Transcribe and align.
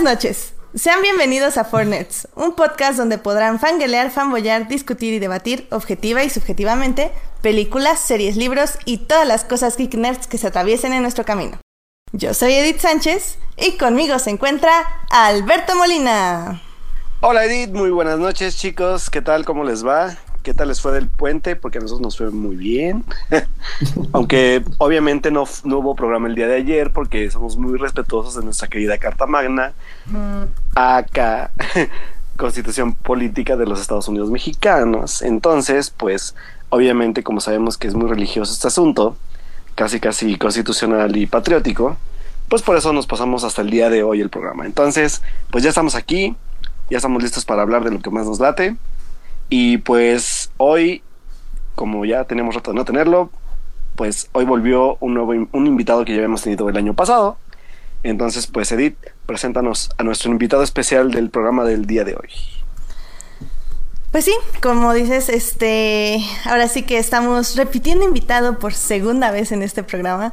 Buenas 0.00 0.14
noches. 0.14 0.54
Sean 0.74 1.02
bienvenidos 1.02 1.58
a 1.58 1.64
Fornets, 1.64 2.26
un 2.34 2.54
podcast 2.54 2.96
donde 2.96 3.18
podrán 3.18 3.58
fanguelear, 3.60 4.10
fanboyar, 4.10 4.66
discutir 4.66 5.12
y 5.12 5.18
debatir 5.18 5.68
objetiva 5.70 6.24
y 6.24 6.30
subjetivamente 6.30 7.12
películas, 7.42 8.00
series, 8.00 8.38
libros 8.38 8.78
y 8.86 8.96
todas 8.96 9.28
las 9.28 9.44
cosas 9.44 9.76
geek 9.76 9.92
nerds 9.96 10.26
que 10.26 10.38
se 10.38 10.46
atraviesen 10.46 10.94
en 10.94 11.02
nuestro 11.02 11.26
camino. 11.26 11.60
Yo 12.12 12.32
soy 12.32 12.54
Edith 12.54 12.78
Sánchez 12.78 13.36
y 13.58 13.76
conmigo 13.76 14.18
se 14.18 14.30
encuentra 14.30 14.70
Alberto 15.10 15.76
Molina. 15.76 16.62
Hola 17.20 17.44
Edith, 17.44 17.74
muy 17.74 17.90
buenas 17.90 18.18
noches 18.18 18.56
chicos, 18.56 19.10
¿qué 19.10 19.20
tal? 19.20 19.44
¿Cómo 19.44 19.64
les 19.64 19.86
va? 19.86 20.16
¿Qué 20.42 20.54
tal 20.54 20.68
les 20.68 20.80
fue 20.80 20.92
del 20.92 21.08
puente? 21.08 21.54
Porque 21.54 21.78
a 21.78 21.80
nosotros 21.80 22.00
nos 22.00 22.16
fue 22.16 22.30
muy 22.30 22.56
bien. 22.56 23.04
Aunque 24.12 24.64
obviamente 24.78 25.30
no, 25.30 25.44
no, 25.64 25.78
hubo 25.78 25.94
programa 25.94 26.28
el 26.28 26.34
día 26.34 26.46
de 26.46 26.56
ayer 26.56 26.92
porque 26.92 27.30
somos 27.30 27.56
muy 27.56 27.78
respetuosos 27.78 28.36
de 28.36 28.44
nuestra 28.44 28.68
querida 28.68 28.96
Carta 28.98 29.26
Magna, 29.26 29.72
acá, 30.74 31.50
Constitución 32.36 32.94
Política 32.94 33.56
de 33.56 33.66
los 33.66 33.80
Estados 33.80 34.08
Unidos 34.08 34.30
Mexicanos. 34.30 35.20
Entonces, 35.20 35.90
pues, 35.90 36.34
obviamente, 36.70 37.22
como 37.22 37.40
sabemos 37.40 37.76
que 37.76 37.88
es 37.88 37.94
muy 37.94 38.08
religioso 38.08 38.52
este 38.52 38.68
asunto, 38.68 39.16
casi 39.74 40.00
casi 40.00 40.36
constitucional 40.36 41.16
y 41.16 41.26
patriótico, 41.26 41.98
pues 42.48 42.62
por 42.62 42.76
eso 42.76 42.92
nos 42.92 43.06
pasamos 43.06 43.44
hasta 43.44 43.60
el 43.60 43.70
día 43.70 43.90
de 43.90 44.02
hoy 44.02 44.20
el 44.20 44.30
programa. 44.30 44.64
Entonces, 44.64 45.22
pues 45.50 45.62
ya 45.62 45.68
estamos 45.68 45.94
aquí, 45.94 46.34
ya 46.90 46.96
estamos 46.96 47.22
listos 47.22 47.44
para 47.44 47.62
hablar 47.62 47.84
de 47.84 47.90
lo 47.90 48.00
que 48.00 48.10
más 48.10 48.26
nos 48.26 48.40
late. 48.40 48.76
Y 49.50 49.78
pues 49.78 50.39
hoy, 50.60 51.02
como 51.74 52.04
ya 52.04 52.24
tenemos 52.24 52.54
rato 52.54 52.70
de 52.70 52.76
no 52.76 52.84
tenerlo, 52.84 53.30
pues 53.96 54.28
hoy 54.32 54.44
volvió 54.44 54.98
un 55.00 55.14
nuevo 55.14 55.32
un 55.52 55.66
invitado 55.66 56.04
que 56.04 56.12
ya 56.12 56.18
habíamos 56.18 56.42
tenido 56.42 56.68
el 56.68 56.76
año 56.76 56.94
pasado. 56.94 57.38
Entonces, 58.02 58.46
pues 58.46 58.70
Edith, 58.72 58.96
preséntanos 59.26 59.90
a 59.96 60.02
nuestro 60.02 60.30
invitado 60.30 60.62
especial 60.62 61.10
del 61.10 61.30
programa 61.30 61.64
del 61.64 61.86
día 61.86 62.04
de 62.04 62.14
hoy. 62.14 62.30
Pues 64.10 64.24
sí, 64.24 64.34
como 64.60 64.92
dices, 64.92 65.28
este, 65.28 66.20
ahora 66.44 66.68
sí 66.68 66.82
que 66.82 66.98
estamos 66.98 67.56
repitiendo 67.56 68.04
invitado 68.04 68.58
por 68.58 68.74
segunda 68.74 69.30
vez 69.30 69.52
en 69.52 69.62
este 69.62 69.82
programa. 69.82 70.32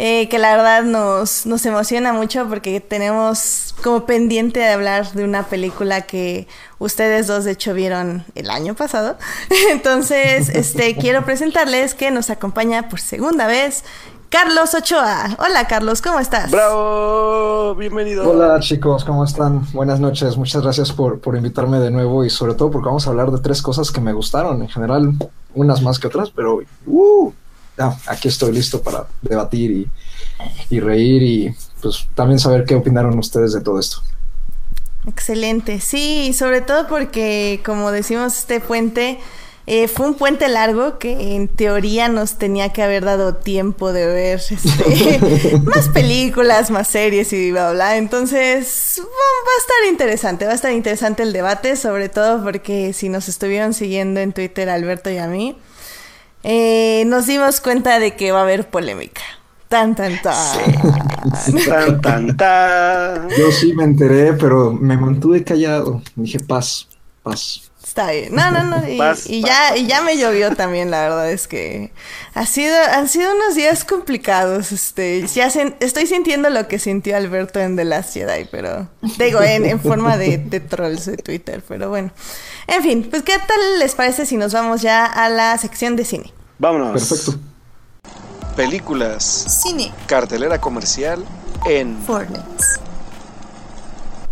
Eh, 0.00 0.28
que 0.28 0.38
la 0.38 0.54
verdad 0.54 0.84
nos, 0.84 1.44
nos 1.44 1.66
emociona 1.66 2.12
mucho 2.12 2.46
porque 2.48 2.78
tenemos 2.78 3.74
como 3.82 4.06
pendiente 4.06 4.60
de 4.60 4.68
hablar 4.68 5.10
de 5.10 5.24
una 5.24 5.42
película 5.48 6.02
que 6.02 6.46
ustedes 6.78 7.26
dos 7.26 7.42
de 7.42 7.50
hecho 7.50 7.74
vieron 7.74 8.24
el 8.36 8.48
año 8.48 8.74
pasado. 8.74 9.16
Entonces, 9.72 10.50
este 10.50 10.94
quiero 10.94 11.24
presentarles 11.24 11.94
que 11.94 12.12
nos 12.12 12.30
acompaña 12.30 12.88
por 12.88 13.00
segunda 13.00 13.48
vez 13.48 13.82
Carlos 14.28 14.72
Ochoa. 14.72 15.36
Hola 15.40 15.66
Carlos, 15.66 16.00
¿cómo 16.00 16.20
estás? 16.20 16.52
Bravo, 16.52 17.74
bienvenido. 17.74 18.30
Hola 18.30 18.60
chicos, 18.60 19.04
¿cómo 19.04 19.24
están? 19.24 19.66
Buenas 19.72 19.98
noches, 19.98 20.36
muchas 20.36 20.62
gracias 20.62 20.92
por, 20.92 21.18
por 21.18 21.36
invitarme 21.36 21.80
de 21.80 21.90
nuevo 21.90 22.24
y 22.24 22.30
sobre 22.30 22.54
todo 22.54 22.70
porque 22.70 22.86
vamos 22.86 23.08
a 23.08 23.10
hablar 23.10 23.32
de 23.32 23.40
tres 23.40 23.60
cosas 23.62 23.90
que 23.90 24.00
me 24.00 24.12
gustaron, 24.12 24.62
en 24.62 24.68
general 24.68 25.10
unas 25.56 25.82
más 25.82 25.98
que 25.98 26.06
otras, 26.06 26.30
pero 26.30 26.60
uh, 26.86 27.32
aquí 28.06 28.28
estoy 28.28 28.52
listo 28.52 28.82
para 28.82 29.06
debatir 29.22 29.70
y, 29.70 29.90
y 30.70 30.80
reír 30.80 31.22
y 31.22 31.54
pues 31.80 32.08
también 32.14 32.38
saber 32.38 32.64
qué 32.64 32.74
opinaron 32.74 33.18
ustedes 33.18 33.52
de 33.52 33.60
todo 33.60 33.78
esto. 33.78 34.02
Excelente, 35.06 35.80
sí, 35.80 36.32
sobre 36.32 36.60
todo 36.60 36.86
porque 36.86 37.60
como 37.64 37.90
decimos 37.90 38.36
este 38.36 38.60
puente 38.60 39.18
eh, 39.70 39.86
fue 39.86 40.06
un 40.06 40.14
puente 40.14 40.48
largo 40.48 40.98
que 40.98 41.36
en 41.36 41.46
teoría 41.46 42.08
nos 42.08 42.38
tenía 42.38 42.72
que 42.72 42.82
haber 42.82 43.04
dado 43.04 43.36
tiempo 43.36 43.92
de 43.92 44.06
ver 44.06 44.40
este, 44.50 45.58
más 45.62 45.90
películas, 45.90 46.70
más 46.70 46.88
series 46.88 47.30
y 47.34 47.50
bla, 47.50 47.72
bla. 47.72 47.98
Entonces 47.98 48.98
va, 48.98 49.04
a 49.04 49.60
estar 49.60 49.92
interesante, 49.92 50.46
va 50.46 50.52
a 50.52 50.54
estar 50.54 50.72
interesante 50.72 51.22
el 51.22 51.34
debate, 51.34 51.76
sobre 51.76 52.08
todo 52.08 52.42
porque 52.42 52.94
si 52.94 53.10
nos 53.10 53.28
estuvieron 53.28 53.74
siguiendo 53.74 54.20
en 54.20 54.32
Twitter 54.32 54.70
Alberto 54.70 55.10
y 55.10 55.18
a 55.18 55.26
mí, 55.26 55.58
eh, 56.50 57.04
nos 57.04 57.26
dimos 57.26 57.60
cuenta 57.60 57.98
de 57.98 58.16
que 58.16 58.32
va 58.32 58.38
a 58.38 58.42
haber 58.42 58.70
polémica. 58.70 59.20
Tan, 59.68 59.94
tan, 59.94 60.18
tan. 60.22 60.58
tan, 61.68 62.00
tan, 62.00 62.36
tan. 62.38 63.28
Yo 63.38 63.52
sí 63.52 63.74
me 63.74 63.84
enteré, 63.84 64.32
pero 64.32 64.72
me 64.72 64.96
mantuve 64.96 65.44
callado. 65.44 66.00
Dije, 66.16 66.38
paz, 66.40 66.88
paz. 67.22 67.70
Está 67.84 68.10
bien. 68.12 68.34
No, 68.34 68.50
no, 68.50 68.64
no. 68.64 68.82
Y, 68.88 69.42
ya, 69.42 69.76
y 69.76 69.86
ya 69.86 70.00
me 70.00 70.16
llovió 70.16 70.56
también, 70.56 70.90
la 70.90 71.02
verdad 71.02 71.30
es 71.30 71.46
que 71.46 71.92
ha 72.32 72.46
sido, 72.46 72.74
han 72.92 73.08
sido 73.08 73.34
unos 73.34 73.54
días 73.54 73.84
complicados. 73.84 74.72
Este, 74.72 75.26
ya 75.26 75.48
estoy 75.80 76.06
sintiendo 76.06 76.48
lo 76.48 76.66
que 76.66 76.78
sintió 76.78 77.14
Alberto 77.14 77.60
en 77.60 77.76
The 77.76 77.84
Last 77.84 78.14
Jedi, 78.14 78.46
pero 78.50 78.88
digo, 79.18 79.42
en, 79.42 79.66
en 79.66 79.80
forma 79.80 80.16
de, 80.16 80.38
de 80.38 80.60
trolls 80.60 81.04
de 81.04 81.18
Twitter, 81.18 81.62
pero 81.68 81.90
bueno. 81.90 82.10
En 82.68 82.82
fin, 82.82 83.06
pues 83.10 83.22
¿qué 83.22 83.36
tal 83.36 83.78
les 83.78 83.94
parece 83.94 84.24
si 84.24 84.38
nos 84.38 84.54
vamos 84.54 84.80
ya 84.80 85.04
a 85.04 85.28
la 85.28 85.58
sección 85.58 85.94
de 85.94 86.06
cine? 86.06 86.32
Vámonos. 86.58 86.92
Perfecto. 86.92 87.38
Películas. 88.56 89.24
Cine. 89.62 89.92
Cartelera 90.06 90.60
comercial 90.60 91.24
en 91.64 91.96
Fortnite. 92.02 92.42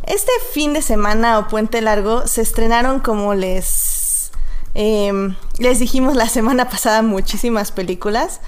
Este 0.02 0.32
fin 0.52 0.72
de 0.72 0.82
semana 0.82 1.38
o 1.38 1.48
puente 1.48 1.80
largo 1.80 2.26
se 2.26 2.42
estrenaron 2.42 3.00
como 3.00 3.34
les 3.34 4.30
eh, 4.74 5.12
les 5.58 5.78
dijimos 5.78 6.16
la 6.16 6.28
semana 6.28 6.68
pasada 6.70 7.02
muchísimas 7.02 7.72
películas 7.72 8.40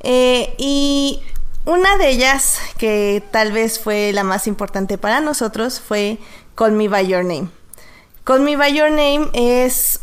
eh, 0.00 0.54
y 0.58 1.22
una 1.64 1.96
de 1.98 2.08
ellas 2.10 2.58
que 2.78 3.22
tal 3.30 3.52
vez 3.52 3.78
fue 3.78 4.12
la 4.12 4.24
más 4.24 4.46
importante 4.46 4.98
para 4.98 5.20
nosotros 5.20 5.80
fue 5.80 6.18
Call 6.54 6.72
Me 6.72 6.88
by 6.88 7.06
Your 7.06 7.24
Name. 7.24 7.48
Call 8.24 8.40
Me 8.40 8.56
by 8.56 8.74
Your 8.74 8.90
Name 8.90 9.28
es 9.34 10.00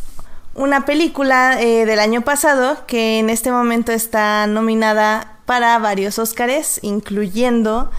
una 0.57 0.85
película 0.85 1.61
eh, 1.61 1.85
del 1.85 1.99
año 1.99 2.21
pasado 2.21 2.85
que 2.87 3.19
en 3.19 3.29
este 3.29 3.51
momento 3.51 3.91
está 3.91 4.45
nominada 4.47 5.37
para 5.45 5.77
varios 5.79 6.19
Óscares, 6.19 6.79
incluyendo 6.81 7.89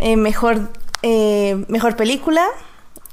eh, 0.00 0.16
mejor, 0.16 0.70
eh, 1.02 1.64
mejor 1.68 1.94
película. 1.96 2.44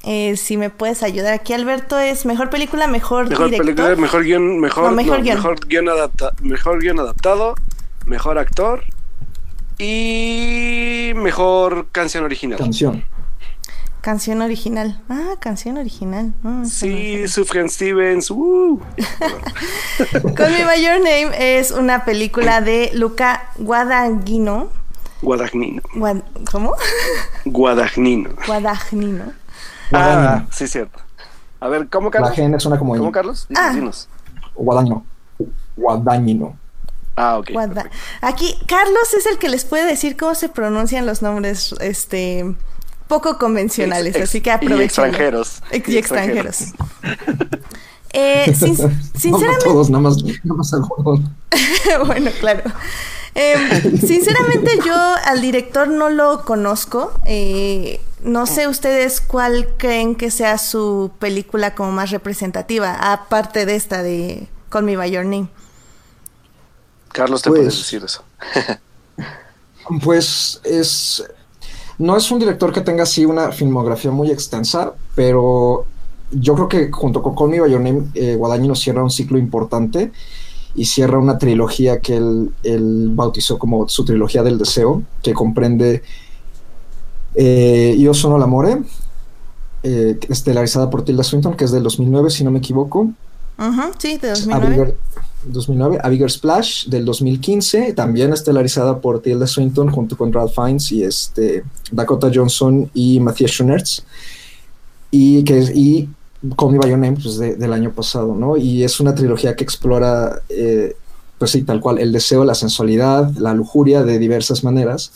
si 0.03 0.57
me 0.57 0.69
puedes 0.69 1.03
ayudar 1.03 1.33
aquí, 1.33 1.53
Alberto, 1.53 1.99
es 1.99 2.25
mejor 2.25 2.49
película, 2.49 2.87
mejor, 2.87 3.29
mejor 3.29 3.45
director. 3.49 3.65
película, 3.75 3.95
mejor 3.95 4.23
guion, 4.23 4.59
mejor, 4.59 4.85
No, 4.85 4.91
mejor 4.91 5.17
no, 5.19 5.23
guion. 5.23 5.35
mejor 5.37 5.59
guion 5.67 5.85
adapta- 5.89 6.31
mejor 6.41 6.79
guion 6.81 6.99
adaptado, 6.99 7.55
mejor 8.05 8.37
actor 8.39 8.83
y 9.77 11.11
mejor 11.15 11.87
canción 11.91 12.23
original. 12.23 12.57
Canción. 12.57 13.03
Canción 14.05 14.43
original. 14.43 15.01
Ah, 15.09 15.33
canción 15.39 15.79
original. 15.79 16.31
No 16.43 16.63
Sí, 16.63 17.27
Sufjan 17.27 17.67
Stevens. 17.71 18.29
uh. 18.29 18.79
Call 20.35 20.51
Me 20.51 20.63
By 20.63 20.79
Your 20.83 20.97
Name 20.99 21.31
es 21.57 21.71
una 21.71 22.05
película 22.05 22.61
de 22.61 22.91
Luca 22.93 23.49
Guadagnino. 23.57 24.69
Guadagnino. 25.23 25.81
Guad- 25.95 26.21
¿Cómo? 26.51 26.75
Guadagnino. 27.45 28.29
Guadagnino. 28.45 29.33
Ah, 29.91 30.45
sí, 30.51 30.67
cierto. 30.67 30.99
A 31.59 31.67
ver, 31.67 31.89
¿cómo 31.89 32.09
La 32.09 32.11
Carlos? 32.11 32.37
G 32.37 32.59
suena 32.59 32.77
como 32.77 32.95
¿Cómo. 32.95 33.11
Carlos? 33.11 33.47
Dinos, 33.49 33.63
Ah. 33.65 33.73
dinos. 33.73 34.07
Guadaño. 34.53 35.03
Guadañino. 35.75 36.55
Ah, 37.15 37.39
ok. 37.39 37.49
Guada- 37.53 37.73
perfecto. 37.73 37.97
Aquí, 38.21 38.55
Carlos 38.67 39.15
es 39.17 39.25
el 39.25 39.39
que 39.39 39.49
les 39.49 39.65
puede 39.65 39.85
decir 39.85 40.15
cómo 40.15 40.35
se 40.35 40.47
pronuncian 40.47 41.07
los 41.07 41.23
nombres 41.23 41.73
este 41.79 42.53
poco 43.07 43.37
convencionales, 43.37 44.15
Ex- 44.15 44.29
así 44.29 44.41
que 44.41 44.49
y 44.49 44.53
aprovechen. 44.53 44.81
extranjeros. 44.85 45.61
Ex- 45.71 45.89
Y 45.89 45.93
y 45.93 45.97
extranjeros. 45.97 46.57
Eh, 48.13 48.55
sin- 48.57 48.77
No, 48.77 48.87
no 48.87 48.93
sinceramente, 49.19 49.63
todos, 49.65 49.89
nada 49.89 50.01
más, 50.03 50.23
nada 50.23 50.37
más 50.57 50.73
algunos. 50.73 51.19
bueno, 52.07 52.31
claro. 52.39 52.63
Eh, 53.35 53.55
sinceramente 54.07 54.71
yo 54.85 54.95
al 55.25 55.41
director 55.41 55.87
no 55.89 56.09
lo 56.09 56.45
conozco. 56.45 57.11
Eh, 57.25 57.99
no 58.23 58.47
sé 58.47 58.67
ustedes 58.69 59.19
cuál 59.21 59.67
creen 59.77 60.15
que 60.15 60.31
sea 60.31 60.57
su 60.57 61.11
película 61.19 61.75
como 61.75 61.91
más 61.91 62.11
representativa, 62.11 63.11
aparte 63.11 63.65
de 63.65 63.75
esta 63.75 64.01
de 64.01 64.47
Call 64.69 64.83
Me 64.85 64.95
By 64.95 65.11
Your 65.11 65.25
Name. 65.25 65.49
Carlos, 67.11 67.41
te 67.41 67.49
Pues- 67.49 67.59
puedes 67.59 67.77
decir 67.77 68.03
eso. 68.03 68.23
Pues 70.03 70.59
es. 70.63 71.23
No 71.97 72.17
es 72.17 72.29
un 72.31 72.39
director 72.39 72.73
que 72.73 72.81
tenga 72.81 73.03
así 73.03 73.25
una 73.25 73.51
filmografía 73.51 74.11
muy 74.11 74.31
extensa, 74.31 74.93
pero 75.15 75.85
yo 76.31 76.55
creo 76.55 76.67
que 76.67 76.91
junto 76.91 77.21
con 77.21 77.35
Call 77.35 77.49
Me 77.49 77.61
By 77.61 77.71
Your 77.71 77.81
Name, 77.81 78.07
eh, 78.13 78.35
Guadagnino 78.35 78.75
cierra 78.75 79.03
un 79.03 79.11
ciclo 79.11 79.37
importante 79.37 80.11
y 80.75 80.85
cierra 80.85 81.17
una 81.17 81.37
trilogía 81.37 81.99
que 82.01 82.17
él, 82.17 82.51
él 82.63 83.11
bautizó 83.13 83.57
como 83.57 83.87
su 83.87 84.03
trilogía 84.03 84.43
del 84.43 84.57
deseo, 84.57 85.03
que 85.23 85.33
comprende 85.33 86.03
eh, 87.35 87.95
Io 87.97 88.13
sono 88.13 88.37
l'amore, 88.37 88.81
eh, 89.83 90.19
estelarizada 90.29 90.89
por 90.89 91.03
Tilda 91.03 91.23
Swinton, 91.23 91.55
que 91.55 91.65
es 91.65 91.71
del 91.71 91.83
2009, 91.83 92.29
si 92.29 92.43
no 92.43 92.51
me 92.51 92.59
equivoco. 92.59 93.09
Ujú, 93.57 93.81
sí, 93.97 94.17
de 94.17 94.29
2009. 94.29 94.65
Abigail, 94.65 94.95
2009, 95.47 95.99
A 96.01 96.09
Bigger 96.09 96.31
Splash 96.31 96.87
del 96.87 97.05
2015, 97.05 97.93
también 97.93 98.33
estelarizada 98.33 98.99
por 98.99 99.21
Tilda 99.21 99.47
Swinton 99.47 99.89
junto 99.89 100.17
con 100.17 100.33
Ralph 100.33 100.53
Fiennes 100.53 100.91
y 100.91 101.03
este, 101.03 101.63
Dakota 101.91 102.31
Johnson 102.33 102.89
y 102.93 103.19
Matthias 103.19 103.51
Schoenertz. 103.51 104.03
Y, 105.11 105.43
que, 105.43 105.59
y 105.73 106.09
Call 106.57 106.71
Me 106.71 106.77
By 106.77 106.89
Your 106.89 106.99
Name 106.99 107.17
pues, 107.21 107.37
del 107.37 107.73
año 107.73 107.91
pasado, 107.91 108.35
¿no? 108.35 108.57
Y 108.57 108.83
es 108.83 108.99
una 108.99 109.15
trilogía 109.15 109.55
que 109.55 109.63
explora, 109.63 110.41
eh, 110.49 110.95
pues 111.37 111.51
sí, 111.51 111.63
tal 111.63 111.79
cual, 111.79 111.99
el 111.99 112.11
deseo, 112.11 112.43
la 112.43 112.55
sensualidad, 112.55 113.31
la 113.37 113.53
lujuria 113.53 114.03
de 114.03 114.19
diversas 114.19 114.63
maneras. 114.63 115.13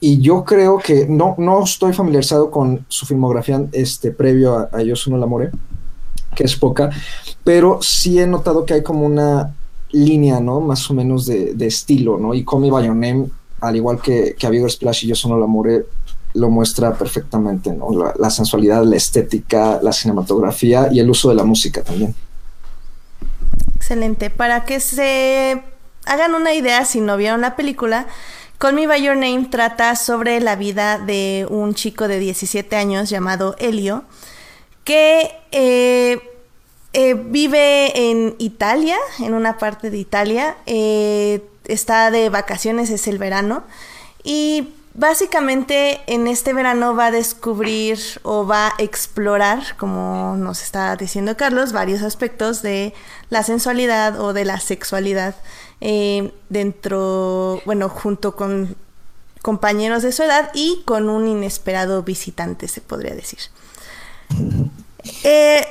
Y 0.00 0.20
yo 0.20 0.44
creo 0.44 0.78
que 0.78 1.06
no, 1.06 1.34
no 1.36 1.62
estoy 1.62 1.92
familiarizado 1.92 2.50
con 2.50 2.86
su 2.88 3.04
filmografía 3.04 3.66
este, 3.72 4.10
previo 4.10 4.56
a, 4.56 4.70
a 4.72 4.82
Yo 4.82 4.96
Sono 4.96 5.16
el 5.16 5.22
Amore, 5.22 5.50
que 6.34 6.44
es 6.44 6.56
poca, 6.56 6.90
pero 7.44 7.78
sí 7.82 8.18
he 8.18 8.26
notado 8.26 8.64
que 8.64 8.74
hay 8.74 8.82
como 8.82 9.04
una 9.04 9.54
línea, 9.90 10.40
¿no? 10.40 10.60
Más 10.60 10.88
o 10.90 10.94
menos 10.94 11.26
de, 11.26 11.54
estilo, 11.66 12.18
¿no? 12.18 12.34
Y 12.34 12.44
Call 12.44 12.60
Me 12.60 12.70
By 12.70 12.86
Your 12.86 12.94
Name, 12.94 13.26
al 13.60 13.76
igual 13.76 14.00
que, 14.00 14.34
que 14.38 14.46
a 14.46 14.50
Bigger 14.50 14.70
Splash 14.70 15.04
y 15.04 15.08
Yo 15.08 15.14
Sono 15.14 15.36
el 15.36 15.42
Amore, 15.42 15.84
lo 16.34 16.50
muestra 16.50 16.94
perfectamente, 16.94 17.72
¿no? 17.72 17.88
La, 18.16 18.30
sensualidad, 18.30 18.84
la 18.84 18.96
estética, 18.96 19.80
la 19.82 19.92
cinematografía 19.92 20.88
y 20.92 21.00
el 21.00 21.10
uso 21.10 21.28
de 21.28 21.34
la 21.34 21.44
música 21.44 21.82
también. 21.82 22.14
Excelente. 23.74 24.30
Para 24.30 24.64
que 24.64 24.78
se 24.78 25.62
hagan 26.06 26.34
una 26.34 26.54
idea, 26.54 26.84
si 26.84 27.00
no 27.00 27.16
vieron 27.16 27.40
la 27.40 27.56
película, 27.56 28.06
Call 28.58 28.74
Me 28.74 28.86
By 28.86 29.02
Your 29.02 29.16
Name 29.16 29.48
trata 29.50 29.96
sobre 29.96 30.40
la 30.40 30.54
vida 30.54 30.98
de 30.98 31.46
un 31.50 31.74
chico 31.74 32.06
de 32.06 32.20
17 32.20 32.76
años 32.76 33.10
llamado 33.10 33.56
Elio, 33.58 34.04
que 34.84 35.30
eh, 35.52 36.20
eh, 36.92 37.14
vive 37.14 38.10
en 38.10 38.34
Italia, 38.38 38.96
en 39.18 39.34
una 39.34 39.58
parte 39.58 39.90
de 39.90 39.98
Italia, 39.98 40.56
eh, 40.66 41.42
está 41.66 42.10
de 42.10 42.28
vacaciones, 42.28 42.90
es 42.90 43.06
el 43.08 43.18
verano, 43.18 43.64
y 44.22 44.74
Básicamente 44.92 46.00
en 46.08 46.26
este 46.26 46.52
verano 46.52 46.96
va 46.96 47.06
a 47.06 47.10
descubrir 47.12 48.00
o 48.24 48.44
va 48.44 48.66
a 48.66 48.74
explorar, 48.78 49.76
como 49.76 50.34
nos 50.36 50.62
está 50.62 50.96
diciendo 50.96 51.36
Carlos, 51.36 51.72
varios 51.72 52.02
aspectos 52.02 52.60
de 52.60 52.92
la 53.30 53.44
sensualidad 53.44 54.20
o 54.20 54.32
de 54.32 54.44
la 54.44 54.58
sexualidad 54.58 55.36
dentro, 56.48 57.62
bueno, 57.64 57.88
junto 57.88 58.34
con 58.34 58.76
compañeros 59.42 60.02
de 60.02 60.10
su 60.10 60.24
edad 60.24 60.50
y 60.54 60.82
con 60.84 61.08
un 61.08 61.28
inesperado 61.28 62.02
visitante, 62.02 62.66
se 62.66 62.80
podría 62.80 63.14
decir. 63.14 63.38
Eh, 65.24 65.64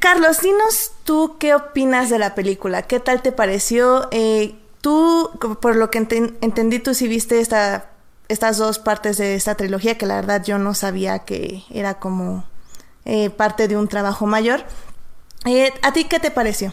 Carlos, 0.00 0.40
dinos 0.40 0.92
tú 1.04 1.36
qué 1.38 1.54
opinas 1.54 2.10
de 2.10 2.18
la 2.18 2.34
película, 2.34 2.82
qué 2.82 3.00
tal 3.00 3.22
te 3.22 3.32
pareció. 3.32 4.08
Eh, 4.10 4.54
tú, 4.80 5.30
por 5.60 5.76
lo 5.76 5.90
que 5.90 5.98
entendí, 5.98 6.78
tú 6.78 6.94
sí 6.94 7.08
viste 7.08 7.40
esta 7.40 7.90
estas 8.28 8.58
dos 8.58 8.78
partes 8.78 9.18
de 9.18 9.34
esta 9.34 9.54
trilogía, 9.54 9.96
que 9.96 10.06
la 10.06 10.16
verdad 10.16 10.42
yo 10.44 10.58
no 10.58 10.74
sabía 10.74 11.20
que 11.20 11.62
era 11.70 11.94
como 12.00 12.44
eh, 13.04 13.30
parte 13.30 13.68
de 13.68 13.76
un 13.76 13.88
trabajo 13.88 14.26
mayor. 14.26 14.64
¿A 15.82 15.92
ti 15.92 16.04
qué 16.04 16.18
te 16.18 16.32
pareció? 16.32 16.72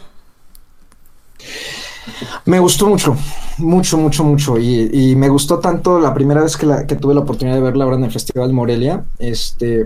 Me 2.44 2.58
gustó 2.58 2.88
mucho, 2.88 3.16
mucho, 3.58 3.96
mucho, 3.96 4.24
mucho. 4.24 4.58
Y, 4.58 5.14
me 5.16 5.28
gustó 5.28 5.60
tanto 5.60 6.00
la 6.00 6.12
primera 6.12 6.42
vez 6.42 6.56
que, 6.56 6.96
tuve 6.96 7.14
la 7.14 7.20
oportunidad 7.20 7.56
de 7.56 7.62
verla 7.62 7.84
ahora 7.84 7.96
en 7.96 8.04
el 8.04 8.12
Festival 8.12 8.52
Morelia, 8.52 9.04
este, 9.18 9.84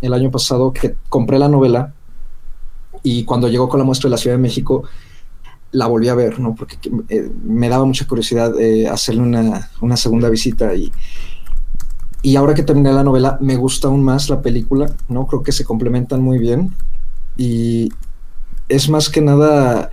el 0.00 0.12
año 0.12 0.30
pasado, 0.30 0.72
que 0.72 0.96
compré 1.08 1.38
la 1.38 1.48
novela 1.48 1.94
y 3.02 3.24
cuando 3.24 3.48
llegó 3.48 3.68
con 3.68 3.78
la 3.78 3.84
muestra 3.84 4.08
de 4.08 4.12
la 4.12 4.18
Ciudad 4.18 4.36
de 4.36 4.42
México, 4.42 4.84
la 5.72 5.86
volví 5.86 6.08
a 6.08 6.14
ver, 6.14 6.40
¿no? 6.40 6.54
Porque 6.54 6.76
eh, 7.08 7.30
me 7.44 7.68
daba 7.68 7.84
mucha 7.84 8.06
curiosidad 8.06 8.58
eh, 8.58 8.88
hacerle 8.88 9.22
una, 9.22 9.96
segunda 9.96 10.28
visita 10.30 10.74
y, 10.74 10.90
y 12.22 12.36
ahora 12.36 12.54
que 12.54 12.62
terminé 12.62 12.92
la 12.92 13.04
novela 13.04 13.38
me 13.40 13.56
gusta 13.56 13.88
aún 13.88 14.02
más 14.02 14.30
la 14.30 14.40
película, 14.40 14.90
¿no? 15.08 15.26
Creo 15.26 15.42
que 15.42 15.52
se 15.52 15.64
complementan 15.64 16.22
muy 16.22 16.38
bien 16.38 16.74
y 17.36 17.90
es 18.68 18.88
más 18.88 19.08
que 19.08 19.20
nada 19.20 19.90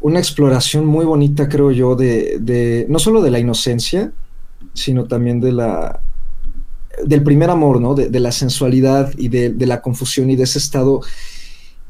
una 0.00 0.18
exploración 0.18 0.86
muy 0.86 1.04
bonita, 1.04 1.48
creo 1.48 1.70
yo, 1.72 1.96
de, 1.96 2.86
no 2.88 2.98
solo 2.98 3.20
de 3.20 3.30
la 3.30 3.38
inocencia, 3.38 4.12
sino 4.74 5.04
también 5.04 5.40
de 5.40 5.52
la 5.52 6.00
del 7.04 7.22
primer 7.22 7.50
amor, 7.50 7.80
¿no? 7.80 7.94
De, 7.94 8.20
la 8.20 8.32
sensualidad 8.32 9.12
y 9.16 9.28
de, 9.28 9.66
la 9.66 9.80
confusión 9.80 10.30
y 10.30 10.36
de 10.36 10.44
ese 10.44 10.58
estado 10.58 11.00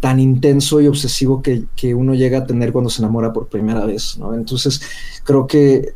tan 0.00 0.20
intenso 0.20 0.81
y 0.81 0.87
obsesivo 0.87 1.43
que, 1.43 1.94
uno 1.94 2.14
llega 2.14 2.38
a 2.38 2.46
tener 2.46 2.72
cuando 2.72 2.90
se 2.90 3.02
enamora 3.02 3.32
por 3.32 3.49
primera 3.49 3.84
vez, 3.84 4.16
¿no? 4.19 4.34
Entonces, 4.34 4.81
creo 5.25 5.46
que 5.46 5.94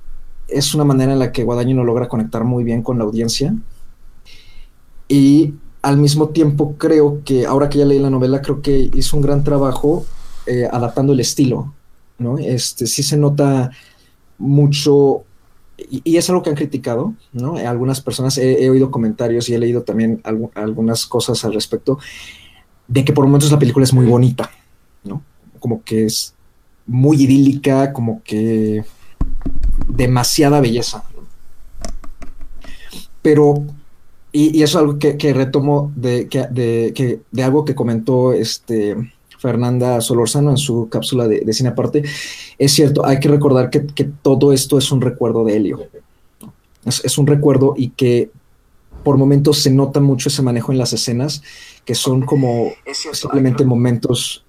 es 0.49 0.75
una 0.75 0.85
manera 0.85 1.12
en 1.12 1.19
la 1.19 1.32
que 1.32 1.44
Guadagnino 1.44 1.85
logra 1.85 2.09
conectar 2.09 2.44
muy 2.44 2.64
bien 2.64 2.82
con 2.82 2.99
la 2.99 3.05
audiencia. 3.05 3.55
Y 5.09 5.55
al 5.82 5.99
mismo 5.99 6.29
tiempo 6.29 6.76
creo 6.79 7.23
que, 7.25 7.47
ahora 7.47 7.69
que 7.69 7.79
ya 7.79 7.85
leí 7.85 7.99
la 7.99 8.11
novela, 8.11 8.43
creo 8.43 8.62
que 8.62 8.91
hizo 8.94 9.17
un 9.17 9.23
gran 9.23 9.44
trabajo 9.44 10.05
eh, 10.47 10.69
adaptando 10.70 11.12
el 11.12 11.20
estilo, 11.20 11.75
¿no? 12.19 12.38
Este, 12.38 12.87
sí 12.87 13.03
se 13.03 13.17
nota 13.17 13.70
mucho, 14.38 15.25
y, 15.90 16.17
es 16.17 16.29
algo 16.29 16.43
que 16.43 16.50
han 16.50 16.56
criticado, 16.56 17.14
¿no? 17.32 17.56
Algunas 17.56 18.00
personas, 18.00 18.38
he, 18.38 18.69
oído 18.70 18.90
comentarios 18.90 19.49
y 19.49 19.55
he 19.55 19.58
leído 19.58 19.82
también 19.82 20.23
algunas 20.55 21.06
cosas 21.06 21.44
al 21.44 21.55
respecto, 21.55 21.99
de 22.88 23.05
que 23.05 23.12
por 23.12 23.25
momentos 23.26 23.50
la 23.50 23.58
película 23.58 23.84
es 23.84 23.93
muy 23.93 24.06
bonita, 24.06 24.50
¿no? 25.05 25.23
Como 25.58 25.82
que 25.82 26.06
es 26.06 26.34
muy 26.87 27.23
idílica, 27.23 27.93
como 27.93 28.23
que 28.23 28.84
demasiada 29.88 30.61
belleza. 30.61 31.05
Pero, 33.23 33.64
y, 34.32 34.62
eso 34.62 34.79
es 34.79 34.82
algo 34.82 34.99
que, 34.99 35.32
retomo 35.32 35.93
de, 35.96 36.25
de, 36.50 37.23
de, 37.31 37.43
algo 37.43 37.64
que 37.64 37.75
comentó 37.75 38.32
este, 38.32 38.96
Fernanda 39.43 40.00
Solorzano 40.00 40.50
en 40.50 40.56
su 40.56 40.89
cápsula 40.89 41.27
de, 41.27 41.53
cine 41.53 41.71
aparte. 41.71 42.05
Es 42.59 42.73
cierto, 42.73 43.05
hay 43.05 43.19
que 43.19 43.29
recordar 43.29 43.71
que, 43.71 43.81
todo 44.23 44.53
esto 44.53 44.79
es 44.79 44.93
un 44.93 45.00
recuerdo 45.00 45.44
de 45.44 45.56
Helio. 45.56 45.81
es, 46.87 47.19
un 47.19 47.27
recuerdo 47.27 47.75
y 47.77 47.91
que 47.91 48.31
por 49.03 49.19
momentos 49.19 49.58
se 49.58 49.70
nota 49.70 50.01
mucho 50.01 50.29
ese 50.29 50.43
manejo 50.43 50.70
en 50.70 50.79
las 50.79 50.93
escenas, 50.93 51.43
que 51.84 51.96
son 51.96 52.22
como 52.22 52.70
simplemente 53.13 53.65
momentos 53.65 54.44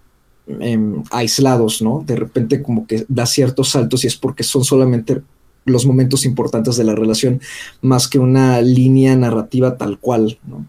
em, 0.60 1.04
aislados, 1.10 1.82
¿no? 1.82 2.04
De 2.06 2.16
repente 2.16 2.62
como 2.62 2.86
que 2.86 3.04
da 3.08 3.26
ciertos 3.26 3.70
saltos 3.70 4.04
y 4.04 4.08
es 4.08 4.16
porque 4.16 4.44
son 4.44 4.64
solamente 4.64 5.24
los 5.66 5.88
momentos 5.88 6.24
importantes 6.24 6.76
de 6.76 6.84
la 6.84 6.94
relación, 6.94 7.42
más 7.82 8.08
que 8.08 8.20
una 8.20 8.62
línea 8.62 9.16
narrativa 9.16 9.76
tal 9.76 9.98
cual, 9.98 10.38
¿no? 10.46 10.68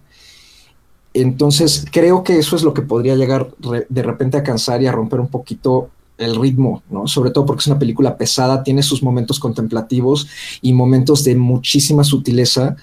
Entonces, 1.14 1.86
creo 1.90 2.24
que 2.24 2.38
eso 2.38 2.56
es 2.56 2.64
lo 2.64 2.74
que 2.74 2.82
podría 2.82 3.14
llegar 3.14 3.54
de 3.88 4.02
repente 4.02 4.36
a 4.36 4.42
cansar 4.42 4.82
y 4.82 4.86
a 4.86 4.92
romper 4.92 5.20
un 5.20 5.28
poquito 5.28 5.90
el 6.18 6.36
ritmo, 6.36 6.82
¿no? 6.90 7.06
Sobre 7.06 7.30
todo 7.30 7.46
porque 7.46 7.60
es 7.60 7.66
una 7.66 7.78
película 7.78 8.16
pesada, 8.16 8.62
tiene 8.62 8.82
sus 8.82 9.02
momentos 9.02 9.38
contemplativos 9.40 10.28
y 10.60 10.72
momentos 10.72 11.24
de 11.24 11.36
muchísima 11.36 12.04
sutileza 12.04 12.76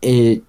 eh, 0.00 0.42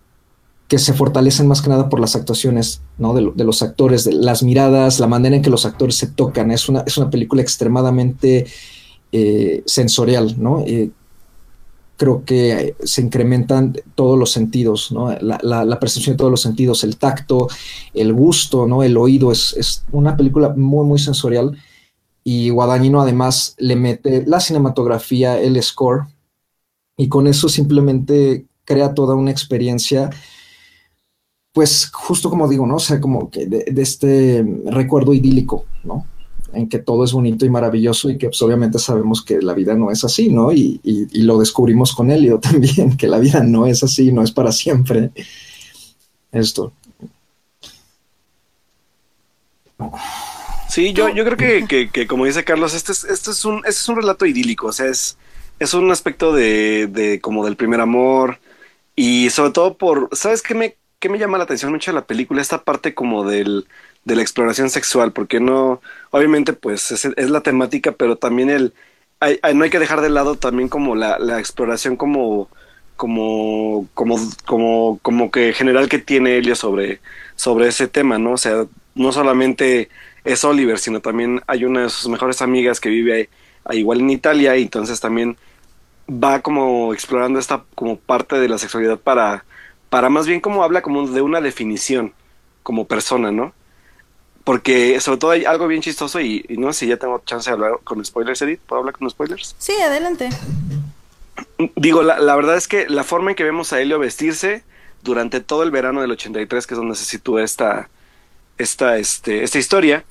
que 0.67 0.79
se 0.79 0.93
fortalecen 0.93 1.47
más 1.47 1.61
que 1.61 1.69
nada 1.69 1.89
por 1.89 1.99
las 1.99 2.15
actuaciones 2.15 2.81
¿no? 2.97 3.13
de, 3.13 3.43
los 3.43 3.61
actores, 3.61 4.05
de 4.05 4.13
las 4.13 4.41
miradas, 4.41 4.99
la 4.99 5.07
manera 5.07 5.35
en 5.35 5.41
que 5.41 5.51
los 5.51 5.65
actores 5.65 5.95
se 5.95 6.07
tocan. 6.07 6.49
Es 6.49 6.67
una, 6.67 6.79
es 6.87 6.97
una 6.97 7.09
película 7.09 7.41
extremadamente 7.41 8.47
eh, 9.11 9.61
sensorial, 9.67 10.35
¿no? 10.39 10.63
Eh, 10.65 10.89
creo 11.97 12.23
que 12.25 12.75
se 12.83 13.01
incrementan 13.01 13.75
todos 13.95 14.17
los 14.17 14.31
sentidos, 14.31 14.91
¿no? 14.91 15.11
La, 15.21 15.79
percepción 15.79 16.13
de 16.13 16.17
todos 16.17 16.31
los 16.31 16.41
sentidos, 16.41 16.83
el 16.83 16.97
tacto, 16.97 17.47
el 17.93 18.13
gusto, 18.13 18.67
¿no? 18.67 18.83
El 18.83 18.97
oído, 18.97 19.31
es, 19.31 19.85
una 19.91 20.17
película 20.17 20.53
muy, 20.55 20.85
muy 20.85 20.99
sensorial. 20.99 21.57
Y 22.23 22.49
Guadagnino 22.49 23.01
además 23.01 23.55
le 23.57 23.75
mete 23.75 24.23
la 24.25 24.39
cinematografía, 24.39 25.39
el 25.39 25.61
score, 25.61 26.07
y 26.97 27.09
con 27.09 27.27
eso 27.27 27.49
simplemente 27.49 28.45
crea 28.65 28.93
toda 28.93 29.15
una 29.15 29.31
experiencia, 29.31 30.09
pues 31.51 31.91
justo 31.91 32.29
como 32.29 32.47
digo, 32.47 32.65
¿no? 32.65 32.75
O 32.75 32.79
sea, 32.79 32.99
como 32.99 33.29
que 33.29 33.45
de, 33.45 33.81
este 33.81 34.45
recuerdo 34.65 35.13
idílico, 35.13 35.65
¿no? 35.83 36.07
En 36.53 36.69
que 36.69 36.79
todo 36.79 37.03
es 37.03 37.11
bonito 37.11 37.45
y 37.45 37.49
maravilloso 37.49 38.09
y 38.09 38.17
que 38.17 38.27
pues, 38.27 38.41
obviamente 38.41 38.79
sabemos 38.79 39.23
que 39.23 39.41
la 39.41 39.53
vida 39.53 39.73
no 39.75 39.91
es 39.91 40.03
así, 40.03 40.29
¿no? 40.29 40.51
Y, 40.51 40.79
lo 41.13 41.39
descubrimos 41.39 41.93
con 41.93 42.11
Elio 42.11 42.39
también, 42.41 42.95
que 42.97 43.07
la 43.07 43.19
vida 43.19 43.41
no 43.43 43.65
es 43.65 43.83
así, 43.83 44.11
no 44.11 44.23
es 44.23 44.31
para 44.31 44.51
siempre. 44.51 45.11
Esto. 46.31 46.73
Sí, 50.69 50.93
yo, 50.93 51.09
yo 51.09 51.25
creo 51.25 51.67
que, 51.67 52.07
como 52.07 52.25
dice 52.25 52.43
Carlos, 52.43 52.73
este 52.73 52.91
es, 52.91 53.03
este 53.03 53.31
es 53.31 53.45
un, 53.45 53.57
este 53.57 53.69
es 53.69 53.89
un 53.89 53.97
relato 53.97 54.25
idílico, 54.25 54.67
o 54.67 54.71
sea, 54.71 54.87
es, 54.87 55.17
es 55.59 55.73
un 55.73 55.91
aspecto 55.91 56.33
de, 56.33 56.87
de 56.87 57.19
como 57.19 57.45
del 57.45 57.55
primer 57.55 57.81
amor, 57.81 58.39
y 58.95 59.29
sobre 59.29 59.51
todo 59.51 59.77
por, 59.77 60.09
¿sabes 60.13 60.41
qué 60.41 60.53
me, 60.55 60.77
qué 60.99 61.09
me 61.09 61.19
llama 61.19 61.37
la 61.37 61.43
atención 61.45 61.71
mucho 61.71 61.91
de 61.91 61.95
la 61.95 62.05
película? 62.05 62.41
Esta 62.41 62.63
parte 62.63 62.93
como 62.93 63.23
del, 63.23 63.67
de 64.05 64.15
la 64.15 64.21
exploración 64.21 64.69
sexual, 64.69 65.13
porque 65.13 65.39
no, 65.39 65.81
obviamente 66.11 66.53
pues 66.53 66.91
es, 66.91 67.05
es 67.05 67.29
la 67.29 67.41
temática, 67.41 67.93
pero 67.93 68.17
también 68.17 68.49
el, 68.49 68.73
hay, 69.19 69.39
no 69.55 69.63
hay 69.63 69.69
que 69.69 69.79
dejar 69.79 70.01
de 70.01 70.09
lado 70.09 70.35
también 70.35 70.69
como 70.69 70.95
la, 70.95 71.17
la 71.19 71.39
exploración 71.39 71.95
como, 71.95 72.49
como, 72.95 73.87
como, 73.93 74.17
como, 74.45 74.99
como 75.01 75.31
que 75.31 75.53
general 75.53 75.89
que 75.89 75.99
tiene 75.99 76.37
Helio 76.37 76.55
sobre, 76.55 76.99
sobre 77.35 77.67
ese 77.67 77.87
tema, 77.87 78.17
¿no? 78.17 78.33
O 78.33 78.37
sea, 78.37 78.65
no 78.95 79.11
solamente 79.11 79.89
es 80.25 80.43
Oliver, 80.43 80.79
sino 80.79 81.01
también 81.01 81.41
hay 81.47 81.65
una 81.65 81.83
de 81.83 81.89
sus 81.89 82.09
mejores 82.09 82.41
amigas 82.41 82.79
que 82.79 82.89
vive 82.89 83.29
ahí, 83.65 83.79
igual 83.79 84.01
en 84.01 84.09
Italia, 84.09 84.57
y 84.57 84.63
entonces 84.63 84.99
también 84.99 85.37
va 86.09 86.41
como 86.41 86.93
explorando 86.93 87.39
esta 87.39 87.63
como 87.75 87.97
parte 87.97 88.37
de 88.37 88.49
la 88.49 88.57
sexualidad 88.57 88.99
para, 88.99 89.45
para 89.89 90.09
más 90.09 90.27
bien 90.27 90.41
como 90.41 90.63
habla 90.63 90.81
como 90.81 91.07
de 91.07 91.21
una 91.21 91.41
definición 91.41 92.13
como 92.61 92.87
persona, 92.87 93.31
¿no? 93.31 93.53
Porque 94.43 94.99
sobre 94.99 95.19
todo 95.19 95.31
hay 95.31 95.45
algo 95.45 95.67
bien 95.67 95.81
chistoso 95.81 96.19
y, 96.19 96.45
no 96.49 96.73
sé 96.73 96.81
si 96.81 96.87
ya 96.87 96.97
tengo 96.97 97.21
chance 97.25 97.49
de 97.49 97.53
hablar 97.53 97.79
con 97.83 98.03
spoilers, 98.03 98.41
Edith. 98.41 98.59
¿Puedo 98.59 98.81
hablar 98.81 98.97
con 98.97 99.09
spoilers? 99.09 99.55
Sí, 99.57 99.73
adelante. 99.73 100.29
Digo, 101.75 102.03
la, 102.03 102.19
la 102.19 102.35
verdad 102.35 102.57
es 102.57 102.67
que 102.67 102.89
la 102.89 103.03
forma 103.03 103.31
en 103.31 103.35
que 103.35 103.43
vemos 103.43 103.71
a 103.71 103.79
Helio 103.79 103.99
vestirse 103.99 104.63
durante 105.01 105.39
todo 105.39 105.63
el 105.63 105.71
verano 105.71 106.01
del 106.01 106.11
83, 106.11 106.67
que 106.67 106.73
es 106.73 106.77
donde 106.77 106.95
se 106.95 107.05
sitúa 107.05 107.43
esta, 107.43 107.89
esta, 108.57 108.97
este, 108.97 109.43
esta 109.43 109.59
historia, 109.59 110.03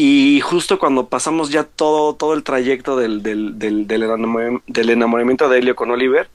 y 0.00 0.40
justo 0.42 0.78
cuando 0.78 1.08
pasamos 1.08 1.50
ya 1.50 1.64
todo, 1.64 2.14
todo 2.14 2.34
el 2.34 2.44
trayecto 2.44 2.96
del, 2.96 3.20
del, 3.22 3.58
del, 3.58 3.88
del, 3.88 4.90
enamoramiento 4.90 5.48
de 5.48 5.58
Helio 5.58 5.74
con 5.74 5.90
Oliver, 5.90 6.28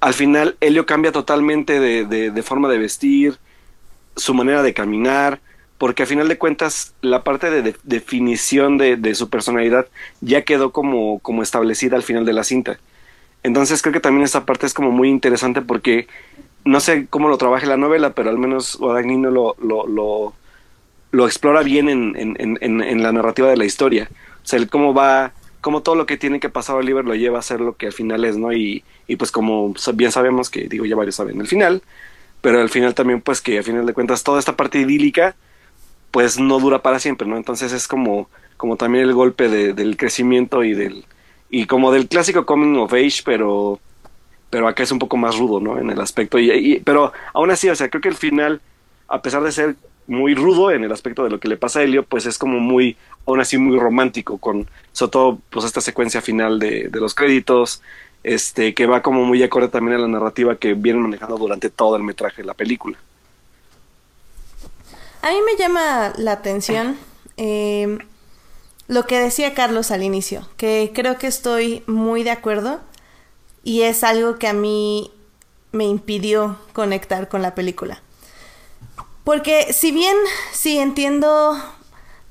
al 0.00 0.12
final 0.12 0.58
Helio 0.60 0.84
cambia 0.84 1.10
totalmente 1.10 1.80
de, 1.80 2.04
de, 2.04 2.42
forma 2.42 2.68
de 2.68 2.76
vestir, 2.76 3.38
su 4.14 4.34
manera 4.34 4.62
de 4.62 4.74
caminar, 4.74 5.40
porque 5.78 6.02
al 6.02 6.08
final 6.08 6.28
de 6.28 6.38
cuentas 6.38 6.94
la 7.00 7.22
parte 7.24 7.50
de, 7.50 7.74
definición 7.84 8.78
de, 8.78 9.14
su 9.14 9.30
personalidad 9.30 9.86
ya 10.20 10.42
quedó 10.42 10.72
como, 10.72 11.20
como 11.20 11.42
establecida 11.42 11.96
al 11.96 12.02
final 12.02 12.24
de 12.24 12.32
la 12.32 12.44
cinta. 12.44 12.78
Entonces 13.44 13.80
creo 13.80 13.92
que 13.92 14.00
también 14.00 14.24
esta 14.24 14.44
parte 14.44 14.66
es 14.66 14.74
como 14.74 14.90
muy 14.90 15.08
interesante 15.08 15.62
porque 15.62 16.08
no 16.64 16.80
sé 16.80 17.06
cómo 17.08 17.28
lo 17.28 17.38
trabaje 17.38 17.66
la 17.66 17.76
novela, 17.76 18.10
pero 18.10 18.30
al 18.30 18.38
menos 18.38 18.76
Guadagnino 18.76 19.30
lo, 19.30 19.54
lo, 19.60 19.86
lo 19.86 20.34
lo 21.10 21.26
explora 21.26 21.62
bien 21.62 21.88
en, 21.88 22.14
en, 22.16 22.58
en, 22.60 23.02
la 23.02 23.12
narrativa 23.12 23.48
de 23.48 23.56
la 23.56 23.64
historia. 23.64 24.10
O 24.44 24.46
sea, 24.46 24.58
el 24.58 24.68
cómo 24.68 24.92
va, 24.92 25.32
cómo 25.60 25.82
todo 25.82 25.94
lo 25.94 26.06
que 26.06 26.16
tiene 26.16 26.40
que 26.40 26.50
pasar 26.50 26.76
Oliver 26.76 27.04
lo 27.04 27.14
lleva 27.14 27.38
a 27.38 27.42
ser 27.42 27.60
lo 27.60 27.76
que 27.76 27.86
al 27.86 27.92
final 27.92 28.24
es, 28.24 28.36
¿no? 28.36 28.52
Y, 28.52 28.84
y 29.06 29.16
pues 29.16 29.30
como 29.30 29.74
bien 29.94 30.12
sabemos, 30.12 30.50
que 30.50 30.68
digo, 30.68 30.84
ya 30.84 30.96
varios 30.96 31.14
saben 31.16 31.40
el 31.40 31.46
final, 31.46 31.82
pero 32.42 32.60
al 32.60 32.68
final 32.68 32.94
también 32.94 33.20
pues 33.20 33.40
que 33.40 33.58
al 33.58 33.64
final 33.64 33.86
de 33.86 33.94
cuentas 33.94 34.22
toda 34.22 34.38
esta 34.38 34.56
parte 34.56 34.80
idílica 34.80 35.34
pues 36.10 36.38
no 36.38 36.58
dura 36.58 36.82
para 36.82 36.98
siempre, 36.98 37.26
¿no? 37.26 37.36
Entonces 37.36 37.72
es 37.72 37.88
como, 37.88 38.28
como 38.56 38.76
también 38.76 39.04
el 39.04 39.14
golpe 39.14 39.48
de, 39.48 39.72
del 39.74 39.96
crecimiento 39.96 40.64
y 40.64 40.74
del 40.74 41.04
y 41.50 41.66
como 41.66 41.92
del 41.92 42.08
clásico 42.08 42.44
coming 42.44 42.78
of 42.78 42.92
age, 42.92 43.22
pero 43.24 43.80
pero 44.50 44.66
acá 44.66 44.82
es 44.82 44.92
un 44.92 44.98
poco 44.98 45.16
más 45.16 45.36
rudo, 45.38 45.60
¿no? 45.60 45.78
En 45.78 45.90
el 45.90 46.00
aspecto 46.00 46.38
y, 46.38 46.80
pero 46.84 47.12
aún 47.34 47.50
así, 47.50 47.68
o 47.68 47.76
sea, 47.76 47.88
creo 47.88 48.00
que 48.00 48.08
el 48.08 48.16
final 48.16 48.60
a 49.08 49.22
pesar 49.22 49.42
de 49.42 49.52
ser 49.52 49.76
muy 50.06 50.34
rudo 50.34 50.70
en 50.70 50.84
el 50.84 50.92
aspecto 50.92 51.24
de 51.24 51.30
lo 51.30 51.40
que 51.40 51.48
le 51.48 51.56
pasa 51.56 51.80
a 51.80 51.82
Helio, 51.82 52.02
pues 52.02 52.26
es 52.26 52.38
como 52.38 52.60
muy, 52.60 52.96
aún 53.26 53.40
así 53.40 53.58
muy 53.58 53.78
romántico, 53.78 54.38
con 54.38 54.66
sobre 54.92 55.10
todo 55.12 55.38
pues 55.50 55.64
esta 55.66 55.80
secuencia 55.80 56.22
final 56.22 56.58
de, 56.58 56.88
de 56.88 57.00
los 57.00 57.14
créditos, 57.14 57.82
este, 58.22 58.74
que 58.74 58.86
va 58.86 59.02
como 59.02 59.24
muy 59.24 59.42
acorde 59.42 59.68
también 59.68 59.96
a 59.96 60.00
la 60.00 60.08
narrativa 60.08 60.56
que 60.56 60.74
vienen 60.74 61.02
manejando 61.02 61.36
durante 61.36 61.70
todo 61.70 61.96
el 61.96 62.02
metraje 62.02 62.42
de 62.42 62.46
la 62.46 62.54
película. 62.54 62.98
A 65.20 65.30
mí 65.30 65.36
me 65.44 65.56
llama 65.56 66.12
la 66.16 66.32
atención 66.32 66.96
eh, 67.36 67.98
lo 68.86 69.06
que 69.06 69.18
decía 69.18 69.54
Carlos 69.54 69.90
al 69.90 70.02
inicio, 70.02 70.48
que 70.56 70.92
creo 70.94 71.18
que 71.18 71.26
estoy 71.26 71.82
muy 71.86 72.22
de 72.22 72.30
acuerdo 72.30 72.80
y 73.64 73.82
es 73.82 74.04
algo 74.04 74.38
que 74.38 74.46
a 74.46 74.52
mí 74.52 75.10
me 75.72 75.84
impidió 75.84 76.58
conectar 76.72 77.28
con 77.28 77.42
la 77.42 77.54
película. 77.54 78.02
Porque 79.24 79.72
si 79.72 79.92
bien 79.92 80.16
sí 80.52 80.78
entiendo 80.78 81.56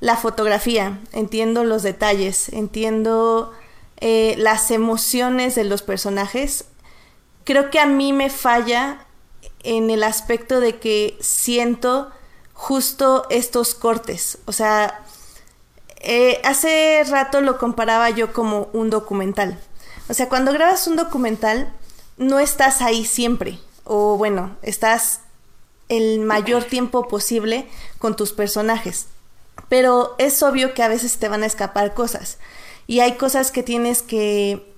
la 0.00 0.16
fotografía, 0.16 0.98
entiendo 1.12 1.64
los 1.64 1.82
detalles, 1.82 2.48
entiendo 2.48 3.52
eh, 3.98 4.34
las 4.38 4.70
emociones 4.70 5.54
de 5.54 5.64
los 5.64 5.82
personajes, 5.82 6.64
creo 7.44 7.70
que 7.70 7.78
a 7.78 7.86
mí 7.86 8.12
me 8.12 8.30
falla 8.30 9.06
en 9.62 9.90
el 9.90 10.02
aspecto 10.02 10.60
de 10.60 10.78
que 10.78 11.16
siento 11.20 12.10
justo 12.58 13.24
estos 13.30 13.76
cortes. 13.76 14.38
O 14.44 14.52
sea, 14.52 15.00
eh, 16.00 16.40
hace 16.44 17.04
rato 17.08 17.40
lo 17.40 17.56
comparaba 17.56 18.10
yo 18.10 18.32
como 18.32 18.68
un 18.72 18.90
documental. 18.90 19.58
O 20.08 20.14
sea, 20.14 20.28
cuando 20.28 20.52
grabas 20.52 20.88
un 20.88 20.96
documental, 20.96 21.72
no 22.16 22.40
estás 22.40 22.82
ahí 22.82 23.04
siempre. 23.04 23.60
O 23.84 24.16
bueno, 24.16 24.56
estás 24.62 25.20
el 25.88 26.18
mayor 26.18 26.64
tiempo 26.64 27.06
posible 27.06 27.68
con 28.00 28.16
tus 28.16 28.32
personajes. 28.32 29.06
Pero 29.68 30.16
es 30.18 30.42
obvio 30.42 30.74
que 30.74 30.82
a 30.82 30.88
veces 30.88 31.18
te 31.18 31.28
van 31.28 31.44
a 31.44 31.46
escapar 31.46 31.94
cosas. 31.94 32.38
Y 32.88 33.00
hay 33.00 33.12
cosas 33.16 33.52
que 33.52 33.62
tienes 33.62 34.02
que 34.02 34.74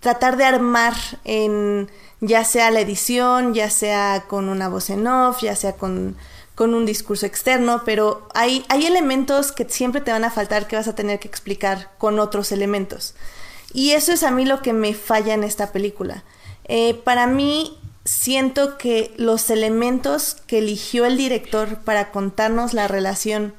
tratar 0.00 0.38
de 0.38 0.46
armar 0.46 0.94
en 1.24 1.90
ya 2.20 2.44
sea 2.44 2.70
la 2.70 2.80
edición, 2.80 3.52
ya 3.52 3.68
sea 3.68 4.24
con 4.28 4.48
una 4.48 4.68
voz 4.68 4.88
en 4.88 5.06
off, 5.06 5.42
ya 5.42 5.54
sea 5.54 5.74
con, 5.74 6.16
con 6.58 6.74
un 6.74 6.86
discurso 6.86 7.24
externo, 7.24 7.82
pero 7.84 8.26
hay, 8.34 8.64
hay 8.68 8.84
elementos 8.84 9.52
que 9.52 9.68
siempre 9.68 10.00
te 10.00 10.10
van 10.10 10.24
a 10.24 10.30
faltar 10.32 10.66
que 10.66 10.74
vas 10.74 10.88
a 10.88 10.96
tener 10.96 11.20
que 11.20 11.28
explicar 11.28 11.92
con 11.98 12.18
otros 12.18 12.50
elementos. 12.50 13.14
Y 13.72 13.92
eso 13.92 14.10
es 14.10 14.24
a 14.24 14.32
mí 14.32 14.44
lo 14.44 14.60
que 14.60 14.72
me 14.72 14.92
falla 14.92 15.34
en 15.34 15.44
esta 15.44 15.70
película. 15.70 16.24
Eh, 16.64 16.94
para 16.94 17.28
mí, 17.28 17.78
siento 18.04 18.76
que 18.76 19.14
los 19.18 19.50
elementos 19.50 20.38
que 20.48 20.58
eligió 20.58 21.06
el 21.06 21.16
director 21.16 21.78
para 21.84 22.10
contarnos 22.10 22.74
la 22.74 22.88
relación, 22.88 23.54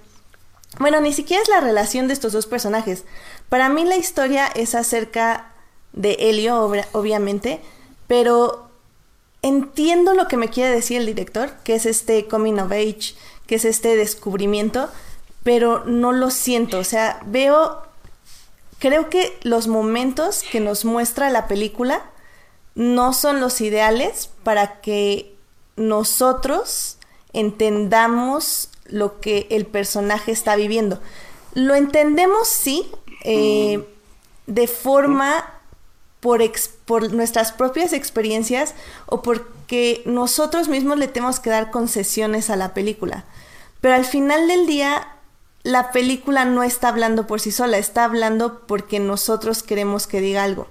bueno, 0.78 1.00
ni 1.00 1.14
siquiera 1.14 1.42
es 1.42 1.48
la 1.48 1.62
relación 1.62 2.10
de 2.10 2.16
estos 2.16 2.34
dos 2.34 2.48
personajes. 2.48 3.06
Para 3.48 3.70
mí 3.70 3.86
la 3.86 3.96
historia 3.96 4.48
es 4.48 4.76
acerca 4.76 5.54
de 5.94 6.18
Helio, 6.20 6.70
obviamente, 6.92 7.62
pero 8.08 8.69
entiendo 9.42 10.14
lo 10.14 10.28
que 10.28 10.38
me 10.38 10.50
quiere 10.50 10.74
decir 10.74 10.98
el 10.98 11.06
director, 11.06 11.52
que 11.64 11.76
es 11.76 11.86
este 11.86 12.28
coming 12.28 12.60
of 12.60 12.72
age, 12.72 13.16
que 13.48 13.56
es 13.56 13.66
este 13.66 13.96
descubrimiento, 13.96 14.90
pero 15.44 15.86
no 15.86 16.12
lo 16.12 16.30
siento, 16.30 16.80
o 16.80 16.84
sea, 16.84 17.22
veo, 17.26 17.82
creo 18.80 19.10
que 19.10 19.38
los 19.44 19.68
momentos 19.68 20.44
que 20.52 20.60
nos 20.60 20.86
muestra 20.86 21.30
la 21.30 21.48
película, 21.48 22.04
no 22.76 23.12
son 23.14 23.42
los 23.42 23.60
ideales 23.60 24.30
para 24.44 24.80
que 24.80 25.36
nosotros 25.76 26.98
entendamos 27.34 28.70
lo 28.86 29.20
que 29.20 29.48
el 29.50 29.66
personaje 29.66 30.32
está 30.32 30.56
viviendo. 30.56 31.00
Lo 31.54 31.76
entendemos, 31.76 32.48
sí, 32.48 32.90
eh, 33.26 33.86
de 34.48 34.68
forma 34.68 35.59
por, 36.20 37.14
nuestras 37.14 37.52
propias 37.52 37.94
experiencias 37.94 38.76
o 39.06 39.22
porque 39.22 40.02
nosotros 40.06 40.68
mismos 40.68 40.98
le 40.98 41.08
tenemos 41.08 41.40
que 41.40 41.50
dar 41.50 41.72
concesiones 41.72 42.50
a 42.50 42.56
la 42.56 42.74
película. 42.74 43.26
Pero 43.82 43.96
al 43.96 44.06
final 44.06 44.48
del 44.48 44.66
día, 44.68 45.08
la 45.64 45.92
película 45.92 46.46
no 46.46 46.64
está 46.64 46.90
hablando 46.90 47.28
por 47.28 47.40
sí 47.40 47.52
sola, 47.52 47.78
está 47.78 48.04
hablando 48.04 48.62
porque 48.68 49.00
nosotros 49.00 49.64
queremos 49.64 50.08
que 50.08 50.22
diga 50.22 50.44
algo. 50.44 50.68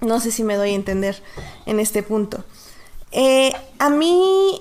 No 0.00 0.20
sé 0.20 0.32
si 0.32 0.42
me 0.42 0.56
doy 0.56 0.70
a 0.70 0.74
entender 0.74 1.22
en 1.66 1.80
este 1.80 2.02
punto. 2.02 2.44
Eh, 3.12 3.52
a 3.78 3.90
mí, 3.90 4.60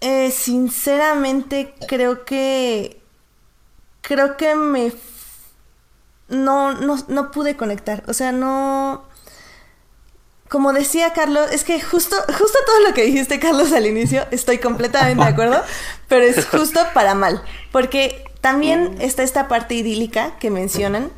eh, 0.00 0.30
sinceramente, 0.30 1.74
creo 1.86 2.24
que. 2.24 3.00
Creo 4.00 4.36
que 4.36 4.54
me. 4.56 4.92
No, 6.28 6.72
no, 6.72 6.96
no 7.08 7.30
pude 7.30 7.56
conectar. 7.56 8.02
O 8.08 8.14
sea, 8.14 8.32
no. 8.32 9.04
Como 10.52 10.74
decía 10.74 11.14
Carlos, 11.14 11.50
es 11.50 11.64
que 11.64 11.80
justo, 11.80 12.14
justo 12.26 12.58
todo 12.66 12.80
lo 12.86 12.92
que 12.92 13.04
dijiste, 13.04 13.40
Carlos, 13.40 13.72
al 13.72 13.86
inicio, 13.86 14.26
estoy 14.30 14.58
completamente 14.58 15.24
de 15.24 15.30
acuerdo, 15.30 15.62
pero 16.08 16.26
es 16.26 16.44
justo 16.44 16.78
para 16.92 17.14
mal. 17.14 17.42
Porque 17.72 18.22
también 18.42 18.96
está 19.00 19.22
esta 19.22 19.48
parte 19.48 19.76
idílica 19.76 20.36
que 20.38 20.50
mencionan, 20.50 21.10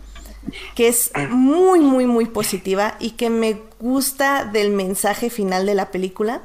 que 0.76 0.86
es 0.86 1.10
muy, 1.30 1.80
muy, 1.80 2.06
muy 2.06 2.26
positiva 2.26 2.94
y 3.00 3.10
que 3.10 3.28
me 3.28 3.60
gusta 3.80 4.44
del 4.44 4.70
mensaje 4.70 5.30
final 5.30 5.66
de 5.66 5.74
la 5.74 5.90
película, 5.90 6.42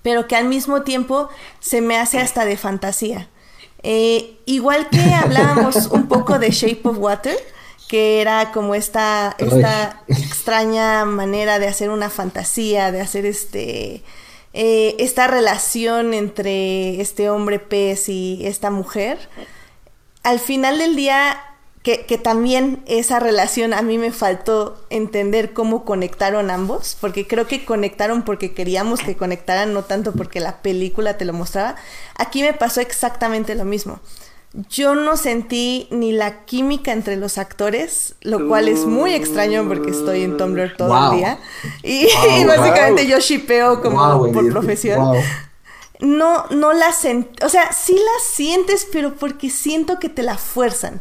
pero 0.00 0.26
que 0.26 0.36
al 0.36 0.46
mismo 0.46 0.84
tiempo 0.84 1.28
se 1.60 1.82
me 1.82 1.98
hace 1.98 2.20
hasta 2.20 2.46
de 2.46 2.56
fantasía. 2.56 3.28
Eh, 3.82 4.38
igual 4.46 4.88
que 4.88 5.12
hablábamos 5.12 5.88
un 5.88 6.08
poco 6.08 6.38
de 6.38 6.52
Shape 6.52 6.88
of 6.88 6.96
Water, 6.96 7.36
que 7.92 8.22
era 8.22 8.52
como 8.52 8.74
esta, 8.74 9.36
esta 9.36 10.02
extraña 10.08 11.04
manera 11.04 11.58
de 11.58 11.68
hacer 11.68 11.90
una 11.90 12.08
fantasía, 12.08 12.90
de 12.90 13.02
hacer 13.02 13.26
este 13.26 14.02
eh, 14.54 14.96
esta 14.98 15.26
relación 15.26 16.14
entre 16.14 17.02
este 17.02 17.28
hombre 17.28 17.58
pez 17.58 18.08
y 18.08 18.46
esta 18.46 18.70
mujer, 18.70 19.18
al 20.22 20.40
final 20.40 20.78
del 20.78 20.96
día, 20.96 21.38
que, 21.82 22.06
que, 22.06 22.16
también 22.16 22.82
esa 22.86 23.20
relación 23.20 23.74
a 23.74 23.82
mí 23.82 23.98
me 23.98 24.10
faltó 24.10 24.82
entender 24.88 25.52
cómo 25.52 25.84
conectaron 25.84 26.50
ambos, 26.50 26.96
porque 26.98 27.26
creo 27.26 27.46
que 27.46 27.66
conectaron 27.66 28.22
porque 28.22 28.54
queríamos 28.54 29.00
que 29.00 29.18
conectaran, 29.18 29.74
no 29.74 29.84
tanto 29.84 30.12
porque 30.12 30.40
la 30.40 30.62
película 30.62 31.18
te 31.18 31.26
lo 31.26 31.34
mostraba. 31.34 31.76
Aquí 32.14 32.40
me 32.40 32.54
pasó 32.54 32.80
exactamente 32.80 33.54
lo 33.54 33.66
mismo 33.66 34.00
yo 34.68 34.94
no 34.94 35.16
sentí 35.16 35.88
ni 35.90 36.12
la 36.12 36.44
química 36.44 36.92
entre 36.92 37.16
los 37.16 37.38
actores, 37.38 38.14
lo 38.20 38.48
cual 38.48 38.68
es 38.68 38.84
muy 38.84 39.14
extraño 39.14 39.66
porque 39.66 39.90
estoy 39.90 40.22
en 40.22 40.36
Tumblr 40.36 40.76
todo 40.76 41.12
el 41.12 41.18
día. 41.18 41.38
Y, 41.82 42.06
básicamente 42.46 43.06
yo 43.06 43.18
shipeo 43.18 43.80
como 43.80 44.30
por 44.32 44.50
profesión. 44.50 45.16
No, 46.00 46.46
no 46.50 46.72
la 46.72 46.92
sentí, 46.92 47.44
o 47.44 47.48
sea, 47.48 47.72
sí 47.72 47.94
la 47.94 48.24
sientes, 48.24 48.86
pero 48.92 49.14
porque 49.14 49.48
siento 49.48 49.98
que 49.98 50.08
te 50.08 50.22
la 50.22 50.36
fuerzan. 50.36 51.00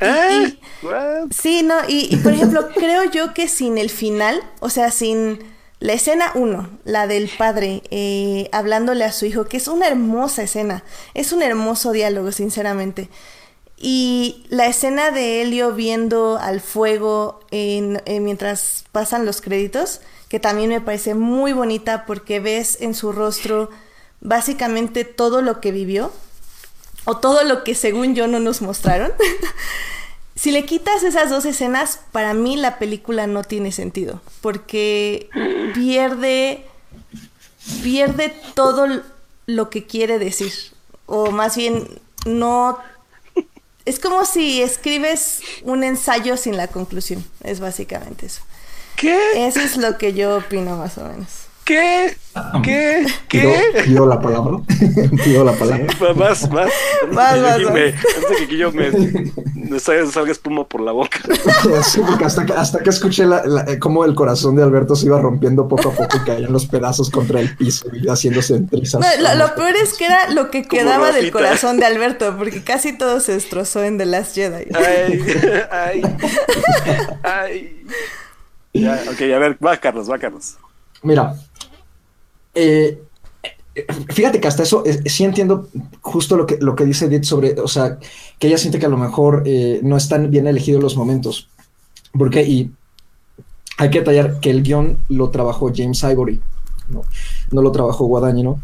¿Eh? 0.00 0.58
sí, 1.30 1.62
no, 1.62 1.76
y 1.86 2.16
por 2.16 2.32
ejemplo, 2.32 2.68
creo 2.74 3.04
yo 3.04 3.32
que 3.32 3.48
sin 3.48 3.78
el 3.78 3.90
final, 3.90 4.42
o 4.60 4.68
sea, 4.68 4.90
sin 4.90 5.38
la 5.84 5.92
escena 5.92 6.32
1, 6.34 6.78
la 6.86 7.06
del 7.06 7.28
padre 7.28 7.82
eh, 7.90 8.48
hablándole 8.52 9.04
a 9.04 9.12
su 9.12 9.26
hijo, 9.26 9.44
que 9.44 9.58
es 9.58 9.68
una 9.68 9.86
hermosa 9.86 10.42
escena, 10.42 10.82
es 11.12 11.30
un 11.30 11.42
hermoso 11.42 11.92
diálogo, 11.92 12.32
sinceramente. 12.32 13.10
Y 13.76 14.46
la 14.48 14.64
escena 14.64 15.10
de 15.10 15.42
Helio 15.42 15.72
viendo 15.72 16.38
al 16.38 16.62
fuego 16.62 17.40
en, 17.50 18.00
eh, 18.06 18.20
mientras 18.20 18.86
pasan 18.92 19.26
los 19.26 19.42
créditos, 19.42 20.00
que 20.30 20.40
también 20.40 20.70
me 20.70 20.80
parece 20.80 21.12
muy 21.14 21.52
bonita 21.52 22.06
porque 22.06 22.40
ves 22.40 22.78
en 22.80 22.94
su 22.94 23.12
rostro 23.12 23.68
básicamente 24.22 25.04
todo 25.04 25.42
lo 25.42 25.60
que 25.60 25.70
vivió, 25.70 26.10
o 27.04 27.18
todo 27.18 27.44
lo 27.44 27.62
que 27.62 27.74
según 27.74 28.14
yo 28.14 28.26
no 28.26 28.40
nos 28.40 28.62
mostraron. 28.62 29.12
Si 30.36 30.50
le 30.50 30.64
quitas 30.64 31.02
esas 31.04 31.30
dos 31.30 31.44
escenas, 31.44 32.00
para 32.10 32.34
mí 32.34 32.56
la 32.56 32.78
película 32.78 33.26
no 33.26 33.44
tiene 33.44 33.70
sentido, 33.72 34.20
porque 34.40 35.28
pierde 35.74 36.64
pierde 37.82 38.34
todo 38.54 39.02
lo 39.46 39.70
que 39.70 39.86
quiere 39.86 40.18
decir, 40.18 40.52
o 41.06 41.30
más 41.30 41.56
bien 41.56 41.86
no 42.26 42.78
es 43.84 44.00
como 44.00 44.24
si 44.24 44.62
escribes 44.62 45.40
un 45.62 45.84
ensayo 45.84 46.36
sin 46.36 46.56
la 46.56 46.68
conclusión, 46.68 47.24
es 47.42 47.60
básicamente 47.60 48.26
eso. 48.26 48.42
¿Qué? 48.96 49.46
Eso 49.46 49.60
es 49.60 49.76
lo 49.76 49.98
que 49.98 50.14
yo 50.14 50.38
opino 50.38 50.76
más 50.76 50.96
o 50.98 51.04
menos. 51.04 51.43
¿Qué? 51.64 52.16
¿Qué? 52.62 53.06
¿Qué? 53.28 53.82
Pido, 53.84 54.06
la 54.06 54.20
palabra. 54.20 54.58
Pido 55.24 55.44
la 55.44 55.52
palabra. 55.52 55.86
Más, 56.14 56.50
más. 56.50 56.70
Más, 57.10 57.40
más. 57.40 57.58
Antes 57.58 58.40
de 58.40 58.48
que 58.48 58.56
yo 58.56 58.72
me, 58.72 58.90
me 59.54 59.80
salga, 59.80 60.30
espuma 60.30 60.64
por 60.64 60.80
la 60.80 60.92
boca. 60.92 61.18
Sí, 61.84 62.00
porque 62.06 62.24
hasta 62.24 62.44
que, 62.44 62.52
hasta 62.52 62.80
que 62.80 62.90
escuché 62.90 63.24
la, 63.24 63.64
eh, 63.66 63.78
cómo 63.78 64.04
el 64.04 64.14
corazón 64.14 64.56
de 64.56 64.62
Alberto 64.62 64.94
se 64.96 65.06
iba 65.06 65.20
rompiendo 65.20 65.66
poco 65.68 65.90
a 65.90 65.92
poco 65.92 66.16
y 66.16 66.20
caían 66.20 66.52
los 66.52 66.66
pedazos 66.66 67.10
contra 67.10 67.40
el 67.40 67.56
piso 67.56 67.86
y 67.92 68.08
haciéndose 68.08 68.56
en 68.56 68.68
trizas. 68.68 69.04
lo, 69.36 69.54
peor 69.54 69.74
es 69.82 69.94
que 69.94 70.06
era 70.06 70.30
lo 70.30 70.50
que 70.50 70.64
quedaba 70.64 71.12
del 71.12 71.30
corazón 71.30 71.78
de 71.78 71.86
Alberto, 71.86 72.36
porque 72.36 72.62
casi 72.62 72.96
todo 72.96 73.20
se 73.20 73.32
destrozó 73.32 73.82
en 73.84 73.98
The 73.98 74.06
Last 74.06 74.34
Jedi. 74.34 74.66
Ay, 74.74 75.24
ay, 75.70 76.02
ay. 77.22 77.86
Ya, 78.72 79.02
ok, 79.10 79.20
a 79.20 79.38
ver, 79.38 79.58
va 79.64 79.76
Carlos, 79.76 80.10
va 80.10 80.18
Carlos. 80.18 80.56
Mira, 81.02 81.34
eh, 82.54 83.02
fíjate 84.10 84.40
que 84.40 84.48
hasta 84.48 84.62
eso 84.62 84.84
eh, 84.86 85.08
sí 85.08 85.24
entiendo 85.24 85.68
justo 86.00 86.36
lo 86.36 86.46
que, 86.46 86.58
lo 86.60 86.76
que 86.76 86.84
dice 86.84 87.06
Edith 87.06 87.24
sobre, 87.24 87.60
o 87.60 87.68
sea, 87.68 87.98
que 88.38 88.46
ella 88.46 88.58
siente 88.58 88.78
que 88.78 88.86
a 88.86 88.90
lo 88.90 88.96
mejor 88.96 89.42
eh, 89.46 89.80
no 89.82 89.96
están 89.96 90.30
bien 90.30 90.46
elegidos 90.46 90.82
los 90.82 90.96
momentos. 90.96 91.48
Porque, 92.16 92.42
y 92.44 92.70
hay 93.78 93.90
que 93.90 94.00
detallar 94.00 94.38
que 94.40 94.50
el 94.50 94.62
guion 94.62 94.98
lo 95.08 95.30
trabajó 95.30 95.72
James 95.74 96.02
Ivory, 96.02 96.40
no, 96.88 97.02
no 97.50 97.62
lo 97.62 97.72
trabajó 97.72 98.06
Guadagnino. 98.06 98.60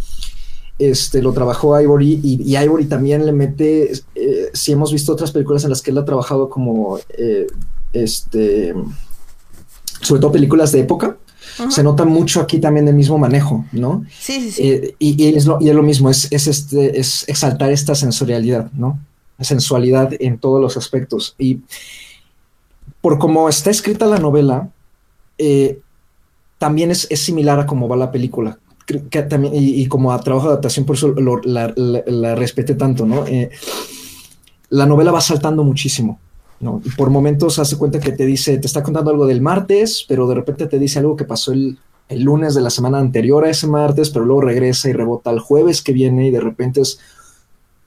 Este, 0.78 1.20
lo 1.20 1.34
trabajó 1.34 1.78
Ivory 1.78 2.20
y, 2.22 2.56
Ivory 2.56 2.86
también 2.86 3.26
le 3.26 3.32
mete, 3.32 3.92
si 4.54 4.72
hemos 4.72 4.90
visto 4.90 5.12
otras 5.12 5.30
películas 5.30 5.64
en 5.64 5.70
las 5.70 5.82
que 5.82 5.90
él 5.90 5.98
ha 5.98 6.06
trabajado 6.06 6.48
como, 6.48 6.98
este, 7.92 8.74
sobre 10.00 10.20
todo 10.22 10.32
películas 10.32 10.72
de 10.72 10.80
época, 10.80 11.18
se 11.68 11.82
nota 11.82 12.04
mucho 12.04 12.40
aquí 12.40 12.58
también 12.58 12.88
el 12.88 12.94
mismo 12.94 13.18
manejo, 13.18 13.64
¿no? 13.72 14.04
Sí, 14.18 14.40
sí, 14.40 14.50
sí. 14.50 14.68
Eh, 14.68 14.94
y, 14.98 15.36
es 15.36 15.46
lo, 15.46 15.82
mismo, 15.82 16.10
es, 16.10 16.30
este, 16.32 16.98
es 16.98 17.28
exaltar 17.28 17.70
esta 17.70 17.94
sensorialidad, 17.94 18.70
¿no? 18.72 18.98
La 19.38 19.44
sensualidad 19.44 20.12
en 20.18 20.38
todos 20.38 20.60
los 20.60 20.76
aspectos. 20.76 21.34
Y 21.38 21.60
por 23.00 23.18
cómo 23.18 23.48
está 23.48 23.70
escrita 23.70 24.06
la 24.06 24.18
novela, 24.18 24.70
eh, 25.38 25.80
también 26.58 26.90
es, 26.90 27.08
similar 27.14 27.58
a 27.58 27.66
cómo 27.66 27.88
va 27.88 27.96
la 27.96 28.12
película. 28.12 28.58
Que 29.08 29.22
también, 29.22 29.54
y, 29.54 29.86
como 29.86 30.12
a 30.12 30.20
trabajo 30.20 30.48
de 30.48 30.52
adaptación, 30.52 30.84
por 30.84 30.96
eso 30.96 31.14
la, 31.44 31.72
la, 31.76 32.34
respeté 32.34 32.74
tanto, 32.74 33.06
¿no? 33.06 33.24
Eh, 33.26 33.50
la 34.70 34.84
novela 34.84 35.12
va 35.12 35.20
saltando 35.20 35.62
muchísimo. 35.62 36.18
¿No? 36.60 36.80
Y 36.84 36.90
por 36.90 37.10
momentos 37.10 37.58
hace 37.58 37.76
cuenta 37.76 37.98
que 37.98 38.12
te 38.12 38.26
dice, 38.26 38.58
te 38.58 38.66
está 38.66 38.82
contando 38.82 39.10
algo 39.10 39.26
del 39.26 39.40
martes, 39.40 40.04
pero 40.06 40.28
de 40.28 40.34
repente 40.34 40.66
te 40.66 40.78
dice 40.78 40.98
algo 40.98 41.16
que 41.16 41.24
pasó 41.24 41.52
el, 41.52 41.78
lunes 42.10 42.56
de 42.56 42.60
la 42.60 42.70
semana 42.70 42.98
anterior 42.98 43.44
a 43.44 43.50
ese 43.50 43.68
martes, 43.68 44.10
pero 44.10 44.24
luego 44.24 44.42
regresa 44.42 44.88
y 44.88 44.92
rebota 44.92 45.30
el 45.30 45.38
jueves 45.38 45.80
que 45.80 45.92
viene 45.92 46.26
y 46.26 46.30
de 46.32 46.40
repente 46.40 46.82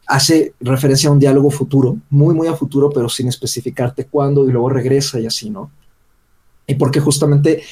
hace 0.08 0.54
referencia 0.62 1.10
a 1.10 1.12
un 1.12 1.20
diálogo 1.20 1.52
futuro, 1.52 1.98
muy, 2.10 2.34
muy 2.34 2.48
a 2.48 2.56
futuro, 2.56 2.90
pero 2.90 3.10
sin 3.10 3.28
especificarte 3.28 4.06
cuándo 4.06 4.48
y 4.48 4.52
luego 4.54 4.70
regresa 4.70 5.20
y 5.20 5.26
así, 5.26 5.50
¿no? 5.50 5.72
Y 6.66 6.76
porque 6.76 7.02
justamente 7.02 7.64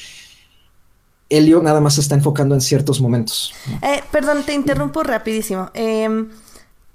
Helio 1.30 1.62
nada 1.62 1.80
más 1.80 1.96
está 1.96 2.14
enfocando 2.14 2.54
en 2.54 2.60
ciertos 2.60 3.00
momentos. 3.00 3.54
Eh, 3.80 4.02
perdón, 4.12 4.42
te 4.44 4.52
interrumpo 4.52 5.02
rapidísimo. 5.02 5.70
Eh, 5.72 6.26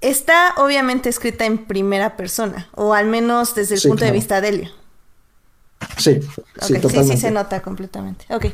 Está 0.01 0.53
obviamente 0.57 1.10
escrita 1.10 1.45
en 1.45 1.65
primera 1.65 2.15
persona, 2.17 2.69
o 2.75 2.93
al 2.93 3.07
menos 3.07 3.55
desde 3.55 3.75
el 3.75 3.81
punto 3.81 4.05
de 4.05 4.12
vista 4.12 4.41
de 4.41 4.49
Helio. 4.49 4.69
Sí, 5.97 6.19
sí, 6.62 6.73
totalmente. 6.75 7.03
Sí, 7.03 7.12
sí, 7.13 7.17
se 7.17 7.31
nota 7.31 7.62
completamente. 7.62 8.25
Ok. 8.29 8.45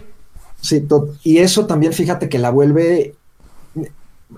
Sí, 0.62 0.86
y 1.24 1.40
eso 1.40 1.66
también, 1.66 1.92
fíjate 1.92 2.30
que 2.30 2.40
la 2.40 2.50
vuelve, 2.50 3.16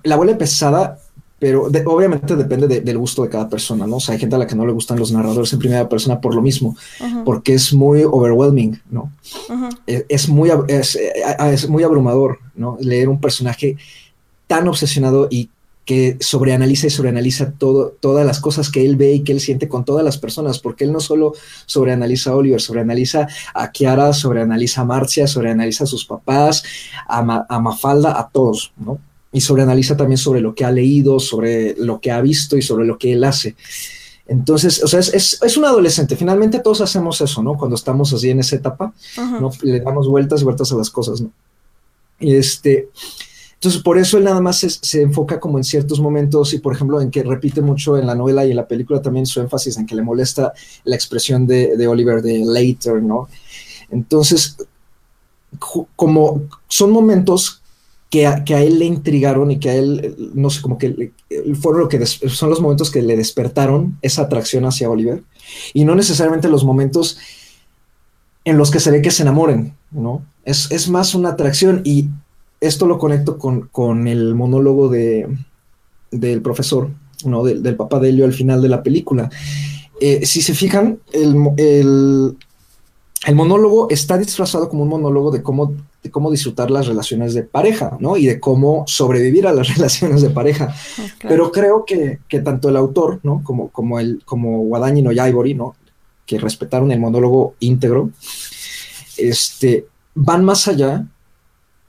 la 0.01 0.15
vuelve 0.15 0.35
pesada, 0.35 0.99
pero 1.37 1.69
obviamente 1.85 2.35
depende 2.35 2.81
del 2.81 2.97
gusto 2.97 3.21
de 3.21 3.29
cada 3.29 3.47
persona, 3.47 3.85
¿no? 3.85 3.97
O 3.97 3.99
sea, 3.99 4.13
hay 4.13 4.19
gente 4.19 4.35
a 4.35 4.39
la 4.39 4.47
que 4.47 4.55
no 4.55 4.65
le 4.65 4.71
gustan 4.71 4.97
los 4.97 5.11
narradores 5.11 5.53
en 5.53 5.59
primera 5.59 5.87
persona 5.87 6.19
por 6.19 6.33
lo 6.33 6.41
mismo, 6.41 6.75
porque 7.23 7.53
es 7.53 7.71
muy 7.73 8.03
overwhelming, 8.03 8.81
¿no? 8.89 9.11
E, 9.85 10.05
es, 10.09 10.27
muy, 10.27 10.49
es, 10.67 10.95
es 10.95 11.69
muy 11.69 11.83
abrumador, 11.83 12.39
¿no? 12.55 12.77
Leer 12.79 13.09
un 13.09 13.21
personaje 13.21 13.77
tan 14.47 14.67
obsesionado 14.67 15.27
y 15.29 15.49
que 15.85 16.17
sobreanaliza 16.19 16.87
y 16.87 16.89
sobreanaliza 16.89 17.51
todo, 17.51 17.95
todas 17.99 18.25
las 18.25 18.39
cosas 18.39 18.71
que 18.71 18.83
él 18.83 18.95
ve 18.95 19.13
y 19.13 19.23
que 19.23 19.31
él 19.31 19.39
siente 19.39 19.67
con 19.67 19.85
todas 19.85 20.03
las 20.03 20.17
personas, 20.17 20.59
porque 20.59 20.83
él 20.83 20.91
no 20.91 20.99
solo 20.99 21.33
sobreanaliza 21.67 22.31
a 22.31 22.35
Oliver, 22.35 22.59
sobreanaliza 22.59 23.27
a 23.53 23.71
Kiara, 23.71 24.11
sobreanaliza 24.11 24.81
a 24.81 24.85
Marcia, 24.85 25.27
sobreanaliza 25.27 25.83
a 25.83 25.87
sus 25.87 26.05
papás, 26.05 26.63
a, 27.07 27.21
Mafalda, 27.59 28.19
a 28.19 28.27
todos, 28.29 28.73
¿no? 28.77 28.99
Y 29.31 29.41
sobreanaliza 29.41 29.95
también 29.95 30.17
sobre 30.17 30.41
lo 30.41 30.55
que 30.55 30.65
ha 30.65 30.71
leído, 30.71 31.19
sobre 31.19 31.75
lo 31.77 31.99
que 31.99 32.11
ha 32.11 32.21
visto 32.21 32.57
y 32.57 32.61
sobre 32.63 32.85
lo 32.85 32.97
que 32.97 33.13
él 33.13 33.23
hace. 33.23 33.55
Entonces, 34.27 34.81
o 34.83 34.87
sea, 34.87 35.01
es, 35.01 35.39
es, 35.39 35.57
un 35.57 35.65
adolescente. 35.65 36.15
Finalmente 36.15 36.59
todos 36.59 36.81
hacemos 36.81 37.21
eso, 37.21 37.43
¿no? 37.43 37.57
Cuando 37.57 37.75
estamos 37.75 38.11
así 38.11 38.31
en 38.31 38.39
esa 38.39 38.55
etapa, 38.55 38.91
¿no? 39.17 39.51
Le 39.61 39.81
damos 39.81 40.07
vueltas 40.07 40.41
y 40.41 40.45
vueltas 40.45 40.71
a 40.71 40.75
las 40.77 40.89
cosas, 40.89 41.21
¿no? 41.21 41.31
Y 42.19 42.33
este, 42.33 42.89
entonces, 43.65 43.82
por 43.82 43.97
eso 43.97 44.19
él 44.19 44.25
nada 44.25 44.41
más 44.41 44.60
se, 44.60 45.01
enfoca 45.01 45.39
como 45.39 45.58
en 45.58 45.63
ciertos 45.63 45.99
momentos 45.99 46.54
y, 46.54 46.60
por 46.60 46.75
ejemplo, 46.75 47.01
en 47.01 47.10
que 47.10 47.23
repite 47.23 47.63
mucho 47.63 47.97
en 47.97 48.06
la 48.06 48.13
novela 48.13 48.45
y 48.45 48.51
en 48.51 48.58
la 48.58 48.67
película 48.67 49.01
también 49.01 49.25
su 49.25 49.41
énfasis 49.41 49.78
en 49.78 49.88
que 49.88 49.95
le 49.95 50.04
molesta 50.04 50.54
la 50.84 50.95
expresión 50.95 51.47
de, 51.47 51.88
Oliver 51.88 52.21
de 52.21 52.45
later, 52.45 53.01
¿no? 53.01 53.28
Entonces, 53.89 54.56
como 55.95 56.43
son 56.67 56.91
momentos 56.91 57.63
que 58.12 58.28
a, 58.28 58.43
que 58.43 58.54
a, 58.54 58.62
él 58.62 58.78
le 58.78 58.86
intrigaron 58.86 59.49
y 59.49 59.58
que 59.58 59.71
a 59.71 59.73
él, 59.73 60.15
no 60.36 60.51
sé, 60.51 60.62
como 60.62 60.78
que 60.78 61.12
fueron 61.60 61.82
lo 61.82 61.88
que 61.88 62.06
son 62.06 62.51
los 62.51 62.62
momentos 62.62 62.91
que 62.91 63.01
le 63.01 63.17
despertaron 63.17 63.97
esa 64.04 64.21
atracción 64.21 64.65
hacia 64.65 64.91
Oliver 64.91 65.23
y 65.73 65.86
no 65.86 65.95
necesariamente 65.95 66.49
los 66.49 66.63
momentos 66.63 67.17
en 68.43 68.60
los 68.60 68.69
que 68.69 68.80
se 68.80 68.91
ve 68.91 69.01
que 69.01 69.10
se 69.10 69.23
enamoren, 69.23 69.75
¿no? 69.89 70.23
Es, 70.43 70.69
es 70.69 70.88
más 70.88 71.15
una 71.15 71.30
atracción 71.30 71.82
y 71.84 72.10
esto 72.59 72.87
lo 72.87 72.97
conecto 72.97 73.37
con, 73.37 74.07
el 74.07 74.35
monólogo 74.35 74.89
de, 74.89 75.27
del 76.11 76.41
profesor, 76.41 76.89
¿no? 77.25 77.43
del 77.43 77.75
papá 77.75 77.99
de 77.99 78.09
Elio 78.09 78.25
al 78.25 78.33
final 78.33 78.61
de 78.61 78.69
la 78.69 78.83
película. 78.83 79.29
Eh, 80.01 80.25
si 80.25 80.41
se 80.41 80.53
fijan, 80.53 80.99
el, 81.13 82.35
el 83.25 83.35
monólogo 83.35 83.87
está 83.89 84.17
disfrazado 84.17 84.69
como 84.69 84.83
un 84.83 84.89
monólogo 84.89 85.31
de 85.31 85.41
cómo, 85.41 85.73
de 86.03 86.11
cómo 86.11 86.29
disfrutar 86.29 86.69
las 86.69 86.85
relaciones 86.85 87.33
de 87.33 87.41
pareja, 87.41 87.97
¿no? 87.99 88.17
Y 88.17 88.27
de 88.27 88.39
cómo 88.39 88.83
sobrevivir 88.87 89.47
a 89.47 89.53
las 89.53 89.67
relaciones 89.75 90.21
de 90.21 90.29
pareja. 90.29 90.75
Pero 91.21 91.51
creo 91.51 91.85
que, 91.85 92.19
tanto 92.43 92.69
el 92.69 92.77
autor, 92.77 93.19
¿no? 93.23 93.41
Como, 93.43 93.69
como, 93.69 93.99
el, 93.99 94.21
como 94.25 94.59
Guadagnino 94.65 95.11
y 95.11 95.19
Ivory, 95.19 95.55
¿no? 95.55 95.75
Que 96.25 96.37
respetaron 96.37 96.91
el 96.91 96.99
monólogo 96.99 97.55
íntegro, 97.59 98.11
este, 99.17 99.87
van 100.13 100.45
más 100.45 100.67
allá 100.67 101.07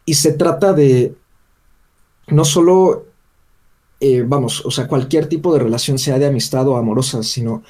y 0.06 0.14
se 0.14 0.32
trata 0.32 0.72
de 0.72 1.14
no 2.28 2.44
solo, 2.44 3.06
eh, 4.00 4.24
vamos, 4.26 4.64
o 4.64 4.70
sea, 4.70 4.86
cualquier 4.86 5.28
tipo 5.28 5.52
de 5.52 5.60
relación, 5.60 5.98
sea 5.98 6.18
de 6.18 6.26
amistad 6.26 6.66
o 6.68 6.76
amorosa, 6.76 7.22
sino... 7.22 7.62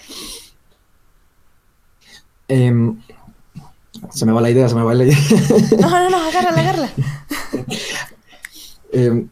Em, 2.49 3.01
se 4.11 4.25
me 4.25 4.33
va 4.33 4.41
la 4.41 4.51
idea, 4.51 4.69
se 4.69 4.75
me 4.75 4.83
va 4.83 4.95
la 4.95 5.05
idea. 5.05 5.19
No, 5.81 5.91
no, 5.91 6.11
no, 6.11 6.17
agárrala, 6.19 6.61
agárrala. 6.61 6.93
Em, 8.93 9.29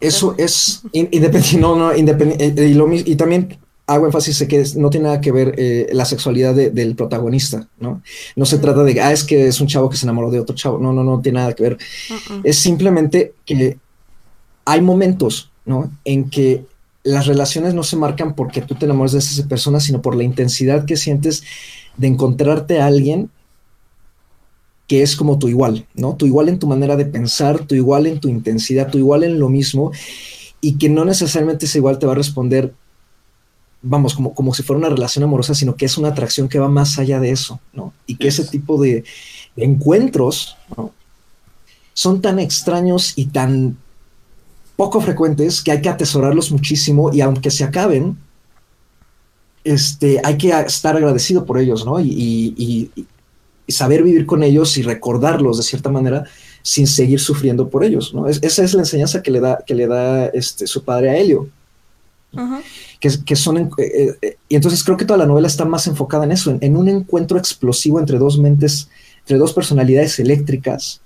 eso 0.00 0.34
es 0.36 0.82
independiente, 0.92 1.58
no, 1.58 1.76
no, 1.76 1.96
independiente, 1.96 2.64
eh, 2.64 2.68
y, 2.68 3.12
y, 3.12 3.16
también 3.16 3.58
hago 3.86 4.06
énfasis 4.06 4.40
en 4.40 4.48
que 4.48 4.64
no 4.76 4.90
tiene 4.90 5.04
nada 5.04 5.20
que 5.20 5.32
ver 5.32 5.54
eh, 5.58 5.88
la 5.92 6.04
sexualidad 6.04 6.54
del 6.54 6.96
protagonista, 6.96 7.68
¿no? 7.78 8.02
No 8.34 8.46
se 8.46 8.58
trata 8.58 8.82
de, 8.82 9.00
ah, 9.00 9.12
es 9.12 9.24
que 9.24 9.48
es 9.48 9.60
un 9.60 9.66
chavo 9.66 9.90
que 9.90 9.96
se 9.96 10.06
enamoró 10.06 10.30
de 10.30 10.40
otro 10.40 10.56
chavo, 10.56 10.78
no, 10.78 10.92
no, 10.92 11.04
no 11.04 11.20
tiene 11.20 11.40
nada 11.40 11.52
que 11.52 11.62
ver. 11.62 11.78
Es 12.42 12.58
simplemente 12.58 13.34
que 13.44 13.78
hay 14.64 14.80
momentos, 14.80 15.50
¿no? 15.66 15.90
En 16.04 16.30
que 16.30 16.64
las 17.02 17.26
relaciones 17.26 17.74
no 17.74 17.82
se 17.82 17.96
marcan 17.96 18.34
porque 18.34 18.62
tú 18.62 18.74
te 18.74 18.86
enamores 18.86 19.12
de 19.12 19.18
esa 19.18 19.46
persona, 19.46 19.78
sino 19.80 20.00
por 20.00 20.16
la 20.16 20.24
intensidad 20.24 20.86
que 20.86 20.96
sientes 20.96 21.42
de 21.98 22.06
encontrarte 22.06 22.80
a 22.80 22.86
alguien 22.86 23.30
que 24.86 25.02
es 25.02 25.16
como 25.16 25.38
tu 25.38 25.48
igual, 25.48 25.86
¿no? 25.94 26.14
Tu 26.14 26.26
igual 26.26 26.48
en 26.48 26.58
tu 26.58 26.66
manera 26.66 26.96
de 26.96 27.06
pensar, 27.06 27.66
tu 27.66 27.74
igual 27.74 28.06
en 28.06 28.20
tu 28.20 28.28
intensidad, 28.28 28.90
tu 28.90 28.98
igual 28.98 29.24
en 29.24 29.38
lo 29.38 29.48
mismo, 29.48 29.92
y 30.60 30.76
que 30.78 30.88
no 30.88 31.04
necesariamente 31.04 31.66
ese 31.66 31.78
igual 31.78 31.98
te 31.98 32.06
va 32.06 32.12
a 32.12 32.16
responder, 32.16 32.72
vamos, 33.84 34.14
como, 34.14 34.34
como 34.34 34.54
si 34.54 34.62
fuera 34.62 34.78
una 34.78 34.88
relación 34.88 35.24
amorosa, 35.24 35.54
sino 35.54 35.76
que 35.76 35.84
es 35.84 35.98
una 35.98 36.08
atracción 36.08 36.48
que 36.48 36.58
va 36.58 36.68
más 36.68 36.98
allá 36.98 37.20
de 37.20 37.30
eso, 37.30 37.60
¿no? 37.72 37.92
Y 38.06 38.16
que 38.16 38.28
ese 38.28 38.44
tipo 38.44 38.80
de, 38.80 39.04
de 39.54 39.64
encuentros, 39.64 40.56
¿no? 40.76 40.92
Son 41.92 42.20
tan 42.20 42.40
extraños 42.40 43.12
y 43.14 43.26
tan 43.26 43.76
poco 44.76 45.00
frecuentes 45.00 45.62
que 45.62 45.70
hay 45.70 45.80
que 45.80 45.88
atesorarlos 45.88 46.50
muchísimo 46.50 47.12
y 47.12 47.20
aunque 47.20 47.50
se 47.50 47.62
acaben, 47.62 48.16
este, 49.62 50.20
hay 50.24 50.36
que 50.36 50.50
estar 50.50 50.96
agradecido 50.96 51.44
por 51.44 51.58
ellos, 51.58 51.84
¿no? 51.84 52.00
Y, 52.00 52.90
saber 53.66 54.02
vivir 54.02 54.26
con 54.26 54.42
ellos 54.42 54.76
y 54.76 54.82
recordarlos 54.82 55.56
de 55.56 55.62
cierta 55.62 55.88
manera 55.88 56.24
sin 56.60 56.86
seguir 56.86 57.18
sufriendo 57.18 57.70
por 57.70 57.82
ellos, 57.82 58.12
¿no? 58.12 58.28
esa 58.28 58.62
es 58.62 58.74
la 58.74 58.82
enseñanza 58.82 59.22
que 59.22 59.30
le 59.30 59.40
da, 59.40 59.64
que 59.66 59.74
le 59.74 59.86
da 59.86 60.26
este, 60.26 60.66
su 60.66 60.84
padre 60.84 61.08
a 61.08 61.16
Helio. 61.16 61.48
Que, 63.00 63.36
son... 63.36 63.70
Eh, 63.78 64.16
eh, 64.22 64.36
y 64.48 64.56
entonces 64.56 64.82
creo 64.84 64.96
que 64.96 65.04
toda 65.04 65.18
la 65.18 65.26
novela 65.26 65.46
está 65.46 65.64
más 65.64 65.86
enfocada 65.86 66.24
en 66.24 66.32
eso, 66.32 66.50
en, 66.50 66.58
en 66.60 66.76
un 66.76 66.88
encuentro 66.88 67.38
explosivo 67.38 68.00
entre 68.00 68.18
dos 68.18 68.38
mentes, 68.38 68.88
entre 69.20 69.38
dos 69.38 69.52
personalidades 69.52 70.18
eléctricas, 70.18 71.00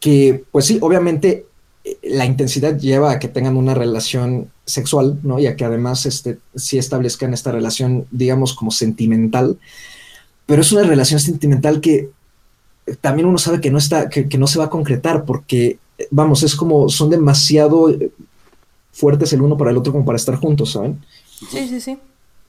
que 0.00 0.44
pues 0.50 0.66
sí, 0.66 0.78
obviamente 0.80 1.46
la 2.02 2.24
intensidad 2.24 2.78
lleva 2.78 3.12
a 3.12 3.18
que 3.18 3.28
tengan 3.28 3.56
una 3.56 3.74
relación 3.74 4.50
sexual, 4.64 5.18
¿no? 5.22 5.38
Y 5.38 5.46
a 5.46 5.56
que 5.56 5.64
además 5.64 6.06
este, 6.06 6.38
sí 6.54 6.78
establezcan 6.78 7.32
esta 7.32 7.52
relación, 7.52 8.06
digamos, 8.10 8.54
como 8.54 8.70
sentimental. 8.70 9.58
Pero 10.46 10.62
es 10.62 10.72
una 10.72 10.82
relación 10.82 11.20
sentimental 11.20 11.80
que 11.80 12.10
también 13.00 13.26
uno 13.26 13.38
sabe 13.38 13.60
que 13.60 13.70
no 13.70 13.78
está, 13.78 14.08
que, 14.08 14.26
no 14.38 14.46
se 14.46 14.58
va 14.58 14.66
a 14.66 14.70
concretar, 14.70 15.24
porque, 15.24 15.78
vamos, 16.10 16.42
es 16.42 16.54
como, 16.54 16.88
son 16.88 17.10
demasiado 17.10 17.88
fuertes 18.96 19.32
el 19.32 19.42
uno 19.42 19.56
para 19.56 19.70
el 19.70 19.76
otro 19.76 19.92
como 19.92 20.04
para 20.04 20.16
estar 20.16 20.36
juntos, 20.36 20.72
¿saben? 20.72 21.04
Sí, 21.50 21.68
sí, 21.68 21.80
sí. 21.80 21.98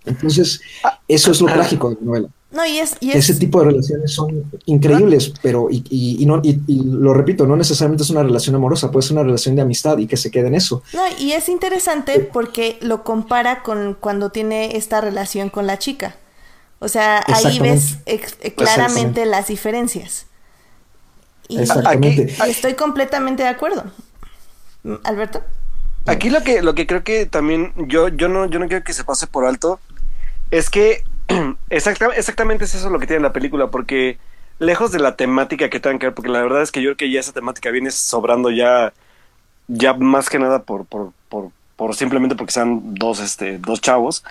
Entonces, 0.05 0.61
eso 1.07 1.31
es 1.31 1.41
lo 1.41 1.47
trágico 1.47 1.89
de 1.89 1.95
la 1.95 2.01
novela. 2.01 2.29
No, 2.49 2.65
y 2.65 2.79
es, 2.79 2.95
Ese 3.01 3.35
tipo 3.35 3.59
de 3.59 3.65
relaciones 3.65 4.13
son 4.13 4.49
increíbles, 4.65 5.33
pero, 5.41 5.67
y, 5.69 5.83
y, 5.89 6.25
no, 6.25 6.39
y, 6.41 6.57
lo 6.85 7.13
repito, 7.13 7.45
no 7.45 7.57
necesariamente 7.57 8.03
es 8.03 8.09
una 8.09 8.23
relación 8.23 8.55
amorosa, 8.55 8.89
puede 8.89 9.05
ser 9.05 9.17
una 9.17 9.23
relación 9.23 9.57
de 9.57 9.63
amistad 9.63 9.97
y 9.97 10.07
que 10.07 10.15
se 10.15 10.31
quede 10.31 10.47
en 10.47 10.55
eso. 10.55 10.81
No, 10.93 11.01
y 11.19 11.33
es 11.33 11.49
interesante 11.49 12.21
porque 12.21 12.77
lo 12.79 13.03
compara 13.03 13.63
con 13.63 13.97
cuando 13.99 14.29
tiene 14.29 14.77
esta 14.77 15.01
relación 15.01 15.49
con 15.49 15.67
la 15.67 15.77
chica. 15.77 16.15
O 16.79 16.87
sea, 16.87 17.21
ahí 17.27 17.59
ves 17.59 17.97
eh, 18.05 18.21
claramente 18.55 19.25
las 19.25 19.47
diferencias. 19.47 20.27
Y 21.49 21.59
Exactamente. 21.59 22.33
estoy 22.47 22.75
completamente 22.75 23.43
de 23.43 23.49
acuerdo. 23.49 23.83
Alberto. 25.03 25.41
Aquí 26.07 26.29
lo 26.29 26.41
que, 26.41 26.61
lo 26.61 26.73
que 26.73 26.87
creo 26.87 27.03
que 27.03 27.25
también 27.25 27.73
yo, 27.75 28.07
yo 28.07 28.29
no, 28.29 28.45
yo 28.45 28.59
no 28.59 28.67
quiero 28.67 28.83
que 28.83 28.93
se 28.93 29.03
pase 29.03 29.27
por 29.27 29.45
alto 29.45 29.79
es 30.51 30.69
que 30.69 31.03
exactamente 31.69 32.63
es 32.63 32.75
eso 32.75 32.89
lo 32.89 32.99
que 32.99 33.07
tiene 33.07 33.21
la 33.21 33.33
película, 33.33 33.67
porque 33.67 34.17
lejos 34.59 34.93
de 34.93 34.99
la 34.99 35.17
temática 35.17 35.69
que 35.69 35.81
tengan 35.81 35.99
que 35.99 36.07
ver, 36.07 36.15
porque 36.15 36.31
la 36.31 36.41
verdad 36.41 36.61
es 36.61 36.71
que 36.71 36.81
yo 36.81 36.87
creo 36.89 36.97
que 36.97 37.11
ya 37.11 37.19
esa 37.19 37.33
temática 37.33 37.71
viene 37.71 37.91
sobrando 37.91 38.49
ya, 38.49 38.93
ya 39.67 39.93
más 39.95 40.29
que 40.29 40.39
nada 40.39 40.63
por, 40.63 40.85
por, 40.85 41.11
por, 41.27 41.51
por 41.75 41.93
simplemente 41.93 42.35
porque 42.35 42.53
sean 42.53 42.95
dos, 42.95 43.19
este, 43.19 43.57
dos 43.57 43.81
chavos. 43.81 44.23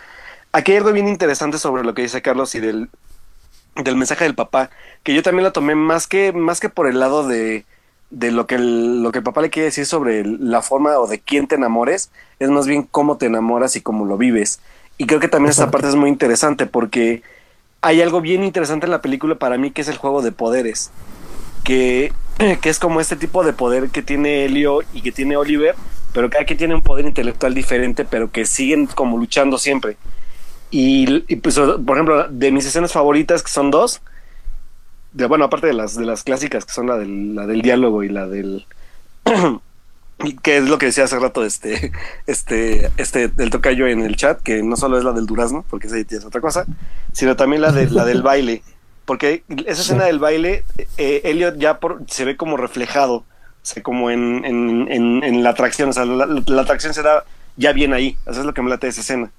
Aquí 0.53 0.73
hay 0.73 0.79
algo 0.79 0.93
bien 0.93 1.09
interesante 1.09 1.59
sobre 1.59 1.85
lo 1.85 1.93
que 1.93 2.03
dice 2.03 2.23
Carlos 2.23 2.55
y 2.55 2.61
del, 2.61 2.89
del 3.75 3.97
mensaje 3.97 4.25
del 4.25 4.35
papá, 4.35 4.71
que 5.03 5.15
yo 5.15 5.23
también 5.23 5.45
lo 5.45 5.53
tomé 5.53 5.75
más 5.75 6.07
que, 6.07 6.33
más 6.33 6.59
que 6.59 6.71
por 6.71 6.87
el 6.87 6.99
lado 6.99 7.29
de, 7.29 7.67
de 8.11 8.31
lo 8.31 8.47
que, 8.47 8.57
el, 8.57 9.03
lo 9.03 9.13
que 9.13 9.19
el 9.19 9.25
papá 9.25 9.43
le 9.43 9.51
quiere 9.51 9.67
decir 9.67 9.87
sobre 9.87 10.25
la 10.25 10.63
forma 10.63 10.99
o 10.99 11.07
de 11.07 11.21
quién 11.21 11.47
te 11.47 11.57
enamores, 11.57 12.11
es 12.39 12.51
más 12.51 12.67
bien 12.67 12.83
cómo 12.91 13.17
te 13.17 13.27
enamoras 13.27 13.77
y 13.77 13.81
cómo 13.81 14.05
lo 14.05 14.17
vives. 14.17 14.61
Y 14.99 15.07
creo 15.07 15.21
que 15.21 15.29
también 15.29 15.51
esta 15.51 15.71
parte 15.71 15.89
es 15.89 15.95
muy 15.95 16.09
interesante 16.09 16.67
porque 16.67 17.23
hay 17.83 18.01
algo 18.01 18.21
bien 18.21 18.45
interesante 18.45 18.87
en 18.87 18.93
la 18.93 19.03
película 19.03 19.35
para 19.35 19.59
mí 19.59 19.71
que 19.71 19.83
es 19.83 19.89
el 19.89 19.97
juego 19.97 20.23
de 20.23 20.33
poderes. 20.33 20.91
Que, 21.65 22.13
que 22.61 22.69
es 22.69 22.79
como 22.79 23.01
este 23.01 23.17
tipo 23.17 23.45
de 23.45 23.53
poder 23.53 23.91
que 23.91 24.03
tiene 24.03 24.45
Elio 24.45 24.81
y 24.93 25.03
que 25.03 25.13
tiene 25.13 25.37
Oliver, 25.37 25.75
pero 26.13 26.31
cada 26.31 26.45
quien 26.45 26.59
tiene 26.59 26.75
un 26.75 26.83
poder 26.83 27.05
intelectual 27.05 27.55
diferente, 27.55 28.05
pero 28.05 28.31
que 28.31 28.47
siguen 28.47 28.87
como 28.87 29.19
luchando 29.19 29.59
siempre. 29.59 29.97
Y, 30.71 31.21
pues, 31.37 31.59
por 31.59 31.97
ejemplo, 31.97 32.29
de 32.29 32.51
mis 32.51 32.67
escenas 32.67 32.93
favoritas, 32.93 33.43
que 33.43 33.51
son 33.51 33.71
dos, 33.71 34.01
de, 35.17 35.27
bueno, 35.27 35.47
aparte 35.47 35.67
de 35.67 35.73
las, 35.73 35.97
de 35.97 36.05
las 36.05 36.23
clásicas, 36.23 36.65
que 36.65 36.73
son 36.73 36.87
la 36.87 36.99
del, 36.99 37.35
la 37.35 37.47
del 37.47 37.63
diálogo 37.63 38.03
y 38.03 38.09
la 38.09 38.27
del 38.27 38.67
que 40.43 40.59
es 40.59 40.69
lo 40.69 40.79
que 40.79 40.87
decía 40.87 41.05
hace 41.05 41.19
rato 41.19 41.45
este, 41.45 41.93
este, 42.27 42.91
este, 42.97 43.29
del 43.29 43.51
tocayo 43.51 43.87
en 43.87 44.01
el 44.01 44.17
chat, 44.17 44.41
que 44.41 44.63
no 44.63 44.77
solo 44.77 44.99
es 44.99 45.05
la 45.05 45.13
del 45.13 45.27
durazno, 45.27 45.65
porque 45.71 45.87
esa 45.87 45.99
es 45.99 46.25
otra 46.25 46.41
cosa, 46.41 46.67
sino 47.13 47.35
también 47.35 47.63
la 47.63 47.73
de 47.73 47.91
la 47.91 48.05
del 48.05 48.23
baile. 48.31 48.63
Porque 49.07 49.45
esa 49.67 49.83
escena 49.83 50.05
del 50.05 50.19
baile, 50.19 50.65
eh, 50.99 51.21
Elliot 51.25 51.59
ya 51.59 51.79
por, 51.79 52.03
se 52.09 52.25
ve 52.25 52.37
como 52.37 52.57
reflejado, 52.57 53.15
o 53.15 53.25
sea, 53.63 53.83
como 53.83 54.11
en, 54.11 54.45
en, 54.45 55.23
en, 55.23 55.43
la 55.45 55.51
atracción, 55.51 55.91
o 55.91 55.93
sea, 55.93 56.05
la, 56.05 56.61
atracción 56.61 56.93
se 56.93 57.03
da 57.03 57.25
ya 57.57 57.73
bien 57.73 57.93
ahí, 57.93 58.19
eso 58.27 58.41
es 58.41 58.47
lo 58.47 58.53
que 58.53 58.63
me 58.63 58.71
late 58.71 58.89
de 58.89 58.91
esa 58.91 59.03
escena. 59.03 59.31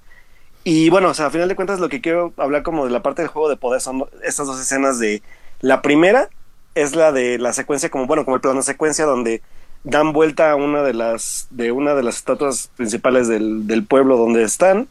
Y 0.64 0.88
bueno, 0.88 1.10
o 1.10 1.14
sea, 1.14 1.26
a 1.26 1.30
final 1.30 1.48
de 1.48 1.54
cuentas 1.54 1.80
lo 1.80 1.90
que 1.90 2.00
quiero 2.00 2.32
hablar 2.38 2.62
como 2.62 2.86
de 2.86 2.90
la 2.90 3.02
parte 3.02 3.20
del 3.20 3.30
juego 3.30 3.50
de 3.50 3.56
poder 3.56 3.82
son 3.82 4.06
estas 4.22 4.46
dos 4.46 4.58
escenas 4.58 4.98
de, 4.98 5.22
la 5.60 5.82
primera 5.82 6.28
es 6.74 6.94
la 6.94 7.12
de 7.12 7.38
la 7.38 7.52
secuencia, 7.52 7.90
como 7.90 8.06
bueno, 8.06 8.24
como 8.24 8.36
el 8.36 8.40
plano 8.40 8.62
secuencia 8.62 9.04
donde 9.04 9.42
dan 9.84 10.12
vuelta 10.12 10.50
a 10.50 10.56
una 10.56 10.82
de 10.82 10.94
las 10.94 11.46
de 11.50 11.72
una 11.72 11.94
de 11.94 12.02
las 12.02 12.16
estatuas 12.16 12.70
principales 12.76 13.28
del, 13.28 13.66
del 13.66 13.84
pueblo 13.84 14.16
donde 14.16 14.42
están 14.42 14.88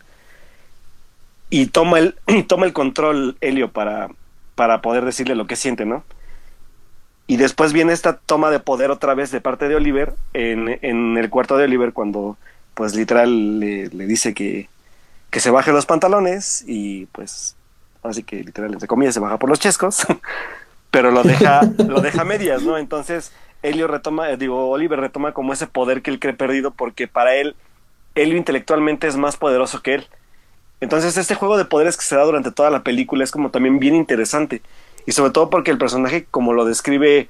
y 1.49 1.67
toma 1.67 1.99
el 1.99 2.15
toma 2.47 2.65
el 2.65 2.73
control 2.73 3.37
Helio 3.41 3.71
para 3.71 4.09
para 4.55 4.81
poder 4.81 5.05
decirle 5.05 5.35
lo 5.35 5.45
que 5.45 5.55
siente, 5.55 5.85
¿no? 5.85 6.03
Y 7.27 7.37
después 7.37 7.73
viene 7.73 7.93
esta 7.93 8.17
toma 8.17 8.49
de 8.49 8.59
poder 8.59 8.89
otra 8.89 9.13
vez 9.13 9.31
de 9.31 9.41
parte 9.41 9.67
de 9.67 9.75
Oliver 9.75 10.13
en, 10.33 10.79
en 10.81 11.17
el 11.17 11.29
cuarto 11.29 11.57
de 11.57 11.65
Oliver 11.65 11.93
cuando 11.93 12.37
pues 12.73 12.95
literal 12.95 13.59
le, 13.59 13.87
le, 13.89 14.05
dice 14.05 14.33
que, 14.33 14.69
que 15.29 15.39
se 15.39 15.51
baje 15.51 15.71
los 15.71 15.85
pantalones 15.85 16.63
y 16.65 17.05
pues 17.07 17.55
así 18.01 18.23
que 18.23 18.43
literal 18.43 18.71
entre 18.71 18.87
comillas 18.87 19.13
se 19.13 19.19
baja 19.19 19.37
por 19.37 19.49
los 19.49 19.59
chescos 19.59 20.05
pero 20.97 21.11
lo 21.11 21.21
deja 21.21 21.61
lo 21.87 22.01
deja 22.01 22.21
a 22.21 22.25
medias, 22.25 22.63
¿no? 22.63 22.75
Entonces 22.75 23.31
Helio 23.61 23.85
retoma, 23.85 24.31
eh, 24.31 24.37
digo, 24.37 24.71
Oliver 24.71 24.99
retoma 24.99 25.31
como 25.31 25.53
ese 25.53 25.67
poder 25.67 26.01
que 26.01 26.09
él 26.09 26.19
cree 26.19 26.33
perdido 26.33 26.71
porque 26.71 27.07
para 27.07 27.35
él, 27.35 27.55
Helio 28.15 28.35
intelectualmente 28.35 29.05
es 29.05 29.15
más 29.15 29.37
poderoso 29.37 29.83
que 29.83 29.93
él. 29.93 30.07
Entonces 30.81 31.15
este 31.15 31.35
juego 31.35 31.55
de 31.55 31.65
poderes 31.65 31.97
que 31.97 32.03
se 32.03 32.15
da 32.15 32.23
durante 32.23 32.49
toda 32.49 32.71
la 32.71 32.81
película 32.81 33.23
es 33.23 33.29
como 33.29 33.51
también 33.51 33.77
bien 33.77 33.93
interesante. 33.93 34.63
Y 35.05 35.11
sobre 35.11 35.29
todo 35.29 35.51
porque 35.51 35.69
el 35.69 35.77
personaje 35.77 36.25
como 36.31 36.53
lo 36.53 36.65
describe, 36.65 37.29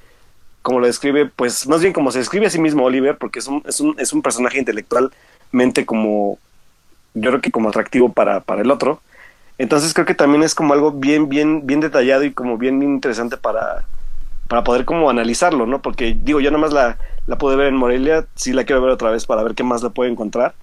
como 0.62 0.80
lo 0.80 0.86
describe, 0.86 1.26
pues 1.26 1.68
más 1.68 1.82
bien 1.82 1.92
como 1.92 2.10
se 2.10 2.20
describe 2.20 2.46
a 2.46 2.50
sí 2.50 2.58
mismo 2.58 2.84
Oliver, 2.84 3.18
porque 3.18 3.40
es 3.40 3.48
un, 3.48 3.62
es 3.66 3.80
un, 3.80 3.94
es 3.98 4.14
un 4.14 4.22
personaje 4.22 4.58
intelectualmente 4.58 5.84
como, 5.84 6.38
yo 7.12 7.30
creo 7.32 7.42
que 7.42 7.50
como 7.50 7.68
atractivo 7.68 8.14
para, 8.14 8.40
para 8.40 8.62
el 8.62 8.70
otro, 8.70 9.02
Entonces 9.58 9.92
creo 9.92 10.06
que 10.06 10.14
también 10.14 10.42
es 10.42 10.54
como 10.54 10.72
algo 10.72 10.92
bien, 10.92 11.28
bien, 11.28 11.66
bien 11.66 11.80
detallado 11.80 12.24
y 12.24 12.32
como 12.32 12.58
bien, 12.58 12.82
interesante 12.82 13.36
para, 13.36 13.84
para 14.46 14.64
poder 14.64 14.84
como 14.84 15.10
analizarlo, 15.10 15.66
¿no? 15.66 15.82
Porque 15.82 16.16
digo, 16.18 16.40
yo 16.40 16.50
nada 16.50 16.60
más 16.60 16.72
la, 16.72 16.96
la 17.26 17.38
pude 17.38 17.56
ver 17.56 17.66
en 17.66 17.76
Morelia, 17.76 18.26
sí 18.36 18.52
la 18.52 18.64
quiero 18.64 18.80
ver 18.82 18.92
otra 18.92 19.10
vez 19.10 19.26
para 19.26 19.42
ver 19.42 19.54
qué 19.54 19.64
más 19.64 19.82
la 19.82 19.90
puedo 19.90 20.10
encontrar. 20.10 20.54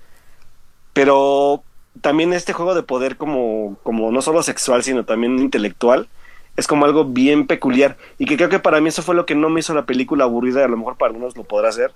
Pero 0.93 1.61
también 2.01 2.33
este 2.33 2.53
juego 2.53 2.73
de 2.73 2.83
poder 2.83 3.17
como, 3.17 3.77
como 3.83 4.11
no 4.11 4.21
solo 4.21 4.41
sexual, 4.43 4.83
sino 4.83 5.03
también 5.03 5.39
intelectual, 5.39 6.07
es 6.55 6.67
como 6.67 6.85
algo 6.85 7.03
bien 7.05 7.47
peculiar. 7.47 7.97
Y 8.17 8.25
que 8.25 8.37
creo 8.37 8.49
que 8.49 8.59
para 8.59 8.79
mí 8.79 8.89
eso 8.89 9.01
fue 9.01 9.15
lo 9.15 9.25
que 9.25 9.35
no 9.35 9.49
me 9.49 9.59
hizo 9.59 9.73
la 9.73 9.85
película 9.85 10.23
aburrida, 10.23 10.63
a 10.63 10.69
lo 10.69 10.77
mejor 10.77 10.95
para 10.95 11.09
algunos 11.11 11.35
lo 11.35 11.43
podrá 11.43 11.67
hacer. 11.67 11.91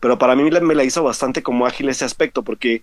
Pero 0.00 0.18
para 0.18 0.36
mí 0.36 0.42
me 0.42 0.74
la 0.74 0.84
hizo 0.84 1.02
bastante 1.02 1.42
como 1.42 1.66
ágil 1.66 1.88
ese 1.88 2.04
aspecto, 2.04 2.42
porque 2.42 2.82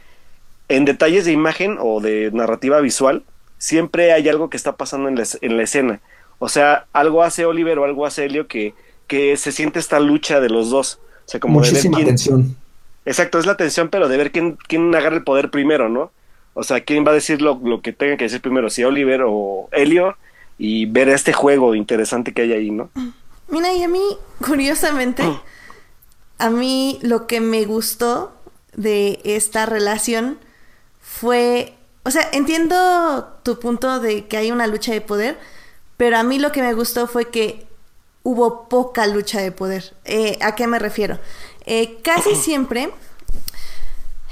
en 0.70 0.86
detalles 0.86 1.26
de 1.26 1.32
imagen 1.32 1.78
o 1.80 2.02
de 2.02 2.32
narrativa 2.34 2.82
visual, 2.82 3.24
siempre 3.64 4.12
hay 4.12 4.28
algo 4.28 4.50
que 4.50 4.58
está 4.58 4.76
pasando 4.76 5.08
en 5.08 5.16
la, 5.16 5.24
en 5.40 5.56
la 5.56 5.64
escena. 5.64 6.02
O 6.38 6.50
sea, 6.50 6.86
algo 6.92 7.24
hace 7.24 7.46
Oliver 7.46 7.80
o 7.80 7.86
algo 7.86 8.06
hace 8.06 8.26
Helio 8.26 8.46
que, 8.46 8.74
que 9.08 9.38
se 9.38 9.54
siente 9.54 9.80
esta 9.80 10.02
lucha 10.02 10.42
de 10.42 10.50
los 10.50 10.70
dos. 10.70 11.00
O 11.26 11.30
sea, 11.30 11.40
como 11.40 11.60
Muchísima 11.60 12.00
de 12.00 12.04
ver 12.04 12.12
tensión. 12.12 12.58
Exacto, 13.06 13.40
es 13.40 13.46
la 13.46 13.56
tensión, 13.56 13.88
pero 13.88 14.10
de 14.10 14.18
ver 14.18 14.34
quién, 14.34 14.58
quién 14.68 14.94
agarra 14.94 15.16
el 15.16 15.24
poder 15.24 15.50
primero, 15.50 15.88
¿no? 15.88 16.12
O 16.54 16.64
sea, 16.64 16.82
quién 16.82 17.08
va 17.08 17.12
a 17.12 17.14
decir 17.14 17.42
lo, 17.42 17.58
lo 17.64 17.82
que 17.82 17.94
tenga 17.94 18.18
que 18.18 18.26
decir 18.26 18.42
primero, 18.42 18.70
si 18.70 18.84
Oliver 18.84 19.22
o 19.26 19.70
Helio, 19.72 20.18
y 20.58 20.86
ver 20.86 21.08
este 21.08 21.32
juego 21.32 21.74
interesante 21.74 22.34
que 22.34 22.42
hay 22.42 22.52
ahí, 22.52 22.70
¿no? 22.70 22.90
Mira, 23.48 23.74
y 23.74 23.82
a 23.82 23.88
mí, 23.88 24.04
curiosamente, 24.46 25.24
a 26.38 26.50
mí 26.50 27.00
lo 27.02 27.28
que 27.28 27.40
me 27.40 27.64
gustó 27.64 28.34
de 28.76 29.22
esta 29.24 29.66
relación 29.66 30.38
fue, 31.02 31.76
o 32.04 32.12
sea, 32.12 32.30
entiendo 32.34 33.40
tu 33.44 33.60
punto 33.60 34.00
de 34.00 34.28
que 34.28 34.38
hay 34.38 34.52
una 34.52 34.68
lucha 34.68 34.92
de 34.92 35.02
poder, 35.02 35.40
pero 35.98 36.18
a 36.18 36.24
mí 36.24 36.38
lo 36.38 36.52
que 36.52 36.62
me 36.62 36.74
gustó 36.74 37.08
fue 37.08 37.30
que 37.30 37.66
hubo 38.24 38.68
poca 38.68 39.08
lucha 39.08 39.42
de 39.42 39.52
poder. 39.52 39.96
Eh, 40.06 40.38
¿A 40.42 40.56
qué 40.56 40.68
me 40.68 40.80
refiero? 40.80 41.20
Eh, 41.66 42.00
casi 42.04 42.36
siempre, 42.36 42.90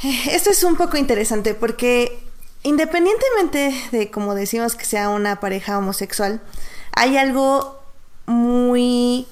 eh, 0.03 0.21
esto 0.31 0.49
es 0.49 0.63
un 0.63 0.75
poco 0.75 0.97
interesante 0.97 1.53
porque 1.53 2.19
independientemente 2.63 3.73
de, 3.91 4.12
como 4.12 4.36
decimos, 4.36 4.75
que 4.75 4.86
sea 4.86 5.10
una 5.10 5.39
pareja 5.39 5.77
homosexual, 5.77 6.41
hay 6.93 7.17
algo 7.17 7.79
muy 8.25 9.27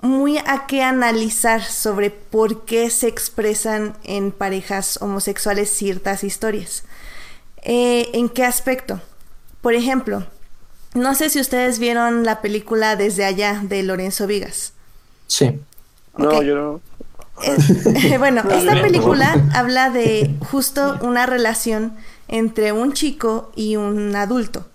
muy 0.00 0.38
a 0.38 0.66
qué 0.68 0.82
analizar 0.82 1.64
sobre 1.64 2.10
por 2.10 2.64
qué 2.64 2.88
se 2.88 3.08
expresan 3.08 3.96
en 4.04 4.30
parejas 4.30 4.98
homosexuales 5.02 5.70
ciertas 5.70 6.22
historias. 6.22 6.84
Eh, 7.62 8.10
¿En 8.12 8.28
qué 8.28 8.44
aspecto? 8.44 9.00
Por 9.60 9.74
ejemplo, 9.74 10.26
no 10.94 11.14
sé 11.14 11.30
si 11.30 11.40
ustedes 11.40 11.78
vieron 11.78 12.24
la 12.24 12.40
película 12.40 12.96
Desde 12.96 13.24
allá 13.24 13.60
de 13.62 13.82
Lorenzo 13.82 14.26
Vigas. 14.26 14.72
Sí. 15.26 15.58
No, 16.16 16.42
yo 16.42 16.54
no. 16.54 16.80
bueno, 18.18 18.42
esta 18.50 18.80
película 18.80 19.48
habla 19.54 19.90
de 19.90 20.34
justo 20.50 20.98
una 21.02 21.24
relación 21.26 21.96
entre 22.26 22.72
un 22.72 22.92
chico 22.92 23.52
y 23.54 23.76
un 23.76 24.16
adulto. 24.16 24.66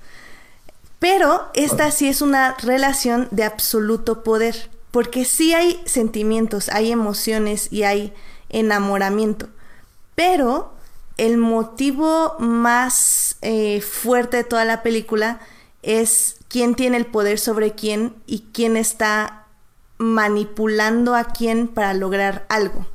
Pero 0.99 1.49
esta 1.53 1.91
sí 1.91 2.07
es 2.07 2.21
una 2.21 2.55
relación 2.61 3.27
de 3.31 3.43
absoluto 3.43 4.23
poder 4.23 4.69
porque 4.93 5.25
sí 5.25 5.55
hay 5.55 5.81
sentimientos, 5.85 6.69
hay 6.69 6.91
emociones 6.91 7.67
y 7.73 7.81
hay 7.81 8.13
enamoramiento, 8.49 9.49
pero 10.13 10.72
el 11.17 11.37
motivo 11.37 12.35
más 12.39 13.37
eh, 13.41 13.81
fuerte 13.81 14.37
de 14.37 14.43
toda 14.43 14.65
la 14.65 14.83
película 14.83 15.39
es 15.81 16.37
quién 16.47 16.75
tiene 16.75 16.97
el 16.97 17.05
poder 17.05 17.39
sobre 17.39 17.73
quién 17.73 18.15
y 18.25 18.45
quién 18.53 18.77
está 18.77 19.47
manipulando 19.97 21.15
a 21.15 21.25
quién 21.25 21.67
para 21.67 21.93
lograr 21.93 22.45
algo. 22.49 22.85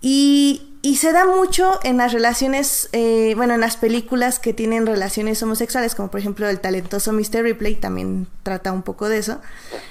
Y 0.00 0.96
se 0.96 1.12
da 1.12 1.24
mucho 1.24 1.80
en 1.82 1.96
las 1.96 2.12
relaciones, 2.12 2.90
eh, 2.92 3.32
bueno, 3.36 3.54
en 3.54 3.60
las 3.60 3.78
películas 3.78 4.38
que 4.38 4.52
tienen 4.52 4.86
relaciones 4.86 5.42
homosexuales, 5.42 5.94
como 5.94 6.10
por 6.10 6.20
ejemplo 6.20 6.46
el 6.46 6.60
talentoso 6.60 7.10
Mr. 7.12 7.42
Ripley, 7.42 7.76
también 7.76 8.26
trata 8.42 8.70
un 8.70 8.82
poco 8.82 9.08
de 9.08 9.18
eso, 9.18 9.40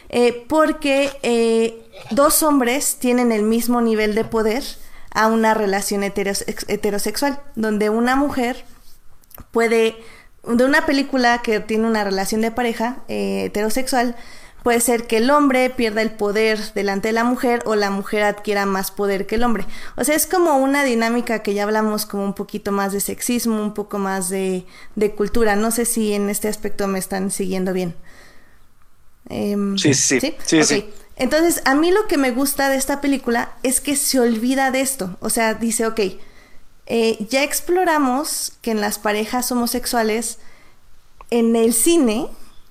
eh, 0.10 0.46
porque 0.48 1.12
eh, 1.24 1.84
dos 2.12 2.44
hombres 2.44 2.98
tienen 3.00 3.32
el 3.32 3.42
mismo 3.42 3.82
nivel 3.82 4.14
de 4.14 4.24
poder 4.24 4.64
a 5.14 5.28
una 5.28 5.54
relación 5.54 6.04
heterosexual, 6.04 7.40
donde 7.56 7.90
una 7.90 8.16
mujer 8.16 8.66
puede, 9.52 9.96
de 10.44 10.66
una 10.66 10.86
película 10.86 11.42
que 11.42 11.60
tiene 11.60 11.88
una 11.88 12.04
relación 12.04 12.42
de 12.42 12.52
pareja 12.52 13.04
heterosexual, 13.08 14.16
Puede 14.64 14.80
ser 14.80 15.08
que 15.08 15.18
el 15.18 15.30
hombre 15.30 15.70
pierda 15.70 16.02
el 16.02 16.12
poder 16.12 16.58
delante 16.74 17.10
de 17.10 17.12
la 17.12 17.26
mujer 17.26 17.62
o 17.66 17.76
la 17.76 17.90
mujer 17.90 18.24
adquiera 18.24 18.66
más 18.66 18.92
poder 18.92 19.28
que 19.28 19.36
el 19.36 19.44
hombre. 19.44 19.66
O 19.98 20.06
sea, 20.06 20.16
es 20.16 20.26
como 20.26 20.58
una 20.58 20.86
dinámica 20.86 21.40
que 21.40 21.54
ya 21.54 21.64
hablamos 21.64 22.06
como 22.06 22.24
un 22.24 22.34
poquito 22.34 22.72
más 22.72 22.94
de 22.94 23.02
sexismo, 23.02 23.62
un 23.62 23.74
poco 23.74 24.00
más 24.00 24.30
de, 24.30 24.66
cultura. 25.18 25.58
No 25.58 25.70
sé 25.70 25.84
si 25.84 26.14
en 26.14 26.30
este 26.30 26.48
aspecto 26.48 26.88
me 26.88 26.98
están 26.98 27.30
siguiendo 27.30 27.74
bien. 27.74 27.94
Em, 29.30 29.78
sí, 29.78 29.94
sí, 29.94 30.20
sí. 30.20 30.36
sí, 30.46 30.64
sí. 30.64 30.86
Entonces, 31.16 31.62
a 31.66 31.76
mí 31.76 31.92
lo 31.92 32.08
que 32.08 32.18
me 32.18 32.32
gusta 32.32 32.70
de 32.70 32.78
esta 32.78 33.00
película 33.00 33.54
es 33.64 33.82
que 33.82 33.96
se 33.96 34.20
olvida 34.20 34.72
de 34.72 34.82
esto. 34.82 35.16
O 35.20 35.30
sea, 35.30 35.54
dice, 35.54 35.86
ok, 35.86 36.00
eh, 36.86 37.26
ya 37.30 37.44
exploramos 37.44 38.54
que 38.62 38.72
en 38.72 38.82
las 38.82 39.00
parejas 39.00 39.52
homosexuales, 39.52 40.40
en 41.30 41.56
el 41.56 41.74
cine, 41.74 42.28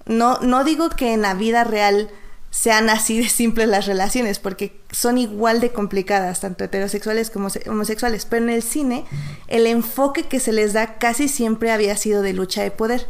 no, 0.06 0.38
no 0.40 0.64
digo 0.64 0.90
que 0.90 1.12
en 1.14 1.22
la 1.22 1.34
vida 1.34 1.64
real 1.64 2.10
sean 2.50 2.90
así 2.90 3.18
de 3.18 3.28
simples 3.28 3.66
las 3.68 3.86
relaciones, 3.86 4.38
porque 4.38 4.78
son 4.90 5.16
igual 5.16 5.60
de 5.60 5.72
complicadas, 5.72 6.40
tanto 6.40 6.64
heterosexuales 6.64 7.30
como 7.30 7.48
homosexuales, 7.66 8.26
pero 8.26 8.44
en 8.44 8.50
el 8.50 8.62
cine 8.62 9.06
el 9.48 9.66
enfoque 9.66 10.24
que 10.24 10.38
se 10.38 10.52
les 10.52 10.74
da 10.74 10.98
casi 10.98 11.28
siempre 11.28 11.72
había 11.72 11.96
sido 11.96 12.20
de 12.20 12.34
lucha 12.34 12.62
de 12.62 12.70
poder. 12.70 13.06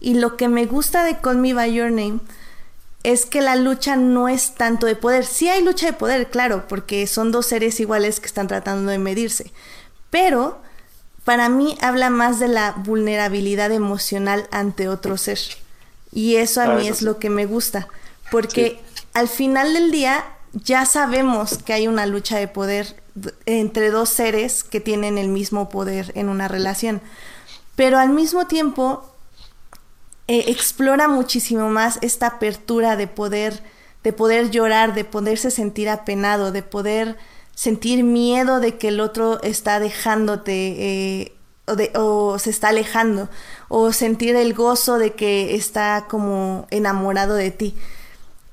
Y 0.00 0.14
lo 0.14 0.36
que 0.36 0.48
me 0.48 0.66
gusta 0.66 1.04
de 1.04 1.18
Call 1.18 1.38
Me 1.38 1.54
By 1.54 1.72
Your 1.72 1.92
Name 1.92 2.20
es 3.02 3.26
que 3.26 3.40
la 3.40 3.56
lucha 3.56 3.96
no 3.96 4.28
es 4.28 4.54
tanto 4.54 4.86
de 4.86 4.96
poder. 4.96 5.24
Sí 5.24 5.48
hay 5.48 5.62
lucha 5.62 5.86
de 5.86 5.92
poder, 5.92 6.30
claro, 6.30 6.68
porque 6.68 7.06
son 7.06 7.32
dos 7.32 7.46
seres 7.46 7.80
iguales 7.80 8.20
que 8.20 8.26
están 8.26 8.48
tratando 8.48 8.90
de 8.90 8.98
medirse, 8.98 9.52
pero 10.10 10.60
para 11.24 11.48
mí 11.48 11.78
habla 11.80 12.10
más 12.10 12.38
de 12.40 12.48
la 12.48 12.72
vulnerabilidad 12.72 13.72
emocional 13.72 14.48
ante 14.50 14.88
otro 14.88 15.16
ser. 15.16 15.38
Y 16.12 16.36
eso 16.36 16.60
a 16.60 16.64
ah, 16.64 16.74
mí 16.74 16.88
es 16.88 17.02
lo 17.02 17.18
que 17.18 17.30
me 17.30 17.46
gusta, 17.46 17.88
porque 18.30 18.80
al 19.14 19.28
final 19.28 19.74
del 19.74 19.90
día 19.90 20.24
ya 20.52 20.84
sabemos 20.84 21.58
que 21.58 21.72
hay 21.72 21.86
una 21.86 22.06
lucha 22.06 22.38
de 22.38 22.48
poder 22.48 23.00
entre 23.46 23.90
dos 23.90 24.08
seres 24.08 24.64
que 24.64 24.80
tienen 24.80 25.18
el 25.18 25.28
mismo 25.28 25.68
poder 25.68 26.12
en 26.14 26.28
una 26.28 26.48
relación, 26.48 27.00
pero 27.76 27.98
al 27.98 28.10
mismo 28.10 28.46
tiempo 28.46 29.09
eh, 30.30 30.44
explora 30.46 31.08
muchísimo 31.08 31.70
más 31.70 31.98
esta 32.02 32.28
apertura 32.28 32.94
de 32.94 33.08
poder, 33.08 33.64
de 34.04 34.12
poder 34.12 34.52
llorar, 34.52 34.94
de 34.94 35.04
poderse 35.04 35.50
sentir 35.50 35.88
apenado, 35.88 36.52
de 36.52 36.62
poder 36.62 37.16
sentir 37.56 38.04
miedo 38.04 38.60
de 38.60 38.78
que 38.78 38.88
el 38.88 39.00
otro 39.00 39.42
está 39.42 39.80
dejándote 39.80 40.52
eh, 40.52 41.32
o, 41.96 42.38
se 42.38 42.50
está 42.50 42.68
alejando, 42.68 43.28
o 43.66 43.92
sentir 43.92 44.36
el 44.36 44.54
gozo 44.54 44.98
de 44.98 45.14
que 45.14 45.56
está 45.56 46.06
como 46.08 46.68
enamorado 46.70 47.34
de 47.34 47.50
ti. 47.50 47.74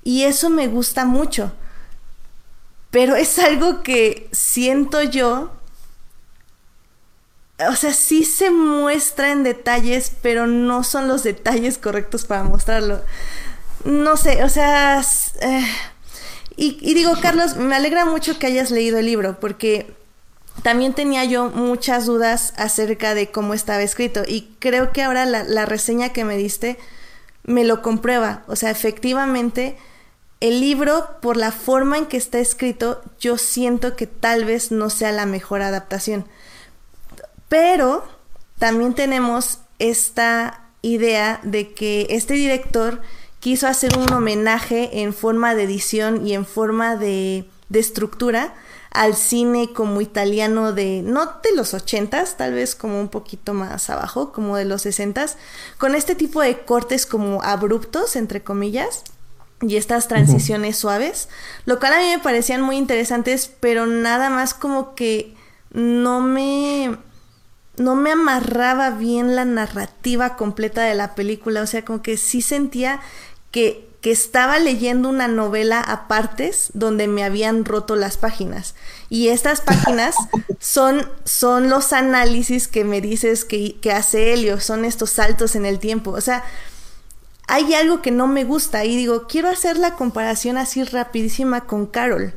Y 0.03 0.23
eso 0.23 0.49
me 0.49 0.67
gusta 0.67 1.05
mucho. 1.05 1.51
Pero 2.89 3.15
es 3.15 3.37
algo 3.37 3.83
que 3.83 4.29
siento 4.31 5.03
yo, 5.03 5.51
o 7.69 7.75
sea, 7.75 7.93
sí 7.93 8.23
se 8.23 8.51
muestra 8.51 9.31
en 9.31 9.43
detalles, 9.43 10.11
pero 10.21 10.47
no 10.47 10.83
son 10.83 11.07
los 11.07 11.23
detalles 11.23 11.77
correctos 11.77 12.25
para 12.25 12.43
mostrarlo. 12.43 13.01
No 13.83 14.17
sé, 14.17 14.43
o 14.43 14.49
sea... 14.49 15.01
Eh, 15.41 15.65
y, 16.55 16.77
y 16.81 16.93
digo, 16.95 17.13
Carlos, 17.21 17.55
me 17.55 17.75
alegra 17.75 18.05
mucho 18.05 18.39
que 18.39 18.47
hayas 18.47 18.71
leído 18.71 18.97
el 18.97 19.05
libro, 19.05 19.39
porque 19.39 19.95
también 20.63 20.93
tenía 20.93 21.23
yo 21.25 21.49
muchas 21.49 22.05
dudas 22.05 22.53
acerca 22.57 23.13
de 23.13 23.29
cómo 23.29 23.53
estaba 23.53 23.83
escrito 23.83 24.23
y 24.27 24.49
creo 24.59 24.91
que 24.91 25.03
ahora 25.03 25.25
la, 25.25 25.65
reseña 25.65 26.09
que 26.09 26.25
me 26.25 26.37
diste 26.37 26.77
me 27.43 27.63
lo 27.63 27.81
comprueba. 27.81 28.43
O 28.47 28.55
sea, 28.55 28.71
efectivamente, 28.71 29.77
el 30.41 30.59
libro, 30.59 31.19
por 31.21 31.37
la 31.37 31.51
forma 31.51 31.97
en 31.97 32.07
que 32.07 32.17
está 32.17 32.39
escrito, 32.39 33.01
yo 33.19 33.37
siento 33.37 33.95
que 33.95 34.07
tal 34.07 34.45
vez 34.45 34.71
no 34.71 34.89
sea 34.89 35.11
la 35.11 35.25
mejor 35.25 35.61
adaptación. 35.61 36.25
Pero 37.49 38.03
también 38.59 38.93
tenemos 38.93 39.59
esta 39.79 40.69
idea 40.81 41.39
de 41.43 41.73
que 41.73 42.07
este 42.09 42.33
director 42.33 43.01
quiso 43.39 43.67
hacer 43.67 43.97
un 43.97 44.11
homenaje 44.11 45.01
en 45.01 45.13
forma 45.13 45.55
de 45.55 45.63
edición 45.63 46.25
y 46.25 46.33
en 46.33 46.45
forma 46.45 46.95
de, 46.95 47.45
de 47.69 47.79
estructura 47.79 48.53
al 48.91 49.15
cine 49.15 49.73
como 49.73 50.01
italiano 50.01 50.73
de, 50.73 51.01
no 51.03 51.25
de 51.43 51.55
los 51.55 51.73
ochentas, 51.73 52.37
tal 52.37 52.53
vez 52.53 52.73
como 52.75 52.99
un 52.99 53.09
poquito 53.09 53.53
más 53.53 53.89
abajo, 53.89 54.31
como 54.31 54.57
de 54.57 54.65
los 54.65 54.83
sesentas, 54.83 55.37
con 55.77 55.93
este 55.93 56.15
tipo 56.15 56.41
de 56.41 56.59
cortes 56.61 57.05
como 57.05 57.43
abruptos, 57.43 58.15
entre 58.15 58.43
comillas, 58.43 59.03
y 59.61 59.75
estas 59.75 60.07
transiciones 60.07 60.77
suaves, 60.77 61.29
lo 61.65 61.79
cual 61.79 61.93
a 61.93 61.99
mí 61.99 62.09
me 62.09 62.19
parecían 62.19 62.61
muy 62.61 62.77
interesantes, 62.77 63.51
pero 63.59 63.85
nada 63.85 64.29
más 64.29 64.53
como 64.53 64.95
que 64.95 65.35
no 65.71 66.21
me 66.21 66.97
no 67.77 67.95
me 67.95 68.11
amarraba 68.11 68.89
bien 68.91 69.35
la 69.35 69.45
narrativa 69.45 70.35
completa 70.35 70.83
de 70.83 70.95
la 70.95 71.15
película, 71.15 71.61
o 71.61 71.67
sea, 71.67 71.85
como 71.85 72.01
que 72.01 72.17
sí 72.17 72.41
sentía 72.41 72.99
que 73.51 73.87
que 74.01 74.11
estaba 74.11 74.59
leyendo 74.59 75.09
una 75.09 75.27
novela 75.27 75.81
a 75.81 76.07
partes 76.07 76.69
donde 76.73 77.07
me 77.07 77.23
habían 77.23 77.65
roto 77.65 77.95
las 77.95 78.17
páginas. 78.17 78.75
Y 79.09 79.29
estas 79.29 79.61
páginas 79.61 80.15
son, 80.59 81.09
son 81.25 81.69
los 81.69 81.93
análisis 81.93 82.67
que 82.67 82.83
me 82.83 83.01
dices 83.01 83.43
que, 83.43 83.75
que 83.81 83.91
hace 83.91 84.33
Helio, 84.33 84.59
son 84.59 84.85
estos 84.85 85.09
saltos 85.09 85.55
en 85.55 85.65
el 85.65 85.79
tiempo. 85.79 86.11
O 86.11 86.21
sea, 86.21 86.43
hay 87.47 87.73
algo 87.73 88.01
que 88.01 88.11
no 88.11 88.27
me 88.27 88.43
gusta 88.43 88.85
y 88.85 88.95
digo, 88.95 89.27
quiero 89.27 89.49
hacer 89.49 89.77
la 89.77 89.95
comparación 89.95 90.57
así 90.57 90.83
rapidísima 90.83 91.61
con 91.61 91.87
Carol. 91.87 92.33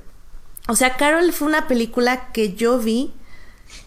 O 0.67 0.77
sea, 0.77 0.97
Carol 0.97 1.33
fue 1.33 1.49
una 1.49 1.69
película 1.69 2.33
que 2.33 2.55
yo 2.55 2.79
vi, 2.79 3.13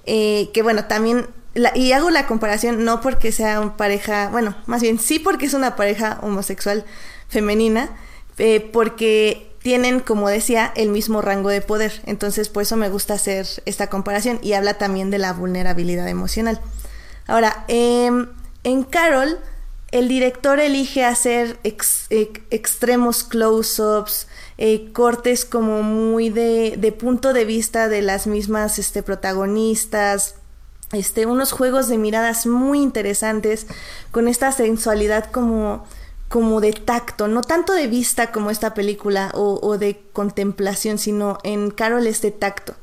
eh, 0.05 0.51
que 0.53 0.61
bueno, 0.61 0.85
también, 0.85 1.27
y 1.75 1.91
hago 1.91 2.09
la 2.09 2.25
comparación 2.25 2.83
no 2.83 3.01
porque 3.01 3.31
sea 3.31 3.59
una 3.59 3.77
pareja, 3.77 4.29
bueno, 4.29 4.55
más 4.65 4.81
bien 4.81 4.99
sí 4.99 5.19
porque 5.19 5.45
es 5.45 5.53
una 5.53 5.75
pareja 5.75 6.19
homosexual, 6.21 6.85
femenina, 7.27 7.89
eh, 8.37 8.69
porque 8.73 9.51
tienen, 9.61 9.99
como 9.99 10.29
decía, 10.29 10.71
el 10.75 10.89
mismo 10.89 11.21
rango 11.21 11.49
de 11.49 11.61
poder. 11.61 12.01
Entonces, 12.05 12.49
por 12.49 12.63
eso 12.63 12.75
me 12.75 12.89
gusta 12.89 13.13
hacer 13.13 13.47
esta 13.65 13.87
comparación 13.87 14.39
y 14.41 14.53
habla 14.53 14.77
también 14.77 15.09
de 15.09 15.19
la 15.19 15.31
vulnerabilidad 15.33 16.07
emocional. 16.09 16.59
Ahora, 17.27 17.63
em, 17.67 18.27
en 18.63 18.83
Carol, 18.83 19.39
el 19.91 20.07
director 20.09 20.59
elige 20.59 21.05
hacer 21.05 21.59
extremos 21.63 23.23
close-ups, 23.23 24.27
eh, 24.57 24.91
cortes 24.91 25.45
como 25.45 25.83
muy 25.83 26.29
de, 26.29 26.75
de, 26.77 26.91
punto 26.91 27.31
de 27.31 27.45
vista 27.45 27.87
de 27.87 28.01
las 28.01 28.27
mismas 28.27 28.79
este, 28.79 29.03
protagonistas, 29.03 30.35
este, 30.93 31.25
unos 31.25 31.51
juegos 31.51 31.89
de 31.89 31.97
miradas 31.97 32.45
muy 32.45 32.81
interesantes, 32.81 33.67
con 34.11 34.27
esta 34.27 34.51
sensualidad 34.51 35.29
como 35.31 35.83
como 36.33 36.61
de 36.61 36.73
tacto, 36.73 37.27
no 37.27 37.41
tanto 37.41 37.73
de 37.73 37.85
vista 37.85 38.31
como 38.31 38.49
esta 38.49 38.73
película 38.73 39.29
o, 39.35 39.77
de 39.77 40.01
contemplación, 40.13 40.97
sino 40.97 41.37
en 41.43 41.69
Carol 41.69 42.07
es 42.07 42.23
de 42.23 42.31
tacto. 42.31 42.73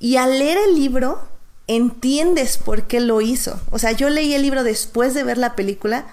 Y 0.00 0.16
al 0.16 0.40
leer 0.40 0.58
el 0.58 0.74
libro, 0.74 1.22
entiendes 1.68 2.58
por 2.58 2.88
qué 2.88 2.98
lo 2.98 3.20
hizo. 3.20 3.60
O 3.70 3.78
sea, 3.78 3.92
yo 3.92 4.10
leí 4.10 4.34
el 4.34 4.42
libro 4.42 4.64
después 4.64 5.14
de 5.14 5.22
ver 5.22 5.38
la 5.38 5.54
película 5.54 6.06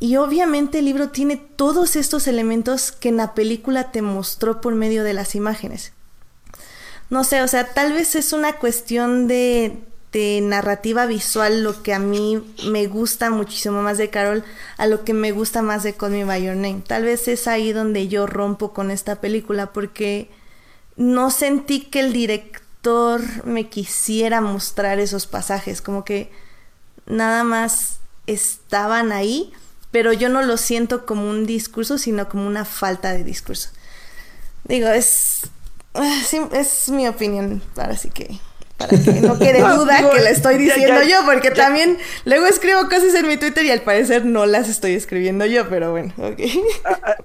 y 0.00 0.16
obviamente 0.16 0.78
el 0.78 0.86
libro 0.86 1.10
tiene 1.10 1.36
todos 1.36 1.94
estos 1.94 2.26
elementos 2.26 2.90
que 2.90 3.10
en 3.10 3.18
la 3.18 3.34
película 3.34 3.92
te 3.92 4.00
mostró 4.00 4.62
por 4.62 4.74
medio 4.74 5.04
de 5.04 5.12
las 5.12 5.34
imágenes. 5.34 5.92
No 7.10 7.22
sé, 7.22 7.42
o 7.42 7.48
sea, 7.48 7.74
tal 7.74 7.92
vez 7.92 8.14
es 8.14 8.32
una 8.32 8.54
cuestión 8.54 9.28
de, 9.28 9.78
de 10.12 10.40
narrativa 10.42 11.06
visual 11.06 11.62
lo 11.62 11.82
que 11.82 11.92
a 11.92 11.98
mí 11.98 12.42
me 12.66 12.86
gusta 12.86 13.30
muchísimo 13.30 13.82
más 13.82 13.98
de 13.98 14.10
Carol 14.10 14.44
a 14.76 14.86
lo 14.86 15.04
que 15.04 15.12
me 15.12 15.32
gusta 15.32 15.60
más 15.60 15.82
de 15.82 15.94
Call 15.94 16.12
Me 16.12 16.24
By 16.24 16.42
Your 16.42 16.56
Name. 16.56 16.82
Tal 16.86 17.04
vez 17.04 17.28
es 17.28 17.46
ahí 17.46 17.72
donde 17.72 18.08
yo 18.08 18.26
rompo 18.26 18.72
con 18.72 18.90
esta 18.90 19.20
película 19.20 19.72
porque 19.72 20.30
no 20.96 21.30
sentí 21.30 21.80
que 21.82 22.00
el 22.00 22.12
director 22.12 23.20
me 23.44 23.68
quisiera 23.68 24.40
mostrar 24.40 24.98
esos 24.98 25.26
pasajes, 25.26 25.82
como 25.82 26.04
que 26.04 26.30
nada 27.06 27.44
más 27.44 27.98
estaban 28.26 29.12
ahí, 29.12 29.52
pero 29.90 30.12
yo 30.12 30.28
no 30.28 30.42
lo 30.42 30.56
siento 30.56 31.06
como 31.06 31.28
un 31.28 31.46
discurso, 31.46 31.98
sino 31.98 32.28
como 32.28 32.46
una 32.46 32.64
falta 32.64 33.12
de 33.12 33.24
discurso. 33.24 33.70
Digo, 34.64 34.88
es, 34.88 35.42
ah, 35.94 36.22
es 36.52 36.88
mi 36.88 37.06
opinión, 37.06 37.62
ahora 37.76 37.96
sí 37.96 38.10
que 38.10 38.40
para 38.78 38.90
que 38.90 39.20
no 39.20 39.38
quede 39.38 39.60
duda 39.76 40.10
que 40.10 40.20
la 40.20 40.30
estoy 40.30 40.56
diciendo 40.56 41.02
yo, 41.02 41.18
porque 41.26 41.50
también 41.50 41.98
luego 42.24 42.46
escribo 42.46 42.84
cosas 42.84 43.14
en 43.14 43.26
mi 43.26 43.36
Twitter 43.36 43.64
y 43.64 43.70
al 43.70 43.82
parecer 43.82 44.24
no 44.24 44.46
las 44.46 44.68
estoy 44.68 44.92
escribiendo 44.92 45.44
yo, 45.44 45.68
pero 45.68 45.90
bueno, 45.90 46.14
ok. 46.16 46.40
Ah, 46.84 46.98
ah. 47.04 47.16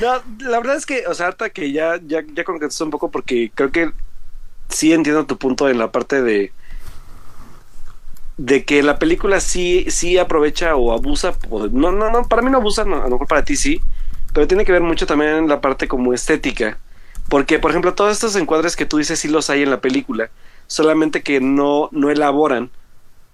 no, 0.00 0.48
la 0.48 0.58
verdad 0.58 0.76
es 0.76 0.84
que, 0.84 1.06
o 1.06 1.14
sea, 1.14 1.28
harta 1.28 1.50
que 1.50 1.72
ya, 1.72 1.98
ya, 2.06 2.22
ya 2.34 2.44
un 2.80 2.90
poco 2.90 3.10
porque 3.10 3.50
creo 3.54 3.70
que 3.70 3.92
sí 4.68 4.92
entiendo 4.92 5.26
tu 5.26 5.38
punto 5.38 5.68
en 5.68 5.78
la 5.78 5.90
parte 5.92 6.22
de 6.22 6.52
de 8.38 8.66
que 8.66 8.82
la 8.82 8.98
película 8.98 9.40
sí, 9.40 9.86
sí 9.88 10.18
aprovecha 10.18 10.76
o 10.76 10.92
abusa, 10.92 11.34
no, 11.72 11.90
no, 11.90 12.10
no, 12.10 12.24
para 12.24 12.42
mí 12.42 12.50
no 12.50 12.58
abusa, 12.58 12.82
a 12.82 12.84
lo 12.84 13.08
mejor 13.08 13.26
para 13.26 13.44
ti 13.44 13.56
sí, 13.56 13.80
pero 14.34 14.46
tiene 14.46 14.66
que 14.66 14.72
ver 14.72 14.82
mucho 14.82 15.06
también 15.06 15.30
en 15.30 15.48
la 15.48 15.62
parte 15.62 15.88
como 15.88 16.12
estética 16.12 16.78
porque, 17.28 17.58
por 17.58 17.70
ejemplo, 17.70 17.94
todos 17.94 18.12
estos 18.12 18.36
encuadres 18.36 18.76
que 18.76 18.86
tú 18.86 18.98
dices 18.98 19.18
sí 19.18 19.28
los 19.28 19.50
hay 19.50 19.62
en 19.62 19.70
la 19.70 19.80
película, 19.80 20.30
solamente 20.66 21.22
que 21.22 21.40
no, 21.40 21.88
no 21.92 22.10
elaboran, 22.10 22.70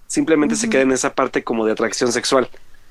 simplemente 0.06 0.56
se 0.56 0.68
queda 0.68 0.82
en 0.82 0.92
esa 0.92 1.14
parte 1.14 1.42
como 1.42 1.64
de 1.64 1.72
atracción 1.72 2.12
sexual 2.12 2.48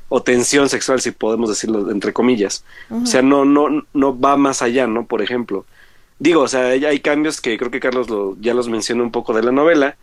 o 0.10 0.22
tensión 0.22 0.68
sexual, 0.68 1.00
si 1.00 1.12
podemos 1.12 1.50
decirlo 1.50 1.90
entre 1.90 2.14
comillas. 2.14 2.66
O 2.90 3.06
sea, 3.06 3.22
no, 3.22 3.46
no, 3.46 3.86
no 3.94 4.20
va 4.20 4.36
más 4.38 4.62
allá, 4.62 4.86
¿no? 4.86 5.06
Por 5.06 5.22
ejemplo. 5.22 5.66
Digo, 6.20 6.42
o 6.42 6.48
sea, 6.48 6.66
hay 6.66 7.00
cambios 7.00 7.40
que 7.40 7.58
creo 7.58 7.72
que 7.72 7.80
Carlos 7.80 8.10
lo, 8.10 8.36
ya 8.40 8.54
los 8.54 8.68
mencionó 8.68 9.04
un 9.04 9.12
poco 9.12 9.34
de 9.34 9.42
la 9.42 9.52
novela, 9.52 9.96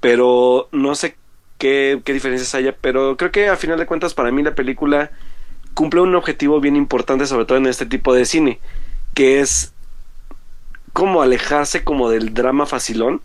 pero 0.00 0.68
no 0.72 0.94
sé 0.94 1.16
qué, 1.58 2.02
qué 2.04 2.12
diferencias 2.12 2.54
haya, 2.54 2.74
pero 2.78 3.16
creo 3.16 3.30
que 3.30 3.48
a 3.48 3.56
final 3.56 3.78
de 3.78 3.86
cuentas 3.86 4.14
para 4.14 4.32
mí 4.32 4.42
la 4.42 4.54
película 4.54 5.12
cumple 5.74 6.00
un 6.00 6.14
objetivo 6.14 6.60
bien 6.60 6.74
importante, 6.74 7.26
sobre 7.26 7.44
todo 7.44 7.58
en 7.58 7.66
este 7.66 7.86
tipo 7.86 8.12
de 8.14 8.24
cine, 8.24 8.58
que 9.14 9.40
es 9.40 9.72
como 10.96 11.20
alejarse 11.20 11.84
como 11.84 12.08
del 12.08 12.32
drama 12.32 12.64
facilón 12.64 13.20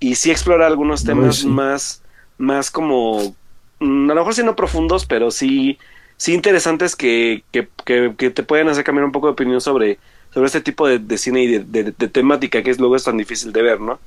y 0.00 0.16
sí 0.16 0.30
explorar 0.30 0.66
algunos 0.66 1.02
temas 1.02 1.46
más, 1.46 2.02
más 2.36 2.70
como, 2.70 3.34
mm, 3.78 4.10
a 4.10 4.14
lo 4.14 4.20
mejor 4.20 4.34
sí 4.34 4.42
no 4.44 4.54
profundos, 4.54 5.06
pero 5.06 5.30
sí, 5.30 5.78
sí 6.18 6.34
interesantes 6.34 6.96
que, 6.96 7.42
que, 7.52 7.68
que, 7.86 8.28
te 8.28 8.42
pueden 8.42 8.68
hacer 8.68 8.84
cambiar 8.84 9.06
un 9.06 9.12
poco 9.12 9.28
de 9.28 9.32
opinión 9.32 9.62
sobre, 9.62 9.98
sobre 10.34 10.48
este 10.48 10.60
tipo 10.60 10.86
de, 10.86 11.16
cine 11.16 11.44
y 11.44 11.46
de, 11.46 11.92
temática 11.92 12.62
que 12.62 12.70
es 12.70 12.78
luego 12.78 12.96
es 12.96 13.04
tan 13.04 13.16
difícil 13.16 13.50
de 13.50 13.62
ver, 13.62 13.80
¿no? 13.80 13.98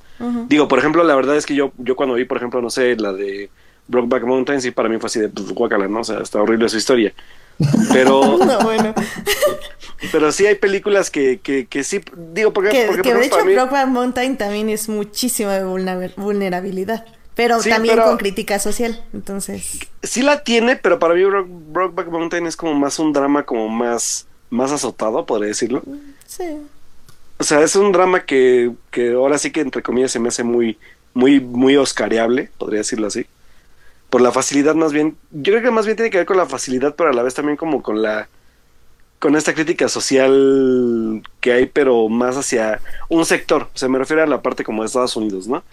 Digo, 0.47 0.67
por 0.67 0.77
ejemplo, 0.77 1.03
la 1.03 1.15
verdad 1.15 1.35
es 1.35 1.47
que 1.47 1.55
yo, 1.55 1.71
yo 1.79 1.95
cuando 1.95 2.13
vi, 2.13 2.25
por 2.25 2.37
ejemplo, 2.37 2.61
no 2.61 2.69
sé, 2.69 2.95
la 2.95 3.11
de 3.11 3.49
Brokeback 3.87 4.23
Mountain, 4.23 4.61
sí 4.61 4.69
para 4.69 4.87
mí 4.87 4.99
fue 4.99 5.07
así 5.07 5.19
de 5.19 5.29
pues, 5.29 5.51
guacala, 5.51 5.87
¿no? 5.87 6.01
O 6.01 6.03
sea, 6.03 6.19
está 6.19 6.43
horrible 6.43 6.69
su 6.69 6.77
historia. 6.77 7.11
Pero. 7.91 8.37
bueno. 8.63 8.93
Pero 10.11 10.31
sí 10.31 10.45
hay 10.45 10.55
películas 10.55 11.09
que, 11.09 11.39
que, 11.39 11.65
que 11.67 11.83
sí. 11.83 12.01
Digo, 12.33 12.53
porque. 12.53 12.71
Que, 12.71 12.85
porque, 12.87 13.13
de 13.13 13.25
hecho, 13.25 13.45
mí... 13.45 13.55
Mountain 13.87 14.37
también 14.37 14.69
es 14.69 14.89
muchísimo 14.89 15.49
de 15.49 15.63
vulnerabilidad. 16.17 17.05
Pero 17.35 17.59
también 17.61 17.97
con 17.99 18.17
crítica 18.17 18.59
social. 18.59 19.03
Entonces. 19.13 19.79
Sí 20.03 20.21
la 20.21 20.43
tiene, 20.43 20.75
pero 20.75 20.99
para 20.99 21.15
mí 21.15 21.23
Brokeback 21.23 22.07
Mountain 22.07 22.45
es 22.47 22.55
como 22.55 22.73
más 22.75 22.99
un 22.99 23.13
drama, 23.13 23.43
como 23.43 23.69
más. 23.69 24.27
Más 24.49 24.71
azotado, 24.71 25.25
podría 25.25 25.47
decirlo. 25.47 25.81
Sí. 26.27 26.43
O 27.39 27.43
sea, 27.43 27.61
es 27.61 27.75
un 27.75 27.91
drama 27.91 28.23
que, 28.23 28.71
que 28.91 29.13
ahora 29.13 29.39
sí 29.39 29.51
que 29.51 29.61
entre 29.61 29.81
comillas 29.81 30.11
se 30.11 30.19
me 30.19 30.27
hace 30.27 30.43
muy, 30.43 30.77
muy, 31.15 31.39
muy 31.39 31.75
oscareable, 31.75 32.51
podría 32.59 32.81
decirlo 32.81 33.07
así 33.07 33.25
por 34.13 34.21
la 34.21 34.31
facilidad 34.31 34.75
más 34.75 34.93
bien, 34.93 35.17
yo 35.31 35.53
creo 35.53 35.63
que 35.63 35.71
más 35.71 35.87
bien 35.87 35.97
tiene 35.97 36.11
que 36.11 36.19
ver 36.19 36.27
con 36.27 36.37
la 36.37 36.45
facilidad, 36.45 36.93
pero 36.93 37.09
a 37.09 37.13
la 37.13 37.23
vez 37.23 37.33
también 37.33 37.57
como 37.57 37.81
con 37.81 38.03
la 38.03 38.29
con 39.17 39.35
esta 39.35 39.55
crítica 39.55 39.89
social 39.89 41.23
que 41.41 41.51
hay, 41.51 41.65
pero 41.65 42.07
más 42.09 42.37
hacia 42.37 42.79
un 43.09 43.25
sector, 43.25 43.69
o 43.73 43.75
sea, 43.75 43.89
me 43.89 43.97
refiero 43.97 44.21
a 44.21 44.27
la 44.27 44.43
parte 44.43 44.63
como 44.63 44.83
de 44.83 44.85
Estados 44.85 45.15
Unidos, 45.15 45.47
¿no? 45.47 45.63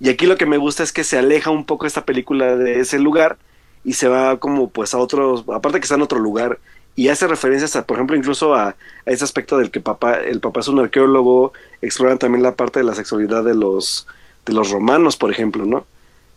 Y 0.00 0.08
aquí 0.08 0.24
lo 0.24 0.38
que 0.38 0.46
me 0.46 0.56
gusta 0.56 0.82
es 0.82 0.90
que 0.90 1.04
se 1.04 1.18
aleja 1.18 1.50
un 1.50 1.66
poco 1.66 1.84
esta 1.84 2.06
película 2.06 2.56
de 2.56 2.80
ese 2.80 2.98
lugar 2.98 3.36
y 3.84 3.92
se 3.92 4.08
va 4.08 4.38
como 4.38 4.70
pues 4.70 4.94
a 4.94 4.98
otros, 4.98 5.44
aparte 5.52 5.78
que 5.78 5.84
está 5.84 5.96
en 5.96 6.00
otro 6.00 6.18
lugar 6.18 6.60
y 6.96 7.08
hace 7.08 7.26
referencias 7.26 7.76
a, 7.76 7.86
por 7.86 7.98
ejemplo, 7.98 8.16
incluso 8.16 8.54
a, 8.54 8.68
a 8.68 8.74
ese 9.04 9.24
aspecto 9.24 9.58
del 9.58 9.70
que 9.70 9.82
papá, 9.82 10.14
el 10.14 10.40
papá 10.40 10.60
es 10.60 10.68
un 10.68 10.80
arqueólogo, 10.80 11.52
exploran 11.82 12.16
también 12.16 12.42
la 12.42 12.56
parte 12.56 12.80
de 12.80 12.86
la 12.86 12.94
sexualidad 12.94 13.44
de 13.44 13.54
los, 13.54 14.06
de 14.46 14.54
los 14.54 14.70
romanos, 14.70 15.18
por 15.18 15.30
ejemplo, 15.30 15.66
¿no? 15.66 15.84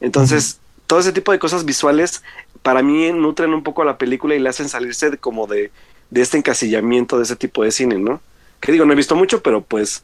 Entonces, 0.01 0.59
todo 0.88 0.99
ese 0.99 1.11
tipo 1.11 1.31
de 1.31 1.39
cosas 1.39 1.65
visuales 1.65 2.23
para 2.61 2.81
mí 2.81 3.11
nutren 3.11 3.53
un 3.53 3.63
poco 3.63 3.81
a 3.81 3.86
la 3.86 3.97
película 3.97 4.36
y 4.36 4.39
le 4.39 4.49
hacen 4.49 4.69
salirse 4.69 5.11
de, 5.11 5.17
como 5.17 5.47
de, 5.47 5.71
de 6.09 6.21
este 6.21 6.38
encasillamiento 6.38 7.17
de 7.17 7.23
ese 7.23 7.36
tipo 7.36 7.63
de 7.63 7.71
cine, 7.71 7.97
¿no? 7.99 8.21
Que 8.59 8.71
digo, 8.71 8.86
no 8.86 8.93
he 8.93 8.95
visto 8.95 9.15
mucho, 9.15 9.43
pero 9.43 9.61
pues 9.61 10.03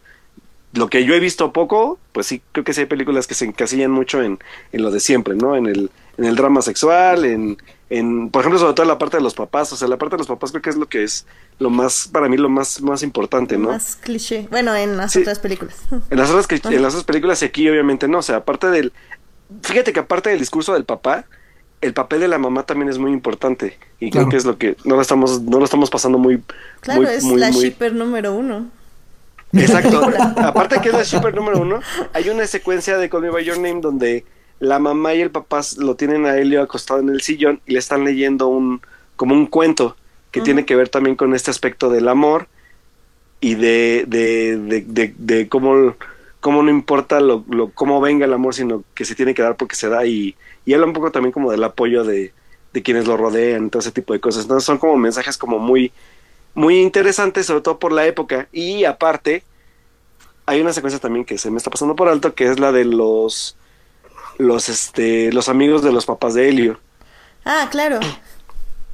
lo 0.73 0.89
que 0.89 1.03
yo 1.03 1.13
he 1.13 1.19
visto 1.19 1.51
poco, 1.51 1.99
pues 2.11 2.27
sí 2.27 2.41
creo 2.51 2.63
que 2.63 2.73
sí 2.73 2.81
hay 2.81 2.85
películas 2.85 3.27
que 3.27 3.33
se 3.33 3.45
encasillan 3.45 3.91
mucho 3.91 4.21
en, 4.21 4.39
en 4.71 4.83
lo 4.83 4.91
de 4.91 4.99
siempre, 4.99 5.35
¿no? 5.35 5.55
En 5.55 5.65
el, 5.65 5.91
en 6.17 6.25
el 6.25 6.35
drama 6.35 6.61
sexual, 6.61 7.25
en, 7.25 7.57
en, 7.89 8.29
por 8.29 8.41
ejemplo, 8.41 8.59
sobre 8.59 8.73
todo 8.73 8.83
en 8.83 8.89
la 8.89 8.97
parte 8.97 9.17
de 9.17 9.23
los 9.23 9.33
papás, 9.33 9.73
o 9.73 9.75
sea, 9.75 9.87
la 9.87 9.97
parte 9.97 10.15
de 10.15 10.19
los 10.19 10.27
papás 10.27 10.51
creo 10.51 10.61
que 10.61 10.69
es 10.69 10.77
lo 10.77 10.87
que 10.87 11.03
es 11.03 11.25
lo 11.59 11.69
más, 11.69 12.09
para 12.11 12.29
mí, 12.29 12.37
lo 12.37 12.49
más, 12.49 12.81
más 12.81 13.03
importante, 13.03 13.57
¿no? 13.57 13.69
Más 13.69 13.97
cliché. 13.97 14.47
Bueno, 14.49 14.75
en 14.75 14.97
las 14.97 15.15
otras 15.15 15.39
películas. 15.39 15.75
En 16.09 16.17
las 16.17 16.29
otras, 16.29 16.47
en 16.65 16.81
las 16.81 16.93
otras 16.93 17.05
películas 17.05 17.41
y 17.41 17.45
aquí 17.45 17.67
obviamente 17.67 18.07
no, 18.07 18.19
o 18.19 18.23
sea, 18.23 18.37
aparte 18.37 18.67
del, 18.67 18.93
fíjate 19.63 19.93
que 19.93 19.99
aparte 19.99 20.29
del 20.29 20.39
discurso 20.39 20.73
del 20.73 20.85
papá, 20.85 21.25
el 21.81 21.93
papel 21.93 22.21
de 22.21 22.27
la 22.27 22.37
mamá 22.37 22.63
también 22.63 22.89
es 22.89 22.97
muy 22.97 23.11
importante 23.11 23.77
y 23.99 24.11
creo 24.11 24.29
que 24.29 24.37
es 24.37 24.45
lo 24.45 24.57
que 24.57 24.77
no 24.85 24.95
lo 24.95 25.01
estamos, 25.01 25.41
no 25.41 25.57
lo 25.57 25.65
estamos 25.65 25.89
pasando 25.89 26.17
muy, 26.17 26.41
claro, 26.81 27.03
es 27.03 27.23
la 27.23 27.49
shipper 27.49 27.93
número 27.93 28.33
uno. 28.33 28.67
Exacto. 29.53 30.01
aparte 30.37 30.79
que 30.81 30.89
es 30.89 30.93
la 30.93 31.03
shipper 31.03 31.33
número 31.33 31.59
uno, 31.59 31.81
hay 32.13 32.29
una 32.29 32.45
secuencia 32.47 32.97
de 32.97 33.09
Call 33.09 33.21
Me 33.21 33.29
By 33.29 33.43
Your 33.43 33.57
Name 33.57 33.81
donde 33.81 34.25
la 34.59 34.77
mamá 34.79 35.15
y 35.15 35.21
el 35.21 35.31
papá 35.31 35.61
lo 35.77 35.95
tienen 35.95 36.25
a 36.25 36.37
Helio 36.37 36.61
acostado 36.61 36.99
en 36.99 37.09
el 37.09 37.21
sillón 37.21 37.61
y 37.65 37.73
le 37.73 37.79
están 37.79 38.03
leyendo 38.03 38.47
un 38.47 38.81
como 39.15 39.33
un 39.35 39.47
cuento 39.47 39.95
que 40.31 40.41
tiene 40.41 40.65
que 40.65 40.75
ver 40.75 40.89
también 40.89 41.15
con 41.15 41.35
este 41.35 41.51
aspecto 41.51 41.89
del 41.89 42.07
amor 42.07 42.47
y 43.41 43.55
de, 43.55 44.05
de, 44.07 44.57
de, 44.85 45.13
de, 45.17 45.49
cómo, 45.49 45.95
cómo, 46.41 46.61
no 46.63 46.69
importa 46.69 47.21
lo, 47.21 47.45
lo, 47.49 47.71
cómo 47.71 48.01
venga 48.01 48.25
el 48.25 48.33
amor, 48.33 48.53
sino 48.53 48.83
que 48.93 49.05
se 49.05 49.15
tiene 49.15 49.33
que 49.33 49.41
dar 49.41 49.55
porque 49.55 49.75
se 49.77 49.87
da 49.87 50.05
y, 50.05 50.35
y 50.65 50.73
habla 50.73 50.87
un 50.87 50.93
poco 50.93 51.11
también 51.11 51.31
como 51.31 51.51
del 51.51 51.63
apoyo 51.63 52.03
de, 52.03 52.33
de 52.73 52.83
quienes 52.83 53.07
lo 53.07 53.15
rodean, 53.15 53.69
todo 53.69 53.79
ese 53.79 53.91
tipo 53.91 54.13
de 54.13 54.19
cosas. 54.19 54.43
Entonces 54.43 54.65
son 54.65 54.77
como 54.77 54.97
mensajes 54.97 55.37
como 55.37 55.59
muy, 55.59 55.93
muy 56.53 56.81
interesantes, 56.81 57.45
sobre 57.45 57.61
todo 57.61 57.79
por 57.79 57.93
la 57.93 58.05
época. 58.05 58.49
Y 58.51 58.83
aparte, 58.83 59.43
hay 60.45 60.61
una 60.61 60.73
secuencia 60.73 60.99
también 60.99 61.25
que 61.25 61.37
se 61.37 61.51
me 61.51 61.57
está 61.57 61.69
pasando 61.69 61.95
por 61.95 62.09
alto, 62.09 62.33
que 62.33 62.49
es 62.49 62.59
la 62.59 62.71
de 62.71 62.85
los 62.85 63.55
los 64.37 64.69
este 64.69 65.31
los 65.31 65.49
amigos 65.49 65.83
de 65.83 65.91
los 65.91 66.05
papás 66.05 66.33
de 66.33 66.49
Helio. 66.49 66.79
Ah, 67.45 67.67
claro. 67.71 67.99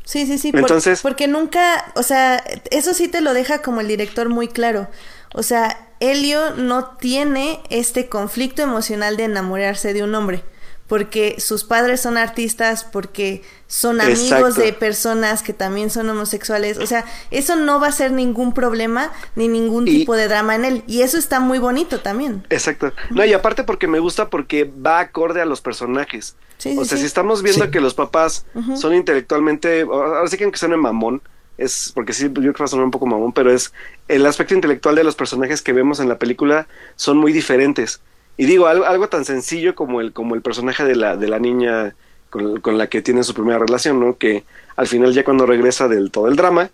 Sí, 0.03 0.25
sí, 0.25 0.37
sí. 0.37 0.51
Entonces, 0.53 1.01
porque 1.01 1.27
nunca, 1.27 1.91
o 1.95 2.03
sea, 2.03 2.37
eso 2.71 2.93
sí 2.93 3.07
te 3.09 3.21
lo 3.21 3.33
deja 3.33 3.61
como 3.61 3.81
el 3.81 3.87
director 3.87 4.29
muy 4.29 4.47
claro. 4.47 4.87
O 5.33 5.43
sea, 5.43 5.86
Helio 5.99 6.55
no 6.55 6.97
tiene 6.97 7.61
este 7.69 8.07
conflicto 8.07 8.61
emocional 8.61 9.17
de 9.17 9.25
enamorarse 9.25 9.93
de 9.93 10.03
un 10.03 10.15
hombre 10.15 10.43
porque 10.87 11.35
sus 11.39 11.63
padres 11.65 12.01
son 12.01 12.17
artistas, 12.17 12.85
porque 12.85 13.43
son 13.67 13.99
amigos 13.99 14.55
de 14.55 14.71
personas 14.71 15.43
que 15.43 15.51
también 15.51 15.89
son 15.89 16.09
homosexuales. 16.09 16.77
O 16.77 16.87
sea, 16.87 17.05
eso 17.29 17.57
no 17.57 17.79
va 17.79 17.87
a 17.87 17.91
ser 17.91 18.13
ningún 18.13 18.53
problema 18.53 19.11
ni 19.35 19.49
ningún 19.49 19.83
tipo 19.85 20.15
de 20.15 20.29
drama 20.29 20.55
en 20.55 20.63
él. 20.63 20.83
Y 20.87 21.01
eso 21.01 21.17
está 21.17 21.41
muy 21.41 21.59
bonito 21.59 21.99
también. 21.99 22.45
Exacto. 22.49 22.93
No, 23.09 23.25
y 23.25 23.33
aparte 23.33 23.65
porque 23.65 23.87
me 23.87 23.99
gusta 23.99 24.29
porque 24.29 24.63
va 24.63 24.99
acorde 24.99 25.41
a 25.41 25.45
los 25.45 25.59
personajes. 25.59 26.37
o 26.77 26.85
sea, 26.85 26.97
si 26.97 27.05
estamos 27.05 27.43
viendo 27.43 27.69
que 27.69 27.81
los 27.81 27.93
papás 27.93 28.45
son 28.75 28.95
intelectualmente, 28.95 29.81
ahora 29.81 30.27
sí 30.27 30.37
que 30.37 30.45
aunque 30.45 30.57
suene 30.57 30.77
mamón, 30.77 31.21
es 31.57 31.91
porque 31.93 32.13
sí, 32.13 32.25
yo 32.25 32.33
creo 32.33 32.53
que 32.53 32.59
va 32.59 32.65
a 32.65 32.69
sonar 32.69 32.85
un 32.85 32.91
poco 32.91 33.05
mamón, 33.05 33.33
pero 33.33 33.51
es 33.51 33.73
el 34.07 34.25
aspecto 34.25 34.53
intelectual 34.53 34.95
de 34.95 35.03
los 35.03 35.15
personajes 35.15 35.61
que 35.61 35.73
vemos 35.73 35.99
en 35.99 36.09
la 36.09 36.17
película 36.17 36.67
son 36.95 37.17
muy 37.17 37.33
diferentes. 37.33 38.01
Y 38.37 38.45
digo, 38.45 38.67
algo, 38.67 38.85
algo 38.85 39.09
tan 39.09 39.25
sencillo 39.25 39.73
como 39.73 39.99
el, 39.99 40.13
como 40.13 40.35
el 40.35 40.41
personaje 40.41 40.83
de 40.83 40.95
la, 40.95 41.17
de 41.17 41.27
la 41.27 41.39
niña 41.39 41.95
con, 42.29 42.77
la 42.77 42.87
que 42.87 43.01
tiene 43.01 43.23
su 43.23 43.33
primera 43.33 43.59
relación, 43.59 43.99
¿no? 43.99 44.17
Que 44.17 44.43
al 44.75 44.87
final 44.87 45.13
ya 45.13 45.23
cuando 45.23 45.45
regresa 45.45 45.87
del 45.87 46.11
todo 46.11 46.27
el 46.27 46.35
drama, 46.35 46.69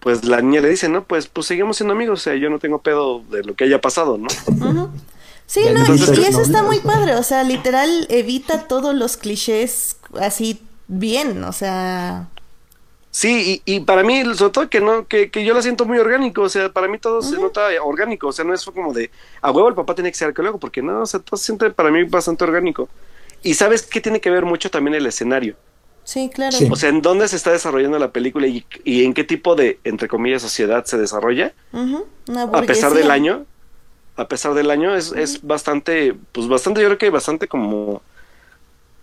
pues 0.00 0.24
la 0.24 0.42
niña 0.42 0.60
le 0.60 0.68
dice, 0.68 0.88
¿no? 0.88 1.04
Pues, 1.04 1.26
pues 1.26 1.46
seguimos 1.46 1.78
siendo 1.78 1.94
amigos, 1.94 2.20
o 2.20 2.22
sea, 2.22 2.34
yo 2.34 2.50
no 2.50 2.58
tengo 2.58 2.80
pedo 2.80 3.22
de 3.30 3.42
lo 3.44 3.54
que 3.54 3.64
haya 3.64 3.80
pasado, 3.80 4.18
¿no? 4.18 4.28
Sí, 5.46 5.60
no, 5.72 5.94
y, 5.94 6.24
eso 6.24 6.40
está 6.40 6.62
muy 6.62 6.80
padre, 6.80 7.16
o 7.16 7.22
sea, 7.22 7.42
literal 7.44 8.06
evita 8.08 8.66
todos 8.66 8.94
los 8.94 9.16
clichés 9.16 9.96
así 10.20 10.60
bien, 10.88 11.44
o 11.44 11.52
sea... 11.52 12.28
Sí, 13.14 13.62
y, 13.64 13.76
y, 13.76 13.80
para 13.80 14.02
mí, 14.02 14.24
sobre 14.34 14.52
todo 14.52 14.68
que 14.68 14.80
no, 14.80 15.06
que, 15.06 15.30
que, 15.30 15.44
yo 15.44 15.54
la 15.54 15.62
siento 15.62 15.84
muy 15.84 15.98
orgánico, 15.98 16.42
o 16.42 16.48
sea, 16.48 16.68
para 16.72 16.88
mí 16.88 16.98
todo 16.98 17.22
se 17.22 17.38
nota 17.38 17.68
orgánico, 17.80 18.26
o 18.26 18.32
sea, 18.32 18.44
no 18.44 18.52
es 18.52 18.64
como 18.64 18.92
de, 18.92 19.08
a 19.40 19.52
huevo 19.52 19.68
el 19.68 19.76
papá 19.76 19.94
tiene 19.94 20.10
que 20.10 20.18
ser 20.18 20.26
arqueólogo, 20.26 20.58
porque 20.58 20.82
no, 20.82 21.02
o 21.02 21.06
sea, 21.06 21.20
todo 21.20 21.36
se 21.36 21.44
siente 21.44 21.70
para 21.70 21.92
mí 21.92 22.02
bastante 22.02 22.42
orgánico. 22.42 22.88
Y 23.44 23.54
sabes 23.54 23.82
que 23.82 24.00
tiene 24.00 24.20
que 24.20 24.30
ver 24.30 24.44
mucho 24.44 24.68
también 24.68 24.96
el 24.96 25.06
escenario. 25.06 25.54
Sí, 26.02 26.28
claro. 26.34 26.56
O 26.72 26.74
sea, 26.74 26.88
en 26.88 27.02
dónde 27.02 27.28
se 27.28 27.36
está 27.36 27.52
desarrollando 27.52 28.00
la 28.00 28.10
película 28.10 28.48
y, 28.48 28.66
y 28.82 29.04
en 29.04 29.14
qué 29.14 29.22
tipo 29.22 29.54
de, 29.54 29.78
entre 29.84 30.08
comillas, 30.08 30.42
sociedad 30.42 30.84
se 30.84 30.98
desarrolla. 30.98 31.52
a 32.52 32.62
pesar 32.62 32.94
del 32.94 33.12
año, 33.12 33.46
a 34.16 34.26
pesar 34.26 34.54
del 34.54 34.72
año, 34.72 34.92
es, 34.96 35.12
es 35.12 35.40
bastante, 35.46 36.16
pues 36.32 36.48
bastante, 36.48 36.80
yo 36.80 36.88
creo 36.88 36.98
que 36.98 37.10
bastante 37.10 37.46
como, 37.46 38.02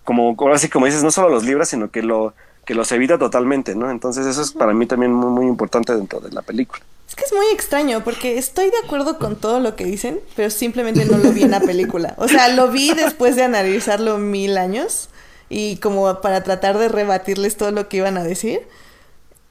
como, 0.03 0.35
así 0.53 0.67
como 0.67 0.85
dices, 0.85 1.01
no 1.01 1.11
solo 1.11 1.29
los 1.29 1.45
libros, 1.45 1.69
sino 1.69 1.89
que 1.89 2.03
lo 2.03 2.33
que 2.65 2.75
los 2.75 2.91
evita 2.91 3.17
totalmente, 3.17 3.75
¿no? 3.75 3.89
Entonces 3.89 4.25
eso 4.25 4.41
es 4.41 4.51
para 4.51 4.73
mí 4.73 4.85
también 4.85 5.13
muy, 5.13 5.29
muy 5.29 5.45
importante 5.47 5.95
dentro 5.95 6.19
de 6.19 6.31
la 6.31 6.41
película. 6.41 6.81
Es 7.07 7.15
que 7.15 7.25
es 7.25 7.33
muy 7.33 7.47
extraño 7.53 8.03
porque 8.03 8.37
estoy 8.37 8.69
de 8.69 8.77
acuerdo 8.85 9.17
con 9.17 9.35
todo 9.35 9.59
lo 9.59 9.75
que 9.75 9.83
dicen, 9.83 10.21
pero 10.35 10.49
simplemente 10.49 11.05
no 11.05 11.17
lo 11.17 11.31
vi 11.31 11.43
en 11.43 11.51
la 11.51 11.59
película. 11.59 12.13
O 12.17 12.27
sea, 12.27 12.47
lo 12.49 12.69
vi 12.69 12.93
después 12.93 13.35
de 13.35 13.43
analizarlo 13.43 14.17
mil 14.17 14.57
años 14.57 15.09
y 15.49 15.77
como 15.77 16.21
para 16.21 16.43
tratar 16.43 16.77
de 16.77 16.87
rebatirles 16.87 17.57
todo 17.57 17.71
lo 17.71 17.89
que 17.89 17.97
iban 17.97 18.17
a 18.17 18.23
decir. 18.23 18.61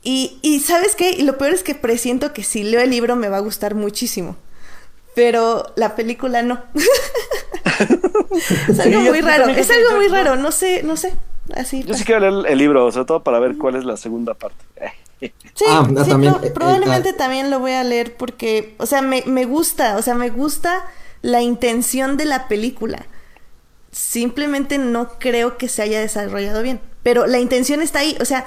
Y, 0.02 0.38
y 0.40 0.60
¿sabes 0.60 0.96
qué? 0.96 1.10
Y 1.10 1.22
lo 1.22 1.36
peor 1.36 1.52
es 1.52 1.62
que 1.62 1.74
presiento 1.74 2.32
que 2.32 2.42
si 2.42 2.62
leo 2.62 2.80
el 2.80 2.88
libro 2.88 3.16
me 3.16 3.28
va 3.28 3.36
a 3.36 3.40
gustar 3.40 3.74
muchísimo. 3.74 4.36
Pero 5.14 5.72
la 5.76 5.96
película 5.96 6.40
no. 6.40 6.62
es 8.68 8.80
algo 8.80 9.00
muy 9.00 9.20
raro. 9.20 9.48
Es 9.48 9.70
algo 9.70 9.96
muy 9.96 10.08
raro. 10.08 10.36
No 10.36 10.52
sé, 10.52 10.82
no 10.82 10.96
sé. 10.96 11.12
Así. 11.56 11.82
Yo 11.84 11.94
sí 11.94 12.04
quiero 12.04 12.20
leer 12.30 12.52
el 12.52 12.58
libro, 12.58 12.90
sobre 12.92 13.06
todo 13.06 13.22
para 13.22 13.38
ver 13.38 13.56
cuál 13.58 13.76
es 13.76 13.84
la 13.84 13.96
segunda 13.96 14.34
parte. 14.34 14.64
Sí, 15.54 15.66
ah, 15.68 15.86
también, 16.08 16.34
eh, 16.42 16.50
probablemente 16.50 17.12
también 17.12 17.50
lo 17.50 17.58
voy 17.58 17.72
a 17.72 17.84
leer 17.84 18.16
porque, 18.16 18.74
o 18.78 18.86
sea, 18.86 19.02
me, 19.02 19.22
me 19.26 19.44
gusta, 19.44 19.98
o 19.98 20.02
sea, 20.02 20.14
me 20.14 20.30
gusta 20.30 20.86
la 21.20 21.42
intención 21.42 22.16
de 22.16 22.24
la 22.24 22.48
película. 22.48 23.04
Simplemente 23.90 24.78
no 24.78 25.18
creo 25.18 25.58
que 25.58 25.68
se 25.68 25.82
haya 25.82 26.00
desarrollado 26.00 26.62
bien, 26.62 26.80
pero 27.02 27.26
la 27.26 27.38
intención 27.38 27.82
está 27.82 27.98
ahí, 27.98 28.16
o 28.18 28.24
sea, 28.24 28.46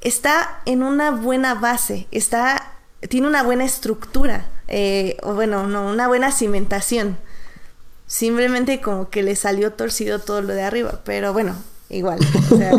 está 0.00 0.60
en 0.64 0.82
una 0.82 1.10
buena 1.10 1.54
base, 1.54 2.06
está, 2.10 2.72
tiene 3.08 3.28
una 3.28 3.42
buena 3.42 3.64
estructura, 3.64 4.48
eh, 4.66 5.16
o 5.22 5.34
bueno, 5.34 5.66
no, 5.66 5.88
una 5.88 6.08
buena 6.08 6.32
cimentación. 6.32 7.18
Simplemente 8.06 8.80
como 8.80 9.10
que 9.10 9.22
le 9.22 9.36
salió 9.36 9.72
torcido 9.74 10.18
todo 10.18 10.40
lo 10.40 10.54
de 10.54 10.62
arriba, 10.62 11.00
pero 11.04 11.32
bueno, 11.32 11.54
igual, 11.90 12.18
o 12.50 12.56
sea, 12.56 12.72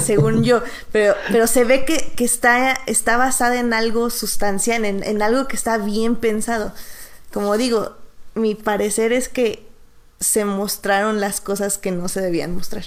según 0.00 0.42
yo, 0.44 0.62
pero, 0.92 1.14
pero 1.30 1.46
se 1.46 1.64
ve 1.64 1.84
que, 1.84 2.12
que 2.16 2.24
está, 2.24 2.72
está 2.86 3.16
basada 3.16 3.58
en 3.60 3.72
algo 3.72 4.10
sustancial, 4.10 4.84
en, 4.84 5.02
en, 5.02 5.22
algo 5.22 5.46
que 5.46 5.56
está 5.56 5.78
bien 5.78 6.16
pensado. 6.16 6.72
Como 7.32 7.56
digo, 7.56 7.96
mi 8.34 8.54
parecer 8.54 9.12
es 9.12 9.28
que 9.28 9.66
se 10.20 10.44
mostraron 10.44 11.20
las 11.20 11.40
cosas 11.40 11.78
que 11.78 11.92
no 11.92 12.08
se 12.08 12.20
debían 12.20 12.54
mostrar. 12.54 12.84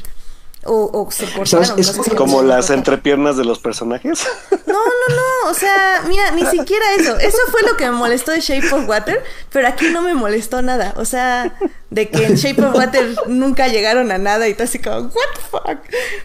O, 0.65 0.89
o 0.91 1.09
se 1.09 1.25
cortaron. 1.31 1.79
Es 1.79 1.91
como 2.17 2.43
las 2.43 2.69
entrepiernas 2.69 3.37
de 3.37 3.45
los 3.45 3.59
personajes. 3.59 4.25
No, 4.69 4.85
no, 4.85 5.15
no. 5.15 5.49
O 5.49 5.53
sea, 5.55 6.03
mira, 6.07 6.29
ni 6.31 6.45
siquiera 6.45 6.85
eso. 6.99 7.17
Eso 7.17 7.37
fue 7.49 7.63
lo 7.63 7.75
que 7.75 7.85
me 7.85 7.91
molestó 7.91 8.31
de 8.31 8.39
Shape 8.39 8.71
of 8.71 8.87
Water, 8.87 9.23
pero 9.51 9.67
aquí 9.67 9.89
no 9.89 10.03
me 10.03 10.13
molestó 10.13 10.61
nada. 10.61 10.93
O 10.97 11.05
sea, 11.05 11.57
de 11.89 12.07
que 12.09 12.25
en 12.25 12.35
Shape 12.35 12.63
of 12.63 12.75
Water 12.75 13.15
nunca 13.27 13.67
llegaron 13.67 14.11
a 14.11 14.19
nada 14.19 14.47
y 14.47 14.53
todo 14.53 14.65
así 14.65 14.77
como, 14.77 14.97
¿What 14.97 15.11
the 15.33 15.41
fuck? 15.49 15.79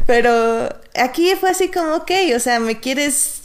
Pero 0.07 0.69
aquí 0.95 1.35
fue 1.41 1.51
así 1.51 1.71
como, 1.71 1.95
ok, 1.95 2.11
o 2.37 2.39
sea, 2.39 2.61
me 2.61 2.81
quieres 2.81 3.41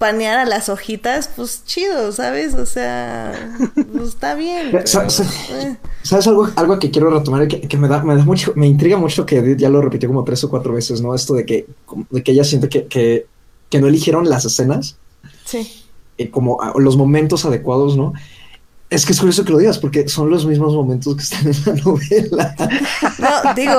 panear 0.00 0.38
a 0.38 0.46
las 0.46 0.70
hojitas, 0.70 1.28
pues 1.36 1.62
chido, 1.66 2.10
¿sabes? 2.10 2.54
O 2.54 2.64
sea, 2.64 3.50
pues 3.92 4.08
está 4.08 4.34
bien. 4.34 4.70
Eh. 4.80 5.76
¿Sabes, 6.02 6.26
algo, 6.26 6.48
algo 6.56 6.78
que 6.78 6.90
quiero 6.90 7.10
retomar? 7.10 7.46
Que, 7.46 7.76
me 7.76 7.86
da, 7.86 8.02
me 8.02 8.16
da 8.16 8.24
mucho, 8.24 8.54
me 8.56 8.66
intriga 8.66 8.96
mucho 8.96 9.26
que 9.26 9.36
Edith 9.36 9.58
ya 9.58 9.68
lo 9.68 9.82
repitió 9.82 10.08
como 10.08 10.24
tres 10.24 10.42
o 10.44 10.48
cuatro 10.48 10.72
veces, 10.72 11.02
¿no? 11.02 11.14
Esto 11.14 11.34
de 11.34 11.44
que, 11.44 11.66
de 12.08 12.22
que 12.22 12.32
ella 12.32 12.44
siente 12.44 12.70
que, 12.70 12.86
que, 12.86 13.26
que 13.68 13.78
no 13.78 13.88
eligieron 13.88 14.28
las 14.30 14.46
escenas. 14.46 14.96
Sí. 15.44 15.84
Eh, 16.16 16.30
como 16.30 16.58
los 16.76 16.96
momentos 16.96 17.44
adecuados, 17.44 17.94
¿no? 17.94 18.14
Es 18.88 19.04
que 19.04 19.12
es 19.12 19.18
curioso 19.18 19.44
que 19.44 19.52
lo 19.52 19.58
digas, 19.58 19.78
porque 19.78 20.08
son 20.08 20.30
los 20.30 20.46
mismos 20.46 20.72
momentos 20.72 21.14
que 21.14 21.22
están 21.22 21.46
en 21.46 21.56
la 21.66 21.82
novela. 21.84 22.56
No, 23.18 23.54
digo, 23.54 23.74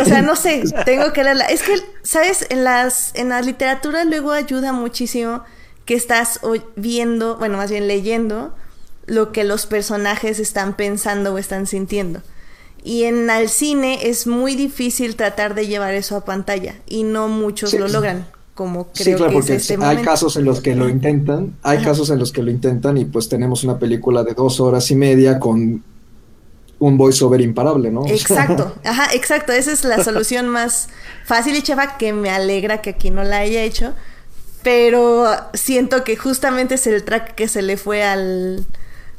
o 0.00 0.04
sea, 0.04 0.22
no 0.22 0.36
sé, 0.36 0.62
tengo 0.84 1.12
que 1.12 1.24
leerla. 1.24 1.46
Es 1.46 1.64
que, 1.64 1.74
¿sabes? 2.02 2.46
En 2.50 2.62
las, 2.62 3.10
en 3.16 3.30
la 3.30 3.42
literatura 3.42 4.04
luego 4.04 4.30
ayuda 4.30 4.72
muchísimo 4.72 5.42
que 5.86 5.94
estás 5.94 6.40
viendo, 6.74 7.36
bueno, 7.36 7.56
más 7.56 7.70
bien 7.70 7.88
leyendo 7.88 8.52
lo 9.06 9.32
que 9.32 9.44
los 9.44 9.66
personajes 9.66 10.40
están 10.40 10.76
pensando 10.76 11.32
o 11.32 11.38
están 11.38 11.66
sintiendo. 11.66 12.20
Y 12.82 13.04
en 13.04 13.30
el 13.30 13.48
cine 13.48 14.08
es 14.08 14.26
muy 14.26 14.54
difícil 14.54 15.16
tratar 15.16 15.54
de 15.54 15.66
llevar 15.66 15.94
eso 15.94 16.16
a 16.16 16.24
pantalla 16.24 16.74
y 16.86 17.04
no 17.04 17.28
muchos 17.28 17.72
lo 17.72 17.88
logran, 17.88 18.26
como 18.54 18.88
creo 18.88 18.94
sí, 18.94 19.14
claro, 19.14 19.32
porque 19.32 19.54
este 19.54 19.76
hay 19.80 19.98
casos 20.02 20.36
en 20.36 20.44
los 20.44 20.60
que 20.60 20.74
lo 20.76 20.88
intentan, 20.88 21.56
hay 21.62 21.82
casos 21.82 22.10
en 22.10 22.18
los 22.18 22.32
que 22.32 22.42
lo 22.42 22.50
intentan 22.50 22.98
y 22.98 23.04
pues 23.04 23.28
tenemos 23.28 23.64
una 23.64 23.78
película 23.78 24.22
de 24.22 24.34
dos 24.34 24.60
horas 24.60 24.90
y 24.90 24.96
media 24.96 25.38
con 25.38 25.82
un 26.78 26.98
voiceover 26.98 27.40
imparable, 27.40 27.90
¿no? 27.90 28.04
Exacto, 28.08 28.74
ajá, 28.84 29.08
exacto. 29.14 29.52
Esa 29.52 29.72
es 29.72 29.84
la 29.84 30.02
solución 30.02 30.48
más 30.48 30.88
fácil 31.24 31.56
y 31.56 31.62
chava 31.62 31.96
que 31.96 32.12
me 32.12 32.30
alegra 32.30 32.82
que 32.82 32.90
aquí 32.90 33.10
no 33.10 33.24
la 33.24 33.38
haya 33.38 33.62
hecho. 33.62 33.94
Pero 34.66 35.26
siento 35.54 36.02
que 36.02 36.16
justamente 36.16 36.74
es 36.74 36.88
el 36.88 37.04
track 37.04 37.36
que 37.36 37.46
se 37.46 37.62
le 37.62 37.76
fue 37.76 38.02
al, 38.02 38.66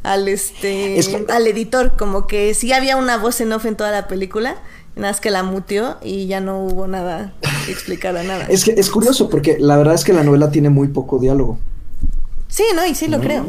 al 0.04 0.28
este 0.28 1.00
al 1.30 1.48
editor, 1.48 1.96
como 1.96 2.28
que 2.28 2.54
sí 2.54 2.74
había 2.74 2.98
una 2.98 3.18
voz 3.18 3.40
en 3.40 3.54
off 3.54 3.66
en 3.66 3.78
toda 3.78 3.90
la 3.92 4.10
película, 4.10 4.58
nada 4.98 5.14
más 5.14 5.22
que 5.22 5.32
la 5.32 5.44
mutió 5.44 6.00
y 6.04 6.28
ya 6.28 6.42
no 6.42 6.66
hubo 6.66 6.88
nada 6.88 7.34
que 7.66 7.72
explicara 7.72 8.24
nada. 8.24 8.46
Es 8.50 8.66
que 8.66 8.72
es 8.72 8.90
curioso 8.90 9.30
porque 9.30 9.56
la 9.58 9.78
verdad 9.78 9.94
es 9.94 10.04
que 10.04 10.12
la 10.12 10.26
novela 10.26 10.52
tiene 10.52 10.70
muy 10.70 10.90
poco 10.90 11.18
diálogo. 11.18 11.58
Sí, 12.50 12.66
no, 12.76 12.86
y 12.86 12.94
sí 12.94 13.08
lo 13.08 13.22
creo. 13.22 13.46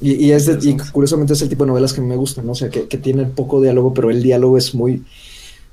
Y, 0.00 0.30
es 0.30 0.50
curiosamente 0.90 1.34
es 1.34 1.42
el 1.42 1.50
tipo 1.50 1.64
de 1.64 1.68
novelas 1.68 1.92
que 1.92 2.00
me 2.00 2.16
gustan, 2.16 2.46
¿no? 2.46 2.52
O 2.52 2.54
sea, 2.54 2.70
que, 2.70 2.86
tienen 2.96 3.32
poco 3.32 3.60
diálogo, 3.60 3.92
pero 3.92 4.10
el 4.10 4.22
diálogo 4.22 4.56
es 4.56 4.74
muy 4.74 5.04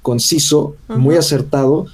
conciso, 0.02 0.76
muy 0.90 1.16
acertado 1.16 1.86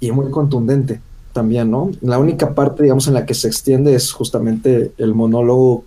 y 0.00 0.12
muy 0.12 0.30
contundente 0.30 1.02
también, 1.32 1.70
¿no? 1.70 1.90
La 2.00 2.18
única 2.18 2.54
parte, 2.54 2.82
digamos, 2.82 3.06
en 3.08 3.14
la 3.14 3.26
que 3.26 3.34
se 3.34 3.48
extiende 3.48 3.94
es 3.94 4.12
justamente 4.12 4.92
el 4.98 5.14
monólogo 5.14 5.84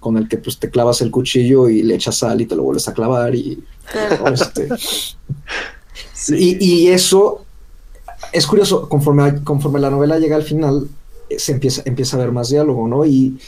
con 0.00 0.16
el 0.16 0.28
que 0.28 0.38
pues 0.38 0.58
te 0.58 0.70
clavas 0.70 1.00
el 1.00 1.10
cuchillo 1.10 1.68
y 1.68 1.82
le 1.82 1.96
echas 1.96 2.18
sal 2.18 2.40
y 2.40 2.46
te 2.46 2.54
lo 2.54 2.62
vuelves 2.62 2.86
a 2.88 2.94
clavar 2.94 3.34
y 3.34 3.62
este, 4.32 4.68
y, 6.38 6.88
eso 6.88 7.44
es 8.32 8.46
curioso, 8.46 8.88
conforme, 8.88 9.42
conforme 9.42 9.80
la 9.80 9.90
novela 9.90 10.18
llega 10.18 10.36
al 10.36 10.42
final, 10.42 10.88
se 11.36 11.52
empieza, 11.52 11.82
empieza 11.84 12.16
a 12.16 12.20
ver 12.20 12.32
más 12.32 12.50
diálogo, 12.50 12.86
¿no? 12.86 13.04
Y 13.04 13.38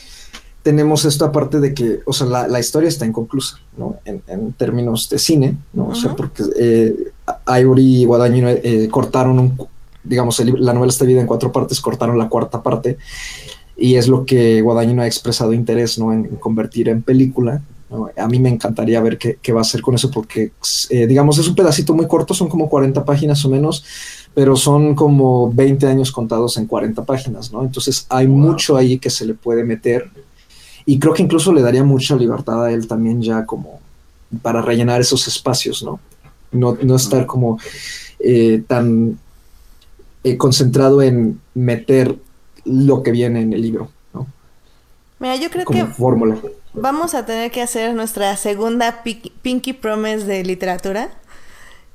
tenemos 0.62 1.04
esta 1.04 1.32
parte 1.32 1.60
de 1.60 1.72
que, 1.72 2.00
o 2.04 2.12
sea, 2.12 2.26
la, 2.26 2.60
historia 2.60 2.88
está 2.88 3.06
inconclusa, 3.06 3.58
¿no? 3.76 3.96
En, 4.04 4.52
términos 4.52 5.08
de 5.08 5.18
cine, 5.18 5.56
¿no? 5.72 5.88
O 5.88 5.94
sea, 5.94 6.14
porque 6.14 6.42
eh, 6.58 7.12
Ivory 7.46 8.02
y 8.02 8.04
Guadagnino 8.04 8.48
eh, 8.48 8.88
cortaron 8.90 9.38
un, 9.38 9.58
digamos, 10.02 10.40
la 10.40 10.72
novela 10.72 10.90
está 10.90 11.04
dividida 11.04 11.22
en 11.22 11.26
cuatro 11.26 11.52
partes, 11.52 11.80
cortaron 11.80 12.18
la 12.18 12.28
cuarta 12.28 12.62
parte, 12.62 12.98
y 13.76 13.94
es 13.94 14.08
lo 14.08 14.24
que 14.24 14.60
Guadagnino 14.60 15.02
ha 15.02 15.06
expresado 15.06 15.52
interés, 15.52 15.98
¿no? 15.98 16.12
En, 16.12 16.24
convertir 16.36 16.88
en 16.88 17.02
película. 17.02 17.62
A 18.16 18.28
mí 18.28 18.38
me 18.38 18.48
encantaría 18.48 19.00
ver 19.00 19.18
qué, 19.18 19.38
qué, 19.42 19.52
va 19.52 19.60
a 19.60 19.62
hacer 19.62 19.82
con 19.82 19.94
eso, 19.94 20.10
porque, 20.10 20.52
eh, 20.90 21.06
digamos, 21.06 21.38
es 21.38 21.48
un 21.48 21.56
pedacito 21.56 21.92
muy 21.92 22.06
corto, 22.06 22.34
son 22.34 22.48
como 22.48 22.68
40 22.68 23.04
páginas 23.04 23.44
o 23.44 23.48
menos, 23.48 23.84
pero 24.32 24.54
son 24.54 24.94
como 24.94 25.52
20 25.52 25.86
años 25.86 26.12
contados 26.12 26.56
en 26.56 26.66
40 26.66 27.04
páginas, 27.04 27.52
¿no? 27.52 27.62
Entonces 27.62 28.06
hay 28.08 28.28
mucho 28.28 28.76
ahí 28.76 28.98
que 28.98 29.10
se 29.10 29.26
le 29.26 29.34
puede 29.34 29.64
meter 29.64 30.08
y 30.86 30.98
creo 30.98 31.14
que 31.14 31.22
incluso 31.22 31.52
le 31.52 31.62
daría 31.62 31.84
mucha 31.84 32.16
libertad 32.16 32.64
a 32.64 32.72
él 32.72 32.86
también 32.86 33.22
ya 33.22 33.44
como 33.44 33.80
para 34.42 34.62
rellenar 34.62 35.00
esos 35.00 35.26
espacios, 35.28 35.82
¿no? 35.82 36.00
No, 36.52 36.76
no 36.82 36.96
estar 36.96 37.26
como 37.26 37.58
eh, 38.18 38.62
tan 38.66 39.18
eh, 40.24 40.36
concentrado 40.36 41.02
en 41.02 41.40
meter 41.54 42.16
lo 42.64 43.02
que 43.02 43.10
viene 43.10 43.40
en 43.40 43.52
el 43.52 43.62
libro, 43.62 43.90
¿no? 44.12 44.26
Mira, 45.18 45.36
yo 45.36 45.50
creo 45.50 45.64
que 45.64 45.84
fórmula. 45.86 46.36
vamos 46.72 47.14
a 47.14 47.26
tener 47.26 47.50
que 47.50 47.62
hacer 47.62 47.94
nuestra 47.94 48.36
segunda 48.36 49.02
Pinky 49.02 49.72
Promise 49.72 50.26
de 50.26 50.44
literatura. 50.44 51.10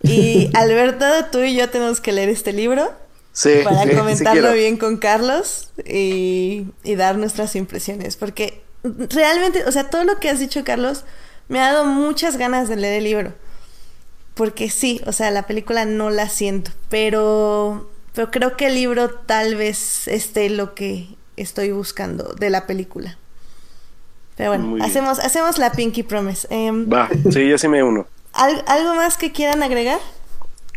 Y 0.01 0.49
Alberto, 0.55 1.05
tú 1.31 1.39
y 1.39 1.55
yo 1.55 1.69
tenemos 1.69 2.01
que 2.01 2.11
leer 2.11 2.29
este 2.29 2.53
libro. 2.53 2.91
Sí, 3.31 3.49
para 3.63 3.89
comentarlo 3.93 4.53
bien 4.53 4.77
con 4.77 4.97
Carlos 4.97 5.69
y, 5.85 6.67
y, 6.85 6.95
dar 6.95 7.17
nuestras 7.17 7.55
impresiones. 7.57 8.15
Porque 8.15 8.61
realmente, 8.83 9.65
o 9.65 9.71
sea, 9.73 9.89
todo 9.89 10.05
lo 10.05 10.19
que 10.19 10.29
has 10.29 10.39
dicho, 10.39 10.63
Carlos, 10.63 11.03
me 11.47 11.59
ha 11.59 11.73
dado 11.73 11.85
muchas 11.85 12.37
ganas 12.37 12.69
de 12.69 12.77
leer 12.77 12.99
el 12.99 13.03
libro. 13.03 13.33
Porque 14.35 14.69
sí, 14.69 15.01
o 15.05 15.11
sea, 15.11 15.31
la 15.31 15.47
película 15.47 15.85
no 15.85 16.09
la 16.09 16.29
siento, 16.29 16.71
pero, 16.89 17.89
pero 18.15 18.31
creo 18.31 18.55
que 18.55 18.67
el 18.67 18.75
libro 18.75 19.09
tal 19.09 19.55
vez 19.55 20.07
esté 20.07 20.49
lo 20.49 20.73
que 20.73 21.07
estoy 21.35 21.71
buscando 21.71 22.33
de 22.33 22.49
la 22.49 22.65
película. 22.65 23.17
Pero 24.37 24.51
bueno, 24.51 24.83
hacemos, 24.83 25.19
hacemos 25.19 25.57
la 25.57 25.71
Pinky 25.71 26.03
Promise. 26.03 26.47
Em, 26.49 26.91
Va, 26.91 27.09
sí, 27.31 27.47
yo 27.47 27.57
sí 27.57 27.67
me 27.67 27.83
uno. 27.83 28.07
¿Algo 28.33 28.95
más 28.95 29.17
que 29.17 29.31
quieran 29.31 29.63
agregar? 29.63 29.99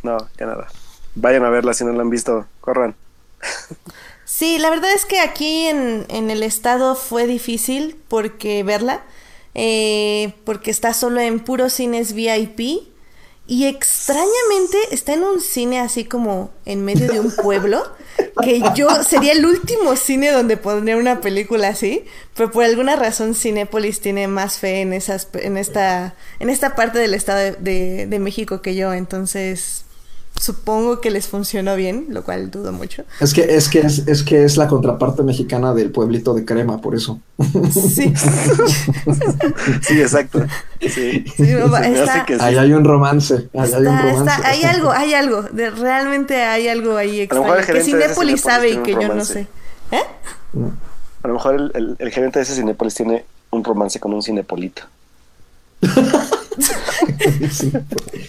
No, 0.03 0.17
ya 0.39 0.47
nada. 0.47 0.69
Vayan 1.15 1.45
a 1.45 1.51
verla 1.51 1.75
si 1.75 1.85
no 1.85 1.93
la 1.93 2.03
han 2.03 2.11
visto. 2.11 2.47
Corran. 2.61 2.95
Sí, 4.25 4.59
la 4.59 4.69
verdad 4.71 4.93
es 4.95 5.05
que 5.07 5.21
aquí 5.21 5.67
en, 5.67 6.05
en 6.09 6.31
el 6.31 6.43
estado 6.43 6.95
fue 6.95 7.27
difícil 7.27 7.97
porque 8.09 8.63
verla, 8.63 9.03
eh, 9.55 10.35
porque 10.45 10.71
está 10.71 10.93
solo 10.93 11.19
en 11.21 11.41
puros 11.41 11.73
cines 11.73 12.13
VIP 12.13 12.89
y 13.49 13.65
extrañamente 13.65 14.77
está 14.91 15.15
en 15.15 15.25
un 15.25 15.41
cine 15.41 15.81
así 15.81 16.05
como 16.05 16.51
en 16.67 16.85
medio 16.85 17.11
de 17.11 17.19
un 17.19 17.35
pueblo, 17.35 17.83
que 18.43 18.63
yo 18.75 18.91
sería 19.03 19.33
el 19.33 19.45
último 19.45 19.97
cine 19.97 20.31
donde 20.31 20.59
pondría 20.59 20.99
una 20.99 21.23
película 21.23 21.69
así, 21.69 22.05
pero 22.37 22.51
por 22.51 22.65
alguna 22.65 22.95
razón 22.95 23.35
Cinépolis 23.35 24.01
tiene 24.01 24.29
más 24.29 24.59
fe 24.59 24.83
en 24.83 24.93
esas, 24.93 25.29
en 25.33 25.57
esta, 25.57 26.15
en 26.41 26.51
esta 26.51 26.77
parte 26.77 26.99
del 26.99 27.15
estado 27.15 27.57
de, 27.59 28.07
de 28.07 28.19
México 28.19 28.61
que 28.61 28.75
yo, 28.75 28.93
entonces 28.93 29.87
supongo 30.41 31.01
que 31.01 31.11
les 31.11 31.27
funcionó 31.27 31.77
bien, 31.77 32.07
lo 32.11 32.25
cual 32.25 32.51
dudo 32.51 32.73
mucho. 32.73 33.05
Es 33.21 33.35
que 33.35 33.57
es 33.57 33.69
que 33.69 33.81
es, 33.81 34.07
es 34.07 34.23
que 34.23 34.45
es 34.45 34.57
la 34.57 34.69
contraparte 34.69 35.23
mexicana 35.23 35.75
del 35.75 35.91
pueblito 35.91 36.35
de 36.35 36.45
crema, 36.45 36.81
por 36.81 36.95
eso. 36.95 37.21
Sí. 37.73 38.13
sí, 39.83 40.01
exacto. 40.01 40.45
Sí. 40.81 41.25
Ahí 42.41 42.57
hay 42.57 42.73
un 42.73 42.85
romance. 42.85 43.49
Ahí 43.55 43.73
hay 43.73 43.87
un 43.87 43.99
romance. 43.99 44.43
hay 44.45 44.63
algo, 44.65 44.91
hay 44.93 45.15
algo. 45.15 45.43
De, 45.43 45.71
realmente 45.71 46.43
hay 46.43 46.69
algo 46.69 46.97
ahí 46.97 47.21
extraño. 47.21 47.67
Que 47.67 47.83
Cinépolis 47.83 48.41
sabe 48.41 48.71
y 48.71 48.77
que 48.79 48.93
yo 48.93 49.15
no 49.15 49.25
sé. 49.25 49.47
¿Eh? 49.91 50.03
A 51.23 51.29
lo 51.29 51.35
mejor 51.35 51.73
el, 51.75 51.97
el, 51.99 52.11
gerente 52.11 52.39
de 52.39 52.45
ese 52.45 52.55
Cinépolis 52.55 52.95
tiene 52.95 53.25
un 53.51 53.65
romance 53.65 53.99
con 53.99 54.13
un 54.15 54.23
cinepolito. 54.23 54.83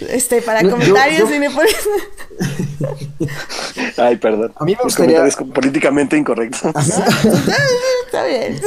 Este, 0.10 0.42
para 0.42 0.70
comentarios, 0.70 1.30
Ay, 3.98 4.18
perdón. 4.18 4.52
A 4.56 4.66
mí 4.66 4.76
me 4.76 4.84
gustaría. 4.84 5.24
políticamente 5.54 6.18
incorrectos. 6.18 6.64
Está 8.06 8.26
bien. 8.26 8.60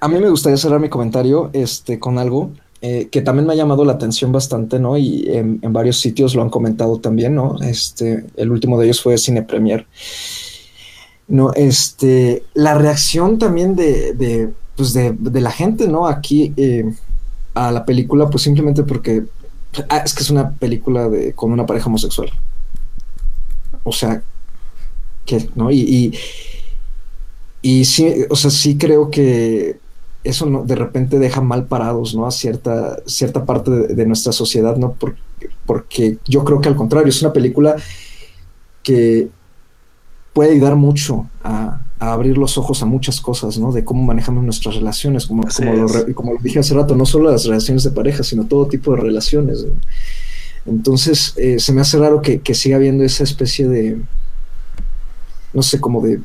A 0.00 0.08
mí 0.08 0.18
me 0.18 0.28
gustaría 0.28 0.56
cerrar 0.56 0.80
mi 0.80 0.88
comentario 0.88 1.50
este, 1.52 1.98
con 1.98 2.18
algo 2.18 2.52
eh, 2.86 3.08
que 3.10 3.22
también 3.22 3.46
me 3.46 3.54
ha 3.54 3.56
llamado 3.56 3.82
la 3.86 3.94
atención 3.94 4.30
bastante, 4.30 4.78
¿no? 4.78 4.98
Y 4.98 5.24
en, 5.28 5.58
varios 5.72 6.00
sitios 6.00 6.34
lo 6.34 6.42
han 6.42 6.50
comentado 6.50 6.98
también, 6.98 7.34
¿no? 7.34 7.56
Este, 7.62 8.26
el 8.36 8.50
último 8.50 8.78
de 8.78 8.84
ellos 8.84 9.00
fue 9.00 9.16
Cine 9.16 9.40
Premier. 9.40 9.86
No, 11.26 11.54
este, 11.54 12.42
la 12.52 12.74
reacción 12.74 13.38
también 13.38 13.74
de, 13.74 14.12
de, 14.12 14.50
pues 14.76 14.92
de, 14.92 15.16
de 15.18 15.40
la 15.40 15.50
gente, 15.50 15.88
¿no? 15.88 16.06
Aquí, 16.06 16.52
eh, 16.58 16.84
a 17.54 17.70
la 17.70 17.84
película, 17.84 18.28
pues 18.28 18.42
simplemente 18.42 18.82
porque 18.82 19.24
ah, 19.88 19.98
es 20.04 20.14
que 20.14 20.22
es 20.22 20.30
una 20.30 20.50
película 20.50 21.08
de, 21.08 21.32
con 21.32 21.52
una 21.52 21.66
pareja 21.66 21.86
homosexual. 21.86 22.30
O 23.84 23.92
sea, 23.92 24.22
que, 25.24 25.48
¿no? 25.54 25.70
Y, 25.70 26.18
y, 27.62 27.84
sí, 27.84 28.24
o 28.28 28.36
sea, 28.36 28.50
sí 28.50 28.76
creo 28.76 29.10
que 29.10 29.78
eso 30.22 30.46
no, 30.46 30.64
de 30.64 30.74
repente 30.74 31.18
deja 31.18 31.40
mal 31.40 31.66
parados, 31.66 32.14
¿no? 32.14 32.26
A 32.26 32.30
cierta, 32.30 32.96
cierta 33.06 33.44
parte 33.44 33.70
de, 33.70 34.06
nuestra 34.06 34.32
sociedad, 34.32 34.76
¿no? 34.76 34.92
Porque, 34.92 35.20
porque 35.66 36.18
yo 36.26 36.44
creo 36.44 36.60
que 36.60 36.68
al 36.68 36.76
contrario, 36.76 37.08
es 37.08 37.22
una 37.22 37.32
película 37.32 37.76
que 38.82 39.28
puede 40.32 40.52
ayudar 40.52 40.76
mucho 40.76 41.28
a, 41.42 41.83
abrir 41.98 42.36
los 42.36 42.58
ojos 42.58 42.82
a 42.82 42.86
muchas 42.86 43.20
cosas, 43.20 43.58
¿no? 43.58 43.72
De 43.72 43.84
cómo 43.84 44.02
manejamos 44.02 44.44
nuestras 44.44 44.76
relaciones, 44.76 45.26
como, 45.26 45.44
como 45.44 45.72
lo, 45.72 46.14
como, 46.14 46.32
lo, 46.34 46.38
dije 46.40 46.58
hace 46.58 46.74
rato, 46.74 46.96
no 46.96 47.06
solo 47.06 47.30
las 47.30 47.44
relaciones 47.44 47.84
de 47.84 47.90
pareja, 47.90 48.22
sino 48.22 48.44
todo 48.46 48.66
tipo 48.66 48.94
de 48.94 49.00
relaciones. 49.00 49.64
Entonces, 50.66 51.34
eh, 51.36 51.58
se 51.58 51.72
me 51.72 51.80
hace 51.80 51.98
raro 51.98 52.20
que, 52.22 52.40
que 52.40 52.54
siga 52.54 52.76
habiendo 52.76 53.04
esa 53.04 53.24
especie 53.24 53.68
de, 53.68 54.00
no 55.52 55.62
sé, 55.62 55.80
como 55.80 56.00
de 56.00 56.20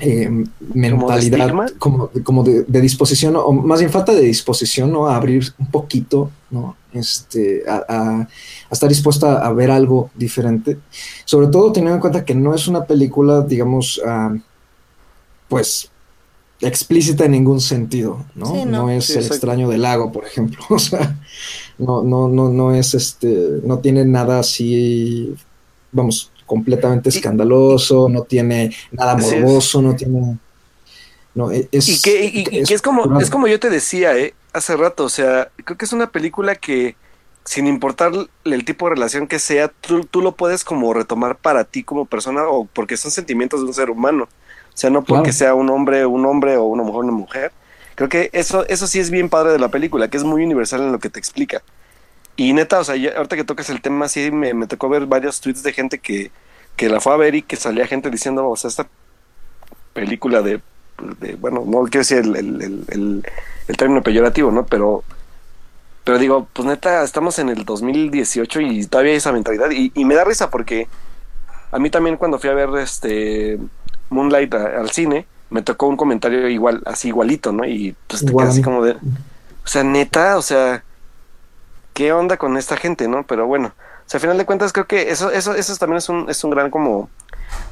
eh, 0.00 0.30
mentalidad, 0.74 1.70
como, 1.78 2.10
como 2.24 2.42
de, 2.42 2.64
disposición, 2.80 3.36
o 3.36 3.52
más 3.52 3.80
bien 3.80 3.92
falta 3.92 4.12
de 4.14 4.22
disposición, 4.22 4.90
¿no? 4.90 5.06
A 5.06 5.16
abrir 5.16 5.52
un 5.58 5.66
poquito, 5.66 6.30
¿no? 6.50 6.76
Este, 6.92 7.62
a, 7.68 8.26
estar 8.70 8.88
dispuesta 8.88 9.46
a 9.46 9.52
ver 9.52 9.70
algo 9.70 10.10
diferente. 10.14 10.78
Sobre 11.24 11.48
todo 11.48 11.70
teniendo 11.70 11.96
en 11.96 12.00
cuenta 12.00 12.24
que 12.24 12.34
no 12.34 12.54
es 12.54 12.66
una 12.66 12.84
película, 12.84 13.42
digamos, 13.42 14.00
ah, 14.06 14.34
pues 15.50 15.90
explícita 16.60 17.24
en 17.24 17.32
ningún 17.32 17.60
sentido, 17.60 18.24
¿no? 18.34 18.64
no. 18.64 18.90
es 18.90 19.10
el 19.10 19.26
extraño 19.26 19.68
del 19.68 19.82
lago, 19.82 20.12
por 20.12 20.24
ejemplo. 20.24 20.60
O 20.70 20.78
sea, 20.78 21.18
no, 21.76 22.02
no, 22.02 22.28
no, 22.28 22.48
no 22.48 22.74
es 22.74 22.94
este, 22.94 23.60
no 23.64 23.80
tiene 23.80 24.04
nada 24.04 24.38
así, 24.38 25.34
vamos, 25.92 26.30
completamente 26.46 27.08
escandaloso, 27.08 28.08
no 28.08 28.22
tiene 28.22 28.74
nada 28.92 29.16
morboso, 29.16 29.82
no 29.82 29.96
tiene. 29.96 30.38
No, 31.34 31.50
e, 31.50 31.68
es, 31.72 31.88
y 31.88 32.00
que, 32.00 32.24
y, 32.24 32.72
es 32.72 32.82
como, 32.82 33.20
es 33.20 33.30
como 33.30 33.46
yo 33.46 33.58
te 33.58 33.70
decía, 33.70 34.16
¿eh? 34.16 34.34
hace 34.52 34.76
rato, 34.76 35.04
o 35.04 35.08
sea, 35.08 35.50
creo 35.64 35.76
que 35.76 35.84
es 35.84 35.92
una 35.92 36.10
película 36.10 36.54
que 36.54 36.96
sin 37.44 37.66
importar 37.66 38.12
el 38.44 38.64
tipo 38.64 38.86
de 38.86 38.94
relación 38.94 39.26
que 39.26 39.38
sea, 39.38 39.68
tú, 39.68 40.04
tú 40.04 40.20
lo 40.20 40.32
puedes 40.32 40.62
como 40.62 40.92
retomar 40.92 41.36
para 41.36 41.64
ti 41.64 41.82
como 41.82 42.04
persona 42.04 42.46
o 42.46 42.66
porque 42.66 42.96
son 42.96 43.10
sentimientos 43.10 43.60
de 43.60 43.66
un 43.66 43.74
ser 43.74 43.90
humano. 43.90 44.28
O 44.80 44.82
sea, 44.82 44.88
no 44.88 45.02
porque 45.04 45.24
Claro. 45.24 45.36
sea 45.36 45.54
un 45.54 45.68
hombre, 45.68 46.06
un 46.06 46.24
hombre 46.24 46.56
o 46.56 46.64
una 46.64 46.82
mujer, 46.82 47.00
una 47.04 47.12
mujer. 47.12 47.52
Creo 47.96 48.08
que 48.08 48.30
eso, 48.32 48.66
eso 48.66 48.86
sí 48.86 48.98
es 48.98 49.10
bien 49.10 49.28
padre 49.28 49.52
de 49.52 49.58
la 49.58 49.68
película, 49.68 50.08
que 50.08 50.16
es 50.16 50.24
muy 50.24 50.42
universal 50.42 50.80
en 50.80 50.92
lo 50.92 50.98
que 50.98 51.10
te 51.10 51.18
explica. 51.18 51.60
Y 52.34 52.54
neta, 52.54 52.78
o 52.78 52.84
sea, 52.84 52.94
ahorita 53.14 53.36
que 53.36 53.44
tocas 53.44 53.68
el 53.68 53.82
tema, 53.82 54.08
sí 54.08 54.30
me, 54.30 54.54
me 54.54 54.66
tocó 54.66 54.88
ver 54.88 55.04
varios 55.04 55.38
tweets 55.42 55.62
de 55.62 55.74
gente 55.74 55.98
que, 55.98 56.30
que 56.76 56.88
la 56.88 56.98
fue 56.98 57.12
a 57.12 57.16
ver 57.18 57.34
y 57.34 57.42
que 57.42 57.56
salía 57.56 57.86
gente 57.86 58.08
diciendo, 58.08 58.48
o 58.48 58.56
sea, 58.56 58.68
esta 58.68 58.88
película 59.92 60.40
de, 60.40 60.60
de- 61.20 61.34
bueno, 61.36 61.62
no 61.66 61.82
quiero 61.82 61.98
decir 62.00 62.18
el, 62.18 62.36
el, 62.36 62.62
el, 62.62 62.84
el- 62.88 63.26
el 63.68 63.76
término 63.76 64.02
peyorativo, 64.02 64.50
¿no? 64.50 64.64
Pero, 64.64 65.04
pero 66.04 66.18
digo, 66.18 66.48
pues 66.54 66.66
neta, 66.66 67.02
estamos 67.04 67.38
en 67.38 67.50
el 67.50 67.66
2018 67.66 68.60
y 68.62 68.86
todavía 68.86 69.12
hay 69.12 69.18
esa 69.18 69.32
mentalidad. 69.32 69.70
Y, 69.72 69.92
y 69.94 70.06
me 70.06 70.14
da 70.14 70.24
risa 70.24 70.48
porque 70.50 70.88
a 71.70 71.78
mí 71.78 71.90
también 71.90 72.16
cuando 72.16 72.38
fui 72.38 72.48
a 72.50 72.54
ver 72.54 72.70
este 72.78 73.58
Moonlight 74.10 74.52
a- 74.54 74.80
al 74.80 74.90
cine, 74.90 75.26
me 75.50 75.62
tocó 75.62 75.86
un 75.86 75.96
comentario 75.96 76.48
igual, 76.48 76.82
así 76.86 77.08
igualito, 77.08 77.52
¿no? 77.52 77.64
Y 77.64 77.96
pues 78.06 78.20
te 78.24 78.32
quedas 78.42 78.50
así 78.50 78.62
como 78.62 78.84
de, 78.84 78.92
o 78.92 79.66
sea, 79.66 79.82
neta, 79.82 80.36
o 80.36 80.42
sea, 80.42 80.84
¿qué 81.94 82.12
onda 82.12 82.36
con 82.36 82.56
esta 82.56 82.76
gente, 82.76 83.08
no? 83.08 83.24
Pero 83.24 83.46
bueno, 83.46 83.68
o 83.68 84.10
sea, 84.10 84.18
al 84.18 84.22
final 84.22 84.38
de 84.38 84.46
cuentas 84.46 84.72
creo 84.72 84.86
que 84.86 85.10
eso, 85.10 85.30
eso, 85.30 85.54
eso 85.54 85.76
también 85.76 85.98
es 85.98 86.08
un, 86.08 86.28
es 86.28 86.42
un 86.44 86.50
gran 86.50 86.70
como, 86.70 87.08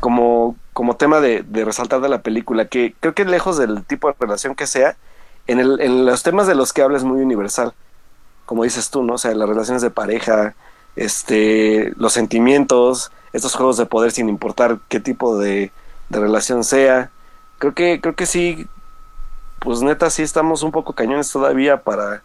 como, 0.01 0.57
como 0.73 0.97
tema 0.97 1.21
de, 1.21 1.45
de 1.47 1.65
resaltar 1.65 2.01
de 2.01 2.09
la 2.09 2.23
película, 2.23 2.67
que 2.67 2.95
creo 3.01 3.15
que 3.15 3.25
lejos 3.25 3.59
del 3.59 3.85
tipo 3.85 4.09
de 4.09 4.15
relación 4.19 4.55
que 4.55 4.67
sea, 4.67 4.97
en, 5.47 5.61
el, 5.61 5.81
en 5.81 6.05
los 6.05 6.23
temas 6.23 6.47
de 6.47 6.55
los 6.55 6.73
que 6.73 6.83
habla 6.83 6.99
es 6.99 7.05
muy 7.05 7.23
universal, 7.23 7.73
como 8.45 8.65
dices 8.65 8.91
tú, 8.91 9.03
¿no? 9.03 9.15
O 9.15 9.19
sea, 9.19 9.35
las 9.35 9.49
relaciones 9.49 9.83
de 9.83 9.91
pareja, 9.91 10.55
este, 10.97 11.93
los 11.97 12.13
sentimientos, 12.13 13.13
estos 13.33 13.55
juegos 13.55 13.77
de 13.77 13.87
poder 13.87 14.11
sin 14.11 14.29
importar 14.29 14.79
qué 14.89 15.01
tipo 15.01 15.39
de, 15.39 15.71
de 16.09 16.21
relación 16.21 16.65
sea. 16.65 17.11
Creo 17.59 17.75
que, 17.75 18.01
creo 18.01 18.15
que 18.15 18.27
sí, 18.27 18.67
pues 19.61 19.83
neta 19.83 20.11
sí 20.11 20.23
estamos 20.23 20.63
un 20.63 20.73
poco 20.73 20.93
cañones 20.93 21.31
todavía 21.31 21.83
para, 21.83 22.23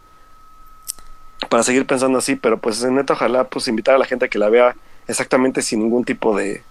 para 1.49 1.63
seguir 1.63 1.85
pensando 1.85 2.17
así, 2.17 2.35
pero 2.35 2.59
pues 2.59 2.83
neta 2.83 3.13
ojalá 3.13 3.45
pues 3.45 3.67
invitar 3.67 3.95
a 3.95 3.97
la 3.97 4.05
gente 4.05 4.25
a 4.25 4.27
que 4.27 4.39
la 4.39 4.49
vea 4.49 4.75
exactamente 5.07 5.61
sin 5.61 5.79
ningún 5.79 6.05
tipo 6.05 6.37
de 6.37 6.63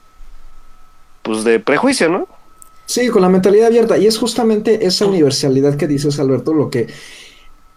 pues 1.22 1.44
de 1.44 1.60
prejuicio, 1.60 2.08
¿no? 2.08 2.28
Sí, 2.86 3.08
con 3.08 3.22
la 3.22 3.28
mentalidad 3.28 3.68
abierta. 3.68 3.96
Y 3.96 4.06
es 4.06 4.18
justamente 4.18 4.86
esa 4.86 5.06
universalidad 5.06 5.76
que 5.76 5.86
dices, 5.86 6.18
Alberto, 6.18 6.52
lo 6.52 6.68
que 6.68 6.88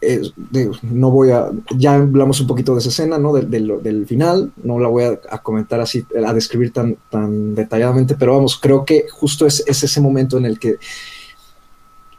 eh, 0.07 0.71
no 0.83 1.11
voy 1.11 1.31
a. 1.31 1.49
Ya 1.75 1.95
hablamos 1.95 2.39
un 2.41 2.47
poquito 2.47 2.73
de 2.73 2.79
esa 2.79 2.89
escena, 2.89 3.17
¿no? 3.17 3.33
Del, 3.33 4.05
final. 4.07 4.51
No 4.63 4.79
la 4.79 4.87
voy 4.87 5.03
a, 5.03 5.37
comentar 5.39 5.79
así, 5.79 6.05
a 6.25 6.33
describir 6.33 6.71
tan, 6.71 6.97
tan 7.09 7.55
detalladamente, 7.55 8.15
pero 8.15 8.33
vamos, 8.33 8.59
creo 8.59 8.85
que 8.85 9.05
justo 9.11 9.45
es, 9.45 9.63
es 9.67 9.83
ese 9.83 10.01
momento 10.01 10.37
en 10.37 10.45
el 10.45 10.59
que. 10.59 10.77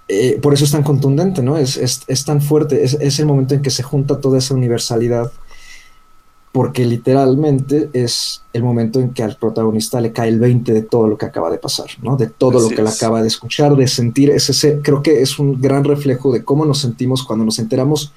eh, 0.09 0.39
por 0.41 0.55
eso 0.55 0.65
es 0.65 0.73
tan 0.73 0.83
contundente, 0.83 1.43
¿no? 1.43 1.57
Es, 1.57 1.77
es, 1.77 2.03
es 2.07 2.25
tan 2.25 2.41
fuerte. 2.41 2.83
Es 2.85 3.19
el 3.19 3.27
momento 3.27 3.55
en 3.55 3.63
que 3.63 3.71
se 3.71 3.83
junta 3.83 4.21
toda 4.21 4.39
esa 4.39 4.55
universalidad 4.55 5.31
porque 6.57 6.87
literalmente 6.87 7.91
es 7.93 8.41
el 8.55 8.63
momento 8.63 8.99
en 8.99 9.11
que 9.11 9.23
al 9.23 9.37
protagonista 9.37 10.01
le 10.01 10.13
cae 10.13 10.31
el 10.31 10.39
20 10.41 10.73
de 10.73 10.81
todo 10.81 11.07
lo 11.07 11.19
que 11.19 11.27
acaba 11.27 11.51
de 11.51 11.59
pasar, 11.59 11.89
¿no? 12.03 12.17
De 12.17 12.29
todo 12.29 12.57
Así 12.57 12.71
lo 12.71 12.77
que 12.77 12.83
le 12.83 12.89
es. 12.89 12.97
acaba 12.97 13.21
de 13.21 13.29
escuchar, 13.29 13.77
de 13.77 13.87
sentir, 13.87 14.31
es 14.31 14.49
ese, 14.49 14.81
creo 14.83 15.03
que 15.03 15.21
es 15.21 15.39
un 15.39 15.61
gran 15.61 15.85
reflejo 15.85 16.33
de 16.33 16.43
cómo 16.45 16.65
nos 16.65 16.79
sentimos 16.79 17.25
cuando 17.25 17.45
nos 17.45 17.59
enteramos. 17.59 18.11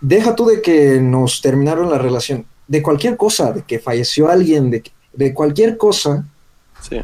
Deja 0.00 0.34
tú 0.34 0.46
de 0.46 0.62
que 0.62 1.02
nos 1.02 1.42
terminaron 1.42 1.90
la 1.90 1.98
relación, 1.98 2.46
de 2.66 2.82
cualquier 2.82 3.18
cosa, 3.18 3.52
de 3.52 3.60
que 3.62 3.78
falleció 3.78 4.30
alguien, 4.30 4.70
de, 4.70 4.82
de 5.12 5.34
cualquier 5.34 5.76
cosa, 5.76 6.26
Sí. 6.80 6.96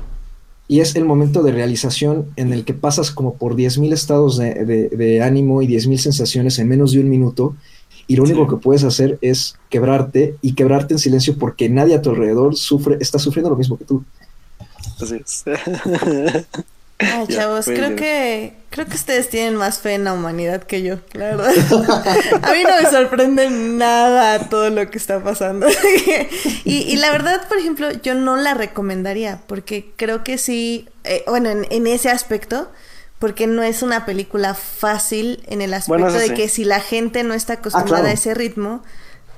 y 0.68 0.80
es 0.80 0.97
el 0.97 1.05
momento 1.05 1.43
de 1.43 1.53
realización 1.53 2.28
en 2.36 2.55
el 2.55 2.64
que 2.64 2.72
pasas 2.72 3.11
como 3.11 3.34
por 3.34 3.57
10.000 3.57 3.93
estados 3.93 4.38
de, 4.38 4.55
de- 4.64 4.88
de 4.88 5.22
ánimo 5.22 5.61
y 5.61 5.66
10.000 5.66 5.99
sensaciones 5.99 6.59
en 6.59 6.66
menos 6.68 6.93
de 6.93 7.01
un 7.01 7.11
minuto 7.11 7.57
y 8.11 8.17
lo 8.17 8.25
único 8.25 8.43
Sí. 8.45 8.51
que 8.51 8.57
puedes 8.57 8.83
hacer 8.83 9.19
es 9.23 9.55
quebrarte 9.69 10.35
y 10.43 10.55
quebrarte 10.57 10.95
en 10.95 10.99
silencio 10.99 11.37
porque 11.39 11.69
nadie 11.69 11.95
a 11.95 12.03
tu 12.03 12.11
alrededor 12.11 12.57
sufre, 12.57 12.97
está 12.99 13.21
sufriendo 13.21 13.51
lo 13.51 13.55
mismo 13.57 13.79
que 13.79 13.85
tú. 13.85 14.03
Así 15.01 15.15
es. 15.25 15.45
Ay, 16.99 17.27
chavos, 17.29 17.67
creo 17.67 17.95
que 17.97 18.55
creo 18.69 18.87
que 18.87 18.95
ustedes 18.95 19.31
tienen 19.31 19.55
más 19.55 19.79
fe 19.79 19.95
en 19.95 20.03
la 20.05 20.13
humanidad 20.13 20.65
que 20.65 20.83
yo, 20.83 20.97
la 21.13 21.37
verdad. 21.37 21.51
A 22.43 22.53
mí 22.53 22.59
no 22.65 22.83
me 22.83 22.91
sorprende 22.91 23.49
nada 23.49 24.49
todo 24.49 24.69
lo 24.71 24.91
que 24.91 24.99
está 24.99 25.23
pasando. 25.23 25.67
y, 26.65 26.73
y 26.93 26.97
la 26.97 27.13
verdad, 27.13 27.47
por 27.49 27.59
ejemplo, 27.59 27.91
yo 28.03 28.15
no 28.17 28.37
la 28.37 28.55
recomendaría 28.55 29.41
porque 29.47 29.93
creo 29.97 30.25
que 30.25 30.37
sí, 30.37 30.89
eh, 31.05 31.23
bueno, 31.29 31.49
en, 31.49 31.65
en 31.71 31.87
ese 31.87 32.11
aspecto, 32.11 32.69
porque 33.21 33.47
no 33.47 33.62
es 33.62 33.83
una 33.85 34.05
película 34.07 34.55
fácil 34.55 35.45
en 35.47 35.62
el 35.62 35.73
aspecto 35.75 36.03
Bueno, 36.03 36.12
de 36.18 36.27
sí. 36.29 36.35
que 36.35 36.49
si 36.49 36.64
la 36.64 36.81
gente 36.81 37.23
no 37.23 37.35
está 37.35 37.53
acostumbrada 37.55 38.01
claro. 38.03 38.09
a 38.09 38.12
ese 38.14 38.35
ritmo, 38.35 38.83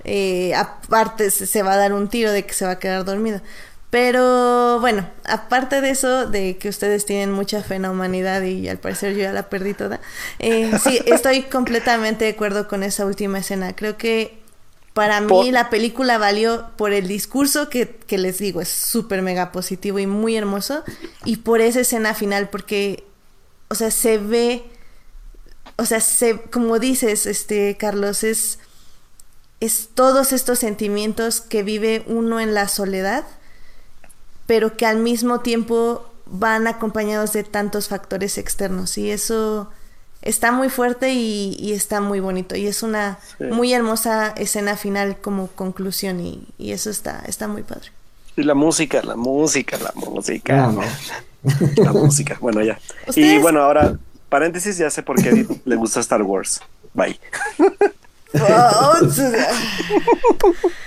eh, 0.05 0.55
aparte 0.55 1.31
se 1.31 1.47
se 1.47 1.63
va 1.63 1.75
a 1.75 1.77
dar 1.77 1.93
un 1.93 2.09
tiro 2.09 2.33
de 2.33 2.47
que 2.47 2.55
se 2.55 2.65
va 2.65 2.73
a 2.73 2.79
quedar 2.79 3.05
dormido. 3.05 3.43
Pero 3.91 4.81
bueno, 4.81 5.07
aparte 5.27 5.83
de 5.83 5.91
eso, 5.91 6.27
de 6.27 6.57
que 6.57 6.71
ustedes 6.71 7.05
tienen 7.05 7.31
mucha 7.31 7.63
fe 7.63 7.75
en 7.75 7.83
la 7.83 7.91
humanidad 7.91 8.41
y 8.41 8.67
al 8.67 8.79
parecer 8.79 9.13
yo 9.13 9.21
ya 9.21 9.33
la 9.35 9.51
perdí 9.51 9.75
toda, 9.75 10.01
eh, 10.39 10.71
sí, 10.83 10.99
estoy 11.07 11.43
completamente 11.43 12.25
de 12.25 12.31
acuerdo 12.31 12.69
con 12.69 12.83
esa 12.85 13.05
última 13.05 13.41
escena. 13.41 13.77
Creo 13.77 13.99
que 13.99 14.39
para 14.95 15.21
mí 15.21 15.27
Por- 15.29 15.47
la 15.53 15.69
película 15.69 16.17
valió 16.17 16.71
por 16.77 16.93
el 16.95 17.07
discurso 17.07 17.69
que, 17.69 17.87
que 18.07 18.17
les 18.17 18.39
digo, 18.39 18.63
es 18.63 18.69
súper 18.71 19.21
mega 19.21 19.53
positivo 19.53 19.99
y 19.99 20.07
muy 20.07 20.37
hermoso, 20.37 20.85
y 21.27 21.37
por 21.39 21.61
esa 21.61 21.81
escena 21.81 22.15
final, 22.15 22.49
porque, 22.49 23.05
o 23.73 23.75
sea, 23.75 23.91
se 23.91 24.19
ve, 24.19 24.63
o 25.77 25.87
sea, 25.87 26.01
se, 26.01 26.41
como 26.43 26.79
dices, 26.79 27.25
este, 27.27 27.77
Carlos, 27.79 28.23
es, 28.23 28.59
es 29.61 29.89
todos 29.95 30.33
estos 30.33 30.59
sentimientos 30.59 31.41
que 31.41 31.63
vive 31.63 32.05
uno 32.07 32.39
en 32.39 32.53
la 32.53 32.69
soledad, 32.69 33.25
pero 34.47 34.77
que 34.77 34.85
al 34.87 34.99
mismo 34.99 35.41
tiempo 35.41 36.05
van 36.27 36.67
acompañados 36.67 37.33
de 37.33 37.45
tantos 37.45 37.89
factores 37.89 38.39
externos 38.39 38.99
y 38.99 39.11
eso 39.11 39.71
está 40.23 40.53
muy 40.53 40.69
fuerte 40.69 41.13
y, 41.15 41.57
y 41.59 41.73
está 41.73 42.01
muy 42.01 42.21
bonito 42.21 42.57
y 42.57 42.67
es 42.67 42.83
una 42.83 43.19
Sí. 43.39 43.45
muy 43.45 43.73
hermosa 43.73 44.29
escena 44.37 44.77
final 44.77 45.17
como 45.21 45.49
conclusión 45.49 46.21
y, 46.21 46.47
y 46.59 46.73
eso 46.73 46.91
está, 46.91 47.23
está 47.27 47.49
muy 47.49 47.63
padre. 47.63 47.89
Y 48.37 48.43
la 48.45 48.55
música, 48.55 49.03
la 49.03 49.17
música, 49.17 49.79
la 49.79 49.93
música. 49.95 50.65
Ah, 50.67 50.73
no. 50.73 50.83
La 51.77 51.93
música. 51.93 52.39
Bueno, 52.41 52.63
ya. 52.63 52.79
Y 53.15 53.39
bueno, 53.39 53.61
ahora, 53.63 53.99
paréntesis, 54.29 54.79
ya 54.79 54.91
sé 54.91 55.03
por 55.03 55.21
qué 55.21 55.29
a 55.29 55.33
Edith 55.33 55.63
le 55.65 55.77
gusta 55.77 56.01
Star 56.01 56.23
Wars. 56.23 56.61
Bye. 56.95 57.19
Oh, 58.41 58.93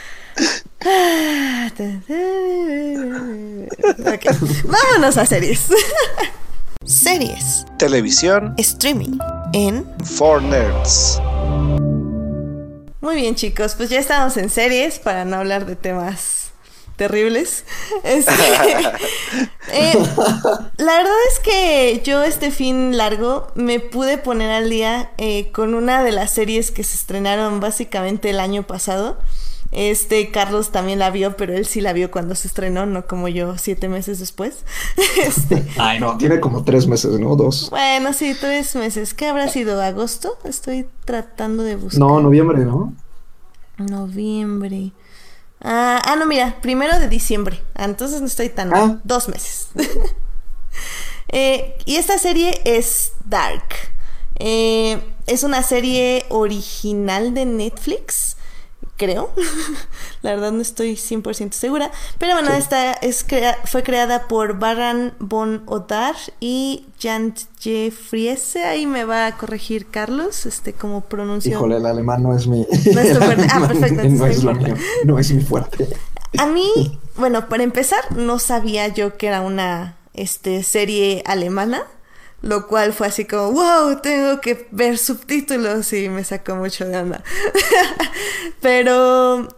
Ok, 4.05 4.25
vámonos 4.65 5.17
a 5.17 5.25
series. 5.25 5.67
series, 6.85 7.65
Televisión 7.79 8.53
streaming 8.57 9.17
en 9.53 9.85
for 10.03 10.41
Nerds. 10.41 11.19
Muy 13.01 13.15
bien, 13.15 13.35
chicos, 13.35 13.75
pues 13.75 13.89
ya 13.89 13.99
estamos 13.99 14.37
en 14.37 14.49
series 14.49 14.99
para 14.99 15.25
no 15.25 15.37
hablar 15.37 15.65
de 15.65 15.75
temas 15.75 16.51
terribles. 16.95 17.65
Este, 18.03 18.31
eh, 19.71 19.93
la 20.77 20.97
verdad 20.97 21.13
es 21.31 21.39
que 21.39 22.01
yo 22.03 22.23
este 22.23 22.51
fin 22.51 22.97
largo 22.97 23.47
me 23.55 23.79
pude 23.79 24.17
poner 24.17 24.51
al 24.51 24.69
día 24.69 25.11
eh, 25.17 25.51
con 25.51 25.73
una 25.73 26.03
de 26.03 26.11
las 26.11 26.31
series 26.31 26.71
que 26.71 26.83
se 26.83 26.95
estrenaron 26.95 27.59
básicamente 27.59 28.29
el 28.29 28.39
año 28.39 28.63
pasado. 28.63 29.17
Este 29.71 30.31
Carlos 30.31 30.71
también 30.71 30.99
la 30.99 31.09
vio, 31.09 31.35
pero 31.35 31.53
él 31.53 31.65
sí 31.65 31.81
la 31.81 31.93
vio 31.93 32.11
cuando 32.11 32.35
se 32.35 32.47
estrenó, 32.47 32.85
no 32.85 33.07
como 33.07 33.27
yo 33.27 33.57
siete 33.57 33.89
meses 33.89 34.19
después. 34.19 34.63
Este, 35.25 35.65
Ay, 35.77 35.99
no, 35.99 36.17
tiene 36.17 36.39
como 36.39 36.63
tres 36.63 36.87
meses, 36.87 37.19
¿no? 37.19 37.35
Dos. 37.35 37.69
bueno, 37.71 38.13
sí, 38.13 38.35
tres 38.39 38.75
meses. 38.75 39.13
¿Qué 39.13 39.27
habrá 39.27 39.47
sido? 39.47 39.81
¿Agosto? 39.81 40.37
Estoy 40.43 40.87
tratando 41.05 41.63
de 41.63 41.75
buscar. 41.75 41.99
No, 41.99 42.21
noviembre, 42.21 42.63
¿no? 42.63 42.93
Noviembre. 43.77 44.91
Ah, 45.67 45.99
ah, 46.05 46.15
no, 46.15 46.27
mira, 46.27 46.57
primero 46.61 46.99
de 46.99 47.09
diciembre. 47.09 47.59
Ah, 47.73 47.85
entonces 47.85 48.21
no 48.21 48.27
estoy 48.27 48.49
tan 48.49 48.69
mal. 48.69 48.81
Ah. 48.97 49.01
Dos 49.03 49.27
meses. 49.27 49.69
Eh, 51.29 51.75
y 51.85 51.95
esta 51.95 52.19
serie 52.19 52.61
es 52.65 53.13
Dark. 53.25 53.63
Eh, 54.35 55.01
es 55.25 55.43
una 55.43 55.63
serie 55.63 56.23
original 56.29 57.33
de 57.33 57.45
Netflix 57.45 58.37
creo. 58.97 59.31
la 60.21 60.31
verdad 60.31 60.51
no 60.51 60.61
estoy 60.61 60.93
100% 60.93 61.51
segura. 61.51 61.91
Pero 62.17 62.33
bueno, 62.33 62.51
esta 62.53 62.93
es 62.93 63.25
fue 63.65 63.83
creada 63.83 64.27
por 64.27 64.59
Baran 64.59 65.13
von 65.19 65.63
Otar 65.65 66.15
y 66.39 66.85
Jan 67.01 67.33
Jeffriese. 67.59 68.63
Ahí 68.63 68.85
me 68.85 69.05
va 69.05 69.27
a 69.27 69.37
corregir 69.37 69.87
Carlos, 69.87 70.45
este, 70.45 70.73
como 70.73 71.01
pronunció. 71.01 71.53
Híjole, 71.53 71.77
el 71.77 71.85
alemán 71.85 72.23
no 72.23 72.35
es 72.35 72.47
mi. 72.47 72.65
No 72.93 73.01
es 73.01 73.17
fuerte. 73.17 73.47
Ah, 73.51 73.67
perfecto. 73.67 74.03
no, 74.09 74.25
es 74.25 74.43
lo 74.43 74.53
mío. 74.53 74.75
no 75.05 75.19
es 75.19 75.31
mi 75.31 75.41
fuerte. 75.41 75.89
A 76.37 76.45
mí, 76.47 76.99
bueno, 77.15 77.47
para 77.49 77.63
empezar, 77.63 78.15
no 78.15 78.39
sabía 78.39 78.87
yo 78.89 79.17
que 79.17 79.27
era 79.27 79.41
una 79.41 79.97
este, 80.13 80.63
serie 80.63 81.23
alemana 81.25 81.83
lo 82.45 82.67
cual 82.67 82.93
fue 82.93 83.07
así 83.07 83.25
como, 83.25 83.53
wow, 83.53 83.99
tengo 84.01 84.39
que 84.39 84.67
ver 84.69 84.99
subtítulos 84.99 85.91
y 85.93 86.09
me 86.09 86.23
sacó 86.23 86.55
mucho 86.55 86.85
de 86.85 86.95
onda. 86.95 87.23
Pero 88.61 89.49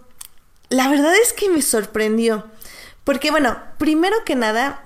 la 0.69 0.89
verdad 0.89 1.13
es 1.21 1.33
que 1.33 1.49
me 1.49 1.61
sorprendió. 1.61 2.45
Porque 3.03 3.29
bueno, 3.29 3.57
primero 3.77 4.15
que 4.25 4.35
nada, 4.35 4.85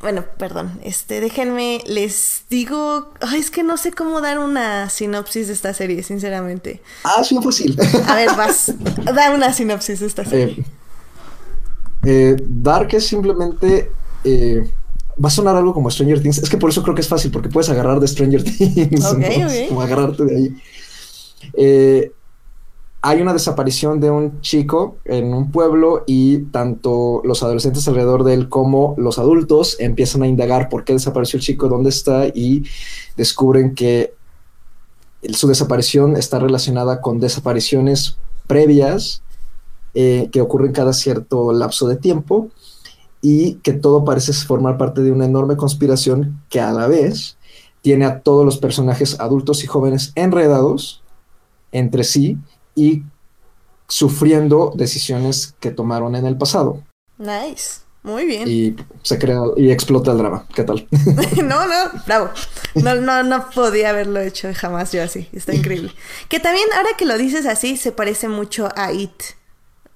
bueno, 0.00 0.24
perdón, 0.36 0.80
este, 0.82 1.20
déjenme, 1.20 1.80
les 1.86 2.42
digo, 2.50 3.12
ay, 3.20 3.38
es 3.38 3.52
que 3.52 3.62
no 3.62 3.76
sé 3.76 3.92
cómo 3.92 4.20
dar 4.20 4.40
una 4.40 4.90
sinopsis 4.90 5.46
de 5.46 5.52
esta 5.52 5.72
serie, 5.74 6.02
sinceramente. 6.02 6.82
Ah, 7.04 7.18
es 7.20 7.30
muy 7.30 7.44
fácil. 7.44 7.78
A 8.08 8.16
ver, 8.16 8.30
vas, 8.36 8.74
da 9.14 9.30
una 9.30 9.52
sinopsis 9.52 10.00
de 10.00 10.06
esta 10.06 10.24
serie. 10.24 10.64
Eh, 12.02 12.34
eh, 12.34 12.36
Dark 12.48 12.92
es 12.94 13.06
simplemente 13.06 13.92
eh, 14.24 14.68
va 15.22 15.28
a 15.28 15.30
sonar 15.30 15.56
algo 15.56 15.74
como 15.74 15.90
Stranger 15.90 16.22
Things. 16.22 16.38
Es 16.38 16.50
que 16.50 16.56
por 16.56 16.70
eso 16.70 16.82
creo 16.82 16.94
que 16.94 17.00
es 17.00 17.08
fácil, 17.08 17.30
porque 17.30 17.48
puedes 17.48 17.70
agarrar 17.70 18.00
de 18.00 18.08
Stranger 18.08 18.42
Things. 18.58 19.06
Como 19.68 19.82
agarrarte 19.82 20.24
de 20.24 20.36
ahí. 20.36 20.56
Eh, 21.54 22.12
hay 23.04 23.20
una 23.20 23.32
desaparición 23.32 23.98
de 23.98 24.10
un 24.10 24.40
chico 24.42 24.98
en 25.04 25.34
un 25.34 25.50
pueblo 25.50 26.04
y 26.06 26.38
tanto 26.44 27.20
los 27.24 27.42
adolescentes 27.42 27.86
alrededor 27.88 28.22
de 28.22 28.34
él 28.34 28.48
como 28.48 28.94
los 28.96 29.18
adultos 29.18 29.76
empiezan 29.80 30.22
a 30.22 30.28
indagar 30.28 30.68
por 30.68 30.84
qué 30.84 30.92
desapareció 30.92 31.38
el 31.38 31.42
chico, 31.42 31.68
dónde 31.68 31.90
está 31.90 32.28
y 32.28 32.62
descubren 33.16 33.74
que 33.74 34.14
su 35.32 35.48
desaparición 35.48 36.16
está 36.16 36.38
relacionada 36.38 37.00
con 37.00 37.18
desapariciones 37.18 38.18
previas 38.46 39.22
eh, 39.94 40.28
que 40.30 40.40
ocurren 40.40 40.72
cada 40.72 40.92
cierto 40.92 41.52
lapso 41.52 41.88
de 41.88 41.96
tiempo 41.96 42.50
y 43.22 43.54
que 43.54 43.72
todo 43.72 44.04
parece 44.04 44.32
formar 44.32 44.76
parte 44.76 45.00
de 45.00 45.12
una 45.12 45.24
enorme 45.24 45.56
conspiración 45.56 46.42
que 46.50 46.60
a 46.60 46.72
la 46.72 46.88
vez 46.88 47.38
tiene 47.80 48.04
a 48.04 48.20
todos 48.20 48.44
los 48.44 48.58
personajes 48.58 49.18
adultos 49.20 49.64
y 49.64 49.66
jóvenes 49.66 50.12
enredados 50.16 51.02
entre 51.70 52.04
sí 52.04 52.36
y 52.74 53.04
sufriendo 53.88 54.72
decisiones 54.74 55.54
que 55.60 55.70
tomaron 55.70 56.16
en 56.16 56.26
el 56.26 56.36
pasado. 56.36 56.82
Nice. 57.16 57.82
Muy 58.02 58.24
bien. 58.24 58.48
Y 58.48 58.74
se 59.02 59.16
crea 59.16 59.40
y 59.56 59.70
explota 59.70 60.10
el 60.10 60.18
drama. 60.18 60.46
¿Qué 60.54 60.64
tal? 60.64 60.88
no, 61.36 61.66
no, 61.66 62.00
bravo. 62.04 62.30
No, 62.74 62.96
no, 62.96 63.22
no 63.22 63.48
podía 63.50 63.90
haberlo 63.90 64.20
hecho 64.20 64.48
jamás 64.54 64.90
yo 64.90 65.04
así. 65.04 65.28
Está 65.32 65.54
increíble. 65.54 65.92
Que 66.28 66.40
también, 66.40 66.66
ahora 66.76 66.90
que 66.98 67.04
lo 67.04 67.16
dices 67.16 67.46
así, 67.46 67.76
se 67.76 67.92
parece 67.92 68.26
mucho 68.26 68.68
a 68.74 68.92
It 68.92 69.12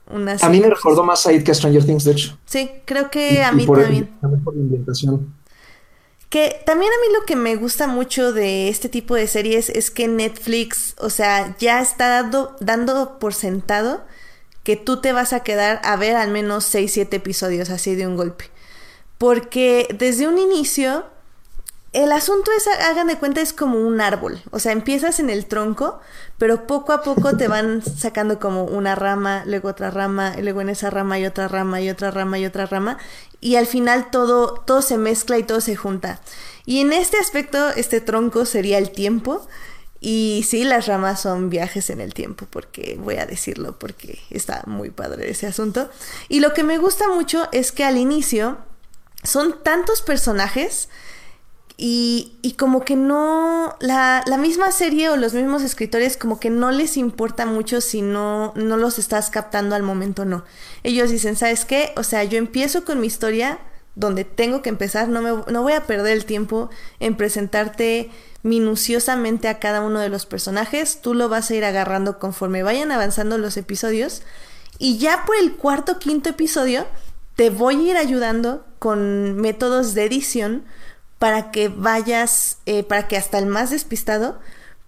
a 0.09 0.49
mí 0.49 0.61
me 0.61 0.71
recordó 0.71 1.03
más 1.03 1.27
a 1.27 1.33
It 1.33 1.45
que 1.45 1.51
a 1.51 1.55
Stranger 1.55 1.85
Things, 1.85 2.05
de 2.05 2.13
hecho. 2.13 2.39
Sí, 2.45 2.71
creo 2.85 3.11
que 3.11 3.43
a 3.43 3.53
mí 3.53 3.67
también. 3.67 4.07
por 4.45 4.55
la 4.55 4.63
ambientación. 4.63 5.35
Que 6.31 6.61
también 6.65 6.93
a 6.93 7.01
mí 7.01 7.15
lo 7.19 7.25
que 7.25 7.37
me 7.37 7.57
gusta 7.57 7.87
mucho 7.87 8.33
de 8.33 8.69
este 8.69 8.89
tipo 8.89 9.15
de 9.15 9.27
series 9.27 9.69
es 9.69 9.91
que 9.91 10.09
Netflix, 10.09 10.95
o 10.99 11.11
sea, 11.11 11.57
ya 11.59 11.81
está 11.81 12.09
dando, 12.09 12.57
dando 12.61 13.19
por 13.19 13.35
sentado 13.35 14.05
que 14.63 14.77
tú 14.77 15.01
te 15.01 15.13
vas 15.13 15.33
a 15.33 15.41
quedar 15.41 15.81
a 15.85 15.97
ver 15.97 16.17
al 16.17 16.31
menos 16.31 16.65
6, 16.65 16.93
7 16.93 17.17
episodios 17.17 17.71
así 17.71 17.95
de 17.95 18.07
un 18.07 18.17
golpe. 18.17 18.47
Porque 19.19 19.87
desde 19.97 20.27
un 20.27 20.39
inicio 20.39 21.05
el 21.97 22.13
asunto 22.13 22.51
es, 22.55 22.67
hagan 22.67 23.07
de 23.07 23.17
cuenta, 23.17 23.41
es 23.41 23.55
como 23.55 23.79
un 23.79 24.03
árbol. 24.03 24.43
O 24.51 24.59
sea, 24.59 24.73
empiezas 24.73 25.19
en 25.19 25.31
el 25.31 25.47
tronco, 25.47 25.99
pero 26.37 26.67
poco 26.67 26.93
a 26.93 27.03
poco 27.03 27.39
te 27.39 27.49
van 27.49 27.83
sacando 27.83 28.39
como 28.39 28.65
una 28.65 28.95
rama, 28.95 29.45
luego 29.47 29.71
otra 29.71 29.91
rama, 29.91 30.35
y 30.37 30.43
luego 30.43 30.61
en 30.61 30.69
esa 30.69 30.91
rama 30.91 31.15
hay 31.15 31.25
otra 31.25 31.49
rama 31.49 31.81
y 31.81 31.89
otra 31.89 32.11
rama 32.11 32.39
y 32.39 32.45
otra 32.45 32.67
rama. 32.67 32.99
Y 33.41 33.57
al 33.57 33.67
final 33.67 34.11
todo, 34.11 34.63
todo 34.67 34.83
se 34.83 34.99
mezcla 34.99 35.39
y 35.39 35.43
todo 35.43 35.63
se 35.63 35.75
junta. 35.75 36.21
Y 36.67 36.83
en 36.83 36.93
este 36.93 37.17
aspecto, 37.17 37.71
este 37.71 38.03
tronco 38.03 38.45
sería 38.45 38.77
el 38.77 38.91
tiempo. 38.91 39.49
Y 39.99 40.45
sí, 40.47 40.65
las 40.65 40.89
ramas 40.89 41.23
son 41.23 41.49
viajes 41.49 41.89
en 41.89 42.03
el 42.03 42.13
tiempo, 42.13 42.47
porque 42.51 42.99
voy 43.01 43.17
a 43.17 43.25
decirlo, 43.25 43.79
porque 43.79 44.19
está 44.29 44.63
muy 44.67 44.91
padre 44.91 45.31
ese 45.31 45.47
asunto. 45.47 45.89
Y 46.29 46.41
lo 46.41 46.53
que 46.53 46.63
me 46.63 46.77
gusta 46.77 47.09
mucho 47.09 47.49
es 47.53 47.73
que 47.73 47.85
al 47.85 47.97
inicio 47.97 48.59
son 49.23 49.63
tantos 49.63 50.03
personajes 50.03 50.91
y, 51.79 52.55
como 52.59 52.85
que 52.85 52.97
no, 52.97 53.77
la, 53.81 54.23
la, 54.27 54.39
misma 54.39 54.73
serie 54.73 55.11
o 55.11 55.17
los 55.17 55.35
mismos 55.35 55.63
escritores 55.63 56.17
como 56.17 56.41
que 56.41 56.49
no 56.49 56.71
les 56.71 56.97
importa 56.97 57.45
mucho 57.45 57.83
si 57.83 58.01
no, 58.01 58.55
no 58.57 58.79
los 58.79 58.99
estás 58.99 59.29
captando 59.29 59.75
al 59.75 59.83
momento 59.83 60.25
no. 60.25 60.45
Ellos 60.85 61.11
dicen, 61.11 61.37
¿sabes 61.37 61.67
qué? 61.67 61.93
O 61.97 62.03
sea, 62.03 62.25
yo 62.25 62.39
empiezo 62.39 62.87
con 62.87 63.01
mi 63.01 63.07
historia 63.07 63.59
donde 63.95 64.25
tengo 64.25 64.63
que 64.63 64.71
empezar, 64.71 65.09
no, 65.09 65.21
me, 65.21 65.53
no 65.53 65.63
voy 65.63 65.75
a 65.75 65.85
perder 65.85 66.13
el 66.17 66.25
tiempo 66.25 66.71
en 66.99 67.17
presentarte 67.17 68.11
minuciosamente 68.43 69.49
a 69.49 69.59
cada 69.59 69.81
uno 69.81 70.01
de 70.01 70.09
los 70.09 70.25
personajes, 70.25 71.01
tú 71.03 71.15
lo 71.15 71.29
vas 71.29 71.51
a 71.51 71.55
ir 71.55 71.65
agarrando 71.65 72.19
conforme 72.19 72.63
vayan 72.63 72.93
avanzando 72.93 73.39
los 73.39 73.57
episodios 73.57 74.23
y 74.79 74.99
ya 74.99 75.25
por 75.27 75.37
el 75.37 75.57
cuarto 75.57 75.99
quinto 75.99 76.31
episodio 76.31 76.87
te 77.35 77.51
voy 77.51 77.77
a 77.77 77.91
ir 77.91 77.97
ayudando 77.97 78.65
con 78.79 79.37
métodos 79.37 79.95
de 79.95 80.05
edición 80.05 80.65
para 81.19 81.51
que 81.51 81.69
vayas, 81.69 82.59
eh, 82.67 82.83
para 82.83 83.09
que 83.09 83.17
hasta 83.17 83.39
el 83.39 83.47
más 83.47 83.71
despistado 83.71 84.39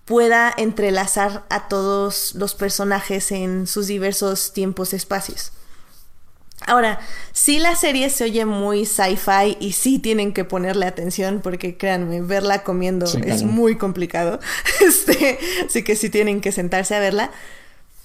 pueda 0.05 0.53
entrelazar 0.57 1.45
a 1.51 1.69
todos 1.69 2.35
los 2.35 2.55
personajes 2.55 3.31
en 3.31 3.67
sus 3.67 3.87
diversos 3.87 4.53
tiempos, 4.53 4.95
espacios. 4.95 5.53
Ahora, 6.67 6.99
sí 7.33 7.59
la 7.59 7.77
serie 7.77 8.11
se 8.11 8.25
oye 8.25 8.45
muy 8.45 8.85
sci-fi 8.85 9.57
y 9.61 9.73
sí 9.73 9.99
tienen 9.99 10.33
que 10.33 10.45
ponerle 10.45 10.87
atención 10.87 11.41
porque 11.43 11.77
créanme, 11.77 12.21
verla 12.21 12.65
comiendo 12.65 13.07
es 13.25 13.43
muy 13.43 13.77
complicado. 13.77 14.41
Este, 14.81 15.39
así 15.67 15.83
que 15.83 15.97
sí 15.97 16.11
tienen 16.11 16.41
que 16.41 16.53
sentarse 16.53 16.95
a 16.95 17.01
verla. 17.01 17.31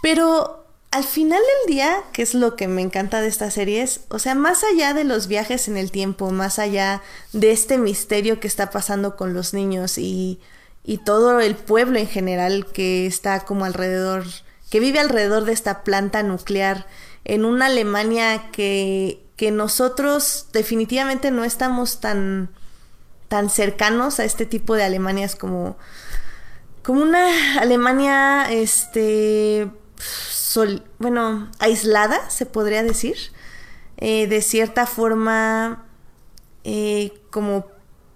Pero 0.02 0.63
al 0.94 1.04
final 1.04 1.40
del 1.40 1.74
día, 1.74 2.04
que 2.12 2.22
es 2.22 2.36
lo 2.36 2.56
que 2.56 2.68
me 2.68 2.84
encanta 2.84 3.20
de 3.20 3.28
estas 3.28 3.56
series, 3.56 4.02
o 4.10 4.20
sea, 4.20 4.36
más 4.36 4.64
allá 4.64 4.94
de 4.94 5.04
los 5.04 5.26
viajes 5.26 5.68
en 5.68 5.76
el 5.76 5.90
tiempo, 5.90 6.30
más 6.30 6.60
allá 6.60 7.02
de 7.32 7.52
este 7.52 7.80
misterio 7.80 8.40
que 8.40 8.46
está 8.46 8.70
pasando 8.70 9.16
con 9.16 9.34
los 9.34 9.56
niños 9.56 9.98
y, 9.98 10.40
y 10.84 11.00
todo 11.00 11.40
el 11.40 11.56
pueblo 11.56 11.98
en 11.98 12.08
general 12.08 12.68
que 12.68 13.08
está 13.08 13.40
como 13.40 13.66
alrededor, 13.66 14.26
que 14.70 14.80
vive 14.80 15.00
alrededor 15.00 15.46
de 15.46 15.54
esta 15.54 15.82
planta 15.82 16.22
nuclear 16.22 16.86
en 17.26 17.44
una 17.44 17.66
Alemania 17.66 18.52
que, 18.52 19.20
que 19.36 19.50
nosotros 19.50 20.46
definitivamente 20.54 21.32
no 21.32 21.44
estamos 21.44 22.02
tan, 22.02 22.50
tan 23.30 23.50
cercanos 23.50 24.20
a 24.20 24.26
este 24.26 24.46
tipo 24.46 24.76
de 24.76 24.84
Alemanias 24.84 25.36
como, 25.36 25.76
como 26.84 27.02
una 27.02 27.60
Alemania, 27.60 28.52
este 28.52 29.72
bueno, 31.00 31.50
aislada, 31.60 32.30
se 32.30 32.46
podría 32.46 32.84
decir, 32.84 33.18
eh, 33.98 34.28
de 34.28 34.42
cierta 34.42 34.86
forma 34.86 35.86
eh, 36.64 37.14
como 37.32 37.66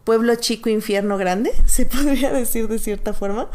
pueblo 0.03 0.35
chico, 0.35 0.69
infierno 0.69 1.17
grande, 1.17 1.51
se 1.65 1.85
podría 1.85 2.31
decir 2.31 2.67
de 2.67 2.79
cierta 2.79 3.13
forma. 3.13 3.49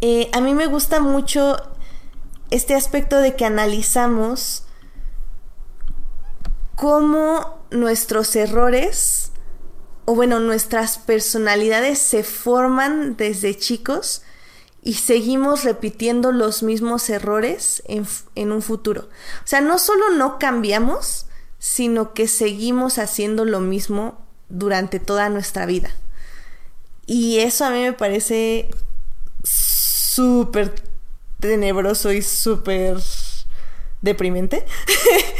Eh, 0.00 0.30
a 0.32 0.40
mí 0.40 0.54
me 0.54 0.66
gusta 0.66 1.00
mucho 1.00 1.56
este 2.50 2.74
aspecto 2.74 3.18
de 3.18 3.36
que 3.36 3.44
analizamos 3.44 4.64
cómo 6.74 7.58
nuestros 7.70 8.34
errores, 8.36 9.32
o 10.06 10.14
bueno, 10.14 10.40
nuestras 10.40 10.98
personalidades 10.98 11.98
se 11.98 12.24
forman 12.24 13.16
desde 13.16 13.56
chicos 13.56 14.22
y 14.82 14.94
seguimos 14.94 15.64
repitiendo 15.64 16.32
los 16.32 16.62
mismos 16.62 17.08
errores 17.10 17.82
en, 17.86 18.52
un 18.52 18.62
futuro. 18.62 19.08
O 19.44 19.46
sea, 19.46 19.60
no 19.60 19.78
solo 19.78 20.10
no 20.10 20.38
cambiamos, 20.38 21.26
sino 21.58 22.14
que 22.14 22.28
seguimos 22.28 22.98
haciendo 22.98 23.44
lo 23.44 23.60
mismo 23.60 24.24
durante 24.48 24.98
toda 24.98 25.28
nuestra 25.28 25.66
vida. 25.66 25.90
Y 27.06 27.40
eso 27.40 27.64
a 27.64 27.70
mí 27.70 27.80
me 27.80 27.92
parece 27.92 28.70
súper 29.42 30.74
tenebroso 31.40 32.12
y 32.12 32.22
súper 32.22 32.96
deprimente. 34.00 34.64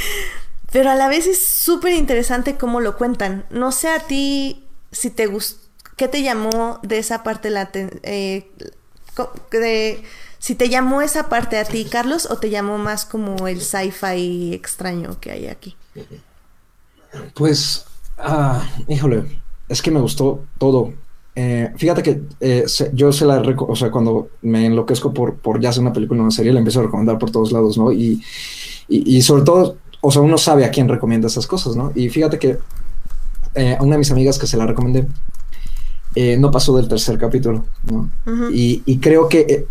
Pero 0.70 0.90
a 0.90 0.94
la 0.94 1.08
vez 1.08 1.26
es 1.26 1.42
súper 1.42 1.94
interesante 1.94 2.56
cómo 2.58 2.80
lo 2.80 2.98
cuentan. 2.98 3.46
No 3.50 3.72
sé 3.72 3.88
a 3.88 4.00
ti 4.00 4.66
si 4.92 5.10
te 5.10 5.26
gustó, 5.26 5.66
¿qué 5.96 6.08
te 6.08 6.22
llamó 6.22 6.78
de 6.82 6.98
esa 6.98 7.22
parte 7.22 7.50
la, 7.50 7.70
eh, 7.74 8.50
de 9.50 10.02
si 10.38 10.54
te 10.54 10.68
llamó 10.68 11.02
esa 11.02 11.28
parte 11.28 11.58
a 11.58 11.64
ti, 11.64 11.84
Carlos, 11.84 12.26
o 12.30 12.36
te 12.38 12.48
llamó 12.48 12.78
más 12.78 13.04
como 13.04 13.46
el 13.46 13.60
sci-fi 13.60 14.54
extraño 14.54 15.20
que 15.20 15.30
hay 15.30 15.46
aquí. 15.48 15.76
Pues, 17.34 17.84
ah, 18.16 18.66
híjole, 18.88 19.24
es 19.68 19.82
que 19.82 19.90
me 19.90 20.00
gustó 20.00 20.44
todo. 20.58 20.94
Eh, 21.36 21.72
fíjate 21.76 22.02
que 22.02 22.22
eh, 22.40 22.64
yo 22.92 23.12
se 23.12 23.24
la 23.24 23.40
o 23.40 23.76
sea, 23.76 23.90
cuando 23.90 24.30
me 24.42 24.66
enloquezco 24.66 25.14
por, 25.14 25.36
por 25.36 25.60
ya 25.60 25.68
hacer 25.68 25.82
una 25.82 25.92
película 25.92 26.20
o 26.20 26.24
una 26.24 26.30
serie, 26.30 26.52
la 26.52 26.58
empiezo 26.58 26.80
a 26.80 26.84
recomendar 26.84 27.18
por 27.18 27.30
todos 27.30 27.52
lados, 27.52 27.78
¿no? 27.78 27.92
Y, 27.92 28.22
y, 28.88 29.22
sobre 29.22 29.44
todo, 29.44 29.76
o 30.00 30.10
sea, 30.10 30.22
uno 30.22 30.36
sabe 30.38 30.64
a 30.64 30.70
quién 30.70 30.88
recomienda 30.88 31.28
esas 31.28 31.46
cosas, 31.46 31.76
¿no? 31.76 31.92
Y 31.94 32.08
fíjate 32.08 32.38
que 32.38 32.58
eh, 33.54 33.76
a 33.78 33.82
una 33.82 33.92
de 33.92 33.98
mis 33.98 34.10
amigas 34.10 34.38
que 34.38 34.46
se 34.46 34.56
la 34.56 34.66
recomendé, 34.66 35.06
no 36.38 36.50
pasó 36.50 36.76
del 36.76 36.88
tercer 36.88 37.18
capítulo, 37.18 37.64
¿no? 37.90 38.10
y, 38.52 38.98
creo 38.98 39.28
que 39.28 39.66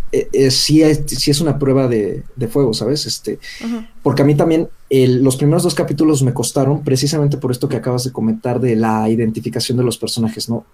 sí, 0.50 0.82
es, 0.82 1.04
sí 1.08 1.32
es 1.32 1.42
una 1.42 1.60
prueba 1.60 1.88
de, 1.88 2.24
de 2.36 2.48
fuego, 2.48 2.74
¿sabes? 2.74 3.06
Este, 3.06 3.40
Porque 4.02 4.22
a 4.22 4.26
mí 4.26 4.36
también 4.36 4.70
los 4.90 5.36
primeros 5.38 5.64
dos 5.64 5.76
capítulos 5.76 6.24
me 6.24 6.34
costaron 6.34 6.84
precisamente 6.84 7.38
por 7.38 7.52
esto 7.52 7.68
que 7.68 7.78
acabas 7.78 8.06
de 8.06 8.12
comentar 8.12 8.60
de 8.60 8.76
la 8.76 9.10
identificación 9.10 9.78
de 9.78 9.84
los 9.84 9.98
personajes, 9.98 10.50
¿no? 10.50 10.66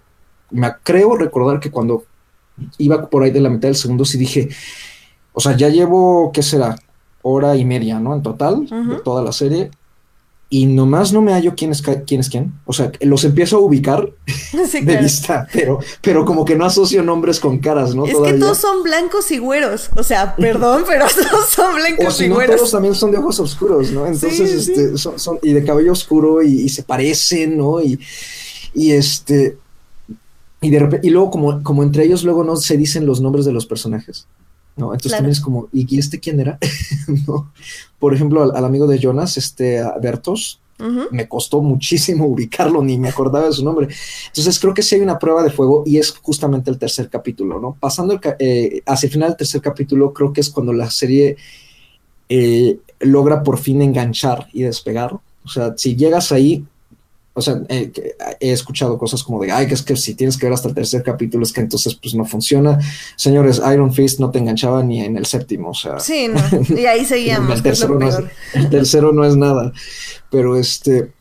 me 0.50 0.72
creo 0.82 1.16
recordar 1.16 1.60
que 1.60 1.70
cuando 1.70 2.04
iba 2.78 3.08
por 3.08 3.22
ahí 3.22 3.30
de 3.30 3.40
la 3.40 3.50
mitad 3.50 3.68
del 3.68 3.76
segundo, 3.76 4.04
sí 4.04 4.18
dije, 4.18 4.48
o 5.32 5.40
sea, 5.40 5.56
ya 5.56 5.68
llevo, 5.68 6.30
¿qué 6.32 6.42
será? 6.42 6.76
Hora 7.22 7.56
y 7.56 7.64
media, 7.64 7.98
¿no? 8.00 8.14
En 8.14 8.22
total, 8.22 8.66
de 8.66 8.96
toda 9.04 9.22
la 9.22 9.32
serie. 9.32 9.70
Y 10.48 10.66
nomás 10.66 11.12
no 11.12 11.22
me 11.22 11.32
hallo 11.32 11.54
quién 11.56 11.72
es 11.72 11.82
quién. 11.82 12.20
Es 12.20 12.28
quién. 12.28 12.52
O 12.66 12.72
sea, 12.72 12.92
los 13.00 13.24
empiezo 13.24 13.56
a 13.56 13.60
ubicar 13.60 14.08
de 14.82 14.96
vista, 14.98 15.48
pero, 15.52 15.80
pero 16.00 16.24
como 16.24 16.44
que 16.44 16.54
no 16.54 16.64
asocio 16.64 17.02
nombres 17.02 17.40
con 17.40 17.58
caras, 17.58 17.96
¿no? 17.96 18.06
Es 18.06 18.16
que 18.16 18.34
todos 18.34 18.58
son 18.58 18.84
blancos 18.84 19.30
y 19.32 19.38
güeros. 19.38 19.90
O 19.96 20.04
sea, 20.04 20.36
perdón, 20.36 20.84
pero 20.88 21.06
todos 21.08 21.48
son 21.48 21.74
blancos 21.74 22.20
y 22.20 22.28
güeros. 22.28 22.56
Todos 22.56 22.70
también 22.70 22.94
son 22.94 23.10
de 23.10 23.18
ojos 23.18 23.40
oscuros, 23.40 23.90
¿no? 23.90 24.06
Entonces, 24.06 24.68
este, 24.68 24.96
Son, 24.96 25.38
y 25.42 25.52
de 25.52 25.64
cabello 25.64 25.92
oscuro 25.92 26.40
y, 26.42 26.62
y 26.62 26.68
se 26.68 26.84
parecen, 26.84 27.58
¿no? 27.58 27.82
Y, 27.82 27.98
y 28.72 28.92
este, 28.92 29.58
y, 30.60 30.70
de 30.70 30.78
repente, 30.78 31.06
y 31.06 31.10
luego, 31.10 31.30
como, 31.30 31.62
como 31.62 31.82
entre 31.82 32.04
ellos, 32.04 32.22
luego 32.22 32.44
no 32.44 32.56
se 32.56 32.76
dicen 32.76 33.04
los 33.04 33.20
nombres 33.20 33.44
de 33.44 33.52
los 33.52 33.66
personajes. 33.66 34.26
¿No? 34.76 34.92
Entonces 34.92 35.12
también 35.12 35.32
es 35.32 35.40
como, 35.40 35.68
¿y 35.72 35.98
este 35.98 36.20
quién 36.20 36.40
era? 36.40 36.58
¿No? 37.26 37.52
Por 37.98 38.14
ejemplo, 38.14 38.42
al, 38.42 38.64
amigo 38.64 38.86
de 38.86 38.98
Jonas, 38.98 39.36
este 39.36 39.82
Bertos, 40.00 40.60
me 41.10 41.26
costó 41.26 41.62
muchísimo 41.62 42.26
ubicarlo, 42.26 42.82
ni 42.82 42.98
me 42.98 43.08
acordaba 43.08 43.46
de 43.46 43.52
su 43.52 43.64
nombre. 43.64 43.88
Entonces 44.26 44.58
creo 44.60 44.74
que 44.74 44.82
sí 44.82 44.96
hay 44.96 45.00
una 45.00 45.18
prueba 45.18 45.42
de 45.42 45.50
fuego 45.50 45.82
y 45.86 45.98
es 45.98 46.10
justamente 46.10 46.70
el 46.70 46.78
tercer 46.78 47.08
capítulo, 47.08 47.58
¿no? 47.58 47.76
Pasando 47.80 48.20
eh, 48.38 48.82
hacia 48.84 49.06
el 49.06 49.12
final 49.12 49.30
del 49.30 49.38
tercer 49.38 49.60
capítulo, 49.60 50.12
creo 50.12 50.32
que 50.32 50.42
es 50.42 50.50
cuando 50.50 50.72
la 50.72 50.90
serie 50.90 51.36
eh, 52.28 52.78
logra 53.00 53.42
por 53.42 53.58
fin 53.58 53.82
enganchar 53.82 54.48
y 54.52 54.62
despegar. 54.62 55.14
O 55.44 55.48
sea, 55.48 55.74
si 55.76 55.96
llegas 55.96 56.32
ahí, 56.32 56.64
o 57.38 57.42
sea, 57.42 57.60
eh, 57.68 57.92
he 58.40 58.50
escuchado 58.50 58.96
cosas 58.96 59.22
como 59.22 59.42
de, 59.42 59.52
ay, 59.52 59.66
que 59.66 59.74
es 59.74 59.82
que 59.82 59.94
si 59.94 60.14
tienes 60.14 60.38
que 60.38 60.46
ver 60.46 60.54
hasta 60.54 60.68
el 60.68 60.74
tercer 60.74 61.02
capítulo 61.02 61.44
es 61.44 61.52
que 61.52 61.60
entonces 61.60 61.94
pues 61.94 62.14
no 62.14 62.24
funciona. 62.24 62.78
Señores, 63.14 63.60
Iron 63.70 63.92
Fist 63.92 64.20
no 64.20 64.30
te 64.30 64.38
enganchaba 64.38 64.82
ni 64.82 65.04
en 65.04 65.18
el 65.18 65.26
séptimo, 65.26 65.68
o 65.68 65.74
sea. 65.74 66.00
Sí, 66.00 66.28
no. 66.28 66.40
Y 66.74 66.86
ahí 66.86 67.04
seguíamos. 67.04 67.56
el, 67.58 67.62
tercero 67.62 67.98
no 67.98 68.08
es, 68.08 68.16
el 68.54 68.70
tercero 68.70 69.12
no 69.12 69.22
es 69.26 69.36
nada. 69.36 69.70
Pero 70.30 70.56
este... 70.56 71.12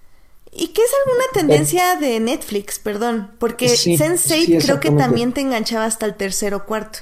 ¿Y 0.53 0.67
qué 0.67 0.81
es 0.83 0.91
alguna 1.05 1.25
tendencia 1.33 1.97
de 1.97 2.21
Netflix, 2.21 2.79
perdón? 2.79 3.31
Porque 3.37 3.67
Sense8 3.67 4.63
creo 4.63 4.79
que 4.79 4.91
también 4.91 5.33
te 5.33 5.41
enganchaba 5.41 5.83
hasta 5.83 6.05
el 6.05 6.15
tercero 6.15 6.57
o 6.57 6.65
cuarto. 6.65 6.99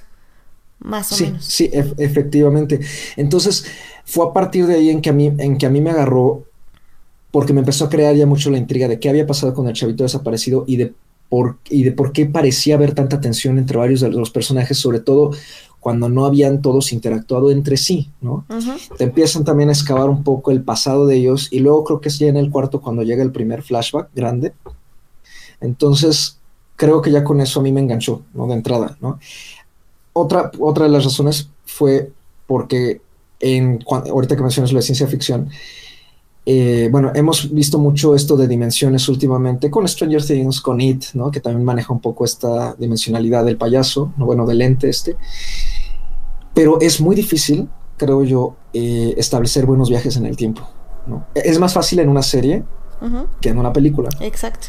Más 0.80 1.12
o 1.12 1.24
menos. 1.24 1.46
Sí, 1.46 1.70
efectivamente. 1.72 2.80
Entonces, 3.16 3.66
fue 4.06 4.26
a 4.28 4.34
partir 4.34 4.66
de 4.66 4.74
ahí 4.74 4.90
en 4.90 5.02
que 5.02 5.12
a 5.12 5.14
mí, 5.14 5.32
en 5.38 5.60
que 5.60 5.68
a 5.68 5.70
mí 5.70 5.82
me 5.82 5.92
agarró 5.92 6.48
porque 7.34 7.52
me 7.52 7.62
empezó 7.62 7.86
a 7.86 7.90
crear 7.90 8.16
ya 8.16 8.28
mucho 8.28 8.52
la 8.52 8.60
intriga 8.60 8.88
de 8.88 9.00
qué 9.00 9.10
había 9.10 9.26
pasado 9.26 9.56
con 9.56 9.68
el 9.68 9.74
chavito 9.74 10.04
desaparecido 10.04 10.66
y 10.68 10.78
de 10.78 10.94
por, 11.30 11.58
y 11.68 11.82
de 11.82 11.92
por 11.92 12.12
qué 12.12 12.28
parecía 12.28 12.76
haber 12.76 12.94
tanta 12.94 13.20
tensión 13.20 13.58
entre 13.58 13.76
varios 13.76 14.02
de 14.02 14.12
los 14.12 14.30
personajes, 14.30 14.78
sobre 14.78 15.00
todo 15.00 15.32
cuando 15.80 16.10
no 16.10 16.28
habían 16.28 16.62
todos 16.62 16.94
interactuado 16.94 17.50
entre 17.50 17.76
sí, 17.78 18.12
¿no? 18.22 18.46
Te 19.00 19.06
empiezan 19.06 19.44
también 19.44 19.70
a 19.70 19.72
excavar 19.72 20.12
un 20.12 20.24
poco 20.24 20.52
el 20.52 20.62
pasado 20.62 21.08
de 21.08 21.16
ellos 21.16 21.48
y 21.50 21.58
luego 21.58 21.84
creo 21.84 22.02
que 22.02 22.10
es 22.10 22.20
ya 22.20 22.28
en 22.28 22.38
el 22.38 22.52
cuarto 22.52 22.82
cuando 22.82 23.02
llega 23.02 23.24
el 23.24 23.32
primer 23.32 23.64
flashback 23.64 24.10
grande. 24.14 24.54
Entonces, 25.60 26.38
creo 26.76 27.02
que 27.02 27.10
ya 27.10 27.24
con 27.24 27.42
eso 27.42 27.62
a 27.62 27.64
mí 27.64 27.72
me 27.72 27.82
enganchó, 27.82 28.22
¿no? 28.36 28.46
De 28.46 28.54
entrada, 28.54 28.96
¿no? 29.02 29.18
Otra, 30.14 30.52
otra 30.60 30.86
de 30.86 30.92
las 30.92 31.04
razones 31.04 31.50
fue 31.66 32.12
porque 32.46 33.02
en, 33.40 33.84
ahorita 33.90 34.36
que 34.36 34.44
mencionas 34.44 34.72
de 34.72 34.82
ciencia 34.84 35.08
ficción, 35.08 35.50
eh, 36.46 36.90
bueno, 36.92 37.12
hemos 37.16 37.54
visto 37.54 37.80
mucho 37.80 38.16
esto 38.16 38.36
de 38.36 38.48
dimensiones 38.48 39.08
últimamente 39.08 39.70
con 39.70 39.88
Stranger 39.88 40.26
Things, 40.26 40.60
con 40.60 40.82
It, 40.82 41.06
¿no? 41.14 41.32
Que 41.32 41.40
también 41.40 41.64
maneja 41.64 41.94
un 41.94 42.02
poco 42.02 42.26
esta 42.26 42.76
dimensionalidad 42.78 43.46
del 43.46 43.58
payaso, 43.58 44.14
¿no? 44.18 44.26
bueno, 44.26 44.46
del 44.46 44.62
ente 44.62 44.90
este. 44.90 45.16
Pero 46.54 46.82
es 46.82 47.00
muy 47.00 47.16
difícil, 47.16 47.70
creo 47.98 48.24
yo, 48.24 48.56
eh, 48.74 49.14
establecer 49.18 49.66
buenos 49.66 49.90
viajes 49.90 50.18
en 50.18 50.26
el 50.26 50.36
tiempo. 50.36 50.68
¿no? 51.08 51.26
Es 51.34 51.60
más 51.60 51.74
fácil 51.74 52.00
en 52.00 52.10
una 52.10 52.22
serie 52.22 52.64
que 53.42 53.50
en 53.50 53.58
una 53.58 53.74
película. 53.74 54.10
Exacto. 54.22 54.68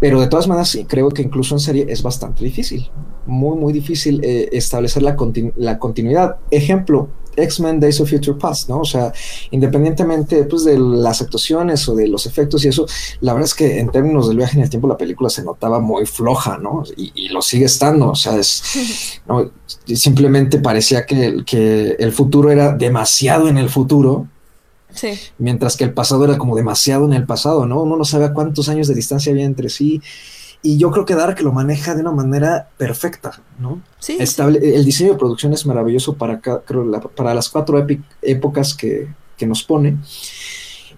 Pero 0.00 0.20
de 0.20 0.28
todas 0.28 0.46
maneras, 0.48 0.68
sí, 0.68 0.84
creo 0.84 1.08
que 1.10 1.22
incluso 1.22 1.54
en 1.54 1.60
serie 1.60 1.86
es 1.88 2.02
bastante 2.02 2.44
difícil. 2.44 2.90
Muy, 3.28 3.56
muy 3.56 3.72
difícil 3.72 4.20
eh, 4.24 4.48
establecer 4.52 5.02
la, 5.02 5.16
la 5.56 5.78
continuidad. 5.78 6.36
Ejemplo, 6.50 7.08
X-Men 7.38 7.80
Days 7.80 8.00
of 8.00 8.10
Future 8.10 8.36
Past, 8.38 8.68
¿no? 8.68 8.80
O 8.80 8.84
sea, 8.84 9.12
independientemente 9.50 10.44
pues, 10.44 10.64
de 10.64 10.78
las 10.78 11.20
actuaciones 11.22 11.88
o 11.88 11.94
de 11.94 12.08
los 12.08 12.26
efectos 12.26 12.64
y 12.64 12.68
eso, 12.68 12.86
la 13.20 13.32
verdad 13.32 13.46
es 13.46 13.54
que 13.54 13.78
en 13.78 13.90
términos 13.90 14.28
del 14.28 14.36
viaje 14.36 14.56
en 14.56 14.64
el 14.64 14.70
tiempo 14.70 14.88
la 14.88 14.96
película 14.96 15.30
se 15.30 15.42
notaba 15.42 15.80
muy 15.80 16.06
floja, 16.06 16.58
¿no? 16.58 16.82
Y, 16.96 17.28
lo 17.28 17.42
sigue 17.42 17.66
estando, 17.66 18.10
o 18.12 18.14
sea, 18.14 18.36
es, 18.36 18.62
simplemente 19.94 20.58
parecía 20.58 21.04
que, 21.04 21.44
que 21.44 21.90
el 21.98 22.10
futuro 22.12 22.50
era 22.50 22.72
demasiado 22.72 23.48
en 23.48 23.58
el 23.58 23.68
futuro. 23.68 24.26
Sí. 24.94 25.10
Mientras 25.36 25.76
que 25.76 25.84
el 25.84 25.92
pasado 25.92 26.24
era 26.24 26.38
como 26.38 26.56
demasiado 26.56 27.04
en 27.04 27.12
el 27.12 27.26
pasado, 27.26 27.66
¿no? 27.66 27.82
Uno 27.82 27.96
no 27.96 28.04
sabe 28.04 28.32
cuántos 28.32 28.70
años 28.70 28.88
de 28.88 28.94
distancia 28.94 29.30
había 29.30 29.44
entre 29.44 29.68
sí. 29.68 30.00
Y 30.62 30.76
yo 30.76 30.90
creo 30.90 31.04
que 31.04 31.14
Dark 31.14 31.40
lo 31.40 31.52
maneja 31.52 31.94
de 31.94 32.00
una 32.00 32.10
manera 32.10 32.68
perfecta, 32.76 33.40
¿no? 33.58 33.80
Sí, 34.00 34.16
Estable, 34.18 34.58
El 34.74 34.84
diseño 34.84 35.12
de 35.12 35.18
producción 35.18 35.52
es 35.52 35.64
maravilloso 35.66 36.14
para, 36.14 36.40
para 36.40 37.34
las 37.34 37.48
cuatro 37.48 37.86
épocas 38.22 38.74
que, 38.74 39.08
nos 39.46 39.62
pone. 39.62 39.96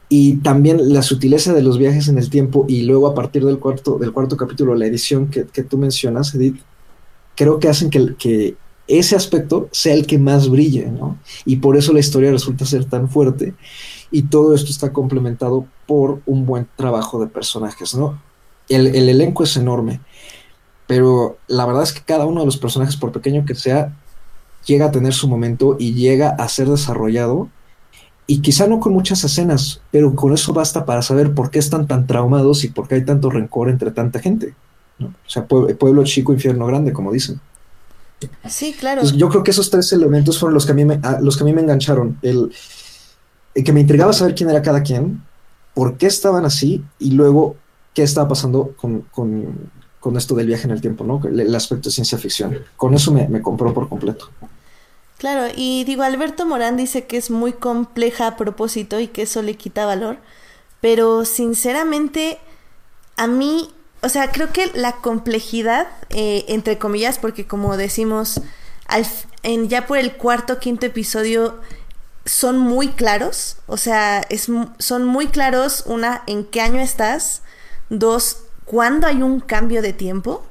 Y 0.09 0.37
también 0.39 0.93
la 0.93 1.03
sutileza 1.03 1.53
de 1.53 1.63
los 1.63 1.77
viajes 1.77 2.09
en 2.09 2.17
el 2.17 2.31
tiempo 2.31 2.65
y 2.69 2.83
luego 2.83 3.07
a 3.07 3.15
partir 3.15 3.45
del 3.45 3.59
cuarto, 3.59 3.99
del 3.99 4.13
cuarto 4.13 4.37
capítulo, 4.37 4.75
la 4.75 4.87
edición 4.87 5.29
que, 5.29 5.45
tú 5.63 5.77
mencionas, 5.77 6.35
Edith, 6.35 6.59
creo 7.37 7.59
que 7.59 7.69
hacen 7.69 7.91
que, 7.91 8.17
que 8.17 8.57
ese 8.89 9.15
aspecto 9.15 9.69
sea 9.73 9.93
el 9.93 10.07
que 10.07 10.19
más 10.19 10.49
brille, 10.49 10.87
¿no? 10.87 11.19
Y 11.45 11.57
por 11.57 11.77
eso 11.77 11.93
la 11.93 12.01
historia 12.01 12.33
resulta 12.33 12.65
ser 12.65 12.87
tan 12.87 13.11
fuerte 13.11 13.55
y 14.11 14.23
todo 14.23 14.55
esto 14.55 14.71
está 14.71 14.93
complementado 14.93 15.67
por 15.87 16.23
un 16.27 16.47
buen 16.47 16.67
trabajo 16.77 17.21
de 17.21 17.29
personajes, 17.29 17.95
¿no? 17.95 18.21
El, 18.71 19.09
elenco 19.09 19.45
es 19.45 19.57
enorme, 19.57 20.01
pero 20.87 21.39
la 21.49 21.67
verdad 21.67 21.83
es 21.83 21.93
que 21.93 22.03
cada 22.03 22.27
uno 22.27 22.41
de 22.41 22.47
los 22.47 22.57
personajes, 22.57 22.97
por 22.97 23.13
pequeño 23.13 23.45
que 23.45 23.55
sea, 23.55 23.93
llega 24.65 24.87
a 24.87 24.91
tener 24.91 25.13
su 25.13 25.29
momento 25.29 25.77
y 25.79 25.95
llega 25.95 26.31
a 26.31 26.49
ser 26.49 26.69
desarrollado. 26.69 27.49
Y 28.27 28.43
quizá 28.43 28.69
no 28.69 28.79
con 28.79 28.93
muchas 28.93 29.25
escenas, 29.25 29.81
pero 29.91 30.15
con 30.15 30.33
eso 30.33 30.53
basta 30.53 30.85
para 30.85 31.03
saber 31.03 31.35
por 31.35 31.51
qué 31.51 31.59
están 31.59 31.89
tan 31.89 32.07
traumados 32.07 32.63
y 32.63 32.69
por 32.69 32.87
qué 32.87 32.97
hay 32.97 33.05
tanto 33.05 33.29
rencor 33.29 33.69
entre 33.69 33.91
tanta 33.91 34.21
gente. 34.21 34.55
O 35.01 35.11
sea, 35.27 35.47
pueblo, 35.47 36.05
chico, 36.05 36.33
infierno 36.33 36.67
grande, 36.67 36.93
como 36.93 37.11
dicen. 37.13 37.41
Sí, 38.49 38.75
claro. 38.79 39.03
yo 39.03 39.29
creo 39.31 39.43
que 39.43 39.51
esos 39.51 39.71
tres 39.71 39.93
elementos 39.93 40.39
fueron 40.39 40.55
los 40.55 40.67
que 40.67 40.73
a 40.73 40.75
mí 40.75 40.85
me, 40.85 41.01
los 41.23 41.37
que 41.37 41.43
a 41.43 41.47
mí 41.47 41.53
me 41.53 41.63
engancharon. 41.63 42.19
El, 42.23 42.53
el, 43.55 43.65
que 43.65 43.73
me 43.73 43.81
intrigaba 43.81 44.13
saber 44.13 44.35
quién 44.35 44.51
era 44.51 44.63
cada 44.63 44.83
quien, 44.83 45.23
por 45.75 45.97
qué 45.97 46.07
estaban 46.07 46.45
así, 46.45 46.85
y 46.99 47.13
luego 47.13 47.57
qué 48.01 48.05
estaba 48.05 48.29
pasando 48.29 48.75
con, 48.77 50.17
esto 50.17 50.35
del 50.35 50.47
viaje 50.47 50.65
en 50.65 50.71
el 50.71 50.81
tiempo, 50.81 51.05
¿no? 51.05 51.21
El, 51.23 51.55
aspecto 51.55 51.91
de 51.91 51.93
ciencia 51.93 52.17
ficción. 52.17 52.65
Con 52.79 52.95
eso 52.95 53.13
me, 53.13 53.43
compró 53.43 53.75
por 53.75 53.91
completo. 53.91 54.31
Claro, 55.19 55.53
y 55.55 55.85
digo, 55.85 56.03
Alberto 56.03 56.47
Morán 56.47 56.79
dice 56.79 57.05
que 57.05 57.19
es 57.19 57.31
muy 57.31 57.53
compleja 57.53 58.27
a 58.27 58.37
propósito 58.39 59.01
y 59.01 59.09
que 59.09 59.23
eso 59.23 59.43
le 59.43 59.55
quita 59.59 59.85
valor, 59.85 60.17
pero 60.81 61.27
sinceramente 61.27 62.39
a 63.17 63.27
mí, 63.27 63.69
o 64.01 64.09
sea, 64.09 64.33
creo 64.33 64.51
que 64.51 64.71
la 64.75 64.93
complejidad, 64.93 65.87
eh, 66.09 66.47
entre 66.49 66.79
comillas, 66.79 67.19
porque 67.19 67.47
como 67.47 67.77
decimos, 67.77 68.41
ya 69.69 69.87
por 69.87 69.99
el 69.99 70.17
cuarto, 70.17 70.59
quinto 70.59 70.87
episodio 70.87 71.61
son 72.25 72.57
muy 72.57 72.89
claros, 72.89 73.59
o 73.67 73.77
sea, 73.77 74.23
es, 74.31 74.49
son 74.79 75.05
muy 75.05 75.27
claros, 75.27 75.83
una, 75.85 76.23
en 76.27 76.47
qué 76.47 76.63
año 76.63 76.81
estás, 76.81 77.43
Dos, 77.91 78.45
cuando 78.65 79.07
hay 79.07 79.23
un 79.23 79.41
cambio 79.41 79.83
de 79.83 79.93
tiempo. 79.93 80.47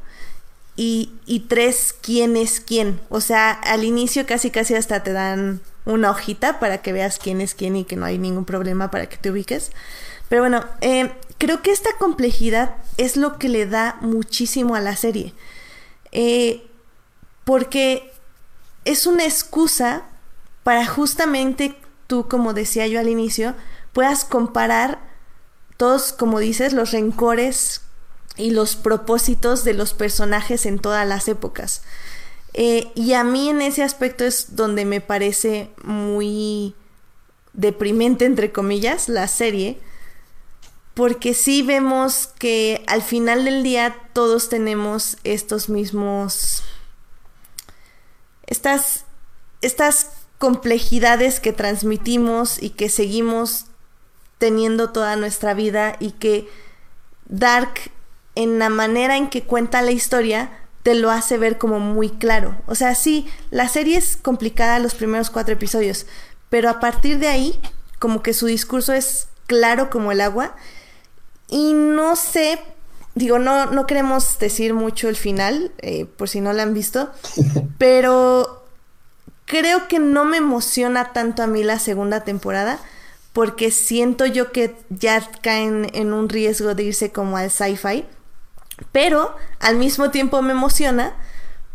y, 0.75 1.11
y 1.25 1.41
tres, 1.41 1.93
quién 2.01 2.37
es 2.37 2.61
quién. 2.61 3.01
O 3.09 3.19
sea, 3.19 3.51
al 3.51 3.83
inicio 3.83 4.25
casi 4.25 4.49
casi 4.49 4.75
hasta 4.75 5.03
te 5.03 5.11
dan 5.11 5.59
una 5.85 6.11
hojita 6.11 6.59
para 6.59 6.81
que 6.81 6.93
veas 6.93 7.19
quién 7.19 7.41
es 7.41 7.53
quién 7.53 7.75
y 7.75 7.83
que 7.83 7.97
no 7.97 8.05
hay 8.05 8.17
ningún 8.17 8.45
problema 8.45 8.89
para 8.89 9.09
que 9.09 9.17
te 9.17 9.29
ubiques. 9.31 9.71
Pero 10.29 10.41
bueno, 10.43 10.63
eh, 10.81 11.11
creo 11.37 11.61
que 11.61 11.71
esta 11.71 11.89
complejidad 11.97 12.75
es 12.97 13.17
lo 13.17 13.37
que 13.39 13.49
le 13.49 13.65
da 13.65 13.97
muchísimo 14.01 14.75
a 14.75 14.79
la 14.79 14.95
serie. 14.95 15.33
Eh, 16.13 16.65
porque 17.43 18.13
es 18.85 19.05
una 19.05 19.25
excusa 19.25 20.03
para 20.63 20.85
justamente 20.85 21.75
tú, 22.07 22.27
como 22.29 22.53
decía 22.53 22.87
yo 22.87 22.99
al 22.99 23.09
inicio, 23.09 23.53
puedas 23.91 24.23
comparar 24.23 25.08
todos, 25.79 26.11
como 26.11 26.39
dices, 26.39 26.73
los 26.73 26.91
rencores 26.91 27.83
y 28.35 28.51
los 28.51 28.75
propósitos 28.75 29.63
de 29.63 29.73
los 29.73 29.93
personajes 29.93 30.65
en 30.65 30.77
todas 30.77 31.07
las 31.07 31.29
épocas. 31.29 31.83
Eh, 32.53 32.91
y 32.95 33.13
a 33.13 33.23
mí 33.23 33.47
en 33.47 33.61
ese 33.61 33.81
aspecto 33.81 34.25
es 34.25 34.57
donde 34.57 34.83
me 34.83 34.99
parece 34.99 35.69
muy 35.81 36.75
deprimente, 37.53 38.25
entre 38.25 38.51
comillas, 38.51 39.07
la 39.07 39.29
serie, 39.29 39.79
porque 40.95 41.33
sí 41.33 41.61
vemos 41.61 42.27
que 42.27 42.83
al 42.87 43.01
final 43.01 43.45
del 43.45 43.63
día 43.63 43.95
todos 44.11 44.49
tenemos 44.49 45.15
estos 45.23 45.69
mismos, 45.69 46.61
estas, 48.47 49.05
estas 49.61 50.09
complejidades 50.39 51.39
que 51.39 51.53
transmitimos 51.53 52.61
y 52.61 52.71
que 52.71 52.89
seguimos 52.89 53.68
teniendo 54.39 54.89
toda 54.89 55.15
nuestra 55.15 55.53
vida 55.53 55.95
y 55.99 56.11
que 56.11 56.49
Dark 57.27 57.91
en 58.33 58.57
la 58.57 58.69
manera 58.69 59.17
en 59.17 59.29
que 59.29 59.43
cuenta 59.43 59.83
la 59.83 59.91
historia 59.91 60.49
te 60.81 60.95
lo 60.95 61.11
hace 61.11 61.37
ver 61.37 61.57
como 61.57 61.79
muy 61.79 62.09
claro. 62.09 62.55
O 62.65 62.73
sea, 62.73 62.95
sí, 62.95 63.27
la 63.51 63.67
serie 63.67 63.97
es 63.97 64.17
complicada 64.17 64.79
los 64.79 64.95
primeros 64.95 65.29
cuatro 65.29 65.53
episodios, 65.53 66.05
pero 66.49 66.69
a 66.69 66.79
partir 66.79 67.19
de 67.19 67.27
ahí, 67.27 67.59
como 67.99 68.23
que 68.23 68.33
su 68.33 68.47
discurso 68.47 68.93
es 68.93 69.27
claro 69.45 69.89
como 69.89 70.11
el 70.11 70.21
agua 70.21 70.55
y 71.49 71.73
no 71.73 72.15
sé, 72.15 72.59
digo, 73.15 73.39
no, 73.39 73.65
no 73.65 73.85
queremos 73.87 74.39
decir 74.39 74.73
mucho 74.73 75.09
el 75.09 75.15
final, 75.15 75.71
eh, 75.79 76.05
por 76.05 76.29
si 76.29 76.39
no 76.39 76.53
la 76.53 76.63
han 76.63 76.73
visto, 76.73 77.11
pero 77.77 78.65
creo 79.45 79.87
que 79.87 79.99
no 79.99 80.25
me 80.25 80.37
emociona 80.37 81.11
tanto 81.11 81.43
a 81.43 81.47
mí 81.47 81.63
la 81.63 81.79
segunda 81.79 82.23
temporada, 82.23 82.79
porque 83.39 83.71
siento 83.71 84.25
yo 84.25 84.51
que 84.51 84.75
ya 84.89 85.25
caen 85.39 85.89
en 85.93 86.11
un 86.11 86.27
riesgo 86.27 86.75
de 86.75 86.83
irse 86.83 87.13
como 87.13 87.37
al 87.37 87.49
sci-fi, 87.49 88.03
pero 88.91 89.33
al 89.61 89.77
mismo 89.77 90.11
tiempo 90.11 90.41
me 90.41 90.51
emociona 90.51 91.15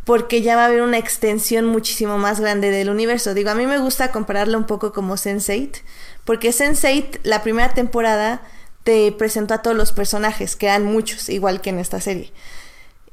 porque 0.04 0.42
ya 0.42 0.56
va 0.56 0.64
a 0.64 0.66
haber 0.66 0.82
una 0.82 0.98
extensión 0.98 1.64
muchísimo 1.64 2.18
más 2.18 2.38
grande 2.38 2.70
del 2.70 2.90
universo. 2.90 3.32
Digo, 3.32 3.48
a 3.48 3.54
mí 3.54 3.66
me 3.66 3.78
gusta 3.78 4.12
compararlo 4.12 4.58
un 4.58 4.66
poco 4.66 4.92
como 4.92 5.14
Sense8, 5.14 5.80
porque 6.26 6.50
Sense8, 6.50 7.20
la 7.22 7.42
primera 7.42 7.72
temporada, 7.72 8.42
te 8.82 9.10
presentó 9.12 9.54
a 9.54 9.62
todos 9.62 9.74
los 9.74 9.92
personajes, 9.92 10.56
que 10.56 10.66
eran 10.66 10.84
muchos, 10.84 11.30
igual 11.30 11.62
que 11.62 11.70
en 11.70 11.78
esta 11.78 11.98
serie. 11.98 12.30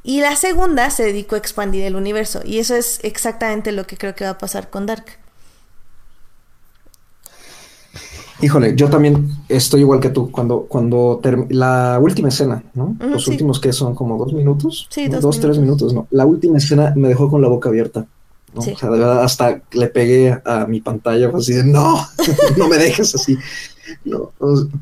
Y 0.04 0.20
la 0.20 0.36
segunda 0.36 0.89
se 0.89 1.04
dedicó 1.04 1.36
a 1.36 1.38
expandir 1.38 1.86
el 1.86 1.95
universo, 1.95 2.41
y 2.43 2.60
eso 2.60 2.76
es 2.76 2.99
exactamente 3.04 3.72
lo 3.72 3.88
que 3.88 3.95
creo 3.95 4.14
que 4.14 4.26
va 4.26 4.32
a 4.32 4.38
pasar 4.38 4.70
con 4.70 4.88
Dark. 4.88 5.20
Híjole, 8.42 8.76
yo 8.76 8.89
también 8.89 9.30
estoy 9.50 9.82
igual 9.82 10.00
que 10.00 10.10
tú. 10.10 10.32
Cuando, 10.32 10.62
cuando 10.62 11.22
la 11.50 12.00
última 12.02 12.30
escena, 12.30 12.64
¿no? 12.74 12.96
Los 13.00 13.28
últimos 13.28 13.60
que 13.60 13.72
son 13.72 13.94
como 13.96 14.18
dos 14.18 14.34
minutos, 14.34 14.88
sí, 14.89 15.08
dos, 15.08 15.39
tres 15.39 15.58
minutos, 15.58 15.94
¿no? 15.94 16.08
La 16.12 16.26
última 16.26 16.58
escena 16.58 16.94
me 16.96 17.08
dejó 17.08 17.30
con 17.30 17.42
la 17.42 17.48
boca 17.48 17.70
abierta. 17.70 18.06
O 18.54 18.62
sea, 18.62 18.76
de 18.76 18.89
verdad, 18.89 19.24
hasta 19.24 19.62
le 19.72 19.88
pegué 19.88 20.38
a 20.44 20.66
mi 20.66 20.82
pantalla, 20.82 21.32
así 21.34 21.54
de 21.54 21.64
no, 21.64 22.06
no 22.58 22.68
me 22.68 22.78
dejes 22.78 23.16
así. 23.16 23.38
No, 24.04 24.32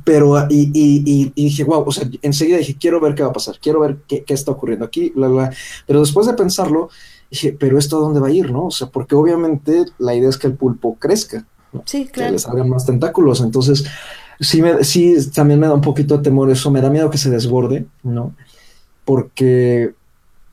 pero, 0.04 0.48
y, 0.50 0.72
y, 0.74 1.32
y, 1.36 1.44
dije, 1.44 1.64
wow, 1.64 1.84
o 1.86 1.92
sea, 1.92 2.10
enseguida 2.22 2.58
dije, 2.58 2.78
quiero 2.80 3.00
ver 3.00 3.16
qué 3.16 3.24
va 3.24 3.30
a 3.30 3.34
pasar, 3.34 3.56
quiero 3.62 3.80
ver 3.80 3.98
qué, 4.08 4.24
qué 4.24 4.34
está 4.34 4.52
ocurriendo 4.52 4.86
aquí, 4.86 5.12
bla, 5.16 5.28
bla. 5.28 5.52
Pero 5.86 6.00
después 6.00 6.26
de 6.28 6.34
pensarlo, 6.34 6.90
dije, 7.30 7.56
pero 7.60 7.78
esto 7.78 7.98
a 7.98 8.02
dónde 8.02 8.20
va 8.20 8.28
a 8.28 8.32
ir, 8.32 8.52
¿no? 8.52 8.66
O 8.66 8.72
sea, 8.72 8.88
porque 8.88 9.16
obviamente 9.16 9.86
la 10.00 10.16
idea 10.16 10.30
es 10.30 10.38
que 10.38 10.48
el 10.48 10.56
pulpo 10.56 10.96
crezca, 11.00 11.46
Sí, 11.86 12.06
claro. 12.06 12.30
Que 12.30 12.34
le 12.34 12.40
salgan 12.40 12.70
más 12.70 12.86
tentáculos. 12.86 13.42
Entonces, 13.42 13.86
sí, 14.40 14.62
me, 14.62 14.84
sí, 14.84 15.16
también 15.32 15.60
me 15.60 15.68
da 15.68 15.74
un 15.74 15.82
poquito 15.82 16.18
de 16.18 16.24
temor 16.24 16.50
eso, 16.50 16.72
me 16.72 16.82
da 16.82 16.90
miedo 16.90 17.10
que 17.10 17.18
se 17.18 17.30
desborde, 17.30 17.86
¿no? 18.04 18.36
Porque, 19.06 19.94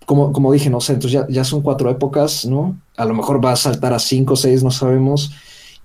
como, 0.05 0.33
como 0.33 0.53
dije, 0.53 0.71
no 0.71 0.81
sé, 0.81 0.95
entonces 0.95 1.12
ya, 1.12 1.27
ya 1.29 1.45
son 1.45 1.62
cuatro 1.62 1.91
épocas, 1.91 2.47
¿no? 2.47 2.79
A 2.97 3.05
lo 3.05 3.14
mejor 3.14 3.45
va 3.45 3.53
a 3.53 3.57
saltar 3.57 3.93
a 3.93 3.99
cinco 3.99 4.35
o 4.35 4.37
seis, 4.37 4.62
no 4.62 4.71
sabemos. 4.71 5.33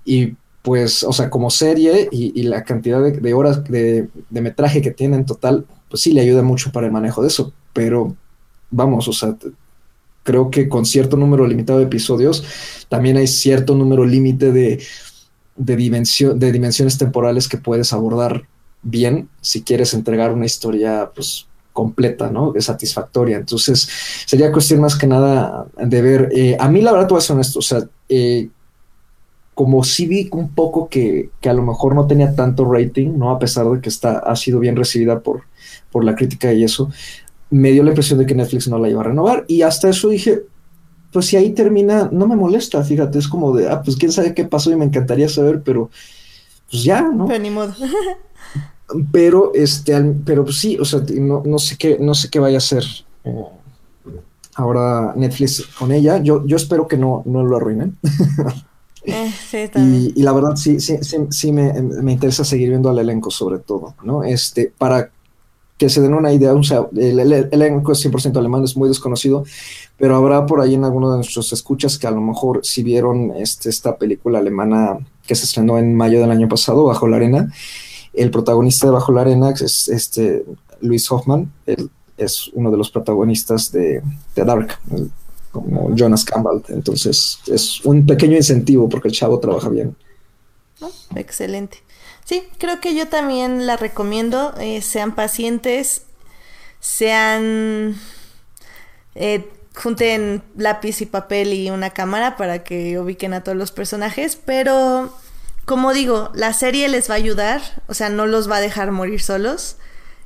Y 0.05 0.35
pues, 0.61 1.03
o 1.03 1.13
sea, 1.13 1.29
como 1.29 1.49
serie 1.49 2.07
y, 2.11 2.43
la 2.43 2.63
cantidad 2.63 3.01
de, 3.01 3.33
horas 3.33 3.63
de, 3.63 4.09
metraje 4.29 4.81
que 4.81 4.91
tiene 4.91 5.15
en 5.15 5.25
total, 5.25 5.65
pues 5.89 6.03
sí 6.03 6.13
le 6.13 6.21
ayuda 6.21 6.43
mucho 6.43 6.71
para 6.71 6.85
el 6.87 6.93
manejo 6.93 7.21
de 7.21 7.29
eso, 7.29 7.51
pero 7.73 8.15
vamos, 8.69 9.07
o 9.07 9.13
sea, 9.13 9.35
creo 10.23 10.51
que 10.51 10.69
con 10.69 10.85
cierto 10.85 11.17
número 11.17 11.47
limitado 11.47 11.79
de 11.79 11.85
episodios, 11.85 12.43
también 12.89 13.17
hay 13.17 13.27
cierto 13.27 13.75
número 13.75 14.05
límite 14.05 14.51
de, 14.51 14.83
de, 15.55 15.75
de 15.75 16.51
dimensiones 16.51 16.97
temporales 16.97 17.47
que 17.47 17.57
puedes 17.57 17.93
abordar 17.93 18.47
bien 18.81 19.29
si 19.41 19.63
quieres 19.63 19.93
entregar 19.93 20.33
una 20.33 20.45
historia, 20.45 21.11
pues 21.13 21.47
completa, 21.73 22.29
¿no? 22.29 22.53
Satisfactoria. 22.59 23.37
Entonces, 23.37 23.87
sería 24.25 24.51
cuestión 24.51 24.81
más 24.81 24.95
que 24.95 25.07
nada 25.07 25.67
de 25.77 26.01
ver. 26.01 26.29
Eh, 26.33 26.57
a 26.59 26.69
mí, 26.69 26.81
la 26.81 26.91
verdad, 26.91 27.07
tú 27.07 27.15
vas 27.15 27.23
a 27.25 27.27
ser 27.27 27.35
honesto, 27.35 27.59
o 27.59 27.61
sea, 27.61 27.83
eh, 28.09 28.49
como 29.53 29.83
sí 29.83 30.07
vi 30.07 30.29
un 30.31 30.49
poco 30.49 30.89
que, 30.89 31.29
a 31.43 31.53
lo 31.53 31.63
mejor 31.63 31.95
no 31.95 32.07
tenía 32.07 32.35
tanto 32.35 32.69
rating, 32.71 33.17
¿no? 33.17 33.31
A 33.31 33.39
pesar 33.39 33.69
de 33.69 33.81
que 33.81 33.89
está, 33.89 34.19
ha 34.19 34.35
sido 34.35 34.59
bien 34.59 34.75
recibida 34.75 35.19
por, 35.19 35.43
por 35.91 36.03
la 36.03 36.15
crítica 36.15 36.51
y 36.53 36.63
eso, 36.63 36.89
me 37.49 37.71
dio 37.71 37.83
la 37.83 37.89
impresión 37.89 38.17
de 38.17 38.25
que 38.25 38.33
Netflix 38.33 38.67
no 38.67 38.79
la 38.79 38.89
iba 38.89 39.01
a 39.01 39.05
renovar. 39.05 39.45
Y 39.47 39.61
hasta 39.61 39.89
eso 39.89 40.09
dije, 40.09 40.43
pues 41.11 41.25
si 41.25 41.37
ahí 41.37 41.51
termina, 41.51 42.09
no 42.11 42.27
me 42.27 42.35
molesta, 42.35 42.83
fíjate, 42.83 43.19
es 43.19 43.27
como 43.27 43.55
de, 43.55 43.69
ah, 43.69 43.81
pues 43.83 43.97
quién 43.97 44.11
sabe 44.11 44.33
qué 44.33 44.45
pasó 44.45 44.71
y 44.71 44.75
me 44.75 44.85
encantaría 44.85 45.29
saber, 45.29 45.61
pero 45.63 45.89
pues 46.69 46.83
ya, 46.83 47.01
¿no? 47.01 47.27
Pero 47.27 47.39
ni 47.39 47.49
modo. 47.49 47.73
pero, 49.11 49.51
este, 49.53 49.99
pero 50.25 50.43
pues 50.43 50.57
sí, 50.57 50.77
o 50.79 50.85
sea, 50.85 51.01
no, 51.19 51.43
no 51.45 51.59
sé 51.59 51.77
qué, 51.77 51.97
no 51.99 52.13
sé 52.13 52.29
qué 52.29 52.39
vaya 52.39 52.57
a 52.57 52.59
hacer 52.59 52.83
eh, 53.23 53.45
ahora 54.55 55.13
Netflix 55.15 55.65
con 55.77 55.91
ella. 55.91 56.17
Yo, 56.17 56.45
yo 56.45 56.55
espero 56.55 56.87
que 56.87 56.97
no, 56.97 57.23
no 57.25 57.43
lo 57.43 57.57
arruinen. 57.57 57.97
Eh, 59.03 60.11
y, 60.15 60.21
la 60.21 60.31
verdad 60.31 60.55
sí, 60.55 60.79
sí, 60.79 60.99
sí, 61.01 61.51
me, 61.51 61.73
interesa 62.11 62.45
seguir 62.45 62.69
viendo 62.69 62.87
al 62.87 62.99
elenco 62.99 63.31
sobre 63.31 63.57
todo, 63.57 63.95
¿no? 64.03 64.23
Este, 64.23 64.71
para 64.77 65.09
que 65.81 65.89
se 65.89 65.99
den 65.99 66.13
una 66.13 66.31
idea, 66.31 66.53
o 66.53 66.61
sea, 66.61 66.85
el, 66.95 67.19
elenco 67.19 67.93
es 67.93 68.05
100% 68.05 68.37
alemán, 68.37 68.63
es 68.63 68.77
muy 68.77 68.87
desconocido, 68.87 69.45
pero 69.97 70.15
habrá 70.15 70.45
por 70.45 70.61
ahí 70.61 70.75
en 70.75 70.83
alguno 70.83 71.09
de 71.09 71.15
nuestros 71.15 71.51
escuchas 71.53 71.97
que 71.97 72.05
a 72.05 72.11
lo 72.11 72.21
mejor 72.21 72.59
si 72.63 72.83
vieron 72.83 73.31
este, 73.35 73.69
esta 73.69 73.97
película 73.97 74.37
alemana 74.37 74.99
que 75.25 75.33
se 75.33 75.45
estrenó 75.45 75.79
en 75.79 75.95
mayo 75.95 76.21
del 76.21 76.29
año 76.29 76.47
pasado, 76.47 76.83
Bajo 76.83 77.07
la 77.07 77.15
Arena, 77.15 77.51
el 78.13 78.29
protagonista 78.29 78.85
de 78.85 78.93
Bajo 78.93 79.11
la 79.11 79.21
Arena 79.21 79.49
es 79.59 79.87
este 79.87 80.45
Luis 80.81 81.11
Hoffman, 81.11 81.51
él 81.65 81.89
es 82.15 82.51
uno 82.53 82.69
de 82.69 82.77
los 82.77 82.91
protagonistas 82.91 83.71
de, 83.71 84.03
de 84.35 84.45
Dark, 84.45 84.77
como 85.51 85.95
Jonas 85.95 86.23
Campbell. 86.23 86.61
Entonces 86.67 87.39
es 87.47 87.83
un 87.83 88.05
pequeño 88.05 88.37
incentivo 88.37 88.87
porque 88.87 89.07
el 89.07 89.15
chavo 89.15 89.39
trabaja 89.39 89.69
bien. 89.69 89.95
excelente. 91.15 91.79
Sí, 92.25 92.47
creo 92.57 92.79
que 92.79 92.95
yo 92.95 93.07
también 93.07 93.65
la 93.65 93.77
recomiendo. 93.77 94.53
Eh, 94.59 94.81
sean 94.81 95.15
pacientes, 95.15 96.03
sean... 96.79 97.99
Eh, 99.15 99.49
junten 99.75 100.43
lápiz 100.57 101.01
y 101.01 101.05
papel 101.05 101.53
y 101.53 101.69
una 101.69 101.91
cámara 101.91 102.37
para 102.37 102.63
que 102.63 102.99
ubiquen 102.99 103.33
a 103.33 103.43
todos 103.43 103.57
los 103.57 103.71
personajes, 103.71 104.35
pero 104.35 105.13
como 105.65 105.93
digo, 105.93 106.31
la 106.33 106.53
serie 106.53 106.89
les 106.89 107.09
va 107.09 107.13
a 107.13 107.17
ayudar, 107.17 107.61
o 107.87 107.93
sea, 107.93 108.09
no 108.09 108.25
los 108.25 108.49
va 108.49 108.57
a 108.57 108.61
dejar 108.61 108.91
morir 108.91 109.21
solos. 109.21 109.77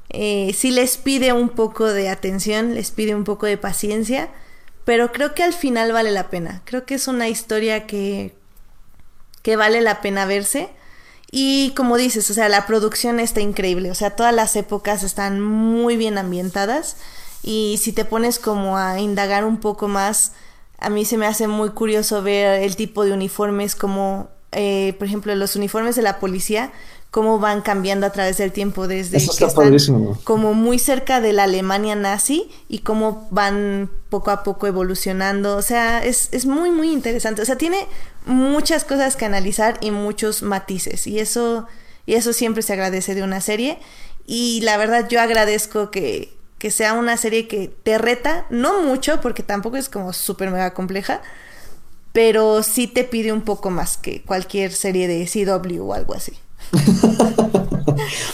Eh, 0.10 0.54
sí 0.56 0.72
les 0.72 0.98
pide 0.98 1.34
un 1.34 1.50
poco 1.50 1.86
de 1.91 2.10
atención, 2.10 2.74
les 2.74 2.91
pide 2.91 3.16
un 3.16 3.24
poco 3.24 3.46
de 3.46 3.58
paciencia, 3.58 4.30
pero 4.86 5.12
creo 5.12 5.34
que 5.36 5.43
al 5.43 5.54
final 5.54 5.91
vale 5.91 6.12
la 6.12 6.30
pena. 6.30 6.62
Creo 6.66 6.86
que 6.86 6.96
es 6.96 7.08
una 7.08 7.28
historia 7.28 7.86
que, 7.86 8.34
que 9.41 9.56
vale 9.56 9.82
la 9.82 10.02
pena 10.02 10.26
verse. 10.26 10.70
Y 11.38 11.72
como 11.72 11.98
dices, 11.98 12.32
o 12.32 12.34
sea, 12.34 12.48
la 12.48 12.66
producción 12.66 13.20
está 13.20 13.42
increíble. 13.42 13.92
O 13.92 13.94
sea, 13.94 14.12
todas 14.12 14.34
las 14.34 14.56
épocas 14.56 15.04
están 15.04 15.42
muy 15.42 15.98
bien 15.98 16.18
ambientadas. 16.18 16.96
Y 17.44 17.78
si 17.82 17.92
te 17.92 18.06
pones 18.06 18.40
como 18.40 18.78
a 18.78 19.02
indagar 19.02 19.44
un 19.44 19.58
poco 19.58 19.90
más, 19.90 20.32
a 20.80 20.90
mí 20.90 21.04
se 21.04 21.18
me 21.18 21.26
hace 21.26 21.50
muy 21.50 21.72
curioso 21.72 22.24
ver 22.24 22.64
el 22.64 22.78
tipo 22.78 23.04
de 23.04 23.12
uniformes 23.12 23.76
como, 23.76 24.30
eh, 24.54 24.96
por 24.98 25.08
ejemplo, 25.08 25.36
los 25.36 25.58
uniformes 25.58 25.98
de 25.98 26.04
la 26.04 26.22
policía, 26.22 26.72
cómo 27.12 27.38
van 27.38 27.62
cambiando 27.62 28.06
a 28.06 28.12
través 28.12 28.38
del 28.38 28.54
tiempo 28.54 28.88
desde 28.88 29.18
Eso 29.18 29.34
está 29.34 29.62
que 29.62 29.76
están 29.76 30.14
como 30.24 30.54
muy 30.54 30.80
cerca 30.80 31.20
de 31.20 31.34
la 31.34 31.44
Alemania 31.44 31.96
nazi 31.96 32.50
y 32.70 32.80
cómo 32.80 33.28
van 33.30 33.90
poco 34.10 34.32
a 34.32 34.44
poco 34.44 34.68
evolucionando. 34.68 35.58
O 35.58 35.62
sea, 35.62 36.02
es, 36.02 36.30
es 36.32 36.46
muy, 36.46 36.72
muy 36.72 36.94
interesante. 36.94 37.42
O 37.42 37.46
sea, 37.46 37.58
tiene 37.58 37.88
muchas 38.26 38.84
cosas 38.84 39.15
que 39.15 39.26
analizar 39.26 39.78
y 39.82 39.91
muchos 39.91 40.41
matices. 40.41 41.07
Y 41.07 41.19
eso, 41.19 41.67
y 42.05 42.15
eso 42.15 42.34
siempre 42.34 42.61
se 42.63 42.73
agradece 42.73 43.15
de 43.15 43.23
una 43.23 43.41
serie. 43.41 43.80
Y 44.26 44.61
la 44.61 44.78
verdad, 44.78 45.07
yo 45.09 45.21
agradezco 45.21 45.91
que, 45.91 46.34
que 46.57 46.71
sea 46.71 46.93
una 46.93 47.17
serie 47.17 47.47
que 47.47 47.67
te 47.67 47.97
reta, 47.97 48.45
no 48.49 48.82
mucho, 48.82 49.21
porque 49.21 49.43
tampoco 49.43 49.78
es 49.78 49.89
como 49.89 50.13
súper 50.13 50.51
mega 50.51 50.73
compleja, 50.73 51.21
pero 52.11 52.63
sí 52.63 52.88
te 52.88 53.03
pide 53.03 53.32
un 53.32 53.41
poco 53.41 53.69
más 53.69 53.97
que 53.97 54.21
cualquier 54.23 54.71
serie 54.71 55.07
de 55.07 55.28
CW 55.28 55.82
o 55.82 55.93
algo 55.93 56.13
así. 56.13 56.34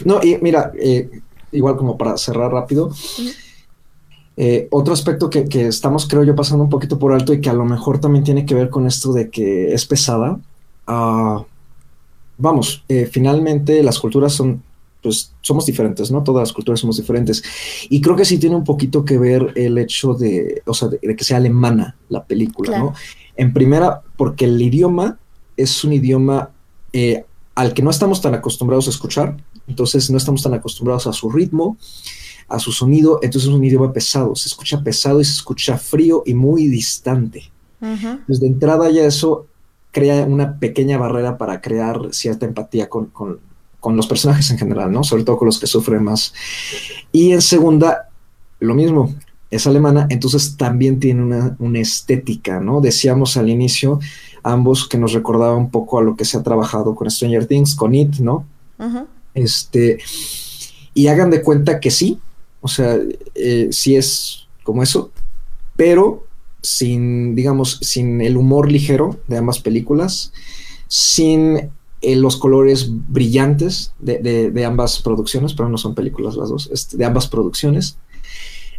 No, 0.05 0.19
y 0.23 0.37
mira, 0.41 0.71
eh, 0.79 1.21
igual 1.51 1.77
como 1.77 1.97
para 1.97 2.17
cerrar 2.17 2.51
rápido, 2.51 2.91
eh, 4.43 4.67
otro 4.71 4.91
aspecto 4.91 5.29
que, 5.29 5.45
que 5.45 5.67
estamos, 5.67 6.07
creo 6.07 6.23
yo, 6.23 6.35
pasando 6.35 6.63
un 6.63 6.69
poquito 6.71 6.97
por 6.97 7.13
alto 7.13 7.31
y 7.31 7.39
que 7.41 7.49
a 7.51 7.53
lo 7.53 7.63
mejor 7.63 7.99
también 7.99 8.23
tiene 8.23 8.43
que 8.43 8.55
ver 8.55 8.69
con 8.71 8.87
esto 8.87 9.13
de 9.13 9.29
que 9.29 9.71
es 9.71 9.85
pesada. 9.85 10.39
ah, 10.87 11.43
vamos, 12.39 12.83
eh, 12.89 13.07
finalmente 13.11 13.83
las 13.83 13.99
culturas 13.99 14.33
son, 14.33 14.63
pues 15.03 15.31
somos 15.41 15.67
diferentes, 15.67 16.09
¿no? 16.09 16.23
Todas 16.23 16.41
las 16.41 16.53
culturas 16.53 16.79
somos 16.79 16.97
diferentes. 16.97 17.43
Y 17.87 18.01
creo 18.01 18.15
que 18.15 18.25
sí 18.25 18.39
tiene 18.39 18.55
un 18.55 18.63
poquito 18.63 19.05
que 19.05 19.19
ver 19.19 19.53
el 19.55 19.77
hecho 19.77 20.15
de, 20.15 20.63
o 20.65 20.73
sea, 20.73 20.87
de, 20.87 20.97
de 21.03 21.15
que 21.15 21.23
sea 21.23 21.37
alemana 21.37 21.95
la 22.09 22.23
película, 22.25 22.69
Claro. 22.69 22.85
¿no? 22.85 22.93
En 23.35 23.53
primera, 23.53 24.01
porque 24.17 24.45
el 24.45 24.59
idioma 24.59 25.19
es 25.55 25.83
un 25.83 25.93
idioma 25.93 26.49
eh, 26.93 27.25
al 27.53 27.73
que 27.75 27.83
no 27.83 27.91
estamos 27.91 28.21
tan 28.21 28.33
acostumbrados 28.33 28.87
a 28.87 28.89
escuchar, 28.89 29.37
entonces 29.67 30.09
no 30.09 30.17
estamos 30.17 30.41
tan 30.41 30.55
acostumbrados 30.55 31.05
a 31.05 31.13
su 31.13 31.29
ritmo, 31.29 31.77
a 32.52 32.60
su 32.60 32.72
sonido, 32.72 33.20
entonces 33.22 33.49
es 33.49 33.56
un 33.56 33.64
idioma 33.64 33.91
pesado, 33.93 34.36
se 34.36 34.47
escucha 34.47 34.84
pesado 34.84 35.22
y 35.22 35.26
se 35.26 35.34
escucha 35.34 35.78
frío 35.78 36.24
y 36.26 36.34
muy 36.34 36.68
distante. 36.68 37.52
Ujú. 37.82 38.20
Desde 38.28 38.47
entrada 38.47 38.89
ya 38.89 39.06
eso 39.06 39.47
crea 39.91 40.24
una 40.26 40.60
pequeña 40.60 40.97
barrera 40.97 41.38
para 41.38 41.62
crear 41.62 41.99
cierta 42.12 42.45
empatía 42.45 42.88
con, 42.89 43.08
con- 43.08 43.39
con 43.80 43.95
los 43.97 44.06
personajes 44.06 44.52
en 44.52 44.60
general, 44.60 44.91
¿no? 44.91 45.04
Sobre 45.04 45.24
todo 45.24 45.38
con 45.38 45.47
los 45.47 45.60
que 45.60 45.66
sufren 45.66 46.04
más. 46.04 46.34
Y 47.12 47.32
en 47.32 47.41
segunda, 47.41 48.10
lo 48.60 48.76
mismo, 48.76 49.16
es 49.49 49.66
alemana, 49.66 50.06
entonces 50.10 50.56
también 50.56 50.99
tiene 50.99 51.24
una, 51.24 51.56
una 51.58 51.80
estética, 51.80 52.60
¿no? 52.60 52.80
Decíamos 52.80 53.38
al 53.38 53.49
inicio 53.49 53.99
ambos 54.43 54.88
que 54.88 54.97
nos 54.99 55.14
recordaba 55.14 55.56
un 55.58 55.72
poco 55.72 55.97
a 55.97 56.04
lo 56.04 56.16
que 56.16 56.26
se 56.26 56.38
ha 56.38 56.43
trabajado 56.43 56.93
con 56.93 57.10
Stranger 57.10 57.47
Things, 57.47 57.74
con 57.76 57.95
It, 57.95 58.20
¿no? 58.20 58.45
Este, 59.34 59.97
y 60.93 61.08
hagan 61.08 61.30
de 61.32 61.41
cuenta 61.41 61.80
que 61.80 61.89
sí, 61.91 62.20
o 62.62 62.68
sea, 62.68 62.97
eh, 63.36 63.68
sí 63.72 63.95
es 63.95 64.47
como 64.64 64.84
eso, 64.84 65.12
pero 65.76 66.26
sin, 66.62 67.36
digamos, 67.36 67.80
sin 67.82 68.22
el 68.22 68.38
humor 68.38 68.72
ligero 68.72 69.20
de 69.28 69.38
ambas 69.38 69.59
películas, 69.59 70.32
sin 70.88 71.72
eh, 72.01 72.16
los 72.16 72.38
colores 72.38 72.89
brillantes 72.89 73.93
de, 73.99 74.51
de- 74.51 74.66
ambas 74.66 75.01
producciones, 75.01 75.53
pero 75.53 75.70
no 75.70 75.78
son 75.78 75.95
películas 75.95 76.36
las 76.36 76.49
dos, 76.49 76.70
este, 76.72 76.97
de 76.97 77.05
ambas 77.05 77.28
producciones. 77.28 77.97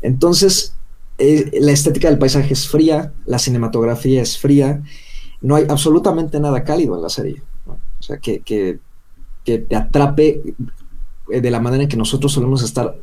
Entonces, 0.01 0.75
eh, 1.19 1.51
la 1.61 1.73
estética 1.73 2.09
del 2.09 2.19
paisaje 2.19 2.53
es 2.53 2.69
fría, 2.69 3.13
la 3.27 3.39
cinematografía 3.39 4.23
es 4.23 4.39
fría, 4.39 4.83
no 5.41 5.57
hay 5.57 5.65
absolutamente 5.69 6.39
nada 6.39 6.65
cálido 6.65 6.95
en 6.95 7.03
la 7.03 7.09
serie. 7.09 7.43
O 7.67 8.03
sea, 8.03 8.19
que, 8.19 8.41
que, 8.41 8.79
te 9.45 9.75
atrape 9.75 10.41
de 11.29 11.51
la 11.51 11.61
manera 11.61 11.85
en 11.85 11.89
que 11.89 11.97
nosotros 11.97 12.33
solemos 12.33 12.63
estar 12.63 12.97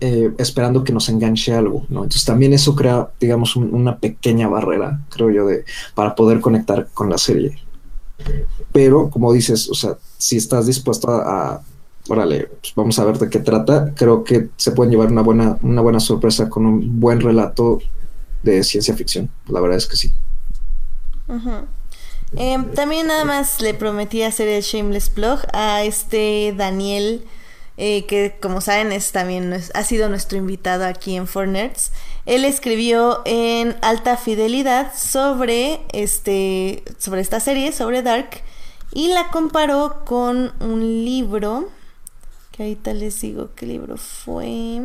eh, 0.00 0.32
esperando 0.38 0.82
que 0.84 0.92
nos 0.92 1.08
enganche 1.08 1.54
algo. 1.54 1.84
Entonces 1.88 2.24
también 2.24 2.52
eso 2.52 2.74
crea, 2.74 3.10
digamos, 3.20 3.56
un- 3.56 3.72
una 3.74 3.98
pequeña 3.98 4.48
barrera, 4.48 5.00
creo 5.10 5.30
yo, 5.30 5.46
de, 5.46 5.64
para 5.94 6.14
poder 6.14 6.40
conectar 6.40 6.88
con 6.94 7.08
la 7.10 7.18
serie. 7.18 7.58
Pero, 8.72 9.10
como 9.10 9.32
dices, 9.32 9.68
o 9.70 9.74
sea, 9.74 9.96
si 10.18 10.36
estás 10.36 10.66
dispuesto 10.66 11.10
a, 11.10 11.62
órale, 12.08 12.48
pues 12.60 12.72
vamos 12.74 12.98
a 12.98 13.04
ver 13.04 13.18
de 13.18 13.28
qué 13.30 13.38
trata, 13.40 13.92
creo 13.94 14.24
que 14.24 14.48
se 14.56 14.72
pueden 14.72 14.90
llevar 14.90 15.10
una 15.10 15.22
buena, 15.22 15.58
una 15.62 15.80
buena 15.82 16.00
sorpresa 16.00 16.48
con 16.48 16.66
un 16.66 17.00
buen 17.00 17.20
relato 17.20 17.80
de 18.42 18.62
ciencia 18.64 18.94
ficción. 18.94 19.30
La 19.48 19.60
verdad 19.60 19.78
es 19.78 19.86
que 19.86 19.96
sí. 19.96 20.12
Em, 22.36 22.72
también 22.74 23.06
nada 23.06 23.24
más 23.24 23.60
le 23.60 23.72
prometí 23.74 24.22
hacer 24.22 24.48
el 24.48 24.62
Shameless 24.62 25.08
Plug 25.10 25.38
a 25.52 25.84
este 25.84 26.54
Daniel, 26.56 27.24
eh, 27.76 28.06
que 28.06 28.36
como 28.40 28.60
saben 28.60 28.92
es 28.92 29.12
también 29.12 29.52
ha 29.74 29.82
sido 29.84 30.08
nuestro 30.08 30.38
invitado 30.38 30.86
aquí 30.86 31.16
en 31.16 31.26
For 31.26 31.46
Nerds. 31.46 31.92
Él 32.24 32.44
escribió 32.44 33.22
en 33.24 33.76
alta 33.82 34.16
fidelidad 34.16 34.92
sobre 34.96 35.80
este 35.92 36.82
sobre 36.98 37.20
esta 37.20 37.40
serie, 37.40 37.72
sobre 37.72 38.02
Dark, 38.02 38.42
y 38.92 39.08
la 39.08 39.28
comparó 39.28 40.04
con 40.04 40.52
un 40.60 41.04
libro 41.04 41.68
que 42.52 42.62
ahorita 42.62 42.94
les 42.94 43.20
digo 43.20 43.50
qué 43.54 43.66
libro 43.66 43.98
fue. 43.98 44.80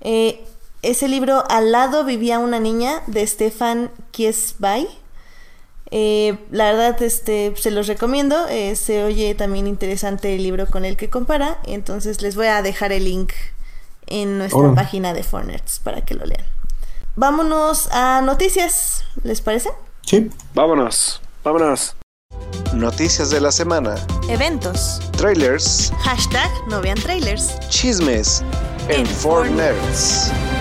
Eh, 0.00 0.44
ese 0.82 1.08
libro 1.08 1.44
Al 1.50 1.72
lado 1.72 2.04
vivía 2.04 2.38
una 2.38 2.60
niña 2.60 3.02
de 3.06 3.26
Stefan 3.26 3.90
Kiesbay. 4.12 4.88
Eh, 5.92 6.38
la 6.50 6.66
verdad, 6.72 7.02
este, 7.02 7.52
se 7.56 7.70
los 7.70 7.86
recomiendo. 7.88 8.46
eh, 8.48 8.76
se 8.76 9.04
oye 9.04 9.34
también 9.34 9.66
interesante 9.66 10.34
el 10.34 10.42
libro 10.42 10.66
con 10.66 10.84
el 10.84 10.96
que 10.96 11.10
compara. 11.10 11.58
Entonces 11.64 12.22
les 12.22 12.36
voy 12.36 12.46
a 12.46 12.62
dejar 12.62 12.92
el 12.92 13.04
link 13.04 13.32
en 14.06 14.38
nuestra 14.38 14.74
página 14.74 15.12
de 15.14 15.22
Fornerds 15.22 15.80
para 15.80 16.04
que 16.04 16.14
lo 16.14 16.24
lean. 16.26 16.44
Vámonos 17.16 17.88
a 17.92 18.22
noticias, 18.22 19.04
¿les 19.24 19.40
parece? 19.40 19.70
Sí. 20.02 20.30
Vámonos, 20.54 21.20
vámonos. 21.44 21.96
Noticias 22.72 23.30
de 23.30 23.40
la 23.40 23.50
semana, 23.50 23.96
Eventos. 24.28 25.00
trailers, 25.16 25.92
Hashtag 26.02 26.48
no 26.68 26.80
vean 26.80 26.96
trailers. 26.96 27.58
chismes 27.68 28.42
en 28.88 29.00
En 29.00 29.06
4 29.22 29.50
4 29.50 30.59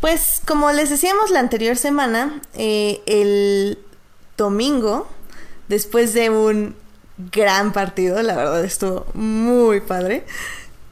Pues 0.00 0.40
como 0.46 0.72
les 0.72 0.88
decíamos 0.88 1.30
la 1.30 1.40
anterior 1.40 1.76
semana, 1.76 2.40
eh, 2.54 3.02
el 3.04 3.78
domingo, 4.38 5.06
después 5.68 6.14
de 6.14 6.30
un 6.30 6.74
gran 7.30 7.72
partido, 7.72 8.22
la 8.22 8.34
verdad 8.34 8.64
estuvo 8.64 9.06
muy 9.12 9.80
padre. 9.80 10.24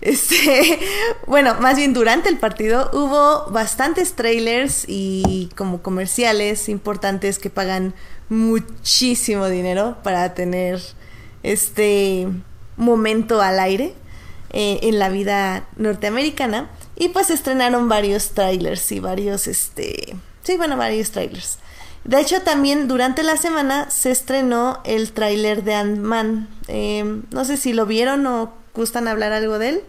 Este, 0.02 0.78
bueno, 1.26 1.56
más 1.58 1.76
bien 1.76 1.94
durante 1.94 2.28
el 2.28 2.36
partido 2.36 2.90
hubo 2.92 3.50
bastantes 3.50 4.12
trailers 4.12 4.84
y 4.86 5.48
como 5.56 5.80
comerciales 5.82 6.68
importantes 6.68 7.38
que 7.38 7.48
pagan 7.48 7.94
muchísimo 8.28 9.48
dinero 9.48 9.96
para 10.02 10.34
tener 10.34 10.80
este 11.42 12.28
momento 12.76 13.40
al 13.40 13.58
aire 13.58 13.94
eh, 14.50 14.80
en 14.82 14.98
la 14.98 15.08
vida 15.08 15.66
norteamericana 15.76 16.68
y 17.00 17.08
pues 17.10 17.30
estrenaron 17.30 17.88
varios 17.88 18.30
trailers 18.30 18.90
y 18.92 19.00
varios 19.00 19.46
este 19.46 20.16
sí 20.42 20.56
bueno 20.56 20.76
varios 20.76 21.10
trailers 21.10 21.58
de 22.04 22.20
hecho 22.20 22.42
también 22.42 22.88
durante 22.88 23.22
la 23.22 23.36
semana 23.36 23.88
se 23.90 24.10
estrenó 24.10 24.80
el 24.84 25.12
tráiler 25.12 25.62
de 25.64 25.74
Ant-Man 25.74 26.48
Eh, 26.68 27.04
no 27.30 27.44
sé 27.44 27.56
si 27.56 27.72
lo 27.72 27.86
vieron 27.86 28.26
o 28.26 28.52
gustan 28.74 29.08
hablar 29.08 29.32
algo 29.32 29.58
de 29.58 29.68
él 29.70 29.80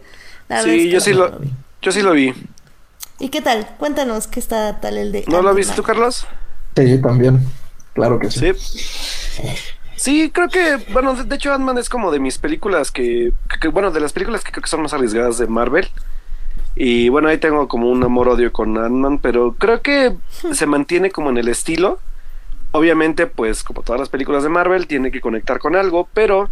La 0.48 0.62
Sí, 0.62 0.88
yo 0.88 1.00
sí 1.00 1.12
no 1.12 1.18
lo, 1.28 1.38
vi. 1.38 1.50
yo 1.82 1.92
sí 1.92 2.02
lo 2.02 2.12
vi. 2.12 2.32
y 3.18 3.28
qué 3.28 3.40
tal 3.42 3.66
cuéntanos 3.78 4.26
qué 4.26 4.40
está 4.40 4.80
tal 4.80 4.96
el 4.96 5.12
de 5.12 5.24
¿No 5.28 5.42
lo 5.42 5.52
viste 5.54 5.74
tú, 5.74 5.82
Carlos? 5.82 6.26
Sí, 6.76 7.00
también. 7.02 7.40
Claro 7.94 8.18
que 8.20 8.30
sí. 8.30 8.52
Sí. 8.54 9.42
Sí, 9.96 10.30
creo 10.32 10.48
que, 10.48 10.76
bueno, 10.92 11.14
de, 11.14 11.24
de 11.24 11.34
hecho 11.36 11.52
Ant-Man 11.52 11.76
es 11.78 11.88
como 11.90 12.10
de 12.10 12.18
mis 12.20 12.38
películas 12.38 12.90
que, 12.90 13.32
que- 13.50 13.58
que, 13.60 13.68
bueno, 13.68 13.90
de 13.90 14.00
las 14.00 14.12
películas 14.14 14.42
que 14.44 14.50
creo 14.52 14.62
que 14.62 14.68
son 14.70 14.80
más 14.82 14.94
arriesgadas 14.94 15.36
de 15.38 15.46
Marvel. 15.46 15.88
Y 16.76 17.08
bueno, 17.08 17.28
ahí 17.28 17.38
tengo 17.38 17.68
como 17.68 17.90
un 17.90 18.02
amor-odio 18.02 18.52
con 18.52 18.78
Ant-Man, 18.78 19.18
pero 19.18 19.54
creo 19.54 19.82
que 19.82 20.14
se 20.52 20.66
mantiene 20.66 21.10
como 21.10 21.30
en 21.30 21.38
el 21.38 21.48
estilo. 21.48 21.98
Obviamente, 22.72 23.26
pues 23.26 23.64
como 23.64 23.82
todas 23.82 24.00
las 24.00 24.08
películas 24.08 24.42
de 24.42 24.48
Marvel, 24.48 24.86
tiene 24.86 25.10
que 25.10 25.20
conectar 25.20 25.58
con 25.58 25.74
algo, 25.76 26.08
pero 26.14 26.48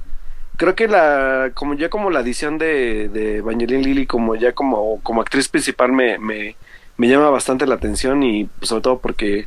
creo 0.57 0.75
que 0.75 0.89
la, 0.89 1.53
como 1.55 1.75
ya 1.75 1.89
como 1.89 2.11
la 2.11 2.19
adición 2.21 2.59
de, 2.59 3.09
de 3.09 3.37
Evangeline 3.39 3.83
Lilly, 3.83 4.07
como 4.07 4.35
ya 4.35 4.53
como, 4.53 5.01
como 5.03 5.23
actriz 5.23 5.49
principal 5.49 5.93
me, 5.93 6.19
me, 6.19 6.57
me 6.97 7.09
llama 7.09 7.31
bastante 7.31 7.67
la 7.67 7.77
atención 7.77 8.23
y 8.23 8.47
pues, 8.47 8.69
sobre 8.69 8.83
todo 8.83 8.99
porque 8.99 9.47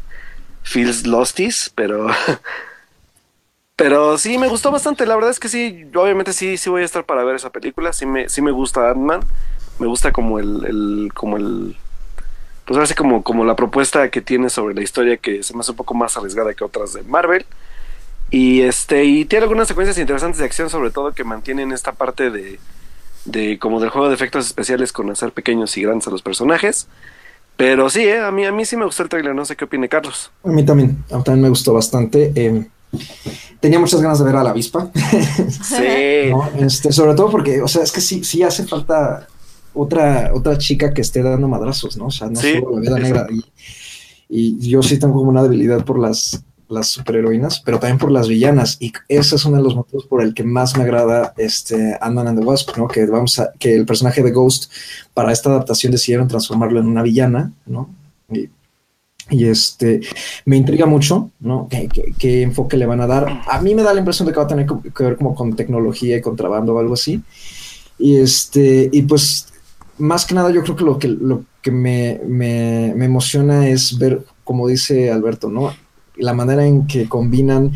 feels 0.63 1.05
losties, 1.05 1.71
pero 1.75 2.07
pero 3.75 4.17
sí 4.17 4.37
me 4.37 4.47
gustó 4.47 4.71
bastante, 4.71 5.05
la 5.05 5.15
verdad 5.15 5.31
es 5.31 5.39
que 5.39 5.49
sí, 5.49 5.85
obviamente 5.95 6.33
sí 6.33 6.57
sí 6.57 6.69
voy 6.69 6.83
a 6.83 6.85
estar 6.85 7.05
para 7.05 7.23
ver 7.23 7.35
esa 7.35 7.49
película, 7.51 7.93
sí 7.93 8.05
me 8.05 8.29
sí 8.29 8.41
me 8.41 8.51
gusta 8.51 8.89
Ant-Man, 8.89 9.21
me 9.81 9.87
gusta 9.87 10.11
como 10.11 10.37
el, 10.37 10.63
el 10.65 11.11
como 11.13 11.37
el 11.37 11.75
pues 12.65 12.77
ahora 12.77 12.85
sí 12.85 12.93
como 12.93 13.23
como 13.23 13.43
la 13.43 13.55
propuesta 13.55 14.09
que 14.09 14.21
tiene 14.21 14.51
sobre 14.51 14.75
la 14.75 14.83
historia 14.83 15.17
que 15.17 15.41
se 15.41 15.55
me 15.55 15.61
hace 15.61 15.71
un 15.71 15.77
poco 15.77 15.95
más 15.95 16.15
arriesgada 16.15 16.53
que 16.53 16.63
otras 16.63 16.93
de 16.93 17.01
Marvel. 17.01 17.45
Y 18.29 18.61
este, 18.61 19.03
y 19.03 19.25
tiene 19.25 19.43
algunas 19.43 19.67
secuencias 19.67 19.97
interesantes 19.97 20.39
de 20.39 20.45
acción, 20.45 20.69
sobre 20.69 20.91
todo 20.91 21.13
que 21.13 21.23
mantienen 21.23 21.71
esta 21.71 21.93
parte 21.93 22.29
de, 22.29 22.59
de 23.25 23.57
como 23.59 23.79
del 23.81 23.89
juego 23.89 24.07
de 24.07 24.13
efectos 24.13 24.45
especiales 24.45 24.93
con 24.93 25.09
hacer 25.09 25.33
pequeños 25.33 25.75
y 25.77 25.81
grandes 25.81 26.07
a 26.07 26.11
los 26.11 26.21
personajes. 26.21 26.87
Pero 27.57 27.89
sí, 27.89 28.03
eh, 28.03 28.21
a 28.21 28.31
mí 28.31 28.45
a 28.45 28.51
mí 28.51 28.63
sí 28.65 28.77
me 28.77 28.85
gustó 28.85 29.03
el 29.03 29.09
trailer, 29.09 29.33
no 29.33 29.45
sé 29.45 29.55
qué 29.55 29.65
opine 29.65 29.89
Carlos. 29.89 30.31
A 30.43 30.49
mí 30.49 30.63
también, 30.63 31.03
a 31.11 31.17
mí 31.17 31.23
también 31.23 31.41
me 31.41 31.49
gustó 31.49 31.73
bastante. 31.73 32.31
Eh, 32.35 32.67
tenía 33.59 33.79
muchas 33.79 33.99
ganas 34.01 34.19
de 34.19 34.25
ver 34.25 34.35
a 34.35 34.43
la 34.43 34.51
avispa. 34.51 34.91
Sí. 35.51 36.29
¿no? 36.29 36.49
Este, 36.59 36.91
sobre 36.91 37.15
todo 37.15 37.31
porque, 37.31 37.61
o 37.61 37.67
sea, 37.67 37.83
es 37.83 37.91
que 37.91 38.01
sí, 38.01 38.23
sí 38.23 38.43
hace 38.43 38.65
falta 38.65 39.27
otra, 39.73 40.31
otra 40.33 40.57
chica 40.57 40.93
que 40.93 41.01
esté 41.01 41.21
dando 41.21 41.47
madrazos, 41.47 41.97
¿no? 41.97 42.07
O 42.07 42.11
sea, 42.11 42.29
no 42.29 42.39
Sí, 42.39 42.53
solo 42.53 42.75
la 42.75 42.81
vida 42.81 42.99
negra. 42.99 43.27
Y, 44.29 44.57
y 44.59 44.69
yo 44.69 44.81
sí 44.81 44.97
tengo 44.97 45.15
como 45.15 45.29
una 45.29 45.43
debilidad 45.43 45.83
por 45.83 45.99
las, 45.99 46.43
las 46.71 46.87
superheroínas, 46.87 47.59
pero 47.59 47.79
también 47.79 47.97
por 47.97 48.11
las 48.11 48.27
villanas. 48.27 48.77
Y 48.79 48.93
ese 49.07 49.35
es 49.35 49.45
uno 49.45 49.57
de 49.57 49.63
los 49.63 49.75
motivos 49.75 50.05
por 50.05 50.23
el 50.23 50.33
que 50.33 50.43
más 50.43 50.77
me 50.77 50.83
agrada 50.83 51.33
este 51.37 51.97
Ant-Man 51.99 52.29
and 52.29 52.39
the 52.39 52.45
Wasp, 52.45 52.77
¿no? 52.77 52.87
Que 52.87 53.05
vamos 53.05 53.37
a, 53.39 53.51
que 53.59 53.75
el 53.75 53.85
personaje 53.85 54.23
de 54.23 54.31
Ghost 54.31 54.71
para 55.13 55.31
esta 55.31 55.49
adaptación 55.49 55.91
decidieron 55.91 56.27
transformarlo 56.27 56.79
en 56.79 56.87
una 56.87 57.03
villana, 57.03 57.51
¿no? 57.65 57.89
Y, 58.31 58.49
y 59.29 59.45
este 59.45 60.01
me 60.45 60.57
intriga 60.57 60.85
mucho, 60.85 61.29
¿no? 61.39 61.67
¿Qué, 61.69 61.87
qué, 61.87 62.13
qué 62.17 62.41
enfoque 62.41 62.77
le 62.77 62.85
van 62.85 63.01
a 63.01 63.07
dar? 63.07 63.41
A 63.47 63.61
mí 63.61 63.75
me 63.75 63.83
da 63.83 63.93
la 63.93 63.99
impresión 63.99 64.25
de 64.25 64.33
que 64.33 64.39
va 64.39 64.45
a 64.45 64.47
tener 64.47 64.65
que 64.65 65.03
ver 65.03 65.17
como 65.17 65.35
con 65.35 65.55
tecnología 65.55 66.17
y 66.17 66.21
contrabando 66.21 66.75
o 66.75 66.79
algo 66.79 66.93
así. 66.93 67.21
Y 67.99 68.15
este, 68.15 68.89
y 68.91 69.03
pues 69.03 69.50
más 69.97 70.25
que 70.25 70.35
nada 70.35 70.51
yo 70.51 70.63
creo 70.63 70.75
que 70.75 70.83
lo 70.83 70.99
que, 70.99 71.07
lo 71.07 71.43
que 71.61 71.71
me, 71.71 72.21
me, 72.27 72.93
me 72.95 73.05
emociona 73.05 73.67
es 73.67 73.97
ver, 73.97 74.23
como 74.43 74.67
dice 74.67 75.11
Alberto, 75.11 75.49
¿no? 75.49 75.73
La 76.15 76.33
manera 76.33 76.65
en 76.65 76.87
que 76.87 77.07
combinan 77.07 77.71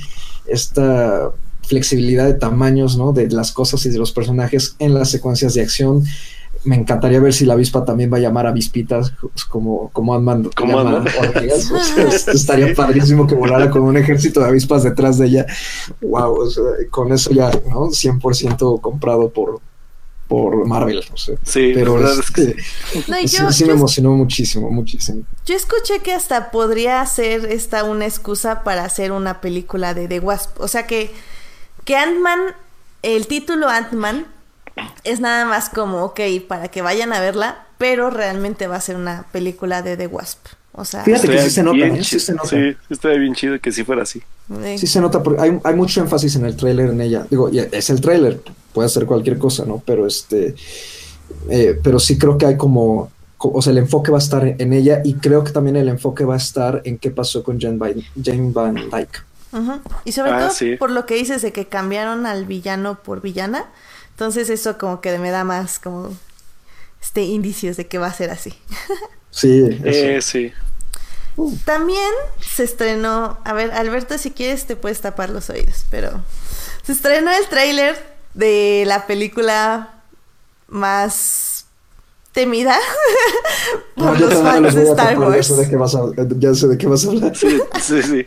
esta 0.47 1.31
flexibilidad 1.67 2.25
de 2.25 2.33
tamaños, 2.33 2.97
¿no? 2.97 3.11
De 3.11 3.29
las 3.29 3.51
cosas 3.51 3.85
y 3.85 3.89
de 3.89 3.97
los 3.97 4.11
personajes 4.11 4.75
en 4.79 4.93
las 4.93 5.09
secuencias 5.09 5.53
de 5.53 5.61
acción. 5.61 6.03
Me 6.63 6.75
encantaría 6.75 7.19
ver 7.19 7.33
si 7.33 7.45
la 7.45 7.53
avispa 7.53 7.85
también 7.85 8.11
va 8.11 8.17
a 8.17 8.21
llamar 8.21 8.47
a 8.47 8.49
avispitas 8.49 9.13
como, 9.49 9.89
como 9.91 10.15
Ant-Man. 10.15 10.49
Como 10.55 10.77
llama 10.77 10.97
Ant-Man. 10.97 11.13
hormigas. 11.35 11.71
O 11.71 11.79
sea, 11.79 12.07
esto 12.07 12.31
estaría 12.31 12.73
padrísimo 12.73 13.27
que 13.27 13.35
volara 13.35 13.69
con 13.69 13.83
un 13.83 13.97
ejército 13.97 14.39
de 14.39 14.47
avispas 14.47 14.83
detrás 14.83 15.19
de 15.19 15.27
ella. 15.27 15.45
Wow, 16.01 16.41
o 16.41 16.49
sea, 16.49 16.63
con 16.89 17.11
eso 17.13 17.31
ya, 17.31 17.51
¿no? 17.69 17.89
100% 17.89 18.81
comprado 18.81 19.29
por, 19.29 19.59
por 20.27 20.65
Marvel, 20.65 21.03
no 21.09 21.17
sé. 21.17 21.37
Sí, 21.43 21.71
Pero 21.73 21.97
la 21.97 22.07
verdad 22.07 22.19
es 22.23 22.31
que 22.31 22.55
este, 22.97 23.11
No, 23.11 23.19
y 23.19 23.27
sí, 23.27 23.37
yo, 23.37 23.51
sí 23.51 23.63
me 23.63 23.69
yo- 23.69 23.73
emocionó 23.75 24.11
muchísimo, 24.11 24.71
muchísimo. 24.71 25.23
yo 25.45 25.55
escuché 25.55 25.99
que 25.99 26.13
hasta 26.13 26.49
podría 26.51 27.05
ser 27.05 27.45
esta 27.45 27.83
una 27.83 28.05
excusa 28.05 28.63
para 28.63 28.83
hacer 28.85 29.11
una 29.11 29.39
película 29.41 29.93
de 29.93 30.07
The 30.07 30.19
Wasp. 30.19 30.59
O 30.59 30.67
sea 30.67 30.87
que, 30.87 31.11
que 31.83 31.95
Ant-Man, 31.95 32.39
el 33.03 33.27
título 33.27 33.69
Ant-Man, 33.69 34.25
es 35.03 35.19
nada 35.19 35.45
más 35.45 35.69
como, 35.69 36.03
ok, 36.03 36.19
para 36.47 36.67
que 36.69 36.81
vayan 36.81 37.13
a 37.13 37.19
verla, 37.19 37.65
pero 37.77 38.09
realmente 38.09 38.67
va 38.67 38.77
a 38.77 38.81
ser 38.81 38.95
una 38.95 39.25
película 39.31 39.81
de 39.81 39.95
The 39.95 40.07
Wasp. 40.07 40.47
O 40.77 40.83
sea, 40.83 41.03
Fíjate 41.03 41.27
que 41.27 41.39
sí 41.39 41.47
estaría 41.47 41.49
se 41.49 41.63
nota, 41.63 41.99
¿eh? 41.99 42.03
Sí 42.03 42.19
se 42.19 42.33
nota. 42.33 42.49
Sí, 42.49 42.55
sí 42.71 42.93
estaría 42.93 43.17
bien 43.17 43.33
chido 43.33 43.59
que 43.61 43.71
sí 43.71 43.83
fuera 43.85 44.03
así. 44.03 44.21
eh, 44.61 44.77
Sí 44.77 44.87
se 44.87 44.99
nota, 44.99 45.23
porque 45.23 45.41
hay, 45.41 45.57
hay 45.63 45.75
mucho 45.75 46.01
énfasis 46.01 46.35
en 46.35 46.45
el 46.45 46.55
tráiler 46.57 46.89
en 46.89 46.99
ella. 47.01 47.25
Digo, 47.29 47.49
es 47.49 47.89
el 47.89 48.01
tráiler, 48.01 48.41
puede 48.73 48.89
ser 48.89 49.05
cualquier 49.05 49.37
cosa, 49.37 49.63
¿no? 49.65 49.81
Pero 49.85 50.05
este, 50.05 50.53
eh, 51.49 51.79
pero 51.81 51.97
sí 51.99 52.17
creo 52.17 52.37
que 52.37 52.45
hay 52.45 52.57
como, 52.57 53.09
co- 53.37 53.51
o 53.53 53.61
sea, 53.61 53.71
el 53.71 53.77
enfoque 53.77 54.11
va 54.11 54.17
a 54.17 54.21
estar 54.21 54.45
en 54.45 54.73
ella 54.73 55.01
y 55.05 55.13
creo 55.13 55.43
que 55.45 55.51
también 55.51 55.77
el 55.77 55.87
enfoque 55.87 56.25
va 56.25 56.33
a 56.33 56.37
estar 56.37 56.81
en 56.83 56.97
qué 56.97 57.09
pasó 57.09 57.41
con 57.43 57.59
Jane, 57.59 57.77
Van- 57.77 58.03
Jane 58.21 58.51
Van 58.51 58.75
Dyke. 58.75 59.23
Y 60.03 60.11
sobre 60.11 60.31
Ah, 60.31 60.39
todo 60.39 60.49
sí. 60.49 60.75
por 60.75 60.91
lo 60.91 61.05
que 61.05 61.15
dices 61.15 61.41
de 61.41 61.53
que 61.53 61.67
cambiaron 61.67 62.25
al 62.25 62.43
villano 62.45 62.99
por 63.01 63.21
villana. 63.21 63.65
Entonces 64.11 64.49
eso 64.49 64.77
como 64.77 64.99
que 64.99 65.17
me 65.19 65.31
da 65.31 65.45
más 65.45 65.79
como 65.79 66.09
este 67.01 67.21
indicios 67.23 67.77
de 67.77 67.87
que 67.87 67.97
va 67.97 68.07
a 68.07 68.13
ser 68.13 68.29
así. 68.31 68.53
Sí, 69.31 69.63
Eh, 69.83 70.15
eso. 70.17 70.37
También 71.65 72.11
se 72.39 72.63
estrenó, 72.63 73.37
a 73.43 73.53
ver, 73.53 73.71
Alberto, 73.71 74.17
si 74.17 74.31
quieres 74.31 74.65
te 74.65 74.75
puedes 74.75 75.01
tapar 75.01 75.29
los 75.29 75.49
oídos, 75.49 75.85
pero 75.89 76.21
se 76.83 76.93
estrenó 76.93 77.31
el 77.31 77.47
tráiler 77.47 77.97
de 78.33 78.83
la 78.85 79.05
película 79.05 80.01
más 80.67 81.65
temida 82.31 82.77
por 83.95 84.19
los 84.19 84.33
fans 84.33 84.75
de 84.75 84.83
Star 84.89 85.13
ya 85.13 85.19
Wars, 85.19 85.47
sé 85.47 85.55
de 85.55 85.69
qué 85.69 85.75
vas 85.75 85.95
a, 85.95 86.01
ya 86.37 86.53
sé 86.53 86.67
de 86.67 86.77
qué 86.77 86.87
vas 86.87 87.05
a 87.05 87.09
hablar. 87.09 87.35
Sí, 87.35 87.59
sí, 87.81 88.03
sí. 88.03 88.25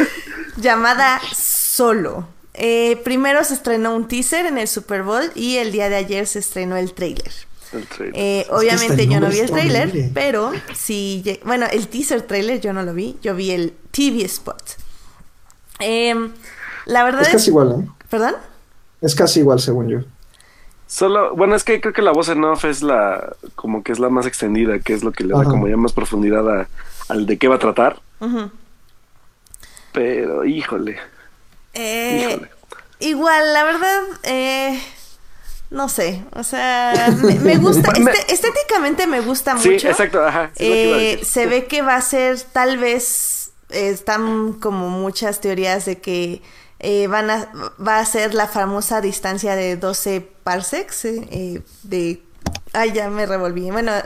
llamada 0.56 1.20
Solo. 1.34 2.26
Eh, 2.54 3.00
primero 3.04 3.42
se 3.44 3.54
estrenó 3.54 3.94
un 3.94 4.08
teaser 4.08 4.46
en 4.46 4.58
el 4.58 4.68
Super 4.68 5.02
Bowl 5.02 5.30
y 5.34 5.56
el 5.56 5.72
día 5.72 5.88
de 5.88 5.96
ayer 5.96 6.26
se 6.26 6.40
estrenó 6.40 6.76
el 6.76 6.92
tráiler. 6.92 7.32
El 7.72 7.86
trailer. 7.86 8.14
Eh, 8.16 8.46
obviamente 8.50 9.06
yo 9.06 9.20
no 9.20 9.28
vi 9.28 9.38
el 9.40 9.50
horrible. 9.50 10.10
pero 10.12 10.52
sí, 10.74 11.22
lle- 11.24 11.40
bueno, 11.44 11.66
el 11.70 11.86
teaser 11.88 12.22
trailer 12.22 12.60
yo 12.60 12.72
no 12.72 12.82
lo 12.82 12.92
vi, 12.94 13.16
yo 13.22 13.34
vi 13.34 13.50
el 13.52 13.72
TV 13.92 14.24
spot. 14.24 14.62
Em, 15.78 16.32
la 16.86 17.04
verdad 17.04 17.22
Es 17.22 17.28
es, 17.28 17.32
casi 17.34 17.50
igual, 17.50 17.76
¿eh? 17.84 17.88
¿perdón? 18.08 18.34
Es 19.00 19.14
casi 19.14 19.40
igual, 19.40 19.60
según 19.60 19.88
yo. 19.88 20.00
Solo, 20.86 21.36
bueno, 21.36 21.54
es 21.54 21.62
que 21.62 21.80
creo 21.80 21.92
que 21.94 22.02
la 22.02 22.10
voz 22.10 22.28
en 22.28 22.42
off 22.42 22.64
es 22.64 22.82
la, 22.82 23.36
como 23.54 23.84
que 23.84 23.92
es 23.92 24.00
la 24.00 24.08
más 24.08 24.26
extendida, 24.26 24.80
que 24.80 24.92
es 24.92 25.04
lo 25.04 25.12
que 25.12 25.22
le 25.22 25.32
da 25.34 25.42
Ajá. 25.42 25.50
como 25.50 25.68
ya 25.68 25.76
más 25.76 25.92
profundidad 25.92 26.48
a- 26.62 26.68
al 27.08 27.26
de 27.26 27.38
qué 27.38 27.46
va 27.46 27.54
a 27.54 27.58
tratar. 27.60 28.00
Pero, 29.92 30.44
híjole, 30.44 30.98
Eh, 31.74 32.26
híjole. 32.30 32.50
igual, 33.00 33.52
la 33.54 33.64
verdad, 33.64 34.02
eh, 34.24 34.80
no 35.70 35.88
sé, 35.88 36.24
o 36.34 36.42
sea, 36.42 37.14
me, 37.22 37.34
me 37.36 37.56
gusta, 37.58 37.92
este- 37.96 38.32
estéticamente 38.34 39.06
me 39.06 39.20
gusta 39.20 39.56
Sí, 39.58 39.70
mucho. 39.70 39.88
exacto, 39.88 40.22
ajá. 40.24 40.50
sí 40.56 40.64
es 40.64 40.68
lo 40.68 40.74
que 40.74 40.84
iba 40.88 40.96
a 40.96 41.00
Eh, 41.00 41.20
se 41.24 41.46
ve 41.46 41.66
que 41.66 41.82
va 41.82 41.94
a 41.96 42.00
ser 42.00 42.40
tal 42.40 42.76
vez 42.78 43.52
eh, 43.70 43.90
están 43.90 44.54
como 44.54 44.88
muchas 44.88 45.40
teorías 45.40 45.84
de 45.86 46.00
que 46.00 46.42
eh, 46.80 47.06
van 47.06 47.30
a 47.30 47.52
va 47.86 47.98
a 48.00 48.04
ser 48.04 48.34
la 48.34 48.46
famosa 48.48 49.00
distancia 49.00 49.54
de 49.54 49.76
12 49.76 50.22
parsecs 50.42 51.04
eh, 51.04 51.62
de 51.84 52.22
ay 52.72 52.92
ya 52.92 53.08
me 53.10 53.26
revolví 53.26 53.70
bueno 53.70 53.92
eh, 53.92 54.02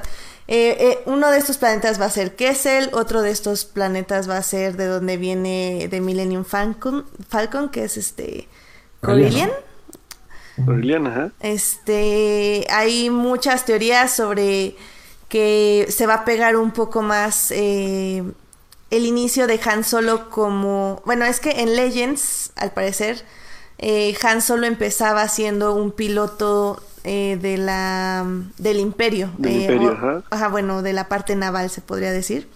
eh, 0.49 0.99
uno 1.07 1.31
de 1.31 1.39
estos 1.39 1.57
planetas 1.57 1.99
va 2.01 2.07
a 2.07 2.11
ser 2.11 2.35
Kessel 2.37 2.91
otro 2.93 3.23
de 3.23 3.31
estos 3.31 3.65
planetas 3.65 4.29
va 4.29 4.37
a 4.37 4.43
ser 4.43 4.77
de 4.77 4.87
donde 4.87 5.17
viene 5.17 5.87
de 5.91 6.01
Millennium 6.03 6.45
Falcon 6.45 7.07
Falcon 7.31 7.69
que 7.71 7.85
es 7.85 7.97
este. 7.97 8.49
Corellian 9.01 9.51
Ajá. 11.07 11.31
este, 11.41 12.67
hay 12.71 13.11
muchas 13.11 13.65
teorías 13.65 14.15
sobre 14.15 14.77
que 15.29 15.87
se 15.91 16.07
va 16.07 16.15
a 16.15 16.25
pegar 16.25 16.57
un 16.57 16.71
poco 16.71 17.03
más 17.03 17.51
eh, 17.51 18.23
el 18.91 19.07
inicio 19.07 19.47
de 19.47 19.61
Han 19.65 19.83
Solo 19.85 20.31
como, 20.31 21.03
bueno, 21.05 21.25
es 21.25 21.41
que 21.41 21.51
en 21.63 21.75
Legends, 21.75 22.53
al 22.57 22.71
parecer, 22.73 23.25
eh, 23.79 24.17
Han 24.23 24.41
Solo 24.43 24.67
empezaba 24.67 25.27
siendo 25.29 25.75
un 25.75 25.91
piloto 25.91 26.81
eh, 27.03 27.37
de 27.43 27.59
la 27.59 28.25
del 28.59 28.79
Imperio, 28.79 29.31
Del 29.39 29.53
eh, 29.53 29.61
Imperio, 29.63 29.93
o- 29.93 30.25
ajá. 30.31 30.49
bueno, 30.49 30.83
de 30.83 30.93
la 30.93 31.09
parte 31.09 31.35
naval 31.37 31.69
se 31.71 31.81
podría 31.81 32.13
decir. 32.13 32.49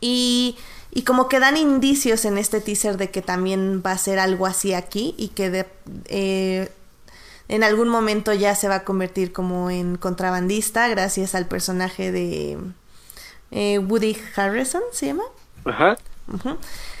Y, 0.00 0.56
y 0.90 1.02
como 1.02 1.28
que 1.28 1.38
dan 1.40 1.56
indicios 1.56 2.24
en 2.24 2.38
este 2.38 2.60
teaser 2.60 2.96
de 2.96 3.10
que 3.10 3.22
también 3.22 3.82
va 3.84 3.92
a 3.92 3.98
ser 3.98 4.18
algo 4.18 4.46
así 4.46 4.74
aquí 4.74 5.14
y 5.16 5.28
que 5.28 5.50
de, 5.50 5.66
eh, 6.06 6.70
en 7.48 7.62
algún 7.62 7.88
momento 7.88 8.32
ya 8.32 8.54
se 8.54 8.68
va 8.68 8.76
a 8.76 8.84
convertir 8.84 9.32
como 9.32 9.70
en 9.70 9.96
contrabandista 9.96 10.88
gracias 10.88 11.34
al 11.34 11.46
personaje 11.46 12.10
de 12.12 12.58
eh, 13.50 13.78
Woody 13.78 14.16
Harrison, 14.34 14.82
¿se 14.92 15.06
llama? 15.06 15.24
Ajá. 15.64 15.96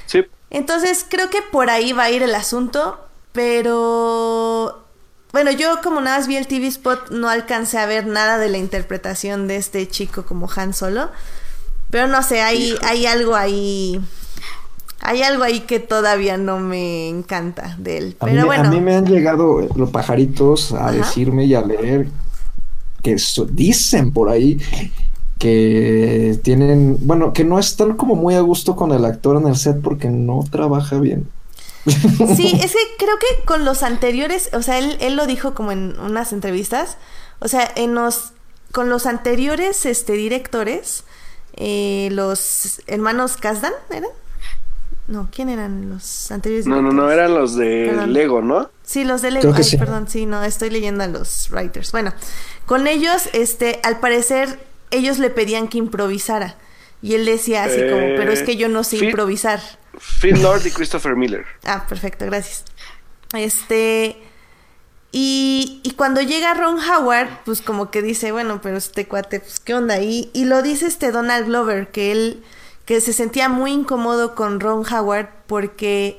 Sí. 0.06 0.24
Entonces 0.50 1.04
creo 1.08 1.30
que 1.30 1.42
por 1.42 1.70
ahí 1.70 1.92
va 1.92 2.04
a 2.04 2.10
ir 2.10 2.22
el 2.22 2.34
asunto, 2.34 3.00
pero 3.32 4.84
bueno, 5.32 5.50
yo 5.50 5.80
como 5.82 6.00
nada 6.00 6.18
más 6.18 6.28
vi 6.28 6.36
el 6.36 6.46
TV 6.46 6.66
spot 6.68 7.10
no 7.10 7.28
alcancé 7.28 7.78
a 7.78 7.86
ver 7.86 8.06
nada 8.06 8.38
de 8.38 8.48
la 8.48 8.58
interpretación 8.58 9.48
de 9.48 9.56
este 9.56 9.88
chico 9.88 10.24
como 10.24 10.48
Han 10.54 10.72
Solo, 10.72 11.10
pero 11.90 12.06
no 12.06 12.22
sé, 12.22 12.40
hay, 12.40 12.74
hay 12.82 13.06
algo 13.06 13.34
ahí, 13.34 14.00
hay 15.00 15.22
algo 15.22 15.44
ahí 15.44 15.60
que 15.60 15.80
todavía 15.80 16.36
no 16.38 16.58
me 16.60 17.08
encanta 17.08 17.76
de 17.78 17.98
él, 17.98 18.16
A, 18.18 18.26
pero 18.26 18.42
mí, 18.42 18.44
bueno. 18.44 18.64
a 18.64 18.64
mí 18.64 18.80
me 18.80 18.94
han 18.96 19.06
llegado 19.06 19.60
eh, 19.62 19.68
los 19.76 19.90
pajaritos 19.90 20.72
a 20.72 20.90
Ajá. 20.90 20.92
decirme 20.92 21.44
y 21.44 21.54
a 21.54 21.62
leer 21.62 22.08
que 23.02 23.18
so- 23.18 23.46
dicen 23.46 24.12
por 24.12 24.30
ahí 24.30 24.58
que 25.38 26.38
tienen, 26.42 26.98
bueno, 27.06 27.32
que 27.32 27.44
no 27.44 27.58
están 27.58 27.96
como 27.96 28.16
muy 28.16 28.34
a 28.34 28.40
gusto 28.40 28.76
con 28.76 28.92
el 28.92 29.04
actor 29.04 29.36
en 29.36 29.48
el 29.48 29.56
set 29.56 29.80
porque 29.82 30.08
no 30.10 30.40
trabaja 30.50 30.98
bien. 30.98 31.30
Sí, 32.26 32.52
es 32.62 32.72
que 32.72 32.78
creo 32.98 33.16
que 33.18 33.44
con 33.44 33.64
los 33.64 33.82
anteriores, 33.82 34.50
o 34.52 34.62
sea, 34.62 34.78
él, 34.78 34.96
él 35.00 35.16
lo 35.16 35.26
dijo 35.26 35.54
como 35.54 35.72
en 35.72 35.98
unas 36.00 36.32
entrevistas, 36.32 36.98
o 37.38 37.48
sea, 37.48 37.70
en 37.76 37.94
los, 37.94 38.32
con 38.72 38.88
los 38.90 39.06
anteriores 39.06 39.86
este, 39.86 40.14
directores, 40.14 41.04
eh, 41.54 42.08
los 42.12 42.80
hermanos 42.86 43.36
Kazdan, 43.36 43.72
¿eran? 43.90 44.10
No, 45.08 45.28
¿quién 45.32 45.48
eran 45.48 45.88
los 45.88 46.30
anteriores? 46.32 46.66
No, 46.66 46.82
no, 46.82 46.90
no, 46.92 47.10
eran 47.10 47.32
los 47.34 47.54
de 47.56 47.86
Perdón. 47.90 48.12
Lego, 48.12 48.42
¿no? 48.42 48.70
Sí, 48.82 49.04
los 49.04 49.22
de 49.22 49.30
Lego. 49.30 49.52
Ay, 49.54 49.62
sí. 49.62 49.76
perdón, 49.76 50.08
sí, 50.08 50.26
no, 50.26 50.42
estoy 50.42 50.70
leyendo 50.70 51.04
a 51.04 51.06
los 51.06 51.48
writers. 51.50 51.92
Bueno, 51.92 52.12
con 52.66 52.86
ellos, 52.88 53.28
este, 53.32 53.78
al 53.84 54.00
parecer, 54.00 54.58
ellos 54.90 55.18
le 55.18 55.30
pedían 55.30 55.68
que 55.68 55.78
improvisara. 55.78 56.56
Y 57.02 57.14
él 57.14 57.24
decía 57.24 57.64
así 57.64 57.76
como, 57.76 57.98
Eh, 58.00 58.14
pero 58.16 58.32
es 58.32 58.42
que 58.42 58.56
yo 58.56 58.68
no 58.68 58.82
sé 58.82 58.96
Phil- 58.96 59.10
improvisar. 59.10 59.60
Phil 60.20 60.42
Lord 60.42 60.66
y 60.66 60.70
Christopher 60.72 61.14
Miller. 61.14 61.44
Ah, 61.64 61.86
perfecto, 61.88 62.24
gracias. 62.26 62.64
Este. 63.32 64.16
Y, 65.12 65.80
y 65.82 65.92
cuando 65.92 66.20
llega 66.20 66.52
Ron 66.54 66.78
Howard, 66.78 67.28
pues 67.44 67.62
como 67.62 67.90
que 67.90 68.02
dice, 68.02 68.32
bueno, 68.32 68.60
pero 68.62 68.76
este 68.76 69.06
cuate, 69.06 69.40
pues 69.40 69.60
qué 69.60 69.74
onda. 69.74 70.00
Y, 70.00 70.30
y 70.34 70.44
lo 70.44 70.62
dice 70.62 70.86
este 70.86 71.10
Donald 71.10 71.46
Glover, 71.46 71.88
que 71.90 72.12
él, 72.12 72.42
que 72.86 73.00
se 73.00 73.12
sentía 73.12 73.48
muy 73.48 73.72
incómodo 73.72 74.34
con 74.34 74.60
Ron 74.60 74.84
Howard 74.90 75.28
porque 75.46 76.18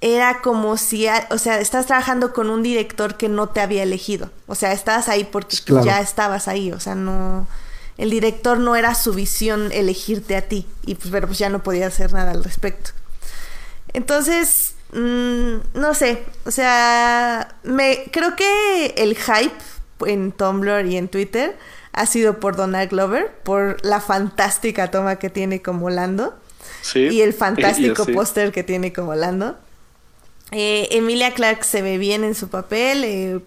era 0.00 0.40
como 0.40 0.76
si, 0.76 1.06
o 1.30 1.38
sea, 1.38 1.60
estás 1.60 1.86
trabajando 1.86 2.32
con 2.32 2.50
un 2.50 2.62
director 2.62 3.16
que 3.16 3.28
no 3.28 3.48
te 3.48 3.60
había 3.60 3.84
elegido. 3.84 4.30
O 4.46 4.54
sea, 4.54 4.72
estabas 4.72 5.08
ahí 5.08 5.24
porque 5.24 5.56
claro. 5.64 5.86
ya 5.86 6.00
estabas 6.00 6.48
ahí, 6.48 6.72
o 6.72 6.80
sea, 6.80 6.94
no... 6.94 7.46
El 7.98 8.10
director 8.10 8.58
no 8.58 8.76
era 8.76 8.94
su 8.94 9.12
visión 9.12 9.70
elegirte 9.72 10.34
a 10.34 10.48
ti, 10.48 10.66
y 10.86 10.94
pues, 10.94 11.10
pero 11.10 11.26
pues 11.26 11.38
ya 11.38 11.50
no 11.50 11.62
podía 11.62 11.86
hacer 11.86 12.14
nada 12.14 12.30
al 12.30 12.42
respecto. 12.42 12.92
Entonces, 13.92 14.72
mm, 14.92 15.56
no 15.74 15.92
sé, 15.92 16.24
o 16.46 16.50
sea, 16.50 17.56
me 17.62 18.04
creo 18.10 18.36
que 18.36 18.94
el 18.96 19.16
hype 19.16 20.10
en 20.10 20.32
Tumblr 20.32 20.86
y 20.86 20.96
en 20.96 21.08
Twitter 21.08 21.58
ha 21.92 22.06
sido 22.06 22.38
por 22.40 22.56
Donald 22.56 22.90
Glover, 22.90 23.32
por 23.42 23.84
la 23.84 24.00
fantástica 24.00 24.90
toma 24.90 25.16
que 25.16 25.30
tiene 25.30 25.60
como 25.62 25.90
Lando 25.90 26.34
Sí. 26.82 27.08
y 27.10 27.20
el 27.22 27.32
fantástico 27.34 28.04
sí. 28.06 28.12
póster 28.12 28.52
que 28.52 28.62
tiene 28.62 28.92
como 28.92 29.14
Lando. 29.14 29.56
Eh, 30.52 30.88
Emilia 30.92 31.32
Clarke 31.34 31.62
se 31.64 31.82
ve 31.82 31.98
bien 31.98 32.24
en 32.24 32.34
su 32.34 32.48
papel, 32.48 33.04
eh, 33.04 33.40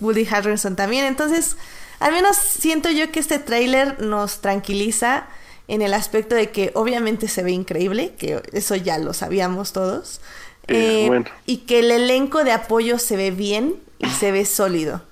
Woody 0.00 0.26
Harrelson 0.30 0.74
también, 0.76 1.04
entonces 1.04 1.56
al 2.00 2.12
menos 2.12 2.36
siento 2.36 2.90
yo 2.90 3.12
que 3.12 3.20
este 3.20 3.38
tráiler 3.38 4.00
nos 4.02 4.40
tranquiliza 4.40 5.26
en 5.68 5.82
el 5.82 5.94
aspecto 5.94 6.34
de 6.34 6.50
que 6.50 6.72
obviamente 6.74 7.28
se 7.28 7.42
ve 7.44 7.52
increíble, 7.52 8.14
que 8.18 8.42
eso 8.52 8.74
ya 8.74 8.98
lo 8.98 9.12
sabíamos 9.12 9.72
todos, 9.72 10.20
Eh, 10.66 11.04
eh, 11.04 11.06
bueno. 11.08 11.26
y 11.46 11.58
que 11.58 11.80
el 11.80 11.90
elenco 11.92 12.42
de 12.44 12.52
apoyo 12.52 12.98
se 12.98 13.16
ve 13.16 13.30
bien 13.30 13.76
y 13.98 14.08
se 14.08 14.32
ve 14.32 14.44
sólido. 14.44 15.02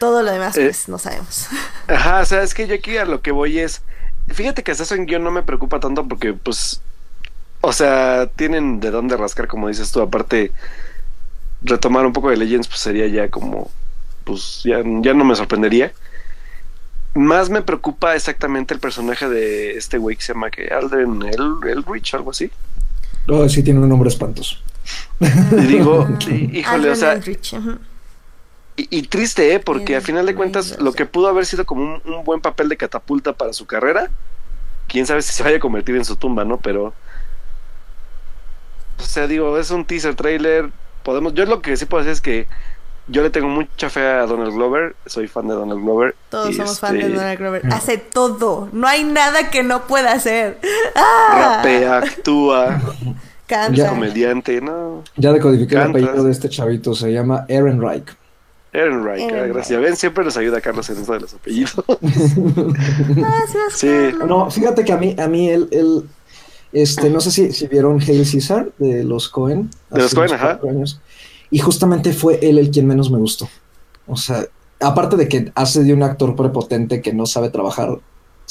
Todo 0.00 0.22
lo 0.22 0.32
demás 0.32 0.56
Eh, 0.56 0.64
pues 0.64 0.88
no 0.88 0.98
sabemos. 0.98 1.46
Ajá, 1.86 2.20
o 2.20 2.24
sea, 2.24 2.42
es 2.42 2.54
que 2.54 2.66
yo 2.66 2.74
aquí 2.74 2.96
a 2.96 3.04
lo 3.04 3.20
que 3.20 3.30
voy 3.30 3.58
es. 3.60 3.82
Fíjate 4.28 4.62
que 4.64 4.72
hasta 4.72 4.82
eso 4.84 4.94
en 4.94 5.06
guion 5.06 5.22
no 5.22 5.30
me 5.30 5.42
preocupa 5.42 5.78
tanto 5.78 6.08
porque, 6.08 6.32
pues. 6.32 6.80
O 7.60 7.72
sea, 7.74 8.26
tienen 8.34 8.80
de 8.80 8.90
dónde 8.90 9.16
rascar, 9.16 9.46
como 9.46 9.68
dices 9.68 9.92
tú. 9.92 10.00
Aparte, 10.00 10.50
retomar 11.62 12.06
un 12.06 12.12
poco 12.14 12.30
de 12.30 12.38
Legends, 12.38 12.66
pues 12.66 12.80
sería 12.80 13.06
ya 13.06 13.28
como. 13.28 13.70
Pues 14.24 14.62
ya, 14.64 14.78
ya 15.02 15.12
no 15.14 15.24
me 15.24 15.34
sorprendería. 15.36 15.92
Más 17.14 17.50
me 17.50 17.60
preocupa 17.60 18.14
exactamente 18.14 18.72
el 18.72 18.80
personaje 18.80 19.28
de 19.28 19.72
este 19.76 19.98
güey 19.98 20.16
que 20.16 20.22
se 20.22 20.32
llama 20.32 20.50
que 20.50 20.68
Alden 20.68 21.22
El, 21.22 21.68
Elrich, 21.68 22.14
algo 22.14 22.30
así. 22.30 22.50
No, 23.26 23.48
sí 23.48 23.62
tiene 23.62 23.80
un 23.80 23.88
nombre 23.88 24.08
espantoso. 24.08 24.56
Y 25.20 25.66
digo, 25.66 26.08
hí- 26.28 26.50
híjole, 26.60 26.88
o 26.90 26.92
Alden 26.92 26.96
sea, 27.42 27.58
ujú. 27.58 27.78
Y, 28.76 28.98
y 28.98 29.02
triste, 29.02 29.54
¿eh? 29.54 29.60
Porque 29.60 29.96
a 29.96 30.00
final 30.00 30.26
de 30.26 30.34
cuentas, 30.34 30.78
lo 30.80 30.92
que 30.92 31.06
pudo 31.06 31.28
haber 31.28 31.46
sido 31.46 31.66
como 31.66 31.82
un, 31.82 32.02
un 32.04 32.24
buen 32.24 32.40
papel 32.40 32.68
de 32.68 32.76
catapulta 32.76 33.32
para 33.32 33.52
su 33.52 33.66
carrera, 33.66 34.10
quién 34.88 35.06
sabe 35.06 35.22
si 35.22 35.32
se 35.32 35.42
vaya 35.42 35.56
a 35.56 35.60
convertir 35.60 35.96
en 35.96 36.04
su 36.04 36.16
tumba, 36.16 36.44
¿no? 36.44 36.58
Pero. 36.58 36.92
O 38.98 39.02
sea, 39.02 39.26
digo, 39.26 39.58
es 39.58 39.70
un 39.70 39.84
teaser 39.84 40.14
trailer. 40.14 40.70
Podemos. 41.02 41.34
Yo 41.34 41.46
lo 41.46 41.62
que 41.62 41.76
sí 41.76 41.86
puedo 41.86 42.04
decir 42.04 42.12
es 42.12 42.20
que 42.20 42.46
yo 43.10 43.22
le 43.22 43.30
tengo 43.30 43.48
mucha 43.48 43.90
fe 43.90 44.06
a 44.06 44.26
Donald 44.26 44.52
Glover. 44.52 44.94
Soy 45.06 45.26
fan 45.26 45.48
de 45.48 45.54
Donald 45.54 45.82
Glover. 45.82 46.14
Todos 46.28 46.54
somos 46.54 46.78
fans 46.78 46.92
de 46.94 47.00
este, 47.00 47.12
Donald 47.14 47.38
Glover. 47.38 47.62
Hace 47.72 47.98
todo. 47.98 48.68
No 48.72 48.86
hay 48.86 49.04
nada 49.04 49.50
que 49.50 49.62
no 49.62 49.86
pueda 49.86 50.12
hacer. 50.12 50.60
¡Ah! 50.94 51.56
Rapea, 51.62 51.98
actúa, 51.98 52.80
Canta. 53.46 53.74
Ya. 53.74 53.88
comediante, 53.88 54.60
¿no? 54.60 55.02
Ya 55.16 55.32
decodifiqué 55.32 55.74
el 55.74 55.82
apellido 55.82 56.22
de 56.22 56.30
este 56.30 56.48
chavito, 56.48 56.94
se 56.94 57.12
llama 57.12 57.46
Aaron 57.48 57.80
Reich. 57.80 58.19
Aaron 58.72 59.04
Reich, 59.04 59.28
ah, 59.30 59.36
Aaron 59.36 59.52
gracias. 59.52 59.80
Ven, 59.80 59.96
siempre 59.96 60.24
nos 60.24 60.36
ayuda 60.36 60.60
Carlos 60.60 60.88
en 60.90 60.98
esto 60.98 61.12
de 61.12 61.20
los 61.20 61.34
apellidos. 61.34 61.74
Gracias, 63.08 63.72
Sí. 63.74 63.86
Carlos. 63.88 64.28
No, 64.28 64.50
fíjate 64.50 64.84
que 64.84 64.92
a 64.92 64.96
mí, 64.96 65.16
a 65.18 65.26
mí 65.28 65.48
él, 65.50 65.68
él, 65.72 66.04
este, 66.72 67.10
no 67.10 67.20
sé 67.20 67.30
si, 67.30 67.52
si 67.52 67.66
vieron 67.66 68.00
Hail 68.00 68.24
Caesar 68.30 68.70
de 68.78 69.04
los 69.04 69.28
Cohen. 69.28 69.70
De 69.90 70.02
los 70.02 70.12
unos 70.14 70.32
ajá. 70.32 70.60
años. 70.68 71.00
Y 71.50 71.58
justamente 71.58 72.12
fue 72.12 72.38
él 72.42 72.58
el 72.58 72.70
quien 72.70 72.86
menos 72.86 73.10
me 73.10 73.18
gustó. 73.18 73.48
O 74.06 74.16
sea, 74.16 74.44
aparte 74.80 75.16
de 75.16 75.28
que 75.28 75.50
hace 75.54 75.82
de 75.82 75.92
un 75.92 76.02
actor 76.02 76.36
prepotente 76.36 77.02
que 77.02 77.12
no 77.12 77.26
sabe 77.26 77.50
trabajar. 77.50 77.98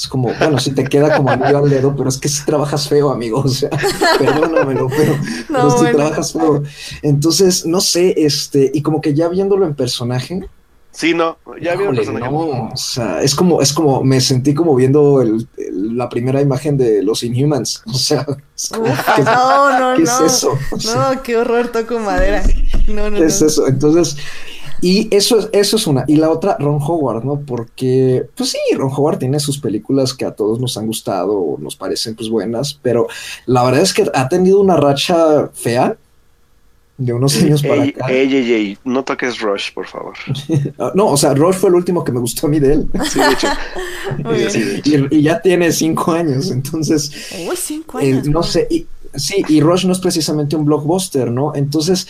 Es 0.00 0.08
como, 0.08 0.32
bueno, 0.38 0.58
si 0.58 0.70
te 0.70 0.84
queda 0.84 1.14
como 1.14 1.28
anillo 1.30 1.58
al 1.58 1.68
dedo, 1.68 1.94
pero 1.94 2.08
es 2.08 2.16
que 2.16 2.28
si 2.30 2.42
trabajas 2.46 2.88
feo, 2.88 3.10
amigo. 3.10 3.40
O 3.40 3.48
sea, 3.48 3.68
perdónamelo, 4.18 4.88
pero, 4.88 5.14
No, 5.16 5.58
pero 5.58 5.70
sí 5.72 5.76
bueno. 5.78 5.96
trabajas 5.98 6.32
feo. 6.32 6.62
Entonces, 7.02 7.66
no 7.66 7.82
sé, 7.82 8.14
este, 8.16 8.70
y 8.72 8.80
como 8.80 9.02
que 9.02 9.12
ya 9.12 9.28
viéndolo 9.28 9.66
en 9.66 9.74
personaje, 9.74 10.40
Sí, 10.92 11.14
no, 11.14 11.36
ya 11.62 11.76
vi 11.76 11.84
el 11.84 11.94
Híjole, 11.94 11.96
personaje. 11.98 12.32
no, 12.32 12.70
o 12.72 12.76
sea, 12.76 13.22
es 13.22 13.34
como, 13.36 13.62
es 13.62 13.72
como, 13.72 14.02
me 14.02 14.20
sentí 14.20 14.54
como 14.54 14.74
viendo 14.74 15.22
el- 15.22 15.46
el- 15.56 15.96
la 15.96 16.08
primera 16.08 16.40
imagen 16.42 16.76
de 16.76 17.00
los 17.04 17.22
Inhumans. 17.22 17.82
O 17.86 17.92
sea, 17.94 18.26
es 18.56 18.70
como, 18.70 18.90
Uf, 18.90 19.00
¿qué, 19.14 19.22
no, 19.22 19.78
no, 19.78 19.96
qué 19.96 20.02
no. 20.02 20.26
es 20.26 20.32
eso? 20.32 20.58
O 20.72 20.80
sea, 20.80 21.12
No, 21.14 21.22
qué 21.22 21.36
horror, 21.36 21.68
toco 21.68 22.00
madera. 22.00 22.42
No, 22.88 23.08
no, 23.08 23.18
¿qué 23.18 23.26
es 23.26 23.40
no. 23.40 23.46
eso? 23.46 23.68
Entonces, 23.68 24.16
y 24.82 25.14
eso 25.14 25.38
es, 25.38 25.48
eso 25.52 25.76
es 25.76 25.86
una. 25.86 26.04
Y 26.06 26.16
la 26.16 26.30
otra, 26.30 26.56
Ron 26.58 26.80
Howard, 26.80 27.24
¿no? 27.24 27.40
Porque, 27.40 28.24
pues 28.34 28.50
sí, 28.50 28.58
Ron 28.76 28.90
Howard 28.94 29.18
tiene 29.18 29.38
sus 29.40 29.58
películas 29.58 30.14
que 30.14 30.24
a 30.24 30.32
todos 30.32 30.58
nos 30.60 30.76
han 30.76 30.86
gustado 30.86 31.32
o 31.38 31.58
nos 31.58 31.76
parecen 31.76 32.14
pues 32.16 32.28
buenas, 32.28 32.74
pero 32.82 33.06
la 33.46 33.62
verdad 33.64 33.82
es 33.82 33.92
que 33.92 34.10
ha 34.14 34.28
tenido 34.28 34.60
una 34.60 34.76
racha 34.76 35.48
fea 35.52 35.96
de 36.98 37.14
unos 37.14 37.34
años 37.42 37.62
para 37.62 37.82
Ey, 37.84 37.88
acá. 37.96 38.12
ey, 38.12 38.34
ey, 38.36 38.52
ey, 38.52 38.78
no 38.84 39.02
toques 39.04 39.40
Rush, 39.40 39.72
por 39.72 39.86
favor. 39.86 40.14
No, 40.94 41.06
o 41.08 41.16
sea, 41.16 41.32
Rush 41.32 41.54
fue 41.54 41.70
el 41.70 41.76
último 41.76 42.04
que 42.04 42.12
me 42.12 42.20
gustó 42.20 42.46
a 42.46 42.50
mí 42.50 42.60
de 42.60 42.74
él. 42.74 42.90
Sí, 43.10 43.18
de 43.20 43.32
hecho. 43.32 43.48
Muy 44.24 44.34
bien. 44.34 44.50
Sí, 44.50 44.62
de 44.62 44.76
hecho. 44.76 44.90
Y, 45.10 45.18
y 45.18 45.22
ya 45.22 45.40
tiene 45.40 45.72
cinco 45.72 46.12
años, 46.12 46.50
entonces, 46.50 47.10
Uy, 47.48 47.56
cinco 47.56 48.00
eh, 48.00 48.12
años. 48.12 48.26
no 48.26 48.32
¿no? 48.32 48.42
sé, 48.42 48.66
y, 48.70 48.86
sí, 49.14 49.42
y 49.48 49.62
Rush 49.62 49.86
no 49.86 49.92
es 49.92 49.98
precisamente 49.98 50.56
un 50.56 50.66
blockbuster, 50.66 51.30
¿no? 51.30 51.54
Entonces, 51.54 52.06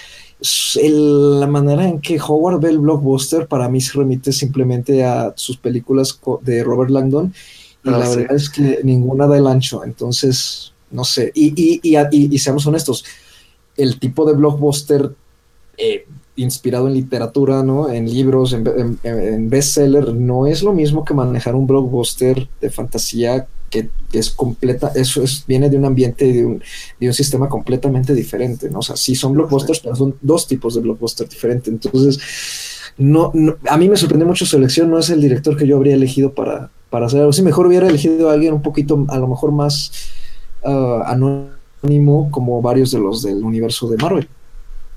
el- 0.83 1.41
la 1.41 1.47
manera 1.47 1.87
en 1.89 2.01
que 2.01 2.19
Howard 2.21 2.61
ve 2.61 2.71
el 2.71 2.79
blockbuster 2.79 3.47
para 3.47 3.69
mí 3.69 3.81
se 3.81 3.99
remite 3.99 4.33
simplemente 4.33 5.05
a 5.05 5.33
sus 5.37 5.57
películas 5.57 6.19
de 6.43 6.65
Robert 6.65 6.91
Langdon, 6.91 7.33
y 7.85 7.89
Ah, 7.91 7.99
la 7.99 8.07
sí. 8.07 8.17
verdad 8.17 8.37
es 8.37 8.51
que 8.51 8.81
ninguna 8.85 9.27
da 9.27 9.37
el 9.39 9.47
ancho, 9.47 9.85
entonces, 9.85 10.73
no 10.91 11.05
sé, 11.05 11.31
y, 11.35 11.49
y, 11.57 11.81
y, 11.83 11.97
y- 11.97 12.35
y 12.35 12.39
seamos 12.39 12.67
honestos, 12.67 13.05
el 13.77 13.99
tipo 13.99 14.25
de 14.27 14.35
blockbuster 14.35 15.11
eh, 15.79 16.07
inspirado 16.43 16.87
en 16.89 16.95
literatura, 16.95 17.63
¿no? 17.63 17.89
En 17.91 18.07
libros, 18.09 18.53
en, 18.53 18.67
en- 18.67 18.99
en 19.05 19.51
bestseller, 19.51 20.15
no 20.15 20.47
es 20.47 20.63
lo 20.63 20.73
mismo 20.73 21.05
que 21.05 21.15
manejar 21.15 21.55
un 21.55 21.67
blockbuster 21.67 22.49
de 22.61 22.71
fantasía 22.71 23.47
que, 23.71 23.89
que 24.11 24.19
es 24.19 24.31
completa, 24.31 24.91
eso 24.97 25.23
es, 25.23 25.45
viene 25.47 25.71
de 25.71 25.77
un 25.79 25.85
ambiente, 25.85 26.33
de 26.33 26.45
un, 26.45 26.61
de 26.99 27.07
un 27.07 27.15
sistema 27.15 27.49
completamente 27.49 28.15
diferente, 28.15 28.69
¿no? 28.69 28.81
O 28.81 28.83
sea, 28.83 28.97
sí 28.97 29.15
son 29.15 29.33
blockbusters, 29.35 29.81
pero 29.81 29.95
son 29.95 30.17
dos 30.21 30.49
tipos 30.49 30.75
de 30.75 30.81
blockbuster 30.81 31.29
diferentes. 31.29 31.69
Entonces, 31.73 32.19
no, 32.99 33.31
no- 33.35 33.57
a 33.69 33.77
mí 33.77 33.89
me 33.89 33.97
sorprendió 33.97 34.27
mucho 34.27 34.45
su 34.45 34.57
elección, 34.57 34.91
no 34.91 34.99
es 34.99 35.11
el 35.11 35.21
director 35.21 35.57
que 35.57 35.67
yo 35.69 35.77
habría 35.77 35.95
elegido 35.95 36.33
para, 36.35 36.71
para 36.91 37.07
hacer 37.07 37.21
algo. 37.21 37.33
Si 37.33 37.43
mejor 37.43 37.67
hubiera 37.69 37.87
elegido 37.89 38.29
a 38.29 38.33
alguien 38.33 38.55
un 38.55 38.63
poquito, 38.63 39.05
a 39.09 39.19
lo 39.19 39.29
mejor 39.29 39.53
más 39.53 39.93
ah, 40.65 41.05
anónimo, 41.07 42.29
como 42.33 42.61
varios 42.61 42.91
de 42.91 42.99
los 42.99 43.23
del 43.23 43.45
universo 43.45 43.89
de 43.89 43.97
Marvel. 43.99 44.29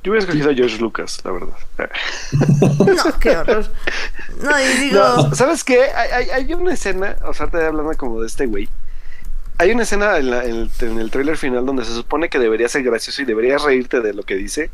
Yo 0.03 0.11
hubiera 0.11 0.25
escogido 0.25 0.51
a 0.51 0.53
George 0.53 0.77
Lucas, 0.79 1.21
la 1.23 1.31
verdad. 1.31 1.53
No, 2.61 3.19
qué 3.19 3.37
horror. 3.37 3.65
No, 4.41 4.59
y 4.59 4.67
digo. 4.79 4.99
No, 4.99 5.33
¿sabes 5.35 5.63
qué? 5.63 5.81
Hay, 5.95 6.11
hay- 6.11 6.29
hay 6.29 6.53
una 6.53 6.73
escena, 6.73 7.15
o 7.25 7.33
sea, 7.33 7.47
te 7.47 7.63
hablando 7.65 7.95
como 7.97 8.19
de 8.21 8.27
este 8.27 8.45
güey. 8.45 8.67
Hay 9.59 9.71
una 9.71 9.83
escena 9.83 10.17
en, 10.17 10.29
la- 10.31 10.43
en 10.43 10.55
el, 10.55 10.71
en 10.81 10.99
el 10.99 11.09
trailer 11.11 11.37
final 11.37 11.65
donde 11.65 11.85
se 11.85 11.93
supone 11.93 12.27
que 12.29 12.39
debería 12.39 12.67
ser 12.67 12.83
gracioso 12.83 13.21
y 13.21 13.25
deberías 13.25 13.63
reírte 13.63 14.01
de 14.01 14.13
lo 14.13 14.23
que 14.23 14.35
dice. 14.35 14.71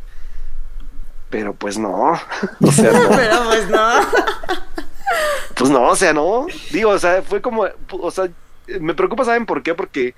Pero 1.30 1.54
pues 1.54 1.78
no. 1.78 2.14
O 2.62 2.72
sea, 2.72 2.92
no. 2.92 3.10
Pero 3.16 3.44
pues 3.46 3.70
no. 3.70 3.90
Pues 5.56 5.70
no, 5.70 5.84
o 5.90 5.96
sea, 5.96 6.14
no. 6.14 6.48
Digo, 6.72 6.90
o 6.92 7.00
sea, 7.00 7.22
fue 7.22 7.42
como, 7.42 7.68
o 7.92 8.12
sea, 8.12 8.30
me 8.80 8.94
preocupa, 8.94 9.26
¿saben 9.26 9.46
por 9.46 9.62
qué? 9.62 9.76
Porque 9.76 10.16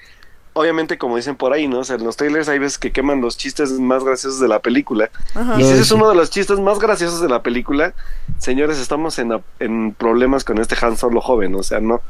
obviamente, 0.54 0.98
como 0.98 1.16
dicen 1.16 1.36
por 1.36 1.54
ahí, 1.54 1.68
¿no? 1.68 1.80
O 1.80 1.84
sea, 1.84 1.96
en 1.96 2.04
los 2.04 2.18
trailers 2.18 2.50
hay 2.50 2.60
veces 2.60 2.78
que 2.78 2.92
queman 2.92 3.22
los 3.22 3.38
chistes 3.38 3.72
más 3.72 4.04
graciosos 4.04 4.40
de 4.40 4.48
la 4.48 4.60
película. 4.60 5.10
Ajá. 5.36 5.56
Y 5.60 5.64
si 5.64 5.72
ese 5.72 5.82
es 5.82 5.92
uno 5.92 6.10
de 6.10 6.16
los 6.16 6.30
chistes 6.30 6.60
más 6.60 6.80
graciosos 6.80 7.22
de 7.22 7.30
la 7.30 7.42
película, 7.44 7.94
señores, 8.40 8.78
estamos 8.80 9.18
en, 9.20 9.42
en 9.60 9.94
problemas 9.94 10.44
con 10.44 10.58
este 10.60 10.76
Han 10.86 10.98
Solo 10.98 11.22
joven, 11.22 11.56
o 11.56 11.64
sea, 11.64 11.80
no. 11.80 12.02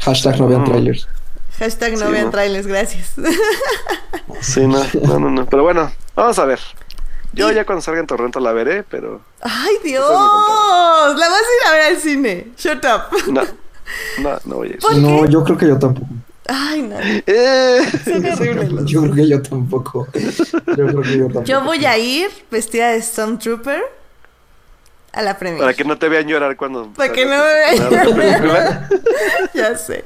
Hashtag 0.00 0.38
no 0.40 0.48
vean 0.48 0.62
Mm. 0.62 0.66
trailers. 0.66 1.08
Hashtag 1.58 1.92
no 1.98 2.06
Sí, 2.06 2.12
vean 2.12 2.24
no. 2.26 2.30
trailers, 2.30 2.66
gracias. 2.66 3.12
Sí, 4.40 4.66
no, 4.66 4.82
no, 5.02 5.18
no, 5.18 5.30
no. 5.30 5.46
Pero 5.46 5.62
bueno, 5.64 5.90
vamos 6.16 6.38
a 6.38 6.44
ver. 6.44 6.60
Yo 7.32 7.50
ya 7.52 7.64
cuando 7.64 7.82
salga 7.82 8.00
en 8.00 8.06
Torrento 8.06 8.40
la 8.40 8.52
veré, 8.52 8.82
pero 8.84 9.20
¡Ay, 9.42 9.74
Dios! 9.84 10.08
La 10.08 11.28
vas 11.28 11.38
a 11.40 11.68
ir 11.68 11.68
a 11.68 11.72
ver 11.72 11.82
al 11.94 12.00
cine. 12.00 12.46
Shut 12.56 12.84
up. 12.84 13.30
no, 13.30 13.42
no, 14.22 14.38
no 14.44 14.54
voy 14.56 14.68
a 14.68 14.70
ir. 14.72 14.78
¿Por 14.78 14.96
No, 14.96 15.22
qué? 15.24 15.30
yo 15.32 15.44
creo 15.44 15.56
que 15.58 15.66
yo 15.68 15.78
tampoco. 15.78 16.06
Ay, 16.52 16.82
no. 16.82 16.96
Eh, 17.00 17.78
Son 18.04 18.26
horribles 18.26 18.72
los 18.72 18.84
Yo 18.90 19.02
creo 19.02 19.14
que 19.14 19.28
yo 19.28 19.40
tampoco. 19.42 20.08
Yo 20.12 20.86
creo 20.86 21.02
que 21.02 21.18
yo 21.18 21.24
tampoco. 21.26 21.44
Yo 21.44 21.62
voy 21.62 21.84
a 21.86 21.96
ir 21.96 22.28
vestida 22.50 22.90
de 22.90 23.00
Stormtrooper 23.00 23.80
a 25.12 25.22
la 25.22 25.38
premiere. 25.38 25.62
Para 25.64 25.74
que 25.74 25.84
no 25.84 25.96
te 25.98 26.08
vean 26.08 26.26
llorar 26.26 26.56
cuando... 26.56 26.88
Para 26.92 27.12
que 27.12 27.24
no 27.24 27.30
me 27.36 27.52
vean 27.52 28.16
película. 28.16 28.88
ya 29.54 29.76
sé. 29.76 30.04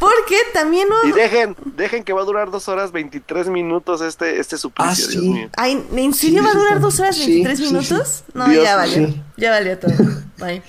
Porque 0.00 0.36
también 0.52 0.88
Y 1.04 1.08
hubo... 1.10 1.16
dejen, 1.16 1.56
dejen 1.76 2.02
que 2.04 2.12
va 2.12 2.22
a 2.22 2.24
durar 2.24 2.50
dos 2.50 2.68
horas 2.68 2.90
23 2.92 3.48
minutos 3.48 4.00
este, 4.00 4.40
este 4.40 4.56
suplicio, 4.58 5.06
Ah, 5.06 5.10
Dios 5.10 5.22
sí. 5.24 5.28
mío. 5.30 5.48
Ay, 5.56 5.72
¿en 5.92 6.14
serio 6.14 6.40
Sí, 6.40 6.44
va 6.46 6.50
a 6.52 6.54
durar 6.54 6.80
dos 6.80 6.98
horas 7.00 7.16
sí, 7.16 7.42
23 7.42 7.58
sí, 7.58 7.64
minutos? 7.66 8.24
No, 8.34 8.48
Dios, 8.48 8.64
ya 8.64 8.76
valió. 8.76 9.06
sí. 9.08 9.22
Ya 9.36 9.50
valió 9.50 9.78
todo. 9.78 9.92
Bye. 10.38 10.62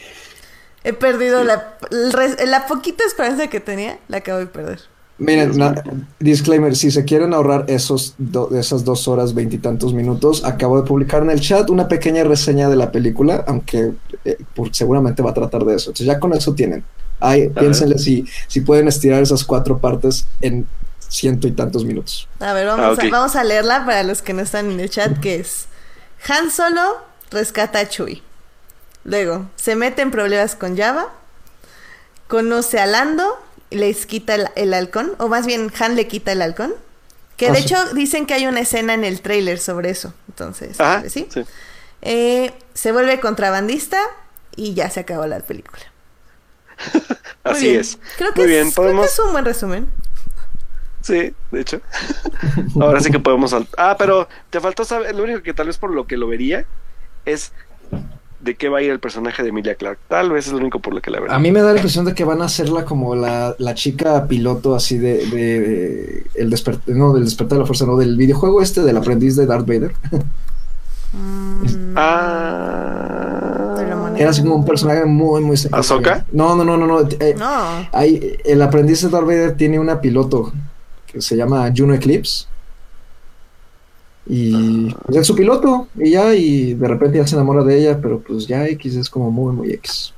He 0.83 0.93
perdido 0.93 1.43
la 1.43 2.65
poquita 2.67 3.03
esperanza 3.03 3.47
que 3.47 3.59
tenía, 3.59 3.99
la 4.07 4.17
acabo 4.17 4.39
de 4.39 4.47
perder. 4.47 4.81
Miren, 5.19 5.57
na- 5.57 5.83
disclaimer, 6.19 6.75
si 6.75 6.91
se 6.91 7.03
quieren 7.03 7.33
ahorrar 7.33 7.65
esos 7.67 8.15
do- 8.17 8.49
esas 8.57 8.85
dos 8.85 9.07
horas 9.07 9.33
veintitantos 9.33 9.93
minutos, 9.93 10.43
acabo 10.45 10.81
de 10.81 10.87
publicar 10.87 11.21
en 11.23 11.29
el 11.29 11.41
chat 11.41 11.69
una 11.69 11.87
pequeña 11.89 12.23
reseña 12.23 12.69
de 12.69 12.77
la 12.77 12.91
película, 12.91 13.43
aunque 13.45 13.91
eh, 14.23 14.37
por- 14.55 14.73
seguramente 14.73 15.21
va 15.21 15.31
a 15.31 15.33
tratar 15.33 15.65
de 15.65 15.75
eso. 15.75 15.89
Entonces 15.89 16.07
ya 16.07 16.19
con 16.19 16.33
eso 16.33 16.53
tienen. 16.53 16.83
Ahí, 17.19 17.49
piénsenle 17.49 17.97
si, 17.99 18.25
si 18.47 18.61
pueden 18.61 18.87
estirar 18.87 19.21
esas 19.21 19.43
cuatro 19.43 19.77
partes 19.79 20.25
en 20.39 20.65
ciento 21.09 21.47
y 21.49 21.51
tantos 21.51 21.83
minutos. 21.83 22.29
A 22.39 22.53
ver, 22.53 22.67
vamos, 22.67 22.97
Ah, 22.97 23.01
a, 23.05 23.09
vamos 23.09 23.35
a 23.35 23.43
leerla 23.43 23.85
para 23.85 24.03
los 24.03 24.21
que 24.21 24.31
no 24.33 24.41
están 24.41 24.71
en 24.71 24.79
el 24.79 24.89
chat, 24.89 25.19
que 25.19 25.35
es 25.35 25.65
Han 26.29 26.49
Solo 26.49 26.81
rescata 27.29 27.79
a 27.79 27.89
Chewie. 27.89 28.21
Luego, 29.03 29.47
se 29.57 29.75
mete 29.75 30.01
en 30.01 30.11
problemas 30.11 30.55
con 30.55 30.77
Java, 30.77 31.07
conoce 32.27 32.79
a 32.79 32.85
Lando, 32.85 33.25
les 33.71 34.05
quita 34.05 34.35
el, 34.35 34.47
el 34.55 34.73
halcón, 34.73 35.13
o 35.19 35.27
más 35.27 35.45
bien 35.45 35.71
Han 35.79 35.95
le 35.95 36.07
quita 36.07 36.31
el 36.31 36.41
halcón. 36.41 36.73
Que 37.37 37.49
Ah, 37.49 37.53
de 37.53 37.61
sí. 37.61 37.63
hecho 37.63 37.93
dicen 37.93 38.25
que 38.25 38.33
hay 38.33 38.47
una 38.47 38.61
escena 38.61 38.93
en 38.93 39.03
el 39.05 39.21
tráiler 39.21 39.59
sobre 39.59 39.89
eso. 39.91 40.13
Entonces, 40.27 40.79
Ajá, 40.79 41.03
¿sí? 41.09 41.27
sí. 41.29 41.45
Eh, 42.01 42.53
se 42.73 42.91
vuelve 42.91 43.19
contrabandista 43.19 43.99
y 44.55 44.73
ya 44.73 44.89
se 44.89 45.01
acabó 45.01 45.25
la 45.27 45.39
película. 45.39 45.83
Así 47.43 47.69
bien. 47.69 47.81
es. 47.81 47.99
Creo 48.17 48.33
que, 48.33 48.41
Muy 48.41 48.47
es, 48.47 48.49
bien, 48.49 48.71
creo 48.71 48.71
que 48.71 48.75
podemos... 48.75 49.05
es 49.05 49.19
un 49.19 49.31
buen 49.31 49.45
resumen. 49.45 49.89
Sí, 51.01 51.33
de 51.51 51.61
hecho. 51.61 51.81
Ahora 52.79 52.99
sí 52.99 53.09
que 53.11 53.19
podemos 53.19 53.55
Ah, 53.77 53.95
pero 53.97 54.27
te 54.49 54.59
faltó 54.59 54.83
saber, 54.85 55.15
lo 55.15 55.23
único 55.23 55.41
que 55.41 55.53
tal 55.53 55.67
vez 55.67 55.77
por 55.77 55.91
lo 55.91 56.07
que 56.07 56.17
lo 56.17 56.27
vería 56.27 56.65
es 57.25 57.53
de 58.41 58.55
qué 58.55 58.69
va 58.69 58.77
a 58.77 58.81
ir 58.81 58.89
el 58.91 58.99
personaje 58.99 59.43
de 59.43 59.49
Emilia 59.49 59.75
Clark. 59.75 59.99
Tal 60.07 60.31
vez 60.31 60.47
es 60.47 60.53
lo 60.53 60.59
único 60.59 60.79
por 60.79 60.93
lo 60.93 61.01
que 61.01 61.11
la 61.11 61.19
vería. 61.19 61.35
A 61.35 61.39
mí 61.39 61.51
me 61.51 61.59
da 61.61 61.67
la 61.71 61.75
impresión 61.77 62.05
de 62.05 62.13
que 62.13 62.23
van 62.23 62.41
a 62.41 62.45
hacerla 62.45 62.85
como 62.85 63.15
la, 63.15 63.55
la 63.59 63.73
chica 63.75 64.27
piloto 64.27 64.75
así 64.75 64.97
de, 64.97 65.25
de- 65.27 65.59
de- 65.59 66.23
el 66.35 66.49
desper- 66.51 66.79
no 66.87 67.13
del 67.13 67.25
despertar 67.25 67.57
de 67.57 67.59
la 67.61 67.65
fuerza, 67.65 67.85
no 67.85 67.97
del 67.97 68.15
videojuego 68.17 68.61
este 68.61 68.81
del 68.81 68.95
aprendiz 68.97 69.35
de 69.35 69.45
Darth 69.45 69.67
Vader. 69.67 69.91
Mm, 71.13 71.93
Ah. 71.95 73.75
Era 74.17 74.29
así 74.31 74.41
como 74.41 74.55
un 74.55 74.65
personaje 74.65 75.05
muy, 75.05 75.41
muy. 75.41 75.55
¿Ahsoka? 75.71 76.25
No, 76.33 76.55
no, 76.55 76.63
no, 76.65 76.77
no, 76.77 76.85
no. 76.85 77.01
eh, 77.19 77.35
No. 77.37 77.87
Hay, 77.93 78.37
el 78.43 78.61
aprendiz 78.61 79.01
de 79.01 79.09
Darth 79.09 79.25
Vader 79.25 79.55
tiene 79.55 79.79
una 79.79 80.01
piloto 80.01 80.51
que 81.07 81.21
se 81.21 81.35
llama 81.37 81.71
Juno 81.75 81.93
Eclipse. 81.93 82.45
Y 84.29 84.93
pues, 84.93 85.17
es 85.17 85.27
su 85.27 85.35
piloto. 85.35 85.87
Y 85.95 86.11
ya, 86.11 86.33
y 86.35 86.75
de 86.75 86.87
repente 86.87 87.17
ya 87.17 87.27
se 87.27 87.35
enamora 87.35 87.63
de 87.63 87.79
ella, 87.79 87.99
pero 88.01 88.19
pues 88.19 88.47
ya 88.47 88.67
X 88.67 88.95
es 88.95 89.09
como 89.09 89.31
muy, 89.31 89.53
muy 89.53 89.71
X. 89.73 90.13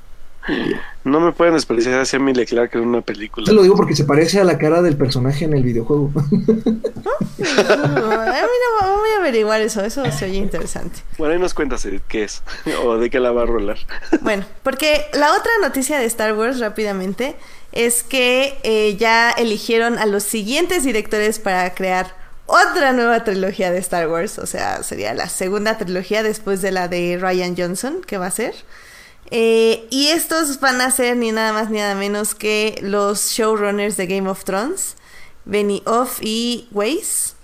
No 1.03 1.19
me 1.19 1.31
pueden 1.31 1.53
desperdiciar 1.53 1.99
hacia 1.99 2.17
Emilia 2.17 2.45
Clark 2.45 2.71
en 2.73 2.81
una 2.81 3.01
película. 3.01 3.45
Te 3.45 3.53
lo 3.53 3.61
digo 3.61 3.75
porque 3.75 3.95
se 3.95 4.05
parece 4.05 4.39
a 4.39 4.43
la 4.43 4.57
cara 4.57 4.81
del 4.81 4.97
personaje 4.97 5.45
en 5.45 5.53
el 5.53 5.63
videojuego. 5.63 6.11
Ay, 6.15 6.23
mira, 7.37 8.45
voy 8.81 9.09
a 9.15 9.19
averiguar 9.19 9.61
eso, 9.61 9.83
eso 9.83 10.03
se 10.11 10.25
oye 10.25 10.37
interesante. 10.37 10.99
Bueno, 11.17 11.33
ahí 11.33 11.39
nos 11.39 11.53
cuentas 11.53 11.87
qué 12.07 12.23
es 12.23 12.43
o 12.83 12.97
de 12.97 13.09
qué 13.09 13.19
la 13.19 13.31
va 13.31 13.43
a 13.43 13.45
rolar. 13.45 13.77
Bueno, 14.21 14.45
porque 14.63 15.05
la 15.13 15.31
otra 15.31 15.51
noticia 15.61 15.97
de 15.97 16.05
Star 16.05 16.35
Wars 16.35 16.59
rápidamente 16.59 17.35
es 17.71 18.03
que 18.03 18.57
eh, 18.63 18.95
ya 18.97 19.31
eligieron 19.31 19.97
a 19.97 20.05
los 20.05 20.23
siguientes 20.23 20.83
directores 20.83 21.39
para 21.39 21.73
crear 21.73 22.20
otra 22.51 22.91
nueva 22.91 23.23
trilogía 23.23 23.71
de 23.71 23.79
Star 23.79 24.09
Wars, 24.09 24.37
o 24.37 24.45
sea, 24.45 24.83
sería 24.83 25.13
la 25.13 25.29
segunda 25.29 25.77
trilogía 25.77 26.21
después 26.21 26.61
de 26.61 26.71
la 26.71 26.89
de 26.89 27.17
Ryan 27.19 27.55
Johnson, 27.57 28.01
que 28.05 28.17
va 28.17 28.27
a 28.27 28.31
ser. 28.31 28.53
Eh, 29.31 29.87
y 29.89 30.09
estos 30.09 30.59
van 30.59 30.81
a 30.81 30.91
ser 30.91 31.15
ni 31.15 31.31
nada 31.31 31.53
más 31.53 31.69
ni 31.69 31.79
nada 31.79 31.95
menos 31.95 32.35
que 32.35 32.77
los 32.81 33.29
showrunners 33.29 33.95
de 33.95 34.07
Game 34.07 34.29
of 34.29 34.43
Thrones, 34.43 34.97
Benioff 35.45 36.19
y 36.21 36.67
Weiss. 36.71 37.35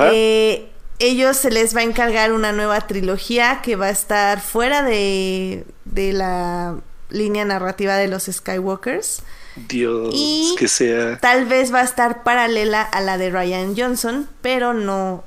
Eh, 0.00 0.70
ellos 0.98 1.36
se 1.36 1.50
les 1.50 1.76
va 1.76 1.80
a 1.80 1.84
encargar 1.84 2.32
una 2.32 2.52
nueva 2.52 2.80
trilogía 2.80 3.60
que 3.62 3.76
va 3.76 3.86
a 3.86 3.90
estar 3.90 4.40
fuera 4.40 4.82
de, 4.82 5.66
de 5.84 6.14
la 6.14 6.76
línea 7.10 7.44
narrativa 7.44 7.96
de 7.96 8.08
los 8.08 8.24
Skywalkers. 8.24 9.22
Dios, 9.68 10.10
y- 10.12 10.54
que 10.58 10.68
sea. 10.68 11.18
Tal 11.18 11.46
vez 11.46 11.72
va 11.72 11.80
a 11.80 11.84
estar 11.84 12.22
paralela 12.22 12.82
a 12.82 13.00
la 13.00 13.18
de 13.18 13.30
Ryan 13.30 13.74
Johnson, 13.76 14.28
pero 14.42 14.74
no, 14.74 15.22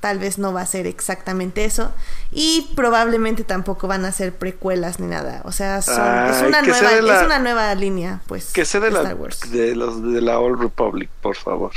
tal 0.00 0.18
vez 0.18 0.38
no 0.38 0.52
va 0.52 0.62
a 0.62 0.66
ser 0.66 0.86
exactamente 0.86 1.64
eso. 1.64 1.92
Y 2.30 2.70
probablemente 2.74 3.44
tampoco 3.44 3.88
van 3.88 4.04
a 4.04 4.12
ser 4.12 4.32
precuelas 4.34 5.00
ni 5.00 5.06
nada. 5.06 5.42
O 5.44 5.52
sea, 5.52 5.82
son- 5.82 5.94
es, 5.94 6.42
una 6.42 6.62
sea 6.64 6.72
nueva, 6.80 6.90
de 6.94 7.02
la- 7.02 7.20
es 7.20 7.26
una 7.26 7.38
nueva 7.38 7.74
línea, 7.74 8.20
pues. 8.26 8.52
Que 8.52 8.64
sea 8.64 8.80
de 8.80 8.90
la, 8.90 9.00
Star 9.02 9.14
Wars. 9.16 9.40
de 9.50 9.74
los 9.76 10.02
de 10.12 10.20
la 10.20 10.38
Old 10.38 10.60
Republic, 10.60 11.10
por 11.20 11.36
favor. 11.36 11.72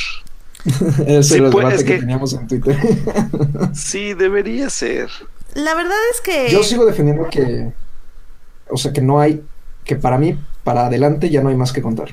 Ese 0.65 1.23
Sí, 1.23 1.35
era 1.35 1.45
el 1.47 1.51
pues, 1.51 1.65
debate 1.65 1.75
es 1.75 1.83
que, 1.83 1.93
que- 1.93 1.99
teníamos 1.99 2.33
en 2.33 2.47
Twitter. 2.47 2.77
Sí, 3.73 4.13
debería 4.13 4.69
ser. 4.69 5.09
La 5.53 5.73
verdad 5.75 5.97
es 6.13 6.21
que... 6.21 6.49
Yo 6.51 6.63
sigo 6.63 6.85
defendiendo 6.85 7.27
que, 7.29 7.71
o 8.69 8.77
sea, 8.77 8.91
que 8.91 9.01
no 9.01 9.19
hay, 9.19 9.43
que 9.83 9.95
para 9.95 10.17
mí, 10.17 10.37
para 10.65 10.87
adelante 10.87 11.29
ya 11.29 11.41
no 11.41 11.49
hay 11.49 11.55
más 11.55 11.71
que 11.71 11.81
contar. 11.81 12.09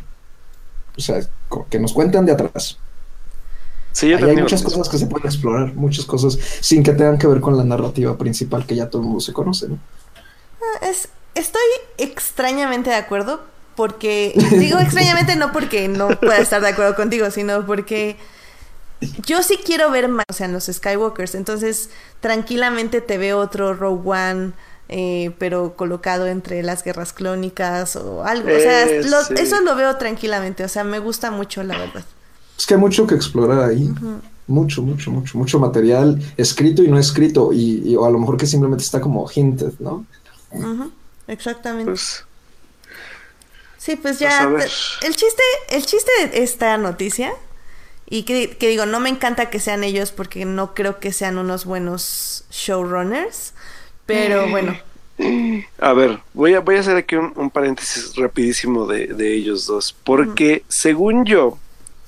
O 0.97 1.01
sea, 1.01 1.20
que 1.70 1.81
nos 1.81 1.93
cuentan 1.93 2.27
de 2.27 2.33
atrás. 2.33 2.79
Sí, 3.93 4.11
yo 4.11 4.16
hay 4.19 4.37
muchas 4.37 4.62
cosas 4.62 4.89
que 4.89 4.99
se 4.99 5.07
pueden 5.07 5.27
explorar, 5.27 5.74
muchas 5.74 6.05
cosas 6.05 6.39
sin 6.61 6.83
que 6.83 6.93
tengan 6.93 7.19
que 7.19 7.27
ver 7.27 7.41
con 7.41 7.57
la 7.57 7.65
narrativa 7.65 8.16
principal 8.16 8.65
que 8.66 8.77
ya 8.77 8.89
todo 8.89 9.03
el 9.03 9.09
mundo 9.09 9.20
se 9.20 9.33
conoce. 9.33 9.69
¿no? 9.69 9.79
Es, 10.83 11.09
estoy 11.35 11.62
extrañamente 11.99 12.91
de 12.91 12.97
acuerdo 12.97 13.41
porque 13.74 14.35
digo 14.59 14.79
extrañamente 14.79 15.35
no 15.37 15.51
porque 15.51 15.89
no 15.89 16.09
pueda 16.20 16.39
estar 16.39 16.61
de 16.61 16.69
acuerdo 16.69 16.95
contigo, 16.95 17.31
sino 17.31 17.66
porque 17.66 18.16
yo 19.27 19.43
sí 19.43 19.59
quiero 19.65 19.91
ver 19.91 20.09
más, 20.09 20.27
o 20.29 20.35
sea, 20.35 20.47
en 20.47 20.53
los 20.53 20.66
Skywalkers, 20.66 21.35
entonces 21.35 21.91
tranquilamente 22.20 23.01
te 23.01 23.19
veo 23.19 23.39
otro 23.39 23.74
Rogue 23.74 24.11
One, 24.11 24.53
eh, 24.94 25.32
pero 25.39 25.74
colocado 25.74 26.27
entre 26.27 26.62
las 26.62 26.85
guerras 26.85 27.12
clónicas 27.14 27.97
o 27.97 28.24
algo, 28.24 28.48
o 28.55 28.60
sea, 28.60 28.85
Eh, 28.85 29.02
lo- 29.05 29.24
sí. 29.24 29.35
eso 29.39 29.60
lo 29.62 29.74
veo 29.74 29.97
tranquilamente, 29.97 30.64
o 30.64 30.69
sea, 30.69 30.85
me 30.85 30.98
gusta 30.98 31.31
mucho 31.31 31.62
la 31.62 31.78
verdad. 31.78 32.05
Es 32.59 32.66
que 32.66 32.74
hay 32.74 32.81
mucho 32.81 33.06
que 33.06 33.14
explorar 33.14 33.70
ahí. 33.70 33.90
Mucho, 34.47 34.82
mucho, 34.82 35.10
mucho, 35.10 35.39
mucho 35.39 35.59
material 35.59 36.20
escrito 36.36 36.82
y 36.82 36.89
no 36.89 36.98
escrito. 36.98 37.52
Y, 37.52 37.82
y- 37.90 37.97
o 37.97 38.05
a 38.05 38.10
lo 38.10 38.19
mejor 38.19 38.36
que 38.36 38.47
simplemente 38.47 38.85
está 38.85 39.01
como 39.01 39.27
hinted, 39.35 39.73
¿no? 39.78 40.05
Exactamente. 41.27 41.90
Pues, 41.90 42.24
Sí, 43.78 43.97
pues 43.97 44.19
Pues 44.19 44.31
ya. 44.31 44.48
te- 45.01 45.06
el 45.06 45.16
chiste, 45.16 45.43
el 45.70 45.85
chiste 45.86 46.10
de 46.31 46.43
esta 46.44 46.77
noticia, 46.78 47.32
y 48.09 48.23
que, 48.24 48.56
que 48.56 48.69
digo, 48.69 48.86
no 48.86 49.01
me 49.01 49.09
encanta 49.09 49.51
que 49.51 49.59
sean 49.59 49.82
ellos 49.85 50.12
porque 50.12 50.44
no 50.44 50.74
creo 50.74 51.01
que 51.01 51.12
sean 51.12 51.39
unos 51.39 51.64
buenos 51.64 52.44
showrunners. 52.51 53.55
Pero 54.07 54.49
bueno, 54.49 54.77
a 55.79 55.93
ver, 55.93 56.19
voy 56.35 56.55
a, 56.55 56.61
voy 56.61 56.77
a 56.77 56.81
hacer 56.81 56.97
aquí 56.97 57.16
un, 57.16 57.33
un 57.37 57.51
paréntesis 57.51 58.15
rapidísimo 58.16 58.87
de, 58.87 59.09
de 59.09 59.35
ellos 59.35 59.66
dos. 59.66 59.95
Porque 60.05 60.65
según 60.69 61.24
yo, 61.24 61.59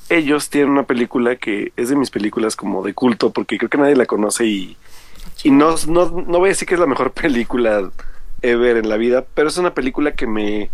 ellos 0.09 0.51
tienen 0.51 0.71
una 0.71 0.85
película 0.85 1.37
que 1.37 1.73
es 1.77 1.89
de 1.89 1.97
mis 1.97 2.11
películas 2.11 2.57
como 2.57 2.83
de 2.83 2.95
culto, 2.95 3.31
porque 3.31 3.59
creo 3.59 3.71
que 3.71 3.79
nadie 3.79 3.97
la 3.97 4.07
conoce 4.07 4.47
y, 4.47 4.77
y 5.43 5.51
no, 5.51 5.75
no, 5.89 6.11
no 6.11 6.39
voy 6.39 6.49
a 6.49 6.53
decir 6.53 6.67
que 6.69 6.75
es 6.75 6.81
la 6.81 6.87
mejor 6.87 7.13
película 7.13 7.91
ever 8.43 8.77
en 8.77 8.89
la 8.89 8.97
vida, 8.97 9.25
pero 9.35 9.49
es 9.49 9.57
una 9.57 9.75
película 9.75 10.13
que 10.13 10.27
me 10.27 10.71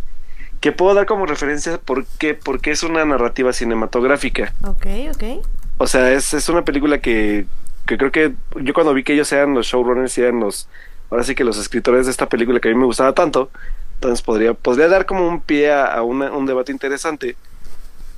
que 0.61 0.73
puedo 0.73 0.93
dar 0.93 1.07
como 1.07 1.25
referencia 1.25 1.79
¿por 1.79 2.05
qué? 2.19 2.35
porque 2.35 2.71
es 2.71 2.83
una 2.83 3.03
narrativa 3.07 3.53
cinematográfica. 3.53 4.53
ok, 4.63 4.87
ok. 5.15 5.47
O 5.79 5.87
sea, 5.87 6.13
es, 6.13 6.35
es 6.35 6.51
una 6.51 6.63
película 6.63 7.01
que, 7.01 7.47
que 7.87 7.97
creo 7.97 8.13
que 8.13 8.35
yo 8.61 8.75
cuando 8.75 8.93
vi 8.93 9.03
que 9.03 9.15
ellos 9.15 9.33
eran 9.33 9.55
los 9.55 9.69
showrunners 9.69 10.19
y 10.19 10.21
eran 10.21 10.41
los, 10.41 10.69
ahora 11.11 11.25
sí 11.25 11.35
que 11.35 11.45
los 11.45 11.59
escritores 11.59 12.07
de 12.07 12.13
esta 12.13 12.29
película 12.29 12.61
que 12.61 12.69
a 12.69 12.73
mí 12.73 12.79
me 12.79 12.87
gustaba 12.87 13.13
tanto, 13.13 13.51
entonces 13.95 14.23
podría, 14.23 14.55
podría 14.55 14.89
dar 14.89 15.05
como 15.07 15.27
un 15.29 15.41
pie 15.41 15.71
a, 15.73 15.87
a 15.87 16.03
una- 16.03 16.33
un 16.33 16.47
debate 16.47 16.73
interesante. 16.73 17.37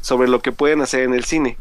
sobre 0.01 0.29
lo 0.29 0.41
que 0.43 0.51
pueden 0.51 0.81
hacer 0.83 1.05
en 1.05 1.15
el 1.15 1.23
cine. 1.25 1.57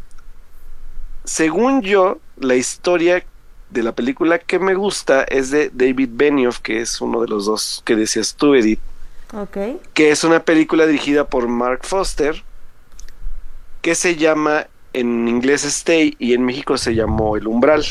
Según 1.24 1.82
yo, 1.84 2.18
la 2.38 2.56
historia 2.56 3.24
de 3.70 3.84
la 3.84 3.92
película 3.94 4.40
que 4.40 4.58
me 4.58 4.74
gusta 4.74 5.24
es 5.24 5.52
de 5.52 5.70
David 5.72 6.10
Benioff, 6.14 6.60
que 6.60 6.82
es 6.82 7.00
uno 7.02 7.22
de 7.22 7.28
los 7.28 7.46
dos 7.46 7.84
que 7.86 7.96
decías 7.96 8.34
tú, 8.36 8.56
Edith. 8.56 8.80
Ok. 9.34 9.58
Que 9.94 10.10
es 10.12 10.24
una 10.24 10.40
película 10.44 10.88
dirigida 10.88 11.26
por 11.28 11.48
Mark 11.48 11.82
Foster, 11.84 12.44
que 13.82 13.94
se 13.96 14.16
llama 14.16 14.66
en 14.94 15.28
inglés 15.28 15.64
Stay 15.64 16.16
y 16.20 16.34
en 16.34 16.44
México 16.44 16.78
se 16.78 16.96
llamó 16.96 17.38
El 17.38 17.48
Umbral. 17.48 17.86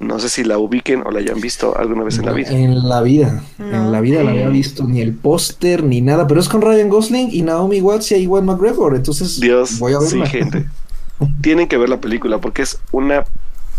No 0.00 0.18
sé 0.18 0.28
si 0.30 0.44
la 0.44 0.56
ubiquen 0.58 1.02
o 1.06 1.10
la 1.10 1.18
hayan 1.20 1.40
visto 1.40 1.76
alguna 1.76 2.02
vez 2.04 2.18
en 2.18 2.26
la 2.26 2.32
vida. 2.32 2.50
En 2.50 2.88
la 2.88 3.02
vida, 3.02 3.42
No. 3.58 3.66
en 3.66 3.92
la 3.92 4.00
vida 4.00 4.22
la 4.24 4.30
había 4.30 4.48
visto 4.48 4.84
ni 4.84 5.00
el 5.02 5.12
póster 5.14 5.84
ni 5.84 6.00
nada, 6.00 6.26
pero 6.26 6.40
es 6.40 6.48
con 6.48 6.62
Ryan 6.62 6.88
Gosling 6.88 7.28
y 7.30 7.42
Naomi 7.42 7.80
Watts 7.82 8.10
y 8.12 8.16
Iwan 8.16 8.46
McGregor, 8.46 8.96
entonces 8.96 9.38
Dios, 9.40 9.78
voy 9.78 9.92
a 9.92 10.00
sí, 10.00 10.16
verla. 10.18 10.26
gente. 10.26 10.66
Tienen 11.42 11.68
que 11.68 11.76
ver 11.76 11.90
la 11.90 12.00
película 12.00 12.38
porque 12.38 12.62
es 12.62 12.78
una, 12.92 13.24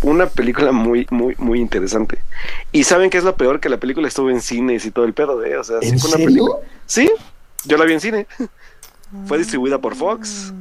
una 0.03 0.27
película 0.27 0.71
muy, 0.71 1.07
muy, 1.09 1.33
muy 1.39 1.59
interesante. 1.59 2.19
Y 2.71 2.83
saben 2.83 3.09
qué 3.09 3.17
es 3.17 3.23
lo 3.23 3.35
peor 3.35 3.59
que 3.59 3.69
la 3.69 3.77
película 3.77 4.07
estuvo 4.07 4.29
en 4.29 4.41
cines 4.41 4.85
y 4.85 4.91
todo 4.91 5.05
el 5.05 5.13
pedo, 5.13 5.43
¿eh? 5.43 5.57
O 5.57 5.63
sea, 5.63 5.77
sí 5.81 5.89
¿En 5.89 5.99
fue 5.99 6.09
una 6.09 6.17
serio? 6.17 6.27
película. 6.27 6.55
Sí, 6.85 7.11
yo 7.65 7.77
la 7.77 7.85
vi 7.85 7.93
en 7.93 7.99
cine. 7.99 8.27
Fue 9.25 9.37
distribuida 9.37 9.77
por 9.79 9.95
Fox. 9.95 10.53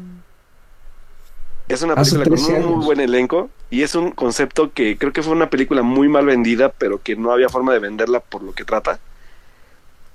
Es 1.70 1.82
una 1.82 1.96
película 1.96 2.26
con 2.26 2.36
13 2.36 2.54
un 2.54 2.64
muy 2.66 2.80
buen 2.80 3.00
elenco 3.00 3.50
y 3.70 3.82
es 3.82 3.94
un 3.94 4.10
concepto 4.12 4.72
que 4.74 4.98
creo 4.98 5.12
que 5.12 5.22
fue 5.22 5.32
una 5.34 5.50
película 5.50 5.82
muy 5.82 6.08
mal 6.08 6.26
vendida, 6.26 6.72
pero 6.72 7.02
que 7.02 7.16
no 7.16 7.32
había 7.32 7.48
forma 7.48 7.72
de 7.72 7.78
venderla 7.78 8.20
por 8.20 8.42
lo 8.42 8.54
que 8.54 8.64
trata. 8.64 9.00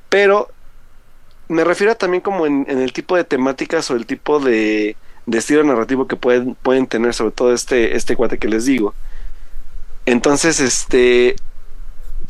Pero 0.10 0.50
me 1.50 1.64
refiero 1.66 1.96
también 1.98 2.22
como 2.22 2.46
en, 2.48 2.66
en 2.70 2.80
el 2.82 2.94
tipo 2.94 3.16
de 3.18 3.26
temáticas 3.26 3.92
o 3.92 3.96
el 3.96 4.06
tipo 4.08 4.40
de, 4.40 4.98
de 5.28 5.38
estilo 5.40 5.64
narrativo 5.64 6.08
que 6.08 6.18
pueden, 6.18 6.56
pueden 6.56 6.88
tener, 6.88 7.14
sobre 7.14 7.32
todo 7.34 7.54
este, 7.54 7.96
este 7.98 8.16
cuate 8.18 8.40
que 8.40 8.50
les 8.50 8.66
digo. 8.66 8.96
Entonces, 10.06 10.60
este 10.60 11.36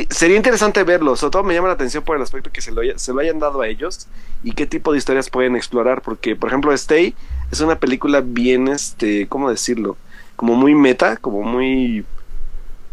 sería 0.10 0.38
interesante 0.38 0.84
verlo, 0.84 1.16
sobre 1.16 1.32
todo 1.32 1.44
me 1.44 1.54
llama 1.54 1.70
la 1.70 1.76
atención 1.76 2.04
por 2.04 2.18
el 2.18 2.24
aspecto 2.24 2.52
que 2.52 2.62
se 2.62 2.72
lo, 2.72 2.82
haya- 2.82 2.98
se 3.00 3.14
lo 3.14 3.22
hayan 3.22 3.40
dado 3.40 3.62
a 3.62 3.68
ellos 3.68 4.08
y 4.44 4.54
qué 4.54 4.68
tipo 4.68 4.92
de 4.92 4.98
historias 5.00 5.30
pueden 5.30 5.56
explorar, 5.56 6.02
porque 6.02 6.36
por 6.36 6.50
ejemplo 6.50 6.74
Stay 6.74 7.16
es 7.52 7.60
una 7.62 7.80
película 7.80 8.22
bien, 8.22 8.68
este, 8.68 9.28
¿cómo 9.28 9.50
decirlo? 9.50 9.98
Como 10.36 10.56
muy 10.56 10.76
meta, 10.76 11.18
como 11.18 11.44
muy, 11.44 12.06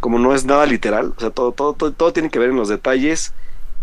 como 0.00 0.18
no 0.18 0.34
es 0.34 0.44
nada 0.44 0.66
literal, 0.66 1.14
o 1.16 1.20
sea, 1.20 1.30
todo, 1.30 1.52
todo, 1.52 1.74
todo, 1.74 1.92
todo 1.92 2.12
tiene 2.12 2.30
que 2.30 2.38
ver 2.38 2.50
en 2.50 2.56
los 2.56 2.68
detalles 2.68 3.32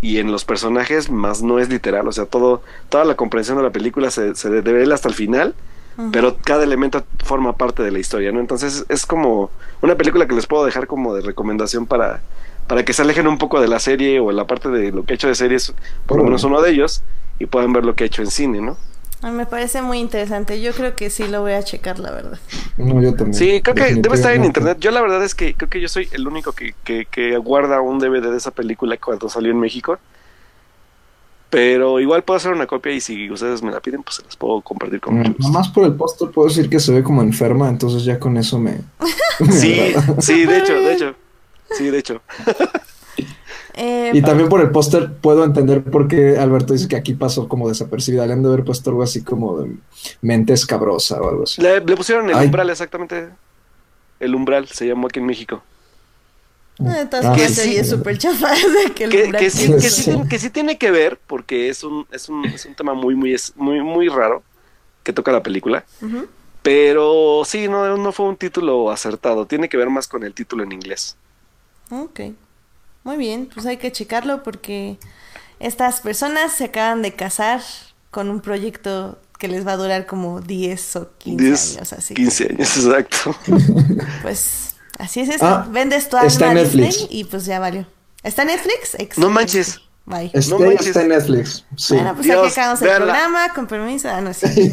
y 0.02 0.20
en 0.20 0.32
los 0.32 0.46
personajes, 0.46 1.10
más 1.10 1.41
no 1.41 1.60
es 1.60 1.70
literal, 1.70 2.08
o 2.08 2.12
sea, 2.12 2.26
todo, 2.26 2.62
toda 2.90 3.04
la 3.06 3.16
comprensión 3.16 3.58
de 3.58 3.64
la 3.64 3.72
película 3.72 4.12
se, 4.12 4.36
se 4.36 4.50
revela 4.50 4.96
hasta 4.96 5.10
el 5.10 5.16
final, 5.16 5.56
pero 6.14 6.38
cada 6.38 6.64
elemento 6.64 7.04
forma 7.26 7.58
parte 7.58 7.84
de 7.84 7.91
la 7.91 8.00
historia, 8.00 8.32
¿no? 8.32 8.40
Entonces 8.40 8.86
es 8.88 9.06
como 9.06 9.52
una 9.82 9.96
película 9.96 10.28
que 10.28 10.36
les 10.36 10.48
puedo 10.48 10.64
dejar 10.64 10.88
como 10.88 11.14
de 11.14 11.22
recomendación 11.22 11.88
para, 11.88 12.22
para 12.68 12.86
que 12.86 12.94
se 12.94 13.02
alejen 13.02 13.28
un 13.28 13.38
poco 13.38 13.60
de 13.60 13.68
la 13.68 13.80
serie 13.80 14.22
o 14.22 14.32
la 14.32 14.48
parte 14.48 14.70
de 14.70 14.94
lo 14.94 15.04
que 15.04 15.12
he 15.12 15.16
hecho 15.16 15.28
de 15.28 15.36
series, 15.36 15.74
por 16.06 16.18
lo 16.18 16.24
menos 16.24 16.46
uno 16.46 16.62
de 16.62 16.72
ellos, 16.72 17.04
y 17.38 17.48
puedan 17.48 17.74
ver 17.74 17.84
lo 17.84 17.96
que 17.96 18.06
he 18.06 18.08
hecho 18.08 18.22
en 18.22 18.32
cine, 18.32 18.62
¿no? 18.62 18.78
Ay, 19.22 19.32
me 19.32 19.46
parece 19.46 19.82
muy 19.82 20.00
interesante. 20.00 20.62
Yo 20.62 20.74
creo 20.74 20.96
que 20.96 21.10
sí 21.10 21.28
lo 21.28 21.41
voy 21.41 21.52
a 21.52 21.64
checar, 21.64 22.00
la 22.00 22.12
verdad. 22.12 22.40
No, 22.78 23.02
yo 23.02 23.14
también. 23.16 23.34
Sí, 23.34 23.62
creo 23.62 23.76
que 23.76 23.96
debe 23.96 24.16
estar 24.16 24.34
en 24.34 24.46
internet. 24.46 24.78
Yo 24.80 24.91
la 24.91 25.02
verdad 25.02 25.24
es 25.24 25.36
que 25.36 25.56
creo 25.56 25.70
que 25.70 25.82
yo 25.82 25.90
soy 25.90 26.08
el 26.14 26.26
único 26.28 26.54
que, 26.54 26.74
que, 26.86 27.06
que 27.06 27.38
guarda 27.38 27.82
un 27.82 28.00
DVD 28.00 28.32
de 28.32 28.38
esa 28.38 28.52
película 28.52 28.96
cuando 28.98 29.28
salió 29.30 29.52
en 29.52 29.60
México. 29.60 30.00
Pero 31.50 32.00
igual 32.00 32.24
puedo 32.24 32.38
hacer 32.38 32.52
una 32.54 32.68
copia 32.68 32.91
y 32.94 33.02
si 33.02 33.30
ustedes 33.32 33.64
me 33.64 33.72
la 33.72 33.80
piden, 33.82 34.04
pues 34.04 34.18
se 34.18 34.24
las 34.24 34.36
puedo 34.38 34.62
compartir 34.62 35.02
con 35.02 35.18
gusto. 35.18 35.36
Nomás 35.40 35.68
por 35.70 35.84
el 35.84 35.96
póster 35.96 36.30
puedo 36.30 36.48
decir 36.48 36.70
que 36.70 36.80
se 36.80 36.94
ve 36.94 37.02
como 37.04 37.24
enferma, 37.24 37.68
entonces 37.70 38.04
ya 38.04 38.20
con 38.20 38.38
eso 38.38 38.60
me... 38.60 38.82
me 39.40 39.52
Sí, 39.52 39.80
agrada. 39.80 40.22
sí, 40.22 40.46
de 40.46 40.58
hecho, 40.60 40.74
de 40.76 40.94
hecho. 40.94 41.16
Sí, 41.72 41.90
de 41.90 41.98
hecho. 41.98 42.22
Eh, 43.76 44.12
Y 44.14 44.22
también 44.22 44.50
por 44.50 44.62
el 44.62 44.72
póster 44.72 45.14
puedo 45.14 45.44
entender 45.44 45.84
por 45.84 46.08
qué 46.08 46.38
Alberto 46.38 46.74
dice 46.74 46.88
que 46.88 46.96
aquí 46.96 47.14
pasó 47.14 47.48
como 47.48 47.70
desapercibida. 47.70 48.26
Le 48.26 48.34
han 48.34 48.44
de 48.44 48.50
haber 48.50 48.64
puesto 48.66 48.90
algo 48.90 49.04
así 49.04 49.24
como 49.24 49.58
de 49.60 49.72
mente 50.22 50.54
escabrosa 50.54 51.22
o 51.22 51.30
algo 51.30 51.44
así. 51.44 51.62
Le, 51.62 51.80
le 51.80 51.96
pusieron 51.96 52.30
el 52.30 52.36
Ay. 52.36 52.46
umbral, 52.48 52.70
exactamente. 52.70 53.30
El 54.20 54.36
umbral 54.36 54.68
se 54.68 54.88
llamó 54.88 55.08
aquí 55.08 55.20
en 55.20 55.26
México. 55.26 55.64
Ah, 56.82 57.34
que 57.36 57.50
sí, 57.50 57.76
chafa 58.18 58.54
que 58.96 59.06
sí, 59.06 59.10
tiene- 59.12 59.38
que, 59.38 59.50
sí, 59.50 59.80
Sí. 59.90 60.04
tiene- 60.06 60.28
que 60.30 60.40
sí 60.40 60.50
tiene 60.50 60.78
que 60.78 60.91
ver, 60.91 61.20
porque 61.28 61.68
es 61.68 61.84
un, 61.84 62.08
es 62.12 62.30
un, 62.30 62.46
es 62.46 62.66
un 62.66 62.74
tema 62.74 62.94
muy, 62.94 63.16
muy, 63.16 63.34
es- 63.34 63.52
muy, 63.58 63.82
muy 63.82 64.08
raro 64.08 64.44
que 65.04 65.12
toca 65.12 65.32
la 65.34 65.44
película. 65.44 65.84
Pero 66.62 67.44
sí, 67.46 67.68
no, 67.68 67.98
no 67.98 68.12
fue 68.12 68.28
un 68.28 68.36
título 68.38 68.91
acertado. 68.91 69.46
Tiene 69.46 69.68
que 69.70 69.78
ver 69.78 69.90
más 69.90 70.08
con 70.08 70.24
el 70.24 70.34
título 70.34 70.64
en 70.64 70.72
inglés. 70.72 71.16
Ok. 71.91 72.20
Muy 73.10 73.18
bien, 73.18 73.49
pues 73.52 73.65
hay 73.65 73.77
que 73.77 73.91
checarlo 73.91 74.44
porque 74.44 74.99
estas 75.60 75.99
personas 76.02 76.53
se 76.53 76.65
acaban 76.65 77.02
de 77.02 77.15
casar 77.15 77.60
con 78.11 78.30
un 78.30 78.40
proyecto 78.40 79.18
que 79.40 79.48
les 79.48 79.65
va 79.65 79.72
a 79.72 79.77
durar 79.77 80.06
como 80.06 80.41
10 80.41 80.95
o 80.98 81.10
15 81.18 81.44
10, 81.44 81.76
años, 81.77 81.94
así. 81.94 82.14
15 82.14 82.44
años, 82.52 82.77
exacto. 82.77 83.36
Pues 84.22 84.76
así 84.99 85.22
es 85.22 85.30
esto. 85.30 85.48
Ah, 85.48 85.68
Vendes 85.72 86.07
tu 86.07 86.18
está 86.18 86.52
alma 86.52 86.52
en 86.52 86.57
a 86.68 86.69
Disney 86.69 86.86
Netflix. 86.86 87.07
y 87.10 87.23
pues 87.23 87.45
ya 87.45 87.60
valió. 87.60 87.88
¿Está 88.22 88.44
en 88.44 88.49
Netflix? 88.49 88.94
Excelente. 88.94 89.22
No 89.22 89.30
manches. 89.31 89.81
Bye. 90.06 90.30
Este 90.31 90.52
No 90.52 90.60
manches. 90.60 90.86
está 90.86 91.02
en 91.02 91.07
Netflix. 91.07 91.65
Sí. 91.77 91.95
Bueno, 91.95 92.14
pues 92.14 92.26
Dios, 92.27 92.44
aquí 92.45 92.52
acabamos 92.52 92.81
el 92.84 92.90
programa, 92.95 93.53
con 93.56 93.65
permiso. 93.65 94.07
Ah, 94.07 94.22
no 94.22 94.36
sé. 94.36 94.72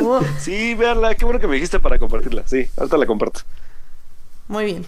No. 0.00 0.20
Sí, 0.40 0.74
véanla, 0.74 1.14
qué 1.16 1.26
bueno 1.26 1.38
que 1.38 1.46
me 1.46 1.56
dijiste 1.56 1.78
para 1.80 1.98
compartirla. 1.98 2.44
Sí, 2.46 2.66
ahorita 2.78 2.96
la 2.96 3.04
comparto. 3.04 3.40
Muy 4.46 4.64
bien. 4.64 4.86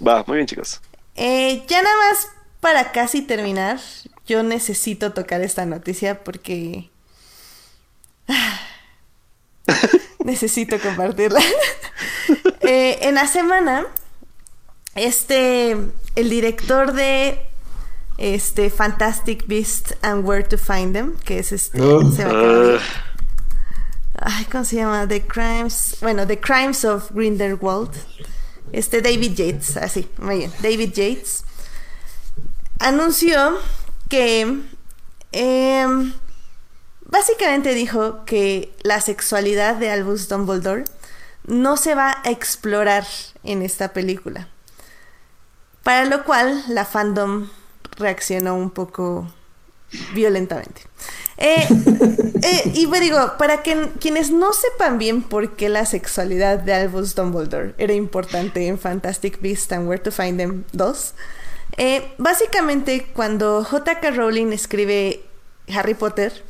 Va, 0.00 0.24
muy 0.26 0.36
bien, 0.36 0.46
chicos. 0.46 0.80
Eh, 1.16 1.64
ya 1.68 1.82
nada 1.82 1.96
más 2.10 2.28
para 2.60 2.92
casi 2.92 3.22
terminar, 3.22 3.80
yo 4.26 4.42
necesito 4.42 5.12
tocar 5.12 5.40
esta 5.42 5.64
noticia 5.66 6.22
porque 6.24 6.90
necesito 10.24 10.78
compartirla. 10.80 11.40
Eh, 12.68 12.98
en 13.06 13.14
la 13.14 13.28
semana, 13.28 13.86
este, 14.96 15.70
el 16.16 16.30
director 16.30 16.94
de 16.94 17.38
este 18.18 18.70
Fantastic 18.70 19.46
Beasts 19.46 19.94
and 20.02 20.26
Where 20.26 20.42
to 20.42 20.58
Find 20.58 20.92
Them, 20.92 21.16
que 21.24 21.38
es 21.38 21.52
este, 21.52 21.80
Oh. 21.80 22.10
se 22.10 22.22
acaba 22.24 22.42
de- 22.42 22.78
Ah, 24.18 24.32
Ay, 24.38 24.46
¿cómo 24.46 24.64
se 24.64 24.76
llama? 24.76 25.06
The 25.06 25.22
Crimes. 25.24 25.98
Bueno, 26.00 26.26
The 26.26 26.40
Crimes 26.40 26.84
of 26.84 27.12
Grindelwald. 27.12 27.92
Este 28.72 29.00
David 29.00 29.34
Yates, 29.34 29.76
así, 29.76 30.08
muy 30.18 30.38
bien. 30.38 30.52
David 30.60 30.92
Yates 30.92 31.44
anunció 32.78 33.58
que 34.08 34.60
em, 35.32 36.12
básicamente 37.04 37.74
dijo 37.74 38.24
que 38.24 38.74
la 38.82 39.00
sexualidad 39.00 39.76
de 39.76 39.90
Albus 39.90 40.28
Dumbledore 40.28 40.84
no 41.46 41.76
se 41.76 41.94
va 41.94 42.18
a 42.24 42.30
explorar 42.30 43.06
en 43.44 43.62
esta 43.62 43.92
película. 43.92 44.48
Para 45.82 46.04
lo 46.04 46.24
cual 46.24 46.64
la 46.68 46.84
fandom 46.84 47.48
reaccionó 47.96 48.56
un 48.56 48.70
poco 48.70 49.32
violentamente. 50.12 50.82
Eh, 51.38 51.66
eh, 52.42 52.72
y 52.74 52.86
me 52.86 53.00
digo, 53.00 53.34
para 53.38 53.62
que, 53.62 53.90
quienes 54.00 54.30
no 54.30 54.52
sepan 54.52 54.98
bien 54.98 55.22
por 55.22 55.56
qué 55.56 55.68
la 55.68 55.84
sexualidad 55.84 56.58
de 56.58 56.72
Albus 56.72 57.14
Dumbledore 57.14 57.74
era 57.78 57.92
importante 57.92 58.66
en 58.66 58.78
Fantastic 58.78 59.40
Beasts 59.40 59.72
and 59.72 59.88
Where 59.88 60.02
to 60.02 60.10
Find 60.10 60.38
Them 60.38 60.64
2, 60.72 61.14
eh, 61.78 62.12
básicamente 62.18 63.06
cuando 63.12 63.64
J.K. 63.64 64.12
Rowling 64.12 64.52
escribe 64.52 65.22
Harry 65.74 65.94
Potter, 65.94 66.44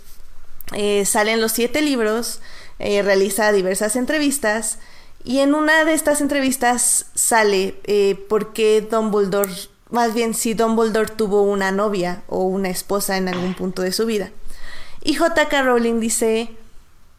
salen 1.05 1.41
los 1.41 1.53
siete 1.53 1.81
libros, 1.81 2.41
realiza 2.79 3.53
diversas 3.53 3.97
entrevistas 3.97 4.79
y 5.25 5.39
en 5.39 5.55
una 5.55 5.85
de 5.85 5.95
estas 5.95 6.21
entrevistas 6.21 7.07
sale 7.15 7.77
por 8.29 8.53
qué 8.53 8.83
Dumbledore, 8.83 9.51
más 9.91 10.13
bien 10.13 10.35
si 10.35 10.55
Dumbledore 10.55 11.13
tuvo 11.17 11.43
una 11.43 11.71
novia 11.71 12.23
o 12.27 12.43
una 12.43 12.69
esposa 12.69 13.17
en 13.17 13.29
algún 13.29 13.55
punto 13.55 13.83
de 13.83 13.93
su 13.93 14.07
vida. 14.07 14.31
Y 15.07 15.15
J.K. 15.15 15.62
Rowling 15.62 16.01
dice, 16.01 16.51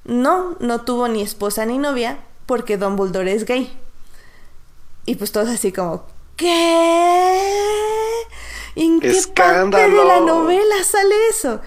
no, 0.03 0.57
no 0.59 0.81
tuvo 0.81 1.07
ni 1.07 1.21
esposa 1.21 1.65
ni 1.65 1.77
novia 1.77 2.19
porque 2.45 2.75
Dumbledore 2.75 3.31
es 3.31 3.45
gay. 3.45 3.71
Y 5.05 5.15
pues 5.15 5.31
todos 5.31 5.47
así 5.47 5.71
como, 5.71 6.03
¿qué? 6.35 7.49
¿En 8.75 8.99
qué 8.99 9.07
parte 9.07 9.13
de 9.13 9.17
¡Escándalo! 9.19 10.03
la 10.03 10.19
novela 10.19 10.75
sale 10.83 11.15
eso? 11.29 11.61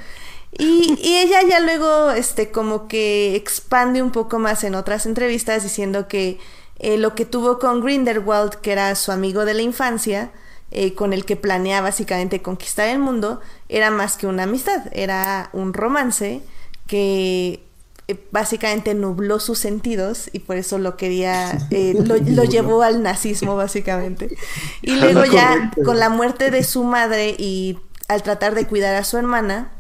Y, 0.53 0.95
y 1.01 1.17
ella 1.17 1.41
ya 1.49 1.59
luego, 1.59 2.11
este, 2.11 2.51
como 2.51 2.87
que 2.87 3.35
expande 3.35 4.03
un 4.03 4.11
poco 4.11 4.39
más 4.39 4.63
en 4.63 4.75
otras 4.75 5.07
entrevistas 5.07 5.63
diciendo 5.63 6.07
que 6.07 6.39
eh, 6.81 6.99
lo 6.99 7.15
que 7.15 7.25
tuvo 7.25 7.59
con 7.59 7.81
Grindelwald, 7.81 8.57
que 8.57 8.73
era 8.73 8.95
su 8.95 9.11
amigo 9.11 9.47
de 9.47 9.55
la 9.55 9.63
infancia, 9.63 10.33
eh, 10.73 10.95
con 10.95 11.13
el 11.13 11.25
que 11.25 11.37
planea 11.37 11.81
básicamente 11.81 12.43
conquistar 12.43 12.89
el 12.89 12.99
mundo, 12.99 13.41
era 13.69 13.91
más 13.91 14.17
que 14.17 14.27
una 14.27 14.45
amistad, 14.45 14.87
era 14.93 15.51
un 15.53 15.75
romance 15.75 16.43
que 16.87 17.65
eh, 18.09 18.27
básicamente 18.33 18.95
nubló 18.95 19.41
sus 19.41 19.59
sentidos 19.59 20.31
y 20.33 20.41
por 20.41 20.57
eso 20.57 20.79
lo 20.79 20.97
quería, 20.97 21.59
eh, 21.71 21.95
lo, 21.97 22.17
lo, 22.17 22.45
llevó 22.45 22.83
al 22.83 23.03
nazismo 23.03 23.57
básicamente. 23.57 24.37
Y 24.83 24.97
luego 24.97 25.25
ya 25.25 25.73
con 25.85 25.99
la 25.99 26.09
muerte 26.09 26.51
de 26.51 26.65
su 26.65 26.85
madre 26.85 27.35
y 27.39 27.79
al 28.09 28.23
tratar 28.23 28.55
de 28.55 28.67
cuidar 28.67 28.95
a 28.95 29.05
su 29.05 29.19
hermana, 29.19 29.73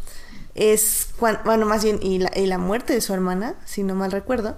es, 0.55 1.09
cuando, 1.19 1.41
bueno, 1.45 1.67
más 1.67 1.85
bien, 1.85 1.99
y 2.03 2.19
la, 2.19 2.31
y 2.37 2.47
la 2.47 2.59
muerte 2.59 2.93
de 2.93 3.01
su 3.01 3.15
hermana, 3.15 3.55
si 3.65 3.83
no 3.83 3.95
mal 3.95 4.12
recuerdo, 4.12 4.57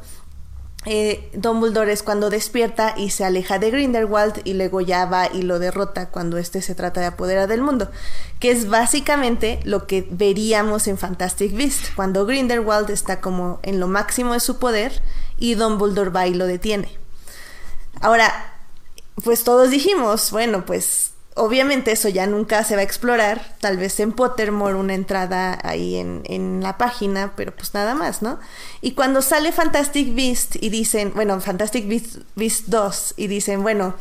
eh, 0.85 1.31
Dumbledore 1.35 1.93
es 1.93 2.03
cuando 2.03 2.29
despierta 2.29 2.95
y 2.97 3.11
se 3.11 3.25
aleja 3.25 3.61
de 3.61 3.71
Grindelwald 3.71 4.41
y 4.45 4.55
luego 4.55 4.81
ya 4.81 5.05
va 5.05 5.29
y 5.33 5.43
lo 5.43 5.61
derrota 5.61 6.09
cuando 6.09 6.39
este 6.39 6.61
se 6.61 6.75
trata 6.75 7.01
de 7.01 7.07
apoderar 7.07 7.49
del 7.49 7.63
mundo, 7.63 7.91
que 8.41 8.51
es 8.51 8.69
básicamente 8.69 9.61
lo 9.65 9.87
que 9.87 10.07
veríamos 10.11 10.89
en 10.89 10.99
Fantastic 10.99 11.55
Beast, 11.55 11.95
cuando 11.95 12.27
Grindelwald 12.27 12.91
está 12.91 13.21
como 13.21 13.61
en 13.63 13.79
lo 13.79 13.87
máximo 13.87 14.33
de 14.33 14.41
su 14.41 14.59
poder 14.59 15.03
y 15.39 15.55
Dumbledore 15.55 16.11
va 16.11 16.27
y 16.27 16.35
lo 16.35 16.47
detiene. 16.47 16.89
Ahora, 18.01 18.57
pues 19.23 19.45
todos 19.45 19.71
dijimos, 19.71 20.33
bueno, 20.33 20.67
pues 20.67 21.12
Obviamente 21.35 21.93
eso 21.93 22.11
ya 22.11 22.27
nunca 22.27 22.63
se 22.63 22.75
va 22.75 22.83
a 22.83 22.85
explorar, 22.85 23.57
tal 23.61 23.79
vez 23.79 23.99
en 24.01 24.13
Pottermore 24.13 24.75
una 24.75 24.93
entrada 24.93 25.59
ahí 25.63 25.97
en, 25.97 26.23
en, 26.27 26.63
la 26.63 26.77
página, 26.77 27.33
pero 27.37 27.57
pues 27.57 27.73
nada 27.73 27.95
más, 27.95 28.21
¿no? 28.21 28.39
Y 28.83 28.93
cuando 28.93 29.23
sale 29.23 29.51
Fantastic 29.51 30.15
Beast 30.15 30.57
y 30.61 30.69
dicen, 30.69 31.13
bueno, 31.15 31.41
Fantastic 31.41 31.89
Beast, 31.89 32.17
Beast 32.37 32.67
2 32.67 33.15
y 33.17 33.29
dicen, 33.29 33.63
bueno, 33.63 33.95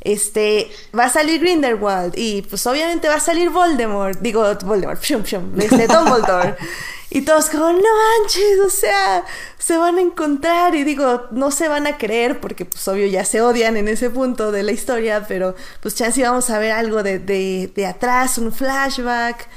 este, 0.00 0.70
va 0.96 1.04
a 1.04 1.10
salir 1.10 1.40
Grindelwald 1.40 2.14
y 2.16 2.42
pues 2.42 2.66
obviamente 2.66 3.08
va 3.08 3.14
a 3.14 3.20
salir 3.20 3.50
Voldemort, 3.50 4.20
digo 4.20 4.42
Voldemort, 4.64 5.00
pshum, 5.00 5.22
pshum, 5.22 5.60
este 5.60 5.86
Dumbledore. 5.86 6.56
y 7.10 7.22
todos 7.22 7.48
como, 7.48 7.72
no 7.72 7.80
manches, 7.80 8.60
o 8.64 8.70
sea, 8.70 9.24
se 9.58 9.76
van 9.76 9.98
a 9.98 10.00
encontrar 10.00 10.74
y 10.74 10.84
digo, 10.84 11.26
no 11.30 11.50
se 11.50 11.68
van 11.68 11.86
a 11.86 11.96
creer 11.96 12.40
porque 12.40 12.64
pues 12.64 12.86
obvio 12.86 13.06
ya 13.06 13.24
se 13.24 13.40
odian 13.40 13.76
en 13.76 13.88
ese 13.88 14.10
punto 14.10 14.52
de 14.52 14.62
la 14.62 14.72
historia, 14.72 15.24
pero 15.26 15.54
pues 15.80 15.94
chance 15.94 16.22
vamos 16.22 16.50
a 16.50 16.58
ver 16.58 16.72
algo 16.72 17.02
de, 17.02 17.18
de, 17.18 17.72
de 17.74 17.86
atrás, 17.86 18.38
un 18.38 18.52
flashback, 18.52 19.48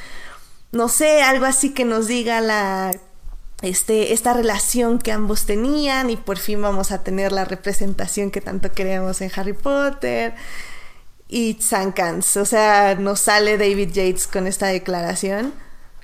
no 0.71 0.87
sé, 0.87 1.21
algo 1.21 1.45
así 1.45 1.73
que 1.73 1.85
nos 1.85 2.07
diga 2.07 2.41
la 2.41 2.91
este, 3.61 4.13
esta 4.13 4.33
relación 4.33 4.99
que 4.99 5.11
ambos 5.11 5.45
tenían 5.45 6.09
y 6.09 6.17
por 6.17 6.37
fin 6.37 6.61
vamos 6.61 6.91
a 6.91 7.03
tener 7.03 7.31
la 7.31 7.45
representación 7.45 8.31
que 8.31 8.41
tanto 8.41 8.71
queríamos 8.71 9.21
en 9.21 9.31
Harry 9.35 9.53
Potter. 9.53 10.33
Y 11.27 11.57
Sankans, 11.61 12.35
o 12.37 12.45
sea, 12.45 12.95
nos 12.95 13.21
sale 13.21 13.57
David 13.57 13.91
Yates 13.93 14.27
con 14.27 14.47
esta 14.47 14.67
declaración. 14.67 15.53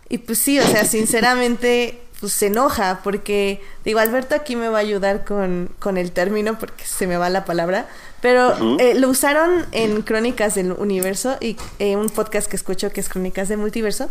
Y 0.07 0.19
pues 0.19 0.39
sí, 0.39 0.59
o 0.59 0.65
sea, 0.65 0.85
sinceramente, 0.85 1.99
pues 2.19 2.31
se 2.33 2.47
enoja 2.47 3.01
porque, 3.03 3.61
digo, 3.83 3.99
Alberto 3.99 4.35
aquí 4.35 4.55
me 4.55 4.69
va 4.69 4.77
a 4.77 4.81
ayudar 4.81 5.25
con, 5.25 5.71
con 5.79 5.97
el 5.97 6.11
término 6.11 6.57
porque 6.57 6.85
se 6.85 7.07
me 7.07 7.17
va 7.17 7.29
la 7.29 7.43
palabra, 7.43 7.87
pero 8.21 8.79
eh, 8.79 8.95
lo 8.95 9.09
usaron 9.09 9.65
en 9.71 10.01
Crónicas 10.01 10.55
del 10.55 10.71
Universo 10.71 11.37
y 11.41 11.57
eh, 11.79 11.95
un 11.95 12.09
podcast 12.09 12.49
que 12.49 12.55
escucho 12.55 12.91
que 12.91 13.01
es 13.01 13.09
Crónicas 13.09 13.49
del 13.49 13.57
Multiverso. 13.57 14.09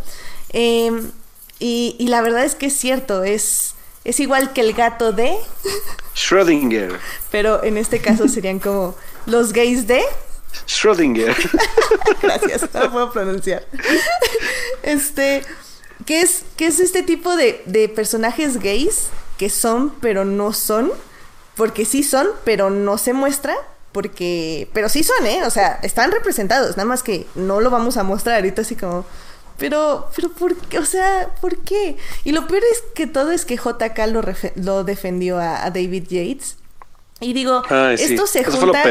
Eh, 0.52 0.90
y, 1.58 1.96
y, 1.98 2.08
la 2.08 2.20
verdad 2.20 2.44
es 2.44 2.54
que 2.54 2.66
es 2.66 2.76
cierto, 2.76 3.24
es, 3.24 3.74
es 4.04 4.20
igual 4.20 4.52
que 4.52 4.60
el 4.60 4.72
gato 4.72 5.12
de... 5.12 5.36
Schrödinger. 6.14 6.98
Pero 7.30 7.62
en 7.64 7.76
este 7.76 8.00
caso 8.00 8.28
serían 8.28 8.58
como 8.58 8.94
los 9.26 9.52
gays 9.52 9.86
de... 9.86 10.02
Schrödinger. 10.66 11.34
Gracias, 12.22 12.72
no 12.72 12.80
lo 12.80 12.92
puedo 12.92 13.12
pronunciar. 13.12 13.66
Este, 14.82 15.42
¿qué 16.04 16.20
es, 16.20 16.44
qué 16.56 16.66
es 16.66 16.80
este 16.80 17.02
tipo 17.02 17.36
de, 17.36 17.62
de 17.66 17.88
personajes 17.88 18.58
gays 18.60 19.08
que 19.38 19.50
son 19.50 19.90
pero 20.00 20.24
no 20.24 20.52
son? 20.52 20.92
Porque 21.56 21.84
sí 21.84 22.02
son, 22.02 22.28
pero 22.44 22.70
no 22.70 22.98
se 22.98 23.12
muestra 23.12 23.56
porque, 23.96 24.68
pero 24.74 24.90
sí 24.90 25.02
son, 25.02 25.26
¿eh? 25.26 25.42
O 25.46 25.50
sea, 25.50 25.78
están 25.82 26.12
representados, 26.12 26.76
nada 26.76 26.86
más 26.86 27.02
que 27.02 27.26
no 27.34 27.62
lo 27.62 27.70
vamos 27.70 27.96
a 27.96 28.02
mostrar 28.02 28.36
ahorita 28.36 28.60
así 28.60 28.76
como, 28.76 29.06
pero, 29.58 30.08
pero 30.14 30.30
¿por 30.30 30.56
qué? 30.56 30.78
O 30.78 30.84
sea, 30.84 31.30
¿por 31.40 31.58
qué? 31.58 31.96
Y 32.24 32.32
lo 32.32 32.46
peor 32.46 32.62
es 32.70 32.82
que 32.94 33.06
todo 33.06 33.32
es 33.32 33.44
que 33.44 33.56
JK 33.56 33.98
lo, 34.08 34.22
lo 34.56 34.84
defendió 34.84 35.38
a, 35.38 35.64
a, 35.64 35.70
David 35.70 36.04
Yates. 36.08 36.56
Y 37.20 37.32
digo, 37.32 37.62
Ay, 37.70 37.96
esto 37.98 38.26
se 38.26 38.40
Eso 38.40 38.52
junta. 38.52 38.82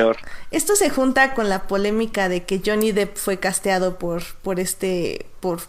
Esto 0.50 0.76
se 0.76 0.90
junta 0.90 1.34
con 1.36 1.48
la 1.48 1.68
polémica 1.68 2.28
de 2.28 2.44
que 2.44 2.62
Johnny 2.66 2.92
Depp 2.92 3.18
fue 3.18 3.38
casteado 3.38 4.00
por, 4.00 4.24
por 4.42 4.60
este. 4.60 5.28
por 5.40 5.60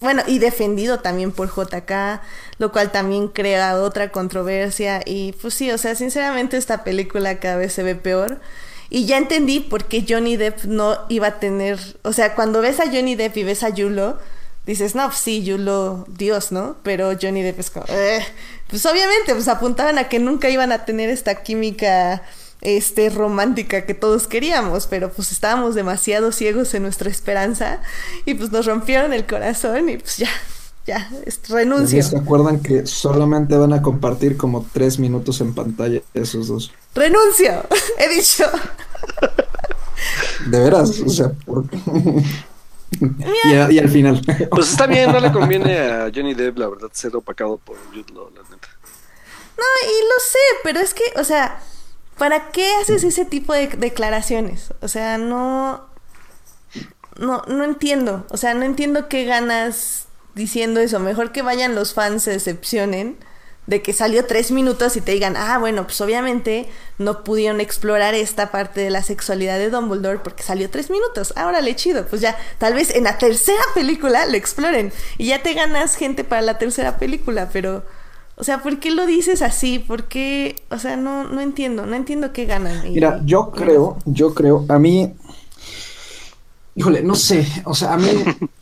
bueno, 0.00 0.22
y 0.26 0.38
defendido 0.38 1.00
también 1.00 1.32
por 1.32 1.48
JK, 1.48 2.20
lo 2.58 2.70
cual 2.70 2.92
también 2.92 3.28
crea 3.28 3.80
otra 3.80 4.10
controversia. 4.10 5.00
Y 5.04 5.32
pues 5.40 5.54
sí, 5.54 5.70
o 5.70 5.78
sea, 5.78 5.94
sinceramente 5.94 6.56
esta 6.56 6.84
película 6.84 7.38
cada 7.38 7.56
vez 7.56 7.72
se 7.72 7.82
ve 7.82 7.94
peor. 7.94 8.40
Y 8.88 9.06
ya 9.06 9.16
entendí 9.16 9.60
por 9.60 9.84
qué 9.84 10.04
Johnny 10.08 10.36
Depp 10.36 10.64
no 10.64 10.98
iba 11.08 11.28
a 11.28 11.40
tener. 11.40 11.78
O 12.02 12.12
sea, 12.12 12.34
cuando 12.34 12.60
ves 12.60 12.78
a 12.78 12.86
Johnny 12.86 13.14
Depp 13.14 13.36
y 13.38 13.44
ves 13.44 13.62
a 13.62 13.70
Yulo, 13.70 14.18
dices, 14.66 14.94
no, 14.94 15.06
pues 15.06 15.18
sí, 15.18 15.44
Yulo, 15.44 16.04
Dios, 16.08 16.52
¿no? 16.52 16.76
Pero 16.82 17.12
Johnny 17.20 17.42
Depp 17.42 17.60
es 17.60 17.70
como, 17.70 17.86
eh. 17.88 18.24
pues 18.68 18.84
obviamente, 18.86 19.32
pues 19.32 19.48
apuntaban 19.48 19.98
a 19.98 20.08
que 20.08 20.18
nunca 20.18 20.50
iban 20.50 20.72
a 20.72 20.84
tener 20.84 21.08
esta 21.08 21.42
química 21.42 22.22
este 22.62 23.10
romántica 23.10 23.84
que 23.86 23.94
todos 23.94 24.26
queríamos, 24.26 24.86
pero 24.86 25.10
pues 25.10 25.30
estábamos 25.30 25.74
demasiado 25.74 26.32
ciegos 26.32 26.74
en 26.74 26.82
nuestra 26.82 27.10
esperanza 27.10 27.80
y 28.24 28.34
pues 28.34 28.50
nos 28.50 28.66
rompieron 28.66 29.12
el 29.12 29.26
corazón 29.26 29.88
y 29.88 29.98
pues 29.98 30.16
ya, 30.16 30.30
ya, 30.86 31.08
renuncio. 31.48 32.02
¿Se 32.02 32.16
acuerdan 32.16 32.60
que 32.60 32.86
solamente 32.86 33.56
van 33.56 33.72
a 33.72 33.82
compartir 33.82 34.36
como 34.36 34.66
tres 34.72 34.98
minutos 34.98 35.40
en 35.40 35.54
pantalla 35.54 36.00
esos 36.14 36.48
dos? 36.48 36.72
Renuncio, 36.94 37.62
he 37.98 38.14
dicho. 38.14 38.44
De 40.46 40.58
veras, 40.58 41.00
o 41.00 41.08
sea, 41.08 41.30
¿por 41.44 41.68
qué? 41.68 41.78
y, 43.00 43.54
a, 43.54 43.70
y, 43.70 43.78
al 43.78 43.88
final. 43.88 44.20
Pues 44.50 44.70
está 44.70 44.86
bien, 44.86 45.12
no 45.12 45.20
le 45.20 45.32
conviene 45.32 45.78
a 45.78 46.10
Johnny 46.14 46.34
Depp, 46.34 46.58
la 46.58 46.68
verdad, 46.68 46.88
ser 46.92 47.14
opacado 47.16 47.58
por 47.58 47.76
Jude 47.90 48.12
Law, 48.12 48.30
la 48.34 48.42
neta. 48.42 48.68
No, 49.56 49.64
y 49.82 50.02
lo 50.04 50.20
sé, 50.20 50.38
pero 50.62 50.80
es 50.80 50.94
que, 50.94 51.04
o 51.16 51.24
sea, 51.24 51.60
¿para 52.18 52.50
qué 52.50 52.66
haces 52.80 53.04
ese 53.04 53.24
tipo 53.24 53.52
de 53.54 53.68
declaraciones? 53.68 54.72
O 54.80 54.88
sea, 54.88 55.18
no. 55.18 55.84
No, 57.18 57.42
no 57.46 57.64
entiendo. 57.64 58.26
O 58.28 58.36
sea, 58.36 58.52
no 58.52 58.64
entiendo 58.64 59.08
qué 59.08 59.24
ganas 59.24 60.08
diciendo 60.34 60.80
eso. 60.80 61.00
Mejor 61.00 61.32
que 61.32 61.40
vayan 61.40 61.74
los 61.74 61.94
fans, 61.94 62.24
se 62.24 62.32
decepcionen 62.32 63.16
de 63.66 63.82
que 63.82 63.92
salió 63.92 64.24
tres 64.24 64.50
minutos 64.50 64.96
y 64.96 65.00
te 65.00 65.12
digan, 65.12 65.36
ah, 65.36 65.58
bueno, 65.58 65.84
pues 65.84 66.00
obviamente 66.00 66.68
no 66.98 67.24
pudieron 67.24 67.60
explorar 67.60 68.14
esta 68.14 68.50
parte 68.50 68.80
de 68.80 68.90
la 68.90 69.02
sexualidad 69.02 69.58
de 69.58 69.70
Dumbledore 69.70 70.20
porque 70.20 70.42
salió 70.42 70.70
tres 70.70 70.90
minutos. 70.90 71.32
Ahora 71.36 71.60
le 71.60 71.74
chido, 71.74 72.06
pues 72.06 72.22
ya, 72.22 72.36
tal 72.58 72.74
vez 72.74 72.94
en 72.94 73.04
la 73.04 73.18
tercera 73.18 73.62
película 73.74 74.26
lo 74.26 74.34
exploren 74.34 74.92
y 75.18 75.26
ya 75.26 75.42
te 75.42 75.54
ganas 75.54 75.96
gente 75.96 76.24
para 76.24 76.42
la 76.42 76.58
tercera 76.58 76.98
película, 76.98 77.50
pero, 77.52 77.82
o 78.36 78.44
sea, 78.44 78.62
¿por 78.62 78.78
qué 78.78 78.92
lo 78.92 79.04
dices 79.04 79.42
así? 79.42 79.80
¿Por 79.80 80.04
qué? 80.04 80.56
O 80.70 80.78
sea, 80.78 80.96
no, 80.96 81.24
no 81.24 81.40
entiendo, 81.40 81.86
no 81.86 81.96
entiendo 81.96 82.32
qué 82.32 82.46
ganan. 82.46 82.82
Mira, 82.92 83.20
yo 83.24 83.50
creo, 83.50 83.98
yo 84.04 84.32
creo, 84.32 84.64
a 84.68 84.78
mí, 84.78 85.12
híjole, 86.76 87.02
no 87.02 87.16
sé, 87.16 87.46
o 87.64 87.74
sea, 87.74 87.94
a 87.94 87.96
mí... 87.96 88.10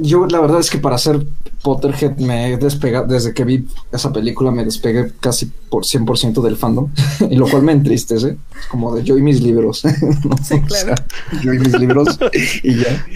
Yo 0.00 0.26
la 0.26 0.40
verdad 0.40 0.60
es 0.60 0.70
que 0.70 0.78
para 0.78 0.98
ser 0.98 1.26
Potterhead 1.62 2.16
me 2.18 2.52
he 2.52 2.56
despegado, 2.56 3.06
desde 3.06 3.32
que 3.32 3.44
vi 3.44 3.66
esa 3.92 4.12
película 4.12 4.50
me 4.50 4.64
despegué 4.64 5.12
casi 5.20 5.46
por 5.46 5.84
100% 5.84 6.42
del 6.42 6.56
fandom, 6.56 6.90
y 7.30 7.36
lo 7.36 7.48
cual 7.48 7.62
me 7.62 7.72
entristece, 7.72 8.36
es 8.58 8.66
como 8.68 8.94
de 8.94 9.04
yo 9.04 9.16
y 9.16 9.22
mis 9.22 9.40
libros, 9.40 9.84
¿no? 10.24 10.36
sí, 10.42 10.60
claro. 10.62 10.94
O 10.94 10.96
sea, 10.96 11.40
yo 11.42 11.54
y 11.54 11.58
mis 11.58 11.78
libros 11.78 12.18
y 12.62 12.76
ya. 12.76 13.06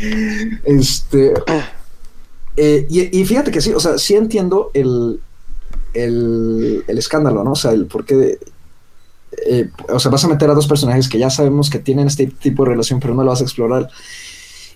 Este, 0.64 1.34
eh, 2.56 2.86
y, 2.88 3.20
y, 3.20 3.24
fíjate 3.24 3.50
que 3.50 3.60
sí, 3.60 3.72
o 3.72 3.80
sea, 3.80 3.98
sí 3.98 4.14
entiendo 4.14 4.70
el, 4.74 5.20
el, 5.94 6.84
el 6.86 6.98
escándalo, 6.98 7.44
¿no? 7.44 7.52
O 7.52 7.56
sea, 7.56 7.72
el 7.72 7.86
por 7.86 8.04
qué... 8.04 8.14
De, 8.14 8.38
eh, 9.46 9.70
o 9.88 9.98
sea, 9.98 10.10
vas 10.10 10.24
a 10.24 10.28
meter 10.28 10.50
a 10.50 10.54
dos 10.54 10.66
personajes 10.66 11.08
que 11.08 11.18
ya 11.18 11.30
sabemos 11.30 11.70
que 11.70 11.78
tienen 11.78 12.08
este 12.08 12.26
tipo 12.26 12.64
de 12.64 12.70
relación, 12.70 13.00
pero 13.00 13.14
no 13.14 13.22
lo 13.22 13.30
vas 13.30 13.40
a 13.40 13.44
explorar. 13.44 13.88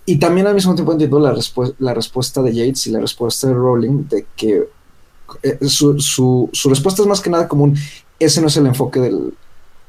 Y 0.06 0.18
también 0.18 0.47
al 0.47 0.55
mismo 0.55 0.74
tiempo 0.74 0.93
entiendo 0.93 1.18
la, 1.18 1.32
respu 1.32 1.74
la 1.78 1.94
respuesta 1.94 2.43
de 2.43 2.55
Yates 2.55 2.86
y 2.86 2.90
la 2.90 3.01
respuesta 3.01 3.48
de 3.48 3.55
Rowling 3.55 4.09
de 4.09 4.26
que 4.36 4.68
eh, 5.43 5.59
su, 5.66 5.98
su, 5.98 6.51
su, 6.52 6.68
respuesta 6.68 7.02
es 7.02 7.09
más 7.09 7.20
que 7.20 7.31
nada 7.31 7.48
como 7.48 7.64
un 7.64 7.76
ese 8.18 8.40
no 8.40 8.48
es 8.48 8.56
el 8.56 8.66
enfoque 8.66 9.01
del, 9.01 9.35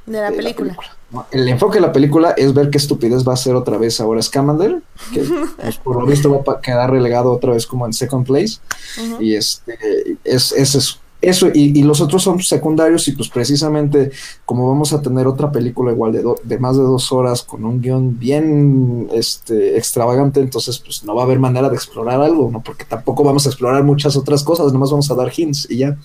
de, 0.05 0.19
la, 0.19 0.31
de 0.31 0.37
película. 0.37 0.69
la 0.69 0.75
película. 0.75 0.97
No, 1.11 1.25
el 1.31 1.47
enfoque 1.47 1.75
de 1.75 1.81
la 1.81 1.93
película 1.93 2.31
es 2.31 2.53
ver 2.53 2.69
qué 2.69 2.77
estupidez 2.77 3.27
va 3.27 3.33
a 3.33 3.37
ser 3.37 3.55
otra 3.55 3.77
vez 3.77 3.99
ahora 3.99 4.21
Scamander, 4.21 4.81
que 5.13 5.23
pues, 5.57 5.77
por 5.77 5.99
lo 5.99 6.05
visto 6.05 6.31
va 6.43 6.53
a 6.53 6.61
quedar 6.61 6.91
relegado 6.91 7.31
otra 7.31 7.53
vez 7.53 7.67
como 7.67 7.85
en 7.85 7.93
second 7.93 8.25
place. 8.25 8.59
Uh 8.97 9.01
-huh. 9.01 9.21
Y 9.21 9.35
este 9.35 9.77
es, 10.23 10.51
es 10.51 10.75
eso. 10.75 10.97
Eso, 11.21 11.47
y, 11.47 11.79
y, 11.79 11.83
los 11.83 12.01
otros 12.01 12.21
son 12.21 12.41
secundarios, 12.41 13.07
y 13.07 13.13
pues 13.13 13.29
precisamente 13.29 14.11
como 14.45 14.67
vamos 14.67 14.93
a 14.93 15.01
tener 15.01 15.25
otra 15.25 15.51
película 15.51 15.91
igual 15.91 16.11
de, 16.11 16.21
do, 16.21 16.35
de 16.43 16.59
más 16.59 16.77
de 16.77 16.83
dos 16.83 17.11
horas 17.11 17.41
con 17.41 17.65
un 17.65 17.81
guion 17.81 18.19
bien 18.19 19.07
este, 19.11 19.77
extravagante, 19.77 20.39
entonces 20.39 20.77
pues 20.77 21.03
no 21.03 21.15
va 21.15 21.23
a 21.23 21.25
haber 21.25 21.39
manera 21.39 21.69
de 21.69 21.75
explorar 21.75 22.21
algo, 22.21 22.51
¿no? 22.51 22.61
Porque 22.61 22.85
tampoco 22.85 23.23
vamos 23.23 23.45
a 23.45 23.49
explorar 23.49 23.83
muchas 23.83 24.15
otras 24.15 24.43
cosas, 24.43 24.71
nomás 24.71 24.91
vamos 24.91 25.09
a 25.09 25.15
dar 25.15 25.31
hints 25.35 25.67
y 25.69 25.77
ya. 25.77 25.97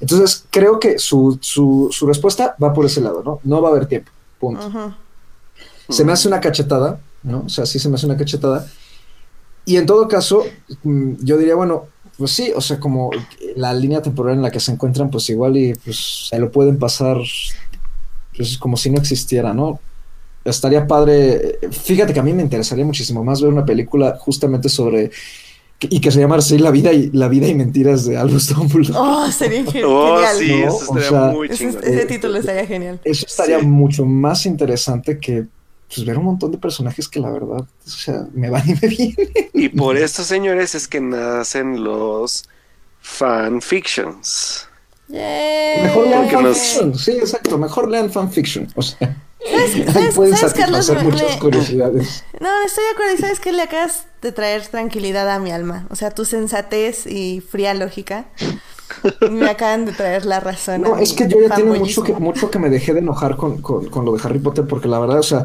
Entonces, 0.00 0.44
creo 0.50 0.80
que 0.80 0.98
su, 0.98 1.38
su, 1.40 1.88
su, 1.90 2.06
respuesta 2.06 2.56
va 2.62 2.72
por 2.72 2.86
ese 2.86 3.00
lado, 3.00 3.22
¿no? 3.22 3.40
No 3.44 3.62
va 3.62 3.68
a 3.68 3.72
haber 3.72 3.86
tiempo, 3.86 4.10
punto. 4.38 4.94
Se 5.88 6.04
me 6.04 6.12
hace 6.12 6.28
una 6.28 6.40
cachetada, 6.40 7.00
¿no? 7.22 7.44
O 7.46 7.48
sea, 7.48 7.66
sí 7.66 7.78
se 7.78 7.88
me 7.88 7.96
hace 7.96 8.06
una 8.06 8.16
cachetada. 8.16 8.66
Y 9.64 9.76
en 9.76 9.86
todo 9.86 10.08
caso, 10.08 10.44
mm, 10.82 11.14
yo 11.22 11.36
diría, 11.36 11.54
bueno, 11.54 11.86
pues 12.20 12.32
sí, 12.32 12.52
o 12.54 12.60
sea, 12.60 12.78
como 12.78 13.10
la 13.56 13.72
línea 13.72 14.02
temporal 14.02 14.34
en 14.34 14.42
la 14.42 14.50
que 14.50 14.60
se 14.60 14.70
encuentran, 14.70 15.08
pues 15.08 15.30
igual 15.30 15.56
y 15.56 15.72
pues 15.72 16.28
se 16.28 16.38
lo 16.38 16.52
pueden 16.52 16.78
pasar 16.78 17.16
pues 18.36 18.58
como 18.58 18.76
si 18.76 18.90
no 18.90 18.98
existiera, 18.98 19.54
¿no? 19.54 19.80
Estaría 20.44 20.86
padre, 20.86 21.58
fíjate 21.70 22.12
que 22.12 22.20
a 22.20 22.22
mí 22.22 22.34
me 22.34 22.42
interesaría 22.42 22.84
muchísimo 22.84 23.24
más 23.24 23.40
ver 23.40 23.50
una 23.50 23.64
película 23.64 24.18
justamente 24.20 24.68
sobre 24.68 25.10
y 25.80 25.98
que 25.98 26.10
se 26.10 26.20
llama 26.20 26.36
así 26.36 26.58
La 26.58 26.70
vida 26.70 26.92
y 26.92 27.08
la 27.10 27.28
vida 27.28 27.48
y 27.48 27.54
mentiras 27.54 28.04
de 28.04 28.18
Albus 28.18 28.54
Dumbledore. 28.54 28.98
Oh, 28.98 29.30
sería 29.30 29.62
oh, 29.86 30.18
genial. 30.18 30.36
sí, 30.36 30.52
eso 30.52 30.94
estaría 30.94 31.32
muy 31.32 31.48
ese, 31.48 31.68
ese, 31.68 32.04
título 32.04 32.36
estaría 32.36 32.66
genial. 32.66 33.00
Eso 33.02 33.24
estaría 33.26 33.60
mucho 33.60 34.04
más 34.04 34.44
interesante 34.44 35.18
que 35.18 35.46
pues 35.92 36.06
ver 36.06 36.18
un 36.18 36.24
montón 36.24 36.52
de 36.52 36.58
personajes 36.58 37.08
que 37.08 37.20
la 37.20 37.30
verdad, 37.30 37.66
o 37.86 37.90
sea, 37.90 38.26
me 38.32 38.48
van 38.48 38.68
y 38.68 38.74
me 38.80 38.88
vienen. 38.88 39.32
Y 39.52 39.68
por 39.68 39.96
esto, 39.96 40.22
señores, 40.22 40.74
es 40.74 40.86
que 40.86 41.00
nacen 41.00 41.82
los 41.82 42.48
fanfictions. 43.00 44.68
Mejor 45.08 46.06
lean 46.06 46.30
fanfiction, 46.30 46.96
sí, 46.96 47.12
exacto, 47.12 47.58
mejor 47.58 47.90
lean 47.90 48.10
fanfiction, 48.10 48.68
o 48.76 48.82
sea. 48.82 49.16
¿Sabes, 49.42 50.14
pueden 50.14 50.36
¿sabes, 50.36 50.52
satisfacer 50.52 51.02
muchas 51.02 51.36
curiosidades. 51.38 52.24
No, 52.40 52.48
estoy 52.64 52.84
de 52.84 52.90
acuerdo. 52.90 53.14
Y 53.14 53.18
sabes 53.18 53.40
que 53.40 53.52
le 53.52 53.62
acabas 53.62 54.04
de 54.20 54.32
traer 54.32 54.66
tranquilidad 54.66 55.28
a 55.30 55.38
mi 55.38 55.50
alma. 55.50 55.86
O 55.88 55.96
sea, 55.96 56.10
tu 56.10 56.26
sensatez 56.26 57.06
y 57.06 57.40
fría 57.40 57.72
lógica 57.72 58.26
me 59.30 59.48
acaban 59.48 59.84
de 59.84 59.92
traer 59.92 60.24
la 60.26 60.40
razón. 60.40 60.82
No, 60.82 60.98
es 60.98 61.12
que 61.12 61.28
yo 61.28 61.40
ya 61.40 61.54
tengo 61.54 61.74
mucho 61.74 62.02
que, 62.02 62.12
mucho 62.14 62.50
que 62.50 62.58
me 62.58 62.70
dejé 62.70 62.92
de 62.92 63.00
enojar 63.00 63.36
con, 63.36 63.60
con, 63.60 63.86
con, 63.86 64.04
lo 64.04 64.16
de 64.16 64.22
Harry 64.22 64.38
Potter, 64.38 64.66
porque 64.66 64.88
la 64.88 64.98
verdad, 64.98 65.18
o 65.18 65.22
sea, 65.22 65.44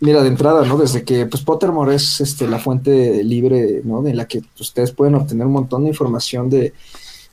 mira, 0.00 0.22
de 0.22 0.28
entrada, 0.28 0.64
¿no? 0.64 0.78
Desde 0.78 1.04
que 1.04 1.26
pues 1.26 1.42
Pottermore 1.42 1.94
es 1.94 2.20
este, 2.20 2.48
la 2.48 2.58
fuente 2.58 3.22
libre, 3.22 3.82
¿no? 3.84 4.02
De 4.02 4.14
la 4.14 4.26
que 4.26 4.42
ustedes 4.58 4.92
pueden 4.92 5.14
obtener 5.14 5.46
un 5.46 5.52
montón 5.52 5.84
de 5.84 5.90
información 5.90 6.50
de, 6.50 6.72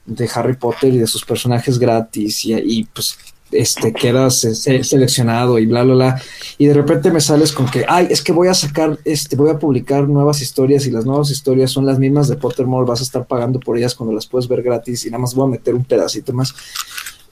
de 0.06 0.30
Harry 0.34 0.56
Potter 0.56 0.94
y 0.94 0.98
de 0.98 1.08
sus 1.08 1.26
personajes 1.26 1.80
gratis 1.80 2.46
y, 2.46 2.54
y 2.54 2.84
pues 2.86 3.18
este, 3.52 3.94
quedas 3.94 4.40
seleccionado 4.40 5.60
y 5.60 5.66
bla, 5.66 5.84
bla, 5.84 5.94
bla. 5.94 6.22
Y 6.58 6.66
de 6.66 6.74
repente 6.74 7.12
me 7.12 7.22
sales 7.22 7.52
con 7.52 7.68
que, 7.68 7.86
ay, 7.88 8.08
es 8.10 8.22
que 8.22 8.32
voy 8.32 8.48
a 8.48 8.54
sacar, 8.54 9.00
este, 9.06 9.36
voy 9.36 9.50
a 9.50 9.60
publicar 9.60 10.08
nuevas 10.08 10.42
historias 10.42 10.86
y 10.86 10.92
las 10.92 11.06
nuevas 11.06 11.32
historias 11.32 11.72
son 11.72 11.86
las 11.86 12.00
mismas 12.00 12.28
de 12.28 12.36
Pottermore, 12.36 12.88
vas 12.88 13.00
a 13.00 13.04
estar 13.04 13.26
pagando 13.26 13.60
por 13.60 13.78
ellas 13.78 13.96
cuando 13.96 14.14
las 14.14 14.28
puedes 14.28 14.48
ver 14.48 14.62
gratis 14.62 15.06
y 15.06 15.10
nada 15.10 15.22
más 15.22 15.34
voy 15.34 15.48
a 15.48 15.52
meter 15.52 15.76
un 15.76 15.86
pedacito 15.86 16.34
más. 16.34 16.54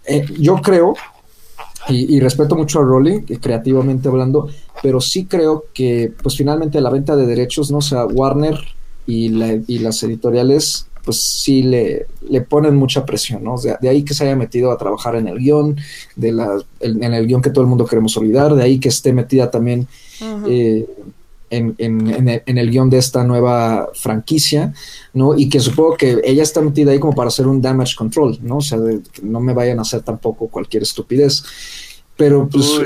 Eh, 0.06 0.26
yo 0.40 0.62
creo, 0.62 0.94
y, 1.88 2.20
respeto 2.20 2.56
mucho 2.56 2.80
a 2.80 2.84
Rowling, 2.84 3.22
creativamente 3.22 4.08
hablando, 4.08 4.50
pero 4.82 5.00
sí 5.02 5.26
creo 5.26 5.66
que, 5.74 6.12
pues 6.22 6.36
finalmente 6.36 6.82
la 6.82 6.90
venta 6.90 7.16
de 7.16 7.28
derechos, 7.28 7.72
¿no? 7.72 7.78
O 7.78 7.82
sea, 7.82 8.06
Warner 8.06 8.58
y 9.06 9.30
las 9.30 10.02
editoriales 10.02 10.88
pues 11.06 11.22
sí 11.22 11.61
le, 11.61 12.07
le 12.27 12.41
ponen 12.41 12.76
mucha 12.76 13.06
presión, 13.06 13.44
¿no? 13.44 13.56
de 13.57 13.88
ahí 13.88 14.03
que 14.03 14.15
se 14.15 14.26
haya 14.26 14.36
metido 14.36 14.72
a 14.72 14.77
trabajar 14.77 15.15
en 15.15 15.27
el 15.27 15.38
guion, 15.38 15.77
de 16.15 16.32
la, 16.32 16.57
en 16.80 17.14
el 17.14 17.27
guion 17.27 17.41
que 17.41 17.52
todo 17.52 17.61
el 17.61 17.69
mundo 17.69 17.86
queremos 17.86 18.18
olvidar, 18.18 18.56
de 18.56 18.64
ahí 18.64 18.80
que 18.80 18.90
esté 18.90 19.14
metida 19.14 19.52
también 19.52 19.88
eh, 20.48 20.88
en, 21.49 21.76
en, 21.77 22.41
en, 22.45 22.57
el, 22.57 22.72
guion 22.72 22.90
de 22.90 22.98
esta 22.98 23.23
nueva 23.23 23.90
franquicia, 23.94 24.73
¿no? 25.14 25.38
Y 25.38 25.48
que 25.48 25.60
supongo 25.60 25.95
que 25.95 26.19
ella 26.23 26.44
está 26.44 26.60
metida 26.61 26.91
ahí 26.91 26.99
como 26.99 27.14
para 27.14 27.27
hacer 27.27 27.48
un 27.48 27.61
damage 27.61 27.95
control, 27.95 28.40
¿no? 28.41 28.57
O 28.57 28.61
sea, 28.61 28.80
de, 28.80 29.02
que 29.02 29.22
no 29.22 29.40
me 29.40 29.53
vayan 29.53 29.80
a 29.80 29.84
hacer 29.84 30.02
tampoco 30.02 30.48
cualquier 30.48 30.84
estupidez. 30.84 31.44
Pero 32.18 32.48
pues 32.48 32.80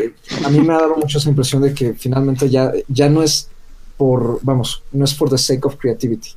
a 0.43 0.49
mí 0.49 0.59
me 0.59 0.73
ha 0.73 0.79
dado 0.79 0.97
mucho 0.97 1.19
esa 1.19 1.29
impresión 1.29 1.61
de 1.61 1.73
que 1.73 1.93
finalmente 1.93 2.49
ya, 2.49 2.71
ya 2.87 3.09
no 3.09 3.21
es 3.21 3.47
por, 3.95 4.39
vamos, 4.41 4.81
no 4.91 5.05
es 5.05 5.13
por 5.13 5.29
the 5.29 5.37
sake 5.37 5.65
of 5.65 5.75
creativity. 5.75 6.31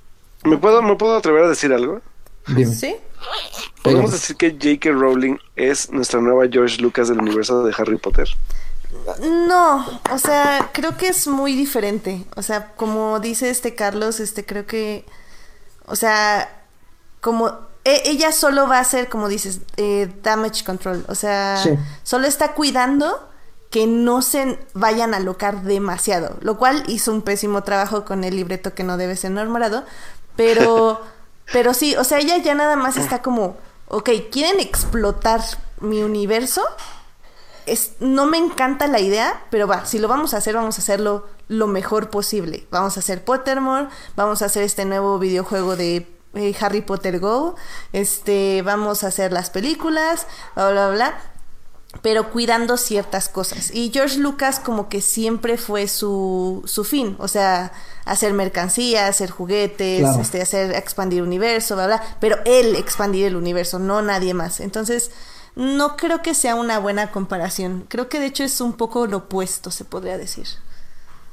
¿Me 0.44 0.56
puedo, 0.58 0.82
¿Me 0.82 0.96
puedo 0.96 1.16
atrever 1.16 1.44
a 1.44 1.48
decir 1.48 1.72
algo? 1.72 2.00
Dime. 2.48 2.66
¿Sí? 2.74 2.96
¿Podemos 3.82 4.12
decir 4.12 4.36
que 4.36 4.50
J.K. 4.50 4.90
Rowling 4.90 5.36
es 5.56 5.90
nuestra 5.90 6.20
nueva 6.20 6.44
George 6.50 6.80
Lucas 6.80 7.08
del 7.08 7.20
universo 7.20 7.64
de 7.64 7.74
Harry 7.76 7.96
Potter? 7.98 8.28
No, 9.48 10.00
o 10.10 10.18
sea, 10.18 10.70
creo 10.72 10.96
que 10.96 11.08
es 11.08 11.26
muy 11.26 11.54
diferente. 11.54 12.24
O 12.36 12.42
sea, 12.42 12.72
como 12.74 13.20
dice 13.20 13.50
este 13.50 13.74
Carlos, 13.74 14.20
este 14.20 14.44
creo 14.44 14.66
que, 14.66 15.04
o 15.86 15.96
sea, 15.96 16.62
como 17.20 17.48
e, 17.84 18.02
ella 18.06 18.32
solo 18.32 18.68
va 18.68 18.78
a 18.78 18.80
hacer, 18.80 19.08
como 19.08 19.28
dices, 19.28 19.60
eh, 19.76 20.12
damage 20.22 20.64
control. 20.64 21.04
O 21.08 21.14
sea, 21.14 21.58
Sí. 21.62 21.70
solo 22.02 22.26
está 22.26 22.52
cuidando 22.52 23.28
que 23.70 23.86
no 23.86 24.20
se 24.20 24.58
vayan 24.74 25.14
a 25.14 25.16
alocar 25.16 25.62
demasiado, 25.62 26.36
lo 26.42 26.58
cual 26.58 26.84
hizo 26.88 27.10
un 27.12 27.22
pésimo 27.22 27.62
trabajo 27.62 28.04
con 28.04 28.22
el 28.22 28.36
libreto 28.36 28.74
que 28.74 28.84
no 28.84 28.98
debe 28.98 29.16
ser 29.16 29.30
normado, 29.30 29.84
pero, 30.36 31.00
pero 31.52 31.74
sí, 31.74 31.96
o 31.96 32.04
sea, 32.04 32.18
ella 32.18 32.38
ya 32.38 32.54
nada 32.54 32.76
más 32.76 32.96
está 32.96 33.22
como, 33.22 33.56
ok, 33.88 34.10
¿quieren 34.30 34.60
explotar 34.60 35.42
mi 35.80 36.02
universo? 36.02 36.62
Es, 37.66 37.92
no 38.00 38.26
me 38.26 38.38
encanta 38.38 38.86
la 38.86 39.00
idea, 39.00 39.44
pero 39.50 39.66
va, 39.66 39.86
si 39.86 39.98
lo 39.98 40.08
vamos 40.08 40.34
a 40.34 40.38
hacer, 40.38 40.54
vamos 40.54 40.78
a 40.78 40.82
hacerlo 40.82 41.26
lo 41.48 41.66
mejor 41.66 42.10
posible. 42.10 42.66
Vamos 42.70 42.96
a 42.96 43.00
hacer 43.00 43.24
Pottermore, 43.24 43.88
vamos 44.16 44.42
a 44.42 44.46
hacer 44.46 44.62
este 44.62 44.84
nuevo 44.84 45.18
videojuego 45.18 45.76
de 45.76 46.08
eh, 46.34 46.56
Harry 46.60 46.80
Potter 46.80 47.20
Go, 47.20 47.56
este, 47.92 48.62
vamos 48.62 49.04
a 49.04 49.08
hacer 49.08 49.32
las 49.32 49.50
películas, 49.50 50.26
bla, 50.54 50.70
bla, 50.70 50.90
bla, 50.90 51.20
pero 52.00 52.30
cuidando 52.30 52.76
ciertas 52.76 53.28
cosas. 53.28 53.70
Y 53.74 53.90
George 53.92 54.18
Lucas 54.18 54.58
como 54.60 54.88
que 54.88 55.02
siempre 55.02 55.58
fue 55.58 55.86
su, 55.88 56.62
su 56.64 56.84
fin, 56.84 57.16
o 57.18 57.28
sea, 57.28 57.72
hacer 58.06 58.32
mercancía, 58.32 59.06
hacer 59.06 59.30
juguetes, 59.30 60.00
Claro. 60.00 60.20
este, 60.20 60.40
hacer 60.42 60.72
expandir 60.74 61.22
universo, 61.22 61.74
bla, 61.76 61.86
bla, 61.86 62.02
pero 62.20 62.38
él 62.44 62.76
expandir 62.76 63.26
el 63.26 63.36
universo, 63.36 63.78
no 63.78 64.00
nadie 64.02 64.32
más. 64.34 64.60
Entonces, 64.60 65.10
no 65.54 65.96
creo 65.98 66.22
que 66.22 66.34
sea 66.34 66.54
una 66.54 66.78
buena 66.78 67.10
comparación. 67.12 67.84
Creo 67.88 68.08
que 68.08 68.18
de 68.20 68.26
hecho 68.26 68.42
es 68.42 68.60
un 68.62 68.72
poco 68.72 69.06
lo 69.06 69.18
opuesto, 69.18 69.70
se 69.70 69.84
podría 69.84 70.16
decir. 70.16 70.46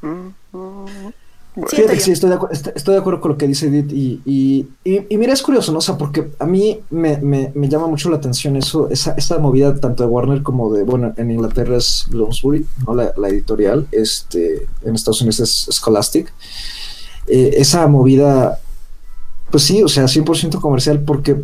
Siento 0.02 1.29
Fíjate 1.68 1.94
que 1.94 2.00
sí, 2.00 2.12
estoy 2.12 2.30
de, 2.30 2.38
estoy 2.76 2.94
de 2.94 3.00
acuerdo 3.00 3.22
con 3.22 3.32
lo 3.32 3.38
que 3.38 3.48
dice 3.48 3.68
Edith. 3.68 3.92
Y, 3.92 4.22
y, 4.26 4.68
y- 4.84 5.06
y 5.10 5.18
mira, 5.18 5.34
es 5.34 5.42
curioso, 5.42 5.72
¿no? 5.72 5.80
O 5.80 5.82
sea, 5.82 5.98
porque 5.98 6.30
a 6.40 6.46
mí 6.46 6.80
me, 6.90 7.18
me- 7.18 7.52
me 7.56 7.68
llama 7.70 7.88
mucho 7.88 8.10
la 8.10 8.18
atención 8.18 8.56
eso, 8.56 8.90
esa, 8.90 9.12
esa 9.14 9.38
movida 9.40 9.76
tanto 9.80 10.04
de 10.04 10.10
Warner 10.10 10.42
como 10.44 10.72
de, 10.74 10.84
bueno, 10.84 11.14
en 11.18 11.32
Inglaterra 11.32 11.78
es 11.78 12.06
Bloomsbury, 12.10 12.66
¿no? 12.86 12.94
La, 12.96 13.14
la 13.18 13.30
editorial, 13.30 13.88
este, 13.92 14.68
en 14.84 14.96
Estados 14.96 15.22
Unidos 15.22 15.40
es 15.40 15.68
Scholastic. 15.76 16.34
Eh, 17.28 17.56
esa 17.58 17.86
movida, 17.88 18.60
pues 19.52 19.64
sí, 19.64 19.84
o 19.84 19.88
sea, 19.88 20.06
100% 20.06 20.60
comercial, 20.60 21.02
porque 21.02 21.42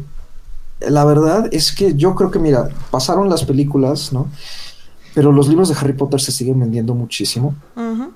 la 0.82 1.06
verdad 1.06 1.48
es 1.52 1.72
que 1.72 1.96
yo 1.96 2.16
creo 2.16 2.32
que, 2.32 2.40
mira, 2.40 2.70
pasaron 2.92 3.30
las 3.30 3.44
películas, 3.44 4.12
¿no? 4.14 4.28
Pero 5.14 5.32
los 5.32 5.48
libros 5.48 5.70
de 5.70 5.76
Harry 5.80 5.94
Potter 5.94 6.20
se 6.20 6.32
siguen 6.34 6.60
vendiendo 6.60 6.94
muchísimo. 6.94 7.56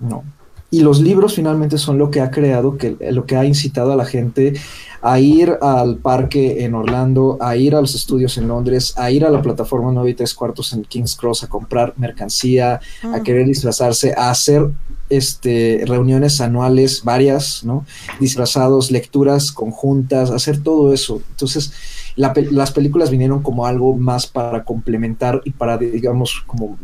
No. 0.02 0.24
Y 0.72 0.82
los 0.82 1.02
libros 1.02 1.34
finalmente 1.36 1.78
son 1.78 1.98
lo 1.98 2.12
que 2.12 2.22
ha 2.22 2.30
creado, 2.30 2.78
que, 2.78 2.96
lo 3.12 3.26
que 3.26 3.36
ha 3.36 3.46
incitado 3.46 3.92
a 3.92 3.96
la 3.96 4.06
gente 4.06 4.54
a 5.02 5.20
ir 5.20 5.58
al 5.62 5.98
parque 5.98 6.64
en 6.64 6.76
Orlando, 6.76 7.38
a 7.40 7.56
ir 7.56 7.74
a 7.74 7.82
los 7.82 7.96
estudios 7.96 8.38
en 8.38 8.48
Londres, 8.48 8.94
a 8.98 9.10
ir 9.10 9.26
a 9.26 9.30
la 9.30 9.42
plataforma 9.42 9.92
9 9.92 10.10
y 10.12 10.14
3 10.14 10.34
cuartos 10.34 10.74
en 10.74 10.84
King's 10.84 11.16
Cross 11.16 11.44
a 11.44 11.48
comprar 11.48 11.94
mercancía, 11.98 12.82
a 13.02 13.08
Mm. 13.18 13.24
querer 13.24 13.48
disfrazarse, 13.48 14.14
a 14.16 14.30
hacer 14.30 14.70
este, 15.10 15.84
reuniones 15.88 16.40
anuales, 16.40 17.04
varias, 17.04 17.64
¿no? 17.64 17.84
Disfrazados, 18.20 18.92
lecturas 18.92 19.52
conjuntas, 19.52 20.30
hacer 20.30 20.62
todo 20.62 20.94
eso. 20.94 21.22
Entonces, 21.32 21.72
la 22.16 22.32
las 22.52 22.72
películas 22.72 23.10
vinieron 23.10 23.42
como 23.42 23.66
algo 23.66 23.96
más 23.96 24.28
para 24.28 24.64
complementar 24.64 25.42
y 25.46 25.52
para, 25.52 25.78
digamos, 25.78 26.44
como 26.46 26.78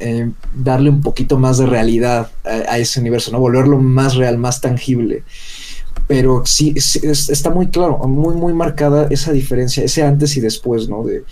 eh, 0.00 0.30
darle 0.54 0.90
un 0.90 1.00
poquito 1.00 1.38
más 1.38 1.58
de 1.58 1.66
realidad 1.66 2.30
a, 2.44 2.78
ese 2.78 3.00
universo, 3.00 3.32
¿no? 3.32 3.40
Volverlo 3.40 3.78
más 3.78 4.14
real, 4.14 4.38
más 4.38 4.60
tangible. 4.60 5.24
Pero 6.06 6.42
sí, 6.46 6.74
sí, 6.80 7.00
es- 7.02 7.28
está 7.28 7.50
muy 7.50 7.68
claro, 7.68 7.98
muy, 7.98 8.34
muy 8.34 8.52
marcada 8.52 9.06
esa 9.10 9.32
diferencia, 9.32 9.84
ese 9.84 10.02
antes 10.02 10.36
y 10.36 10.40
después, 10.40 10.88
¿no? 10.88 11.04
De 11.04 11.24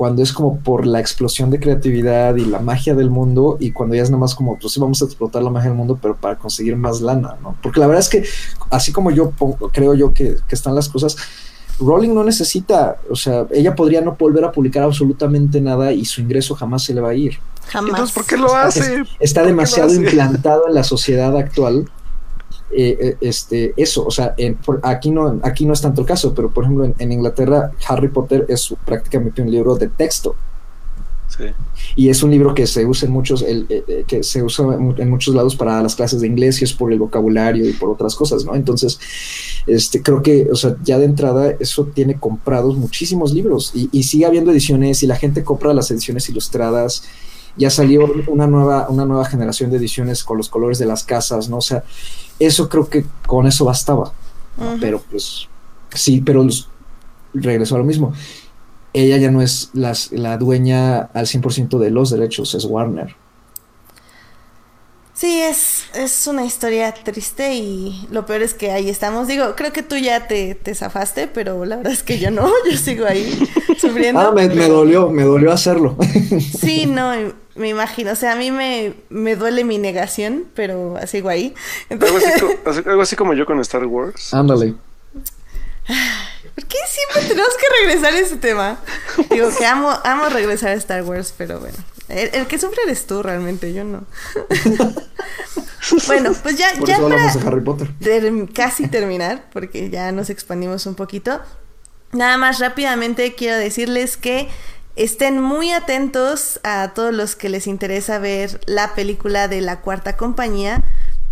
cuando 0.00 0.22
es 0.22 0.32
como 0.32 0.58
por 0.60 0.86
la 0.86 0.98
explosión 0.98 1.50
de 1.50 1.60
creatividad 1.60 2.34
y 2.36 2.46
la 2.46 2.58
magia 2.58 2.94
del 2.94 3.10
mundo 3.10 3.58
y 3.60 3.72
cuando 3.72 3.94
ya 3.94 4.02
es 4.02 4.08
nada 4.08 4.20
más 4.20 4.34
como, 4.34 4.58
pues 4.58 4.72
sí, 4.72 4.80
vamos 4.80 5.02
a 5.02 5.04
explotar 5.04 5.42
la 5.42 5.50
magia 5.50 5.68
del 5.68 5.76
mundo, 5.76 5.98
pero 6.00 6.16
para 6.16 6.36
conseguir 6.38 6.74
más 6.74 7.02
lana, 7.02 7.36
¿no? 7.42 7.54
Porque 7.62 7.80
la 7.80 7.86
verdad 7.86 8.00
es 8.00 8.08
que, 8.08 8.24
así 8.70 8.92
como 8.92 9.10
yo 9.10 9.32
creo 9.74 9.92
yo 9.94 10.14
que, 10.14 10.36
que 10.48 10.54
están 10.54 10.74
las 10.74 10.88
cosas, 10.88 11.16
Rowling 11.80 12.14
no 12.14 12.22
necesita, 12.24 12.96
o 13.10 13.16
sea, 13.16 13.46
ella 13.50 13.74
podría 13.74 14.00
no 14.00 14.16
volver 14.18 14.44
a 14.44 14.52
publicar 14.52 14.82
absolutamente 14.82 15.60
nada 15.60 15.92
y 15.92 16.04
su 16.04 16.20
ingreso 16.20 16.54
jamás 16.54 16.84
se 16.84 16.94
le 16.94 17.00
va 17.00 17.10
a 17.10 17.14
ir. 17.14 17.38
Jamás. 17.68 17.90
Entonces, 17.90 18.14
¿por 18.14 18.26
qué 18.26 18.36
lo 18.36 18.54
hace? 18.54 19.02
Está 19.18 19.40
¿Por 19.40 19.48
demasiado 19.48 19.88
hace? 19.88 20.00
implantado 20.00 20.68
en 20.68 20.74
la 20.74 20.84
sociedad 20.84 21.36
actual 21.36 21.86
eh, 22.72 22.96
eh, 23.00 23.16
este, 23.20 23.74
eso, 23.76 24.06
o 24.06 24.10
sea, 24.12 24.34
aquí, 24.84 25.10
no, 25.10 25.40
aquí 25.42 25.66
no 25.66 25.72
es 25.72 25.80
tanto 25.80 26.02
el 26.02 26.06
caso, 26.06 26.32
pero 26.32 26.50
por 26.50 26.64
ejemplo 26.64 26.84
en, 26.96 27.12
Inglaterra 27.12 27.72
Harry 27.88 28.08
Potter 28.08 28.46
es 28.48 28.72
prácticamente 28.84 29.42
un 29.42 29.50
libro 29.50 29.74
de 29.74 29.88
texto. 29.88 30.36
Y 31.96 32.08
es 32.08 32.22
un 32.22 32.30
libro 32.30 32.54
que 32.54 32.66
se 32.66 32.84
usa 32.86 33.06
en 33.06 33.12
muchos, 33.12 33.42
el, 33.42 33.66
eh, 33.68 34.04
que 34.06 34.22
se 34.22 34.42
usa 34.42 34.74
en 34.74 35.10
muchos 35.10 35.34
lados 35.34 35.56
para 35.56 35.82
las 35.82 35.94
clases 35.94 36.20
de 36.20 36.26
inglés 36.26 36.60
y 36.60 36.64
es 36.64 36.72
por 36.72 36.92
el 36.92 36.98
vocabulario 36.98 37.68
y 37.68 37.72
por 37.72 37.90
otras 37.90 38.14
cosas, 38.14 38.44
¿no? 38.44 38.54
Entonces, 38.54 38.98
este, 39.66 40.02
creo 40.02 40.22
que, 40.22 40.48
o 40.50 40.56
sea, 40.56 40.76
ya 40.82 40.98
de 40.98 41.04
entrada 41.04 41.54
eso 41.60 41.84
tiene 41.86 42.18
comprados 42.18 42.76
muchísimos 42.76 43.32
libros 43.32 43.72
y, 43.74 43.88
y 43.92 44.02
sigue 44.02 44.26
habiendo 44.26 44.50
ediciones 44.50 45.02
y 45.02 45.06
la 45.06 45.16
gente 45.16 45.44
compra 45.44 45.72
las 45.72 45.90
ediciones 45.90 46.28
ilustradas 46.28 47.04
ya 47.56 47.70
salió 47.70 48.10
una 48.28 48.46
nueva, 48.46 48.86
una 48.88 49.04
nueva 49.04 49.24
generación 49.24 49.70
de 49.70 49.76
ediciones 49.76 50.24
con 50.24 50.36
los 50.36 50.48
colores 50.48 50.78
de 50.78 50.86
las 50.86 51.04
casas, 51.04 51.48
¿no? 51.48 51.58
O 51.58 51.62
sea, 51.62 51.84
eso 52.38 52.68
creo 52.68 52.88
que 52.88 53.04
con 53.26 53.46
eso 53.46 53.64
bastaba. 53.64 54.12
Pero 54.80 55.02
pues 55.10 55.48
sí, 55.94 56.20
pero 56.20 56.46
regresó 57.32 57.76
a 57.76 57.78
lo 57.78 57.84
mismo. 57.84 58.12
Ella 58.92 59.18
ya 59.18 59.30
no 59.30 59.42
es 59.42 59.70
la 59.74 60.36
dueña 60.36 61.00
al 61.14 61.26
100% 61.26 61.78
de 61.78 61.90
los 61.90 62.10
derechos, 62.10 62.54
es 62.54 62.64
Warner. 62.64 63.16
Sí, 65.20 65.38
es, 65.38 65.84
es 65.92 66.26
una 66.28 66.46
historia 66.46 66.94
triste 66.94 67.52
y 67.52 68.08
lo 68.10 68.24
peor 68.24 68.40
es 68.40 68.54
que 68.54 68.70
ahí 68.70 68.88
estamos. 68.88 69.28
Digo, 69.28 69.54
creo 69.54 69.70
que 69.70 69.82
tú 69.82 69.96
ya 69.98 70.26
te, 70.26 70.54
te 70.54 70.74
zafaste, 70.74 71.26
pero 71.26 71.66
la 71.66 71.76
verdad 71.76 71.92
es 71.92 72.02
que 72.02 72.18
yo 72.18 72.30
no, 72.30 72.48
yo 72.70 72.74
sigo 72.78 73.04
ahí 73.04 73.38
sufriendo. 73.78 74.18
Ah, 74.18 74.32
me, 74.32 74.48
dolió, 74.48 75.10
me 75.10 75.24
dolió 75.24 75.52
hacerlo. 75.52 75.94
Sí, 76.58 76.86
no, 76.86 77.12
me 77.54 77.68
imagino. 77.68 78.12
O 78.12 78.16
sea, 78.16 78.32
a 78.32 78.36
mí 78.36 78.50
me, 78.50 78.94
me 79.10 79.36
duele 79.36 79.62
mi 79.62 79.76
negación, 79.76 80.46
pero 80.54 80.94
sigo 81.06 81.28
ahí. 81.28 81.52
Algo, 81.90 83.02
así, 83.02 83.14
como 83.16 83.34
yo 83.34 83.44
con 83.44 83.60
Star 83.60 83.84
Wars. 83.84 84.32
Ándale. 84.32 84.74
¿Por 86.60 86.68
qué 86.68 86.78
siempre 86.88 87.28
tenemos 87.28 87.54
que 87.56 87.86
regresar 87.86 88.12
a 88.12 88.18
ese 88.18 88.36
tema? 88.36 88.78
Digo 89.30 89.48
que 89.56 89.64
amo, 89.64 89.90
amo 90.04 90.28
regresar 90.28 90.70
a 90.70 90.74
Star 90.74 91.02
Wars, 91.04 91.32
pero 91.36 91.58
bueno. 91.58 91.78
El, 92.08 92.46
que 92.48 92.58
sufre 92.58 92.82
eres 92.84 93.06
tú 93.06 93.22
realmente, 93.22 93.72
yo 93.72 93.82
no. 93.84 94.04
bueno, 96.06 96.32
pues 96.42 96.58
ya, 96.58 96.74
ya 96.84 96.98
para 96.98 97.32
Harry 97.32 97.60
Potter. 97.62 97.88
casi 98.52 98.88
terminar, 98.88 99.44
porque 99.52 99.88
ya 99.88 100.12
nos 100.12 100.28
expandimos 100.28 100.84
un 100.84 100.96
poquito. 100.96 101.40
Nada 102.12 102.36
más 102.36 102.58
rápidamente 102.58 103.34
quiero 103.34 103.56
decirles 103.56 104.18
que 104.18 104.48
estén 104.96 105.40
muy 105.40 105.72
atentos 105.72 106.60
a 106.62 106.92
todos 106.94 107.14
los 107.14 107.36
que 107.36 107.48
les 107.48 107.66
interesa 107.68 108.18
ver 108.18 108.60
la 108.66 108.94
película 108.94 109.48
de 109.48 109.62
la 109.62 109.80
cuarta 109.80 110.18
compañía, 110.18 110.82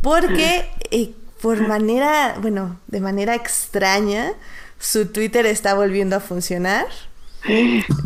porque 0.00 0.70
eh, 0.90 1.12
por 1.42 1.60
manera, 1.66 2.36
bueno, 2.40 2.80
de 2.86 3.00
manera 3.00 3.34
extraña, 3.34 4.32
su 4.78 5.06
Twitter 5.06 5.46
está 5.46 5.74
volviendo 5.74 6.16
a 6.16 6.20
funcionar. 6.20 6.86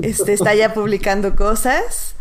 Este 0.02 0.32
está 0.32 0.54
ya 0.54 0.74
publicando 0.74 1.34
cosas. 1.36 2.14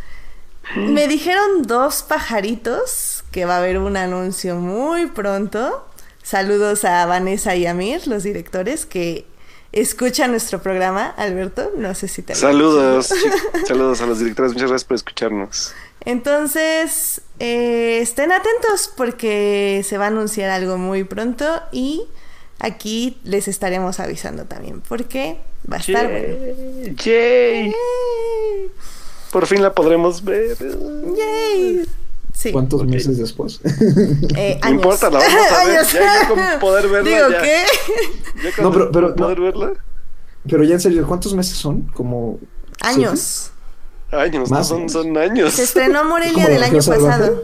Me 0.76 1.08
dijeron 1.08 1.64
dos 1.64 2.04
pajaritos 2.04 3.24
que 3.32 3.46
va 3.46 3.56
a 3.56 3.58
haber 3.58 3.78
un 3.78 3.98
anuncio 3.98 4.56
muy 4.56 5.08
pronto. 5.08 5.86
Saludos 6.24 6.86
a 6.86 7.06
Vanessa 7.06 7.56
y 7.56 7.66
Amir, 7.66 8.08
los 8.08 8.24
directores 8.24 8.86
que 8.86 9.26
escuchan 9.72 10.32
nuestro 10.32 10.62
programa. 10.62 11.08
Alberto, 11.18 11.72
no 11.76 11.96
sé 11.96 12.08
si 12.08 12.22
te 12.22 12.36
Saludos, 12.36 13.10
saludos 13.68 14.02
a 14.02 14.06
los 14.06 14.20
directores, 14.20 14.54
muchas 14.54 14.70
gracias 14.70 14.86
por 14.86 14.96
escucharnos. 14.96 15.74
Entonces, 16.04 17.22
eh, 17.40 18.00
estén 18.02 18.32
atentos 18.32 18.92
porque 18.96 19.84
se 19.88 19.98
va 19.98 20.06
a 20.06 20.08
anunciar 20.08 20.50
algo 20.50 20.78
muy 20.78 21.04
pronto 21.04 21.62
y 21.72 22.06
aquí 22.62 23.18
les 23.24 23.48
estaremos 23.48 24.00
avisando 24.00 24.46
también 24.46 24.82
porque 24.82 25.38
va 25.70 25.78
a 25.78 25.80
estar 25.80 26.08
bueno. 26.10 26.96
Yay. 27.04 27.74
Por 29.32 29.48
fin 29.48 29.62
la 29.62 29.74
podremos 29.74 30.24
ver. 30.24 30.58
Yay. 30.58 31.86
Sí. 32.34 32.52
¿Cuántos 32.52 32.86
meses 32.86 33.18
después? 33.18 33.60
Eh, 34.36 34.60
no 34.64 34.70
importa, 34.70 35.10
la 35.10 35.20
vamos 35.20 35.52
a 35.52 35.66
ver. 35.68 35.86
Ya, 35.86 36.28
con 36.28 36.60
poder 36.60 36.88
verla. 36.88 37.10
Digo, 37.10 37.42
¿qué? 37.42 38.62
no, 38.62 38.72
pero, 38.72 38.92
pero 38.92 39.16
poder 39.16 39.40
verla. 39.42 39.74
Pero 40.50 40.64
ya 40.64 40.76
en 40.76 40.80
serio, 40.80 41.06
¿cuántos 41.08 41.34
meses 41.34 41.58
son? 41.58 41.84
Como 41.94 42.40
años. 42.82 43.52
Años, 44.12 44.52
no 44.52 44.64
son, 44.64 44.90
son 44.90 45.18
años. 45.18 45.54
Se 45.54 45.64
estrenó 45.64 46.04
Morelia 46.04 46.48
del 46.48 46.64
año 46.64 46.82
pasado. 46.82 47.44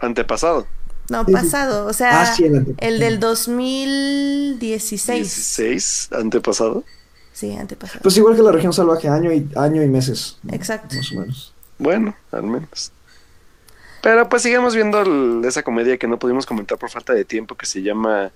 Antepasado. 0.00 0.66
No, 1.08 1.24
pasado, 1.24 1.86
o 1.86 1.92
sea, 1.92 2.22
ah, 2.22 2.34
el, 2.38 2.74
el, 2.78 2.98
del 2.98 3.18
2016. 3.18 5.58
¿16? 5.58 6.20
¿Antepasado? 6.20 6.84
Sí, 7.32 7.56
antepasado. 7.56 8.00
Pues 8.02 8.16
igual 8.16 8.36
que 8.36 8.42
la 8.42 8.52
región 8.52 8.72
salvaje, 8.72 9.08
año 9.08 9.32
y, 9.32 9.48
año 9.56 9.82
y 9.82 9.88
meses. 9.88 10.38
Exacto. 10.50 10.96
Más 10.96 11.12
o 11.12 11.20
menos. 11.20 11.54
Bueno, 11.78 12.14
al 12.32 12.42
menos. 12.42 12.92
Pero 14.02 14.28
pues 14.28 14.42
sigamos 14.42 14.74
viendo 14.74 15.02
esa 15.46 15.62
comedia 15.62 15.96
que 15.98 16.08
no 16.08 16.18
pudimos 16.18 16.46
comentar 16.46 16.78
por 16.78 16.90
falta 16.90 17.14
de 17.14 17.24
tiempo 17.24 17.54
que 17.54 17.66
se 17.66 17.82
llama... 17.82 18.32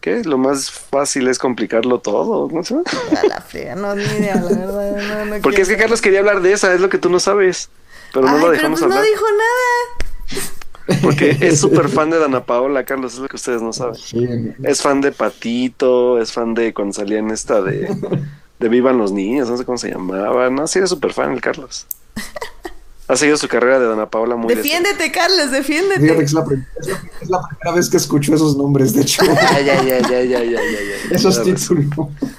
¿Qué? 0.00 0.22
Lo 0.22 0.38
más 0.38 0.70
fácil 0.70 1.26
es 1.26 1.40
complicarlo 1.40 1.98
todo, 1.98 2.48
¿no 2.52 2.62
sé? 2.62 2.76
A 3.20 3.26
la 3.26 3.40
fea, 3.40 3.74
no, 3.74 3.96
ni 3.96 4.04
idea, 4.04 4.36
la 4.36 4.56
verdad. 4.56 5.24
No, 5.24 5.38
Porque 5.42 5.62
es 5.62 5.68
que 5.68 5.76
Carlos 5.76 6.00
quería 6.00 6.20
hablar 6.20 6.40
de 6.40 6.52
esa, 6.52 6.72
es 6.72 6.80
lo 6.80 6.88
que 6.88 6.98
tú 6.98 7.10
no 7.10 7.18
sabes. 7.18 7.68
Pero 8.12 8.26
no 8.26 8.38
lo 8.38 8.50
dejamos 8.50 8.78
pero 8.78 8.92
pues 8.92 9.00
no 9.00 9.10
dijo 9.10 9.24
nada. 9.32 10.52
Porque 11.02 11.36
es 11.40 11.60
súper 11.60 11.88
fan 11.88 12.10
de 12.10 12.18
Dana 12.18 12.44
Paola, 12.44 12.84
Carlos, 12.84 13.14
es 13.14 13.20
lo 13.20 13.28
que 13.28 13.36
ustedes 13.36 13.62
no 13.62 13.72
saben. 13.72 14.56
Es 14.62 14.82
fan 14.82 15.00
de 15.00 15.12
Patito, 15.12 16.20
es 16.20 16.32
fan 16.32 16.54
de 16.54 16.72
cuando 16.72 16.94
salían 16.94 17.30
esta 17.30 17.60
de, 17.60 17.94
de 18.58 18.68
Vivan 18.68 18.98
los 18.98 19.12
Niños, 19.12 19.48
no 19.50 19.56
sé 19.56 19.64
cómo 19.64 19.78
se 19.78 19.90
llamaba. 19.90 20.50
No, 20.50 20.66
sí, 20.66 20.78
es 20.78 20.90
súper 20.90 21.12
fan 21.12 21.32
el 21.32 21.40
Carlos. 21.40 21.86
Ha 23.08 23.16
seguido 23.16 23.38
su 23.38 23.48
carrera 23.48 23.80
de 23.80 23.86
Dana 23.86 24.10
Paola 24.10 24.36
muy 24.36 24.54
Defiéndete, 24.54 25.10
Carlos, 25.10 25.50
defiéndete. 25.50 26.22
es, 26.22 26.34
la, 26.34 26.44
primera 26.44 27.74
vez 27.74 27.88
que 27.88 27.96
escucho 27.96 28.34
esos 28.34 28.54
nombres, 28.58 28.92
de 28.92 29.00
hecho. 29.00 29.24
ya, 29.24 29.60
ya, 29.62 29.82
ya, 29.82 30.00
ya, 30.00 30.22
ya, 30.22 30.44
ya, 30.44 30.60
Esos 31.10 31.42
títulos. 31.42 31.88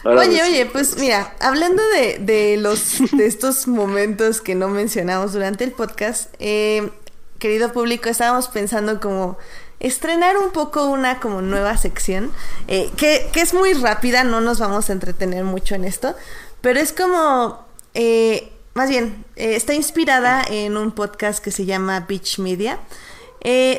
Oye, 0.03 0.43
oye, 0.43 0.67
pues 0.67 0.95
mira, 0.99 1.33
hablando 1.39 1.81
de, 1.95 2.19
de, 2.19 2.57
los, 2.57 2.99
de 3.13 3.25
estos 3.25 3.67
momentos 3.67 4.41
que 4.41 4.53
no 4.53 4.67
mencionamos 4.67 5.33
durante 5.33 5.63
el 5.63 5.71
podcast, 5.71 6.31
eh, 6.37 6.91
querido 7.39 7.71
público, 7.71 8.09
estábamos 8.09 8.47
pensando 8.49 8.99
como 8.99 9.37
estrenar 9.79 10.37
un 10.37 10.51
poco 10.51 10.85
una 10.87 11.19
como 11.19 11.41
nueva 11.41 11.77
sección, 11.77 12.31
eh, 12.67 12.91
que, 12.97 13.29
que, 13.31 13.41
es 13.41 13.53
muy 13.53 13.73
rápida, 13.73 14.23
no 14.23 14.41
nos 14.41 14.59
vamos 14.59 14.89
a 14.89 14.93
entretener 14.93 15.43
mucho 15.45 15.75
en 15.75 15.85
esto, 15.85 16.15
pero 16.61 16.79
es 16.79 16.91
como, 16.91 17.65
eh, 17.93 18.51
más 18.73 18.89
bien, 18.89 19.23
eh, 19.37 19.55
está 19.55 19.73
inspirada 19.73 20.43
en 20.49 20.75
un 20.77 20.91
podcast 20.91 21.43
que 21.43 21.51
se 21.51 21.65
llama 21.65 22.05
Beach 22.07 22.39
Media, 22.39 22.79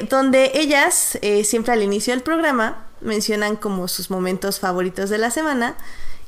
donde 0.08 0.52
ellas 0.54 1.18
siempre 1.44 1.74
al 1.74 1.82
inicio 1.82 2.14
del 2.14 2.22
programa 2.22 2.86
mencionan 3.02 3.56
como 3.56 3.88
sus 3.88 4.10
momentos 4.10 4.58
favoritos 4.58 5.10
de 5.10 5.18
la 5.18 5.30
semana 5.30 5.76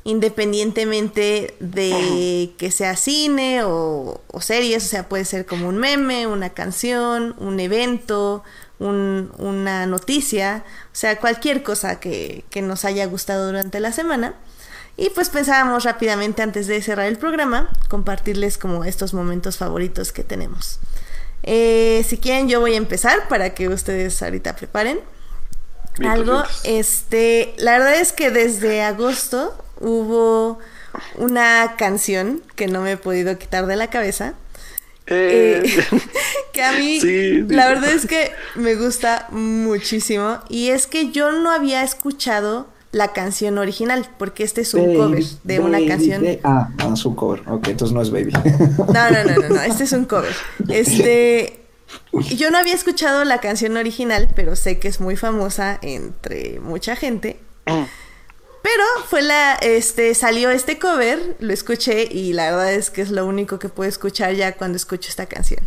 independientemente 0.05 1.55
de 1.61 2.53
que 2.59 2.71
sea 2.71 2.97
cine 2.97 3.63
o, 3.65 4.21
series, 4.41 4.85
o 4.85 4.89
sea, 4.89 5.09
puede 5.09 5.25
ser 5.25 5.47
como 5.47 5.69
un 5.69 5.79
meme, 5.79 6.27
una 6.27 6.51
canción, 6.51 7.35
un 7.39 7.61
evento, 7.61 8.43
una 8.79 9.87
noticia, 9.87 10.65
o 10.87 10.95
sea, 10.95 11.21
cualquier 11.21 11.63
cosa 11.63 12.01
que, 12.01 12.45
nos 12.63 12.85
haya 12.85 13.07
gustado 13.07 13.47
durante 13.47 13.79
la 13.79 13.93
semana. 13.93 14.35
Y 14.97 15.09
pues 15.11 15.31
pensábamos 15.31 15.85
rápidamente 15.85 16.43
antes 16.43 16.67
de 16.67 16.83
cerrar 16.83 17.07
el 17.07 17.17
programa, 17.17 17.71
compartirles 17.89 18.59
como 18.59 18.85
estos 18.85 19.15
momentos 19.15 19.57
favoritos 19.57 20.13
que 20.13 20.23
tenemos. 20.23 20.81
Eh, 21.45 22.05
si 22.07 22.19
quieren, 22.19 22.49
yo 22.49 22.61
voy 22.61 22.75
a 22.75 22.77
empezar 22.77 23.27
para 23.29 23.55
que 23.55 23.69
ustedes 23.69 24.23
ahorita 24.23 24.55
preparen. 24.55 25.01
Algo, 26.07 26.43
este, 26.65 27.55
la 27.57 27.73
verdad 27.73 27.95
es 27.97 28.13
que 28.13 28.31
desde 28.31 28.83
agosto 28.83 29.62
hubo 29.83 30.59
una 31.17 31.75
canción 31.77 32.43
que 32.57 32.67
no 32.67 32.81
me 32.81 32.93
he 32.93 32.97
podido 32.97 33.37
quitar 33.39 33.67
de 33.67 33.77
la 33.77 33.91
cabeza. 33.91 34.35
Eh. 35.07 35.63
Eh, 35.65 36.01
que 36.53 36.63
a 36.63 36.73
mí 36.73 37.01
la 37.49 37.69
verdad 37.69 37.91
es 37.93 38.07
que 38.07 38.31
me 38.55 38.75
gusta 38.75 39.27
muchísimo. 39.31 40.39
Y 40.49 40.69
es 40.69 40.87
que 40.87 41.11
yo 41.11 41.33
no 41.33 41.51
había 41.51 41.83
escuchado 41.83 42.69
la 42.93 43.13
canción 43.13 43.57
original 43.59 44.07
porque 44.19 44.45
este 44.45 44.61
es 44.61 44.75
un 44.75 44.95
cover 44.95 45.25
de 45.45 45.61
una 45.61 45.85
canción. 45.87 46.25
ah, 46.45 46.69
es 46.93 47.05
un 47.05 47.15
cover. 47.15 47.43
Ok 47.49 47.69
entonces 47.69 47.95
no 47.95 48.03
es 48.03 48.11
Baby. 48.11 48.33
No 48.79 49.11
no 49.11 49.25
no 49.25 49.49
no, 49.49 49.49
no 49.49 49.63
este 49.67 49.85
es 49.85 49.93
un 49.93 50.05
cover. 50.05 50.35
Este 50.69 51.59
yo 52.37 52.51
no 52.51 52.59
había 52.59 52.75
escuchado 52.75 53.25
la 53.25 53.39
canción 53.39 53.77
original 53.77 54.29
pero 54.37 54.57
sé 54.57 54.79
que 54.79 54.89
es 54.89 55.01
muy 55.01 55.17
famosa 55.17 55.79
entre 55.83 56.61
mucha 56.61 56.95
gente. 56.95 57.39
Mm. 57.67 57.85
Pero 58.63 58.85
fue 59.09 59.23
la, 59.23 59.55
este, 59.55 60.15
salió 60.15 60.51
este 60.51 60.79
cover, 60.79 61.37
lo 61.41 61.53
escuché 61.53 62.09
y 62.11 62.33
la 62.33 62.51
verdad 62.53 62.73
es 62.73 62.91
que 62.91 63.03
es 63.03 63.11
lo 63.11 63.27
único 63.27 63.59
que 63.59 63.69
puedo 63.69 63.89
escuchar 63.89 64.35
ya 64.35 64.53
cuando 64.53 64.77
escucho 64.77 65.09
esta 65.09 65.27
canción. 65.27 65.67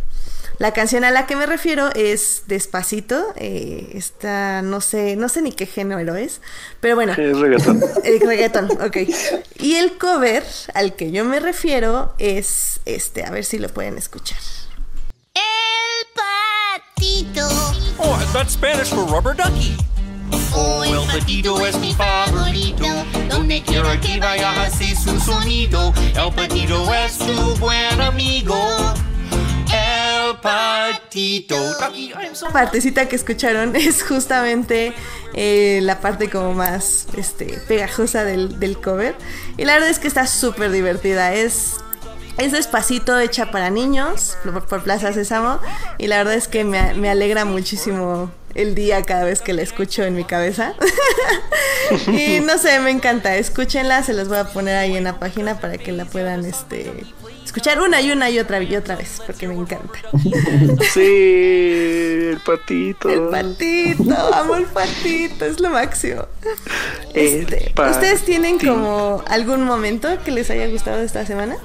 La 0.58 0.72
canción 0.72 1.04
a 1.04 1.10
la 1.10 1.26
que 1.26 1.36
me 1.36 1.44
refiero 1.44 1.90
es 1.94 2.44
Despacito. 2.46 3.34
Eh, 3.36 3.90
esta, 3.92 4.62
no 4.62 4.80
sé, 4.80 5.14
no 5.16 5.28
sé 5.28 5.42
ni 5.42 5.52
qué 5.52 5.66
género 5.66 6.16
es, 6.16 6.40
pero 6.80 6.94
bueno. 6.94 7.12
Es 7.12 7.38
reggaetón. 7.38 7.82
El 8.04 8.20
reggaetón, 8.20 8.70
ok. 8.80 8.96
Y 9.60 9.74
el 9.74 9.98
cover 9.98 10.42
al 10.72 10.96
que 10.96 11.10
yo 11.10 11.26
me 11.26 11.40
refiero 11.40 12.14
es 12.18 12.80
este, 12.86 13.24
a 13.24 13.30
ver 13.30 13.44
si 13.44 13.58
lo 13.58 13.68
pueden 13.68 13.98
escuchar. 13.98 14.38
El 15.34 16.06
patito. 16.14 17.48
Oh, 17.98 18.18
that's 18.32 18.54
Spanish 18.54 18.88
for 18.88 19.04
rubber 19.06 19.34
ducky. 19.34 19.76
Oh, 20.52 20.84
el 20.84 21.06
patito 21.12 21.64
es 21.66 21.78
mi 21.78 21.92
favorito. 21.94 22.86
Donde 23.28 23.62
quiera 23.62 24.00
que 24.00 24.18
vaya 24.18 24.62
hace 24.62 24.94
su 24.96 25.18
sonido. 25.20 25.92
El 26.14 26.34
patito 26.34 26.92
es 26.94 27.18
tu 27.18 27.56
buen 27.56 28.00
amigo. 28.00 28.56
El 29.72 30.36
patito. 30.38 31.56
La 32.42 32.50
partecita 32.52 33.08
que 33.08 33.16
escucharon 33.16 33.74
es 33.76 34.02
justamente 34.02 34.92
eh, 35.34 35.80
la 35.82 36.00
parte 36.00 36.30
como 36.30 36.54
más 36.54 37.06
este, 37.16 37.58
pegajosa 37.68 38.24
del, 38.24 38.58
del 38.58 38.80
cover. 38.80 39.14
Y 39.56 39.64
la 39.64 39.74
verdad 39.74 39.90
es 39.90 39.98
que 39.98 40.08
está 40.08 40.26
súper 40.26 40.70
divertida. 40.70 41.34
Es, 41.34 41.76
es 42.38 42.52
despacito, 42.52 43.18
hecha 43.18 43.50
para 43.50 43.70
niños, 43.70 44.36
por, 44.44 44.66
por 44.66 44.82
Plaza 44.82 45.12
Sésamo. 45.12 45.60
Y 45.98 46.06
la 46.06 46.18
verdad 46.18 46.34
es 46.34 46.48
que 46.48 46.64
me, 46.64 46.94
me 46.94 47.10
alegra 47.10 47.44
muchísimo 47.44 48.30
el 48.56 48.74
día 48.74 49.02
cada 49.02 49.24
vez 49.24 49.42
que 49.42 49.52
la 49.52 49.62
escucho 49.62 50.02
en 50.02 50.14
mi 50.14 50.24
cabeza. 50.24 50.74
y 52.08 52.40
no 52.40 52.58
sé, 52.58 52.80
me 52.80 52.90
encanta. 52.90 53.36
Escúchenla, 53.36 54.02
se 54.02 54.14
los 54.14 54.28
voy 54.28 54.38
a 54.38 54.44
poner 54.44 54.76
ahí 54.76 54.96
en 54.96 55.04
la 55.04 55.18
página 55.18 55.60
para 55.60 55.78
que 55.78 55.92
la 55.92 56.06
puedan 56.06 56.44
este, 56.44 57.04
escuchar 57.44 57.80
una 57.80 58.00
y 58.00 58.10
una 58.10 58.30
y 58.30 58.38
otra 58.38 58.62
y 58.62 58.74
otra 58.74 58.96
vez, 58.96 59.22
porque 59.24 59.46
me 59.46 59.54
encanta. 59.54 59.98
Sí, 60.92 62.30
el 62.30 62.40
patito. 62.44 63.08
El 63.08 63.28
patito, 63.28 64.34
amo 64.34 64.56
el 64.56 64.64
patito, 64.64 65.44
es 65.44 65.60
lo 65.60 65.70
máximo. 65.70 66.26
Este, 67.14 67.72
¿Ustedes 67.90 68.24
tienen 68.24 68.58
como 68.58 69.22
algún 69.28 69.64
momento 69.64 70.08
que 70.24 70.30
les 70.30 70.50
haya 70.50 70.66
gustado 70.68 71.02
esta 71.02 71.26
semana? 71.26 71.56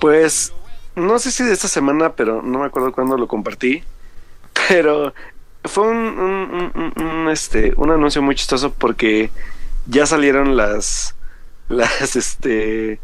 Pues 0.00 0.52
no 0.94 1.18
sé 1.18 1.32
si 1.32 1.44
de 1.44 1.52
esta 1.52 1.68
semana, 1.68 2.14
pero 2.14 2.42
no 2.42 2.60
me 2.60 2.66
acuerdo 2.66 2.92
cuándo 2.92 3.16
lo 3.16 3.26
compartí. 3.26 3.82
Pero 4.68 5.12
fue 5.68 5.86
un, 5.86 5.96
un- 5.96 6.72
un- 6.74 6.92
un- 6.96 7.02
un, 7.06 7.28
este, 7.30 7.72
un 7.76 7.90
anuncio 7.90 8.20
muy 8.22 8.34
chistoso 8.34 8.72
porque 8.72 9.30
ya 9.86 10.06
salieron 10.06 10.56
las, 10.56 11.14
las, 11.68 12.16
este, 12.16 12.98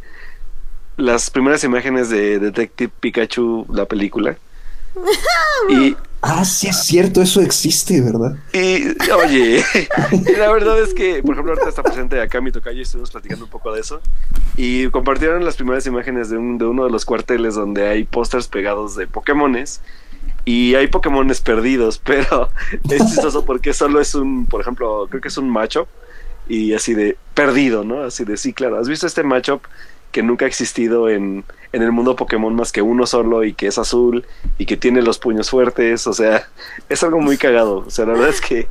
las 0.97 1.31
primeras 1.31 1.63
imágenes 1.65 2.09
de 2.11 2.39
Detective 2.39 2.93
Pikachu, 3.01 3.67
la 3.73 3.85
película. 3.87 4.37
Y, 5.71 5.97
Ah, 6.27 6.43
sí 6.47 6.69
es 6.69 6.79
cierto, 6.85 7.21
eso 7.21 7.43
existe, 7.43 8.01
¿verdad? 8.01 8.39
y, 8.55 8.83
oye, 9.13 9.63
la 10.39 10.51
verdad 10.51 10.81
es 10.83 10.95
que, 10.95 11.23
por 11.23 11.33
ejemplo, 11.35 11.53
ahorita 11.53 11.69
está 11.69 11.83
presente 11.83 12.19
acá 12.19 12.41
mi 12.41 12.51
tocayo 12.51 12.79
y 12.79 12.83
estuvimos 12.83 13.11
platicando 13.11 13.45
un 13.45 13.51
poco 13.51 13.75
de 13.75 13.83
eso. 13.83 14.01
Y 14.57 14.89
compartieron 14.89 15.45
las 15.45 15.57
primeras 15.57 15.85
imágenes 15.87 16.31
de, 16.31 16.39
un, 16.39 16.57
de 16.57 16.65
uno 16.65 16.85
de 16.87 16.91
los 16.91 17.05
cuarteles 17.05 17.55
donde 17.57 17.87
hay 17.89 18.05
pósters 18.05 18.49
pegados 18.49 18.97
de 18.97 19.07
Pokémones. 19.07 19.83
Y 20.45 20.75
hay 20.75 20.89
Pokémones 20.89 21.41
perdidos, 21.41 21.99
pero 22.05 22.51
es 22.91 23.07
chistoso 23.07 23.45
porque 23.45 23.73
solo 23.73 24.01
es 24.01 24.15
un, 24.15 24.47
por 24.47 24.61
ejemplo, 24.61 25.07
creo 25.09 25.21
que 25.21 25.29
es 25.29 25.39
un 25.39 25.51
matchup. 25.51 25.89
Y 26.47 26.75
así 26.75 26.93
de 26.93 27.17
perdido, 27.33 27.85
¿no? 27.85 28.03
Así 28.03 28.25
de 28.25 28.37
sí, 28.37 28.53
claro. 28.53 28.79
¿Has 28.79 28.89
visto 28.89 29.07
este 29.07 29.23
matchup 29.23 29.63
que 30.13 30.23
nunca 30.23 30.45
ha 30.45 30.49
existido 30.49 31.09
en, 31.09 31.45
en 31.73 31.83
el 31.83 31.91
mundo 31.91 32.17
Pokémon 32.17 32.55
más 32.55 32.71
que 32.71 32.83
uno 32.83 33.07
solo 33.07 33.45
y 33.45 33.55
que 33.55 33.67
es 33.67 33.79
azul 33.79 34.27
y 34.59 34.67
que 34.67 34.77
tiene 34.77 35.01
los 35.01 35.19
puños 35.19 35.49
fuertes? 35.49 36.07
O 36.07 36.13
sea, 36.13 36.49
es 36.91 37.03
algo 37.03 37.21
muy 37.21 37.39
cagado. 37.39 37.79
O 37.87 37.91
sea, 37.91 38.05
la 38.05 38.13
verdad 38.13 38.29
es 38.29 38.43
que 38.43 38.69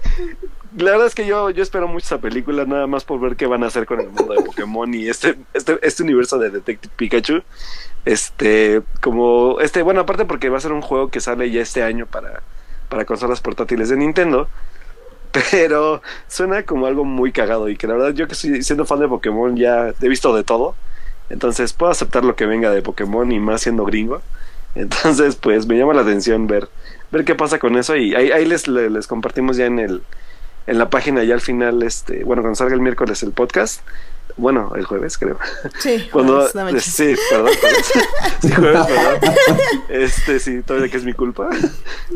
la 0.78 0.92
verdad 0.92 1.08
es 1.08 1.16
que 1.16 1.26
yo, 1.26 1.50
yo 1.52 1.62
espero 1.62 1.88
mucho 1.88 2.06
esa 2.06 2.18
película, 2.20 2.66
nada 2.66 2.88
más 2.88 3.04
por 3.04 3.20
ver 3.20 3.36
qué 3.36 3.46
van 3.46 3.64
a 3.64 3.68
hacer 3.68 3.86
con 3.86 4.00
el 4.00 4.10
mundo 4.10 4.34
de 4.34 4.42
Pokémon 4.42 4.92
y 4.94 5.08
este, 5.08 5.36
este, 5.54 5.78
este 5.82 6.04
universo 6.04 6.38
de 6.40 6.50
Detective 6.50 6.94
Pikachu. 6.96 7.44
Este, 8.06 8.82
como, 9.02 9.60
este, 9.62 9.82
bueno, 9.82 10.02
aparte 10.02 10.26
porque 10.26 10.50
va 10.50 10.58
a 10.58 10.62
ser 10.62 10.74
un 10.74 10.82
juego 10.82 11.10
que 11.10 11.22
sale 11.22 11.50
ya 11.52 11.62
este 11.62 11.84
año 11.84 12.06
para, 12.06 12.44
para 12.90 13.06
consolas 13.06 13.42
portátiles 13.42 13.90
de 13.90 13.98
Nintendo. 13.98 14.50
Pero 15.52 16.02
suena 16.28 16.64
como 16.64 16.86
algo 16.86 17.06
muy 17.06 17.32
cagado 17.32 17.70
y 17.70 17.78
que 17.78 17.88
la 17.88 17.96
verdad 17.96 18.14
yo 18.14 18.28
que 18.28 18.34
estoy 18.34 18.62
siendo 18.64 18.86
fan 18.86 19.00
de 19.00 19.08
Pokémon 19.08 19.56
ya 19.58 19.94
he 20.02 20.08
visto 20.10 20.36
de 20.36 20.44
todo. 20.44 20.76
Entonces 21.30 21.74
puedo 21.74 21.92
aceptar 21.92 22.24
lo 22.26 22.36
que 22.36 22.46
venga 22.46 22.70
de 22.72 22.82
Pokémon 22.82 23.32
y 23.32 23.40
más 23.40 23.62
siendo 23.62 23.86
gringo. 23.86 24.22
Entonces 24.76 25.36
pues 25.36 25.66
me 25.68 25.78
llama 25.78 25.94
la 25.94 26.02
atención 26.02 26.48
ver, 26.48 26.70
ver 27.12 27.26
qué 27.26 27.36
pasa 27.36 27.60
con 27.60 27.78
eso 27.78 27.96
y 27.96 28.16
ahí, 28.16 28.46
les, 28.46 28.68
le- 28.68 28.90
les 28.90 29.08
compartimos 29.08 29.58
ya 29.58 29.66
en 29.66 29.80
el 29.80 30.04
en 30.66 30.78
la 30.80 30.90
página 30.90 31.24
ya 31.24 31.34
al 31.36 31.42
final 31.42 31.84
este 31.84 32.24
bueno 32.24 32.42
cuando 32.42 32.56
salga 32.56 32.74
el 32.74 32.82
miércoles 32.82 33.22
el 33.24 33.32
podcast 33.34 33.82
bueno 34.36 34.72
el 34.76 34.86
jueves 34.86 35.18
creo 35.18 35.38
Sí, 35.80 36.08
cuando 36.12 36.38
jueves, 36.38 36.56
no 36.56 36.64
manches. 36.64 36.84
sí 36.86 37.16
perdón 37.30 37.52
jueves. 37.60 37.92
sí 38.42 38.52
jueves 38.52 38.86
perdón 38.88 39.20
este 39.90 40.40
sí 40.40 40.62
todavía 40.64 40.90
que 40.90 40.98
es 40.98 41.04
mi 41.06 41.14
culpa 41.14 41.50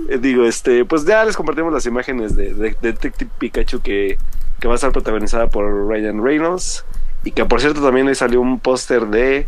Eh, 0.10 0.18
digo 0.20 0.46
este 0.46 0.84
pues 0.86 1.06
ya 1.06 1.24
les 1.26 1.36
compartimos 1.38 1.72
las 1.72 1.86
imágenes 1.86 2.36
de, 2.36 2.54
de- 2.54 2.72
de 2.72 2.78
Detective 2.82 3.30
Pikachu 3.38 3.82
que, 3.82 4.18
que 4.60 4.68
va 4.68 4.74
a 4.74 4.76
estar 4.76 4.92
protagonizada 4.92 5.48
por 5.48 5.88
Ryan 5.88 6.24
Reynolds 6.24 6.86
y 7.24 7.32
que 7.32 7.46
por 7.46 7.62
cierto 7.62 7.82
también 7.84 8.08
le 8.08 8.16
salió 8.16 8.42
un 8.42 8.60
póster 8.60 9.06
de 9.08 9.46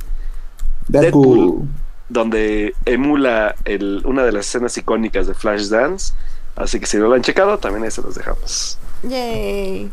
Deadpool. 0.88 1.38
Deadpool. 1.38 1.68
donde 2.10 2.74
emula 2.86 3.56
el, 3.66 4.02
una 4.06 4.24
de 4.24 4.32
las 4.32 4.48
escenas 4.48 4.78
icónicas 4.78 5.26
de 5.28 5.34
Flashdance 5.34 6.14
así 6.56 6.80
que 6.80 6.86
si 6.86 6.98
no 6.98 7.08
lo 7.08 7.16
han 7.16 7.22
checado 7.24 7.58
también 7.58 7.84
ahí 7.84 7.92
se 7.92 8.02
los 8.02 8.14
dejamos 8.16 8.78
Yay. 9.04 9.90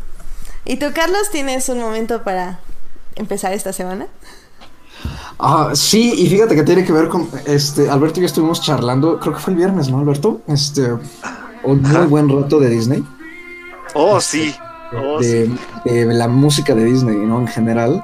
¿Y 0.67 0.77
tú, 0.77 0.87
Carlos, 0.93 1.29
tienes 1.31 1.69
un 1.69 1.79
momento 1.79 2.23
para 2.23 2.59
empezar 3.15 3.53
esta 3.53 3.73
semana? 3.73 4.07
Ah, 5.39 5.71
sí, 5.73 6.13
y 6.17 6.29
fíjate 6.29 6.55
que 6.55 6.63
tiene 6.63 6.83
que 6.83 6.91
ver 6.91 7.07
con 7.07 7.29
este 7.45 7.89
Alberto 7.89 8.19
y 8.19 8.23
yo 8.23 8.27
estuvimos 8.27 8.61
charlando, 8.61 9.19
creo 9.19 9.33
que 9.33 9.39
fue 9.39 9.53
el 9.53 9.57
viernes, 9.57 9.89
¿no, 9.89 9.99
Alberto? 9.99 10.41
Este 10.47 10.91
un 11.63 11.81
muy 11.81 12.07
buen 12.07 12.29
rato 12.29 12.59
de 12.59 12.69
Disney, 12.69 13.03
oh 13.93 14.21
sí 14.21 14.55
oh, 14.95 15.21
sí. 15.21 15.27
de, 15.85 16.05
de 16.05 16.13
la 16.13 16.27
música 16.27 16.73
de 16.75 16.85
Disney, 16.85 17.17
¿no? 17.17 17.39
En 17.39 17.47
general. 17.47 18.03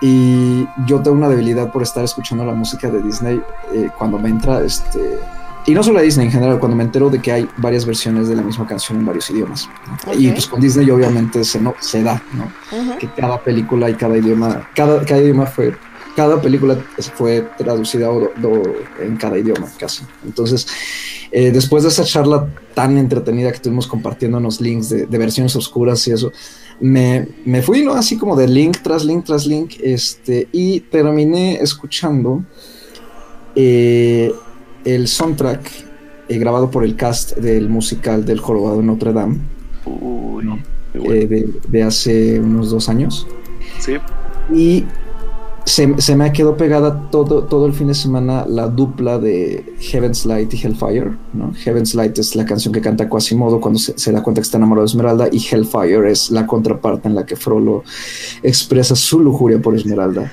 Y 0.00 0.66
yo 0.86 1.00
tengo 1.00 1.16
una 1.16 1.28
debilidad 1.28 1.72
por 1.72 1.82
estar 1.82 2.04
escuchando 2.04 2.44
la 2.44 2.52
música 2.52 2.90
de 2.90 3.02
Disney 3.02 3.40
eh, 3.72 3.88
cuando 3.96 4.18
me 4.18 4.28
entra, 4.28 4.60
este, 4.62 5.18
y 5.66 5.72
no 5.72 5.82
solo 5.82 5.98
a 5.98 6.02
Disney 6.02 6.26
en 6.26 6.32
general, 6.32 6.58
cuando 6.58 6.76
me 6.76 6.84
entero 6.84 7.08
de 7.10 7.20
que 7.22 7.32
hay 7.32 7.48
varias 7.56 7.86
versiones 7.86 8.28
de 8.28 8.36
la 8.36 8.42
misma 8.42 8.66
canción 8.66 8.98
en 8.98 9.06
varios 9.06 9.30
idiomas. 9.30 9.68
¿no? 10.06 10.12
Y 10.14 10.28
pues 10.32 10.46
con 10.46 10.60
Disney 10.60 10.90
obviamente 10.90 11.42
se, 11.44 11.60
no, 11.60 11.74
se 11.80 12.02
da, 12.02 12.22
¿no? 12.34 12.44
Ujú. 12.76 12.98
que 12.98 13.08
cada 13.08 13.42
película 13.42 13.88
y 13.88 13.94
cada 13.94 14.16
idioma, 14.18 14.68
cada, 14.74 15.04
cada 15.04 15.22
idioma 15.22 15.46
fue, 15.46 15.74
cada 16.16 16.40
película 16.40 16.76
fue 17.14 17.48
traducida 17.56 18.10
o- 18.10 18.24
o 18.24 18.62
en 19.02 19.16
cada 19.16 19.38
idioma 19.38 19.66
casi. 19.78 20.04
Entonces, 20.24 20.66
eh, 21.32 21.50
después 21.50 21.82
de 21.82 21.88
esa 21.88 22.04
charla 22.04 22.46
tan 22.74 22.98
entretenida 22.98 23.50
que 23.50 23.58
tuvimos 23.58 23.86
compartiéndonos 23.86 24.60
links 24.60 24.90
de, 24.90 25.06
de 25.06 25.18
versiones 25.18 25.56
oscuras 25.56 26.06
y 26.06 26.12
eso, 26.12 26.30
me, 26.78 27.26
me 27.44 27.62
fui, 27.62 27.82
¿no? 27.84 27.94
Así 27.94 28.16
como 28.18 28.36
de 28.36 28.46
link 28.48 28.76
tras 28.82 29.04
link 29.04 29.24
tras 29.24 29.46
link, 29.46 29.74
este, 29.80 30.46
y 30.52 30.80
terminé 30.80 31.54
escuchando 31.56 32.44
eh, 33.56 34.32
el 34.84 35.08
soundtrack 35.08 35.70
eh, 36.28 36.38
grabado 36.38 36.70
por 36.70 36.84
el 36.84 36.96
cast 36.96 37.36
del 37.36 37.68
musical 37.68 38.24
del 38.24 38.40
Jorobado 38.40 38.78
de 38.78 38.84
Notre 38.84 39.12
Dame 39.12 39.38
Uy, 39.84 40.44
No. 40.44 40.58
qué 40.92 40.98
bueno. 40.98 41.12
eh, 41.14 41.26
de, 41.26 41.48
de 41.68 41.82
hace 41.82 42.40
unos 42.40 42.70
dos 42.70 42.88
años. 42.88 43.26
sí 43.78 43.94
Y 44.54 44.84
se, 45.66 45.94
se 45.98 46.14
me 46.16 46.30
quedó 46.32 46.56
pegada 46.58 47.08
todo, 47.10 47.44
todo 47.44 47.64
el 47.66 47.72
fin 47.72 47.86
de 47.88 47.94
semana 47.94 48.44
la 48.46 48.68
dupla 48.68 49.18
de 49.18 49.74
Heaven's 49.80 50.26
Light 50.26 50.52
y 50.52 50.58
Hellfire. 50.62 51.12
¿no? 51.32 51.52
Heaven's 51.54 51.94
Light 51.94 52.18
es 52.18 52.36
la 52.36 52.44
canción 52.44 52.72
que 52.74 52.82
canta 52.82 53.08
Quasimodo 53.08 53.60
cuando 53.60 53.78
se, 53.78 53.98
se 53.98 54.12
da 54.12 54.22
cuenta 54.22 54.40
que 54.40 54.44
está 54.44 54.58
enamorado 54.58 54.84
de 54.86 54.90
Esmeralda 54.90 55.28
y 55.32 55.38
Hellfire 55.38 56.10
es 56.10 56.30
la 56.30 56.46
contraparte 56.46 57.08
en 57.08 57.14
la 57.14 57.24
que 57.24 57.36
Frollo 57.36 57.82
expresa 58.42 58.94
su 58.94 59.20
lujuria 59.20 59.58
por 59.60 59.74
Esmeralda. 59.74 60.30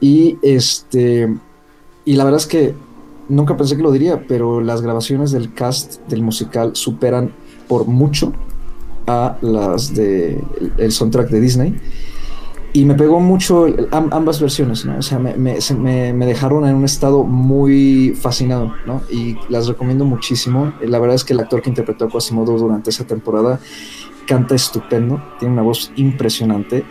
Y 0.00 0.38
este 0.42 1.28
y 2.06 2.14
la 2.16 2.24
verdad 2.24 2.40
es 2.40 2.46
que 2.46 2.74
nunca 3.28 3.56
pensé 3.56 3.76
que 3.76 3.82
lo 3.82 3.92
diría, 3.92 4.24
pero 4.26 4.60
las 4.60 4.80
grabaciones 4.82 5.30
del 5.32 5.52
cast 5.54 6.00
del 6.08 6.22
musical 6.22 6.70
superan 6.74 7.32
por 7.68 7.86
mucho 7.86 8.32
a 9.06 9.36
las 9.40 9.94
de 9.94 10.42
el- 10.76 10.92
soundtrack 10.92 11.28
de 11.30 11.40
Disney 11.40 11.74
y 12.74 12.84
me 12.84 12.94
pegó 12.94 13.20
mucho 13.20 13.66
ambas 13.90 14.40
versiones, 14.40 14.84
¿no? 14.84 14.98
O 14.98 15.02
sea, 15.02 15.18
me, 15.18 15.34
me- 15.36 15.58
me- 15.78 16.12
me 16.12 16.26
dejaron 16.26 16.66
en 16.66 16.74
un 16.76 16.84
estado 16.84 17.24
muy 17.24 18.14
fascinado, 18.20 18.74
¿no? 18.86 19.00
Y 19.10 19.36
las 19.48 19.66
recomiendo 19.66 20.04
muchísimo. 20.04 20.74
La 20.82 20.98
verdad 20.98 21.16
es 21.16 21.24
que 21.24 21.32
el 21.32 21.40
actor 21.40 21.62
que 21.62 21.70
interpretó 21.70 22.04
a 22.04 22.08
Quasimodo 22.08 22.58
durante 22.58 22.90
esa 22.90 23.04
temporada 23.06 23.58
canta 24.26 24.54
estupendo, 24.54 25.22
tiene 25.38 25.54
una 25.54 25.62
voz 25.62 25.90
impresionante. 25.96 26.84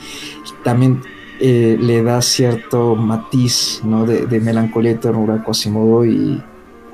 También 0.64 1.02
eh, 1.40 1.78
le 1.80 2.04
da 2.04 2.22
cierto 2.22 2.96
matiz, 2.96 3.82
¿no? 3.84 4.06
De, 4.06 4.26
de 4.26 4.40
melancolía 4.40 4.92
y 4.92 4.96
ternura 4.96 5.36
a 5.36 5.44
Quasimodo 5.44 6.06
y, 6.06 6.42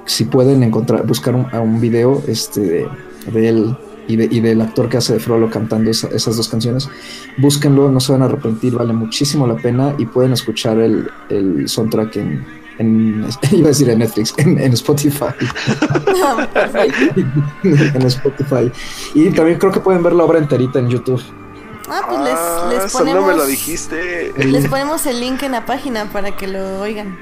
si 0.06 0.26
pueden 0.26 0.64
encontrar, 0.64 1.06
buscar 1.08 1.34
un, 1.36 1.46
a 1.52 1.60
un 1.62 1.80
video 1.80 2.22
este, 2.28 2.60
de, 2.62 2.88
de 3.32 3.48
él 3.50 3.78
y, 4.08 4.18
de- 4.18 4.28
y 4.30 4.42
del 4.42 4.60
actor 4.62 4.90
que 4.90 4.98
hace 4.98 5.14
de 5.14 5.20
Frollo 5.20 5.50
cantando 5.50 5.90
esa- 5.90 6.10
esas 6.10 6.36
dos 6.36 6.50
canciones, 6.50 6.90
búsquenlo, 7.38 7.90
no 7.90 8.00
se 8.02 8.12
van 8.12 8.22
a 8.22 8.26
arrepentir, 8.26 8.74
vale 8.74 8.92
muchísimo 8.92 9.48
la 9.48 9.56
pena 9.56 9.96
y 9.98 10.06
pueden 10.06 10.34
escuchar 10.34 10.78
el, 10.80 11.08
el 11.30 11.70
soundtrack 11.70 12.18
en, 12.18 12.46
en- 12.80 13.26
iba 13.54 13.68
a 13.68 13.70
decir 13.70 13.90
en 13.90 14.00
Netflix, 14.00 14.34
en, 14.40 14.60
en 14.60 14.74
Spotify. 14.74 15.28
en 17.64 18.02
Spotify. 18.06 18.72
Y 19.14 19.30
también 19.30 19.58
creo 19.58 19.72
que 19.72 19.80
pueden 19.80 20.04
ver 20.04 20.14
la 20.14 20.24
obra 20.26 20.40
enterita 20.40 20.80
en 20.80 20.90
YouTube. 20.90 21.22
Ah, 21.96 22.02
pues 22.08 22.20
les, 22.22 22.34
Ah, 22.36 22.70
les 22.72 22.92
ponemos. 22.94 23.22
no 23.22 23.28
me 23.28 23.36
lo 23.36 23.46
dijiste. 23.46 24.34
Les 24.38 24.68
ponemos 24.68 25.06
el 25.06 25.20
link 25.20 25.44
en 25.44 25.52
la 25.52 25.66
página 25.66 26.06
para 26.12 26.36
que 26.36 26.48
lo 26.48 26.82
oigan. 26.82 27.18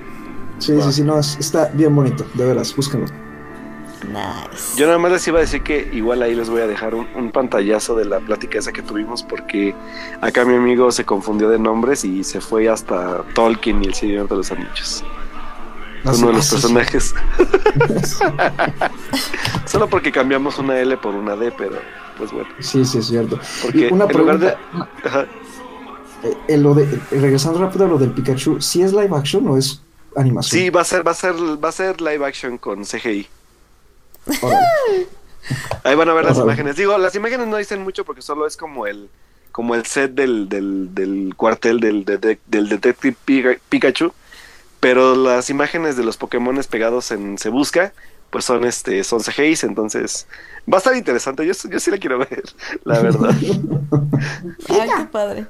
Sí, 0.59 0.79
sí, 0.81 0.93
sí, 0.93 1.03
no, 1.03 1.19
es- 1.19 1.37
está 1.39 1.69
bien 1.73 1.93
bonito, 1.95 2.25
de 2.35 2.45
veras, 2.45 2.73
búsquenlo. 2.75 3.07
Nice. 4.07 4.77
Yo 4.77 4.87
nada 4.87 4.97
más 4.97 5.11
les 5.11 5.27
iba 5.27 5.37
a 5.37 5.41
decir 5.41 5.61
que 5.61 5.89
igual 5.93 6.21
ahí 6.23 6.33
les 6.35 6.49
voy 6.49 6.61
a 6.61 6.67
dejar 6.67 6.95
un, 6.95 7.07
un 7.15 7.31
pantallazo 7.31 7.95
de 7.95 8.05
la 8.05 8.19
plática 8.19 8.57
esa 8.59 8.71
que 8.71 8.81
tuvimos 8.81 9.21
porque 9.23 9.75
acá 10.21 10.43
mi 10.43 10.55
amigo 10.55 10.91
se 10.91 11.05
confundió 11.05 11.49
de 11.49 11.59
nombres 11.59 12.03
y 12.03 12.23
se 12.23 12.41
fue 12.41 12.67
hasta 12.67 13.23
Tolkien 13.35 13.83
y 13.83 13.87
el 13.87 13.93
Señor 13.93 14.27
de 14.27 14.35
los 14.37 14.51
Anillos. 14.51 15.03
Ah, 16.03 16.11
uno 16.17 16.27
de 16.27 16.33
los 16.33 16.45
sí, 16.45 16.49
sí. 16.49 16.55
personajes. 16.55 17.13
Solo 19.65 19.87
porque 19.87 20.11
cambiamos 20.11 20.57
una 20.57 20.77
L 20.79 20.97
por 20.97 21.15
una 21.15 21.35
D, 21.35 21.51
pero 21.57 21.77
pues 22.21 22.31
bueno. 22.31 22.49
Sí, 22.59 22.85
sí, 22.85 22.99
es 22.99 23.07
cierto. 23.07 23.39
Porque 23.63 23.87
Y 23.89 23.91
una 23.91 24.05
en 24.05 24.15
lugar 24.15 24.37
de... 24.37 24.51
pregunta, 24.51 24.89
Ajá. 25.03 25.25
eh, 26.23 26.37
eh, 26.49 26.57
lo 26.57 26.75
de, 26.75 26.85
regresando 27.09 27.57
rápido 27.59 27.85
a 27.85 27.87
lo 27.87 27.97
del 27.97 28.11
Pikachu, 28.11 28.61
¿sí 28.61 28.83
es 28.83 28.93
live 28.93 29.09
action 29.17 29.47
o 29.47 29.57
es 29.57 29.81
animación? 30.15 30.61
Sí, 30.61 30.69
va 30.69 30.81
a 30.81 30.85
ser, 30.85 31.05
va 31.05 31.11
a 31.11 31.15
ser, 31.15 31.33
va 31.33 31.69
a 31.69 31.71
ser 31.71 31.99
live 31.99 32.23
action 32.23 32.59
con 32.59 32.83
CGI. 32.85 33.27
Ahí 35.83 35.95
van 35.95 36.09
a 36.09 36.13
ver 36.13 36.25
las 36.25 36.37
imágenes. 36.37 36.75
Digo, 36.75 36.95
las 36.99 37.15
imágenes 37.15 37.47
no 37.47 37.57
dicen 37.57 37.81
mucho 37.81 38.05
porque 38.05 38.21
solo 38.21 38.45
es 38.45 38.55
como 38.55 38.85
el, 38.85 39.09
como 39.51 39.73
el 39.73 39.85
set 39.87 40.13
del, 40.13 40.47
del, 40.47 40.93
del 40.93 41.33
cuartel 41.35 41.79
del, 41.79 42.05
de- 42.05 42.39
del 42.45 42.69
Detective 42.69 43.15
Pika- 43.25 43.59
Pikachu. 43.69 44.13
Pero 44.79 45.15
las 45.15 45.49
imágenes 45.49 45.97
de 45.97 46.03
los 46.03 46.17
Pokémon 46.17 46.59
pegados 46.69 47.11
en 47.11 47.37
Se 47.39 47.49
Busca, 47.49 47.93
pues 48.29 48.45
son 48.45 48.63
este, 48.65 49.03
son 49.03 49.19
CGIs, 49.21 49.63
entonces 49.63 50.27
va 50.71 50.77
a 50.77 50.79
estar 50.79 50.95
interesante. 50.95 51.45
Yo, 51.45 51.53
yo 51.69 51.79
sí 51.79 51.91
la 51.91 51.97
quiero 51.97 52.17
ver, 52.19 52.43
la 52.83 52.99
verdad. 53.01 53.35
Ay, 54.69 54.89
qué 54.97 55.05
padre. 55.11 55.45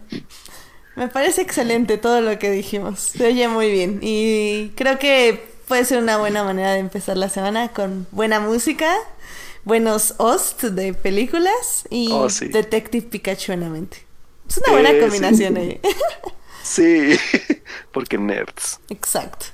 Me 0.95 1.07
parece 1.07 1.41
excelente 1.41 1.97
todo 1.97 2.21
lo 2.21 2.37
que 2.37 2.51
dijimos. 2.51 2.99
Se 2.99 3.25
oye 3.27 3.47
muy 3.47 3.71
bien. 3.71 3.99
Y 4.01 4.69
creo 4.75 4.99
que 4.99 5.49
puede 5.67 5.85
ser 5.85 5.99
una 6.03 6.17
buena 6.17 6.43
manera 6.43 6.73
de 6.73 6.79
empezar 6.79 7.15
la 7.17 7.29
semana 7.29 7.69
con 7.69 8.05
buena 8.11 8.39
música, 8.41 8.93
buenos 9.63 10.15
hosts 10.17 10.75
de 10.75 10.93
películas 10.93 11.85
y 11.89 12.09
Oh, 12.11 12.29
sí. 12.29 12.47
Detective 12.49 13.07
Pikachu 13.07 13.53
en 13.53 13.61
la 13.61 13.69
mente. 13.69 14.05
Es 14.49 14.57
una 14.57 14.73
buena 14.73 14.89
Eh, 14.89 14.95
sí. 14.95 14.99
combinación 15.01 15.57
ahí. 15.57 15.79
Sí, 16.61 17.17
porque 17.93 18.17
nerds. 18.17 18.79
Exacto. 18.89 19.45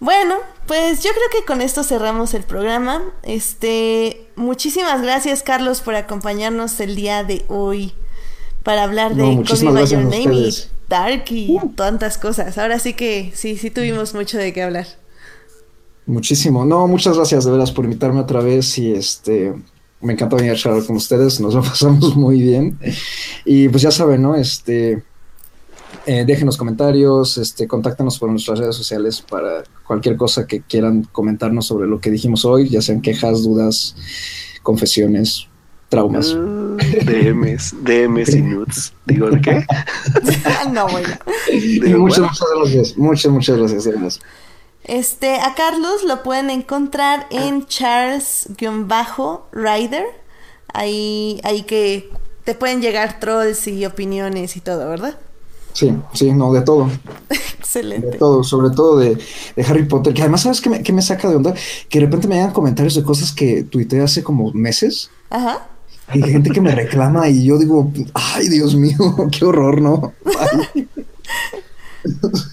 Bueno, 0.00 0.36
pues 0.66 1.02
yo 1.02 1.10
creo 1.10 1.40
que 1.40 1.46
con 1.46 1.62
esto 1.62 1.82
cerramos 1.82 2.34
el 2.34 2.42
programa. 2.42 3.02
Este, 3.22 4.28
muchísimas 4.36 5.02
gracias 5.02 5.42
Carlos 5.42 5.80
por 5.80 5.94
acompañarnos 5.94 6.78
el 6.80 6.96
día 6.96 7.24
de 7.24 7.44
hoy 7.48 7.94
para 8.62 8.82
hablar 8.82 9.14
de 9.14 9.22
No, 9.22 9.42
Call 9.44 9.64
Me 9.64 9.70
by 9.72 9.86
Your 9.86 10.02
Name 10.02 10.34
y. 10.34 10.54
Dark 10.88 11.24
y 11.30 11.58
tantas 11.74 12.18
cosas. 12.18 12.58
Ahora 12.58 12.78
sí 12.78 12.94
que 12.94 13.32
sí, 13.34 13.56
sí 13.56 13.70
tuvimos 13.70 14.14
mucho 14.14 14.38
de 14.38 14.52
qué 14.52 14.62
hablar. 14.62 14.86
Muchísimo. 16.06 16.64
No, 16.64 16.86
muchas 16.86 17.16
gracias 17.16 17.44
de 17.44 17.50
veras 17.50 17.72
por 17.72 17.84
invitarme 17.84 18.20
otra 18.20 18.40
vez 18.40 18.78
y 18.78 18.92
este 18.92 19.54
me 20.00 20.12
encanta 20.12 20.36
venir 20.36 20.52
a 20.52 20.56
charlar 20.56 20.84
con 20.84 20.96
ustedes, 20.96 21.40
nos 21.40 21.54
lo 21.54 21.62
pasamos 21.64 22.14
muy 22.16 22.40
bien. 22.40 22.78
Y 23.44 23.68
pues 23.68 23.82
ya 23.82 23.90
saben, 23.90 24.22
¿no? 24.22 24.36
Este 24.36 25.02
eh, 26.06 26.24
déjenos 26.24 26.56
comentarios, 26.56 27.36
este, 27.36 27.66
contáctanos 27.66 28.16
por 28.18 28.30
nuestras 28.30 28.60
redes 28.60 28.76
sociales 28.76 29.22
para 29.28 29.64
cualquier 29.84 30.16
cosa 30.16 30.46
que 30.46 30.62
quieran 30.62 31.02
comentarnos 31.10 31.66
sobre 31.66 31.88
lo 31.88 32.00
que 32.00 32.10
dijimos 32.10 32.44
hoy, 32.44 32.68
ya 32.68 32.80
sean 32.80 33.00
quejas, 33.00 33.42
dudas, 33.42 33.96
confesiones, 34.62 35.48
traumas. 35.88 36.32
Mm, 36.32 36.76
DMs, 37.04 37.74
DMs 37.82 38.34
y 38.34 38.42
nudes. 38.42 38.92
Digo, 39.04 39.30
¿de 39.30 39.40
qué? 39.40 39.66
no, 40.72 40.86
bueno. 40.88 41.08
Digo, 41.50 41.98
muchas, 41.98 42.18
bueno. 42.18 42.30
muchas 42.30 42.48
gracias, 42.56 42.96
muchas, 42.96 43.32
muchas 43.32 43.58
gracias. 43.58 44.20
Este, 44.84 45.40
a 45.40 45.56
Carlos 45.56 46.04
lo 46.04 46.22
pueden 46.22 46.50
encontrar 46.50 47.26
en 47.30 47.66
Charles-Rider. 47.66 50.04
Ahí, 50.72 51.40
ahí 51.42 51.64
que 51.64 52.12
te 52.44 52.54
pueden 52.54 52.80
llegar 52.80 53.18
trolls 53.18 53.66
y 53.66 53.84
opiniones 53.84 54.56
y 54.56 54.60
todo, 54.60 54.88
¿verdad? 54.88 55.18
Sí, 55.76 55.94
sí, 56.14 56.32
no, 56.32 56.52
de 56.54 56.62
todo. 56.62 56.88
De 57.28 57.36
Excelente. 57.82 58.16
todo, 58.16 58.42
sobre 58.42 58.74
todo 58.74 58.96
de, 58.98 59.18
de 59.54 59.62
Harry 59.64 59.84
Potter, 59.84 60.14
que 60.14 60.22
además, 60.22 60.40
¿sabes 60.40 60.62
qué 60.62 60.70
me, 60.70 60.82
qué 60.82 60.94
me 60.94 61.02
saca 61.02 61.28
de 61.28 61.36
onda? 61.36 61.52
Que 61.90 61.98
de 61.98 62.06
repente 62.06 62.26
me 62.26 62.36
llegan 62.36 62.52
comentarios 62.52 62.94
de 62.94 63.02
cosas 63.02 63.32
que 63.32 63.64
tuiteé 63.64 64.00
hace 64.00 64.22
como 64.22 64.50
meses 64.54 65.10
Ajá. 65.28 65.68
y 66.14 66.22
gente 66.22 66.50
que 66.52 66.62
me 66.62 66.74
reclama 66.74 67.28
y 67.28 67.44
yo 67.44 67.58
digo, 67.58 67.92
ay, 68.14 68.48
Dios 68.48 68.74
mío, 68.76 68.96
qué 69.30 69.44
horror, 69.44 69.82
¿no? 69.82 70.14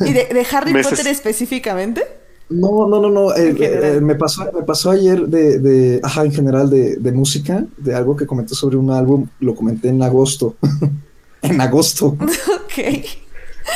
¿Y 0.01 0.11
de, 0.11 0.25
de 0.25 0.47
Harry 0.51 0.73
Meses. 0.73 0.89
Potter 0.91 1.07
específicamente? 1.07 2.03
No, 2.49 2.89
no, 2.89 2.99
no, 2.99 3.09
no, 3.09 3.33
eh, 3.33 3.55
eh, 3.57 3.99
me, 4.01 4.15
pasó, 4.15 4.43
me 4.53 4.63
pasó 4.63 4.91
ayer 4.91 5.25
de, 5.27 5.59
de, 5.59 5.99
ajá, 6.03 6.25
en 6.25 6.33
general 6.33 6.69
de, 6.69 6.97
de 6.97 7.11
música, 7.13 7.63
de 7.77 7.95
algo 7.95 8.17
que 8.17 8.25
comenté 8.25 8.55
sobre 8.55 8.75
un 8.75 8.91
álbum, 8.91 9.27
lo 9.39 9.55
comenté 9.55 9.87
en 9.87 10.01
agosto, 10.01 10.55
en 11.43 11.61
agosto, 11.61 12.07
ok. 12.17 13.05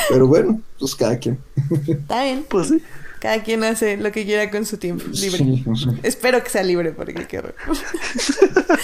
pero 0.09 0.27
bueno, 0.27 0.59
pues 0.79 0.95
cada 0.95 1.17
quien. 1.19 1.39
Está 1.87 2.23
bien. 2.23 2.45
Pues 2.49 2.69
sí. 2.69 2.81
Cada 3.19 3.41
quien 3.43 3.63
hace 3.63 3.97
lo 3.97 4.11
que 4.11 4.25
quiera 4.25 4.49
con 4.51 4.65
su 4.65 4.77
tiempo 4.77 5.03
libre. 5.11 5.37
Sí. 5.39 5.63
Espero 6.03 6.43
que 6.43 6.49
sea 6.49 6.61
libre 6.63 6.91
porque 6.91 7.25
qué 7.25 7.39
horror. 7.39 7.55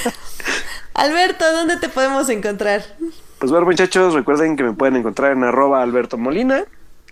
Alberto, 0.93 1.45
¿dónde 1.51 1.77
te 1.77 1.89
podemos 1.89 2.29
encontrar? 2.29 2.83
Pues 3.39 3.51
bueno, 3.51 3.65
muchachos, 3.65 4.13
recuerden 4.13 4.55
que 4.55 4.63
me 4.63 4.73
pueden 4.73 4.95
encontrar 4.95 5.31
en 5.33 5.43
arroba 5.43 5.81
Alberto 5.81 6.17
Molina. 6.17 6.63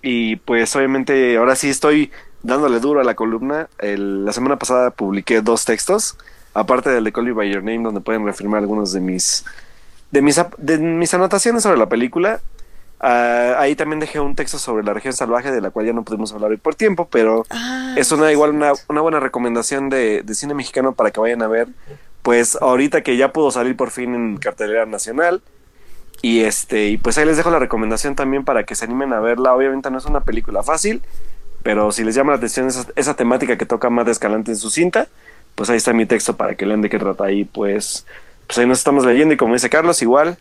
Y 0.03 0.37
pues 0.37 0.75
obviamente 0.75 1.37
ahora 1.37 1.55
sí 1.55 1.69
estoy 1.69 2.11
dándole 2.43 2.79
duro 2.79 3.01
a 3.01 3.03
la 3.03 3.15
columna. 3.15 3.69
El- 3.79 4.25
la 4.25 4.33
semana 4.33 4.57
pasada 4.57 4.91
publiqué 4.91 5.41
dos 5.41 5.65
textos, 5.65 6.17
aparte 6.53 6.89
del 6.89 7.03
de 7.03 7.11
Call 7.11 7.25
Me 7.25 7.33
By 7.33 7.51
Your 7.51 7.63
Name, 7.63 7.83
donde 7.83 8.01
pueden 8.01 8.23
reafirmar 8.25 8.61
algunos 8.61 8.93
de 8.93 8.99
mis, 8.99 9.45
de 10.11 10.21
mis, 10.21 10.41
de 10.57 10.77
mis 10.77 11.13
anotaciones 11.13 11.63
sobre 11.63 11.77
la 11.77 11.89
película. 11.89 12.41
Ah, 12.99 13.55
ahí 13.57 13.75
también 13.75 13.99
dejé 13.99 14.19
un 14.19 14.35
texto 14.35 14.59
sobre 14.59 14.83
la 14.83 14.93
región 14.93 15.13
salvaje, 15.13 15.51
de 15.51 15.61
la 15.61 15.71
cual 15.71 15.87
ya 15.87 15.93
no 15.93 16.03
pudimos 16.03 16.33
hablar 16.33 16.51
hoy 16.51 16.57
por 16.57 16.75
tiempo, 16.75 17.07
pero 17.09 17.45
Ah, 17.49 17.95
es 17.97 18.11
una 18.11 18.31
igual 18.31 18.51
una, 18.51 18.73
una 18.89 19.01
buena 19.01 19.19
recomendación 19.19 19.89
de, 19.89 20.21
de 20.23 20.35
cine 20.35 20.53
mexicano 20.53 20.93
para 20.93 21.11
que 21.11 21.19
vayan 21.19 21.41
a 21.41 21.47
ver. 21.47 21.67
Pues 22.21 22.55
ahorita 22.61 23.01
que 23.01 23.17
ya 23.17 23.33
pudo 23.33 23.49
salir 23.51 23.75
por 23.75 23.89
fin 23.89 24.13
en 24.13 24.37
cartelera 24.37 24.85
nacional. 24.85 25.41
Y 26.21 26.41
este, 26.41 26.89
y 26.89 26.97
pues 26.97 27.17
ahí 27.17 27.25
les 27.25 27.37
dejo 27.37 27.49
la 27.49 27.57
recomendación 27.59 28.15
también 28.15 28.45
para 28.45 28.63
que 28.63 28.75
se 28.75 28.85
animen 28.85 29.11
a 29.13 29.19
verla. 29.19 29.55
Obviamente 29.55 29.89
no 29.89 29.97
es 29.97 30.05
una 30.05 30.21
película 30.21 30.61
fácil, 30.61 31.01
pero 31.63 31.91
si 31.91 32.03
les 32.03 32.13
llama 32.15 32.31
la 32.33 32.37
atención 32.37 32.67
esa, 32.67 32.85
esa 32.95 33.15
temática 33.15 33.57
que 33.57 33.65
toca 33.65 33.89
más 33.89 34.05
de 34.05 34.11
Escalante 34.11 34.51
en 34.51 34.57
su 34.57 34.69
cinta, 34.69 35.07
pues 35.55 35.69
ahí 35.71 35.77
está 35.77 35.93
mi 35.93 36.05
texto 36.05 36.37
para 36.37 36.55
que 36.55 36.65
lean 36.67 36.81
de 36.81 36.89
qué 36.89 36.99
trata 36.99 37.25
ahí, 37.25 37.43
pues, 37.45 38.05
pues 38.51 38.59
ahí 38.59 38.67
nos 38.67 38.79
estamos 38.79 39.05
leyendo 39.05 39.33
y 39.33 39.37
como 39.37 39.53
dice 39.53 39.69
Carlos, 39.69 40.01
igual, 40.01 40.37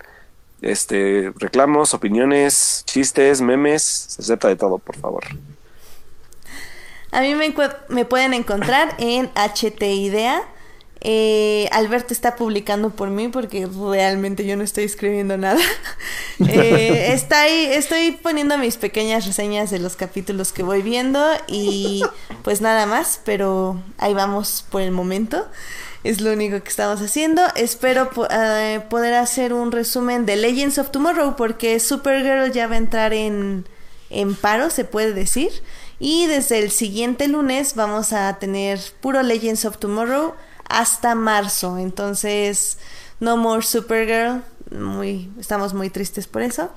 este, 0.62 1.32
reclamos, 1.36 1.94
opiniones, 1.94 2.82
chistes, 2.84 3.40
memes, 3.40 3.84
se 3.84 4.22
acepta 4.22 4.48
de 4.48 4.56
todo, 4.56 4.78
por 4.78 4.96
favor. 4.96 5.22
A 7.12 7.20
mí 7.20 7.36
me, 7.36 7.54
me 7.88 8.04
pueden 8.04 8.34
encontrar 8.34 8.96
en 8.98 9.30
HT 9.36 9.80
Idea. 9.82 10.42
Eh, 11.02 11.66
Alberto 11.72 12.12
está 12.12 12.36
publicando 12.36 12.90
por 12.90 13.08
mí 13.08 13.28
porque 13.28 13.66
realmente 13.66 14.44
yo 14.44 14.56
no 14.56 14.62
estoy 14.62 14.84
escribiendo 14.84 15.36
nada. 15.36 15.60
Eh, 16.48 17.12
estoy 17.12 18.12
poniendo 18.12 18.56
mis 18.56 18.78
pequeñas 18.78 19.26
reseñas 19.26 19.70
de 19.70 19.78
los 19.78 19.94
capítulos 19.94 20.54
que 20.54 20.62
voy 20.62 20.80
viendo 20.80 21.22
y 21.48 22.02
pues 22.42 22.62
nada 22.62 22.86
más, 22.86 23.20
pero 23.26 23.78
ahí 23.98 24.14
vamos 24.14 24.64
por 24.70 24.80
el 24.80 24.90
momento. 24.90 25.46
Es 26.02 26.22
lo 26.22 26.32
único 26.32 26.62
que 26.62 26.68
estamos 26.70 27.02
haciendo. 27.02 27.42
Espero 27.56 28.10
eh, 28.30 28.80
poder 28.88 29.14
hacer 29.14 29.52
un 29.52 29.70
resumen 29.70 30.24
de 30.24 30.36
Legends 30.36 30.78
of 30.78 30.90
Tomorrow 30.90 31.36
porque 31.36 31.78
Supergirl 31.78 32.52
ya 32.52 32.66
va 32.68 32.76
a 32.76 32.78
entrar 32.78 33.12
en, 33.12 33.66
en 34.08 34.34
paro, 34.34 34.70
se 34.70 34.86
puede 34.86 35.12
decir. 35.12 35.50
Y 35.98 36.26
desde 36.26 36.58
el 36.60 36.70
siguiente 36.70 37.28
lunes 37.28 37.74
vamos 37.74 38.14
a 38.14 38.38
tener 38.38 38.80
puro 39.02 39.22
Legends 39.22 39.66
of 39.66 39.76
Tomorrow 39.76 40.34
hasta 40.70 41.14
marzo. 41.14 41.78
Entonces, 41.78 42.78
no 43.20 43.36
more 43.36 43.62
Supergirl. 43.62 44.42
Muy, 44.70 45.30
estamos 45.38 45.74
muy 45.74 45.90
tristes 45.90 46.26
por 46.26 46.42
eso. 46.42 46.70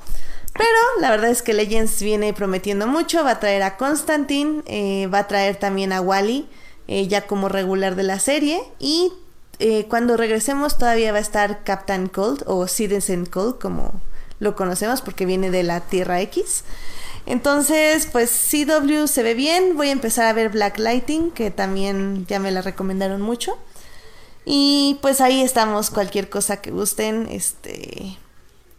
Pero 0.53 0.70
la 0.99 1.10
verdad 1.11 1.30
es 1.30 1.41
que 1.41 1.53
Legends 1.53 2.02
viene 2.02 2.34
prometiendo 2.34 2.88
mucho. 2.88 3.24
Va 3.24 3.32
a 3.32 3.40
traer 3.40 3.64
a 3.64 3.78
Constantine, 3.78 4.64
eh, 4.65 5.07
va 5.07 5.20
a 5.20 5.28
traer 5.28 5.56
también 5.57 5.94
a 5.94 6.02
Wally. 6.02 6.48
eh, 6.88 7.07
ya 7.07 7.26
como 7.28 7.49
regular 7.49 7.95
de 7.95 8.03
la 8.03 8.20
serie. 8.20 8.61
Y 8.80 9.14
eh, 9.60 9.86
cuando 9.88 10.18
regresemos 10.18 10.78
todavía 10.78 11.11
va 11.11 11.20
a 11.20 11.22
estar 11.22 11.64
Captain 11.64 12.07
Cold 12.07 12.44
o 12.45 12.68
Citizen 12.68 13.26
Cold 13.26 13.60
como 13.60 14.02
lo 14.40 14.56
conocemos 14.56 15.02
porque 15.02 15.26
viene 15.26 15.52
de 15.52 15.64
la 15.64 15.80
Tierra 15.82 16.20
X. 16.22 16.64
Entonces, 17.26 18.07
pues 18.11 18.30
CW 18.52 19.07
se 19.07 19.24
ve 19.24 19.34
bien. 19.34 19.78
Voy 19.78 19.88
a 19.90 19.91
empezar 19.91 20.26
a 20.26 20.34
ver 20.34 20.49
Black 20.49 20.78
Lighting, 20.78 21.32
que 21.32 21.52
también 21.52 22.26
ya 22.28 22.40
me 22.40 22.52
la 22.52 22.61
recomendaron 22.61 23.22
mucho. 23.22 23.57
Y 24.45 24.99
pues 25.02 25.22
ahí 25.22 25.41
estamos, 25.41 25.90
cualquier 25.90 26.30
cosa 26.30 26.57
que 26.57 26.72
gusten, 26.72 27.28
este 27.30 28.18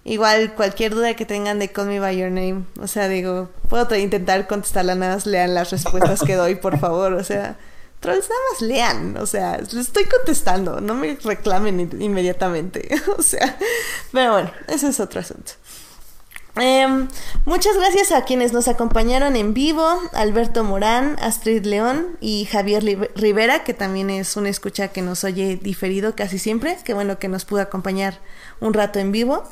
igual 0.07 0.55
cualquier 0.55 0.95
duda 0.95 1.15
que 1.17 1.25
tengan 1.25 1.59
de 1.59 1.71
Call 1.73 1.87
Me 1.87 1.99
by 1.99 2.15
Your 2.19 2.31
Name, 2.31 2.65
o 2.79 2.87
sea, 2.87 3.09
digo, 3.09 3.49
puedo 3.71 3.95
intentar 3.97 4.47
contestarla 4.47 4.95
nada 4.95 5.15
más 5.15 5.25
lean 5.27 5.55
las 5.55 5.71
respuestas 5.71 6.21
que 6.23 6.35
doy, 6.35 6.57
por 6.57 6.79
favor, 6.79 7.15
o 7.15 7.25
sea, 7.25 7.57
trolls 8.01 8.29
nada 8.29 8.41
más 8.53 8.61
lean, 8.61 9.17
o 9.17 9.25
sea, 9.25 9.57
les 9.57 9.73
estoy 9.75 10.05
contestando, 10.05 10.83
no 10.83 10.95
me 10.95 11.17
reclamen 11.25 11.81
in- 11.81 12.03
inmediatamente, 12.03 12.87
o 13.19 13.23
sea, 13.23 13.57
pero 14.13 14.33
bueno, 14.33 14.51
ese 14.69 14.89
es 14.89 15.01
otro 15.01 15.21
asunto. 15.21 15.53
Em, 16.57 17.09
muchas 17.47 17.77
gracias 17.77 18.13
a 18.13 18.23
quienes 18.25 18.53
nos 18.53 18.69
acompañaron 18.69 19.35
en 19.35 19.55
vivo, 19.55 19.85
Alberto 20.13 20.63
Morán, 20.63 21.17
Astrid 21.21 21.65
León 21.67 22.17
y 22.21 22.45
Javier 22.45 22.85
Li- 22.85 22.97
Rivera, 23.17 23.65
que 23.65 23.75
también 23.75 24.09
es 24.09 24.37
una 24.37 24.51
escucha 24.51 24.89
que 24.89 25.03
nos 25.03 25.25
oye 25.25 25.57
diferido 25.57 26.15
casi 26.15 26.39
siempre, 26.39 26.79
que 26.85 26.95
bueno 26.95 27.19
que 27.19 27.27
nos 27.29 27.45
pudo 27.45 27.61
acompañar 27.61 28.21
un 28.61 28.73
rato 28.73 29.01
en 29.01 29.11
vivo. 29.11 29.43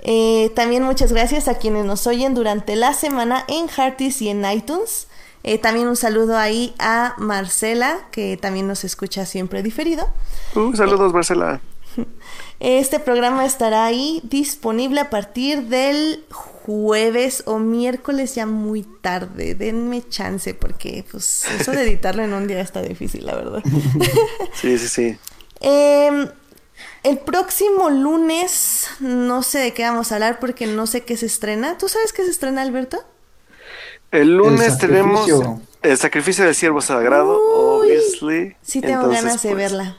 Eh, 0.00 0.50
también 0.54 0.82
muchas 0.82 1.12
gracias 1.12 1.48
a 1.48 1.54
quienes 1.58 1.84
nos 1.86 2.06
oyen 2.06 2.34
durante 2.34 2.76
la 2.76 2.92
semana 2.92 3.44
en 3.48 3.68
Hearties 3.68 4.20
y 4.20 4.28
en 4.28 4.44
iTunes. 4.44 5.06
Eh, 5.44 5.58
también 5.58 5.88
un 5.88 5.96
saludo 5.96 6.36
ahí 6.36 6.74
a 6.78 7.14
Marcela, 7.18 7.98
que 8.10 8.36
también 8.36 8.66
nos 8.68 8.84
escucha 8.84 9.24
siempre 9.26 9.62
diferido. 9.62 10.06
Uh, 10.54 10.74
saludos, 10.76 11.12
Marcela. 11.14 11.60
Este 12.64 13.00
programa 13.00 13.44
estará 13.44 13.84
ahí 13.84 14.20
disponible 14.22 15.00
a 15.00 15.10
partir 15.10 15.62
del 15.62 16.24
jueves 16.30 17.42
o 17.46 17.58
miércoles 17.58 18.36
ya 18.36 18.46
muy 18.46 18.84
tarde. 18.84 19.56
Denme 19.56 20.08
chance 20.08 20.54
porque 20.54 21.04
pues 21.10 21.44
eso 21.58 21.72
de 21.72 21.82
editarlo 21.82 22.22
en 22.22 22.32
un 22.32 22.46
día 22.46 22.60
está 22.60 22.80
difícil, 22.80 23.26
la 23.26 23.34
verdad. 23.34 23.62
Sí, 24.54 24.78
sí, 24.78 24.86
sí. 24.86 25.18
Em, 25.58 26.28
el 27.02 27.18
próximo 27.18 27.90
lunes 27.90 28.86
no 29.00 29.42
sé 29.42 29.58
de 29.58 29.74
qué 29.74 29.82
vamos 29.82 30.12
a 30.12 30.14
hablar 30.14 30.38
porque 30.38 30.68
no 30.68 30.86
sé 30.86 31.00
qué 31.00 31.16
se 31.16 31.26
estrena. 31.26 31.76
¿Tú 31.78 31.88
sabes 31.88 32.12
qué 32.12 32.22
se 32.22 32.30
estrena, 32.30 32.62
Alberto? 32.62 33.02
El 34.12 34.36
lunes 34.36 34.78
tenemos 34.78 35.28
el 35.82 35.98
sacrificio 35.98 36.44
del 36.44 36.54
siervo 36.54 36.80
sagrado, 36.80 37.40
Uy, 37.40 37.88
obviously. 37.88 38.54
Sí 38.62 38.80
tengo 38.80 39.00
Entonces, 39.00 39.24
ganas 39.24 39.42
de 39.42 39.48
pues, 39.48 39.58
verla. 39.58 39.96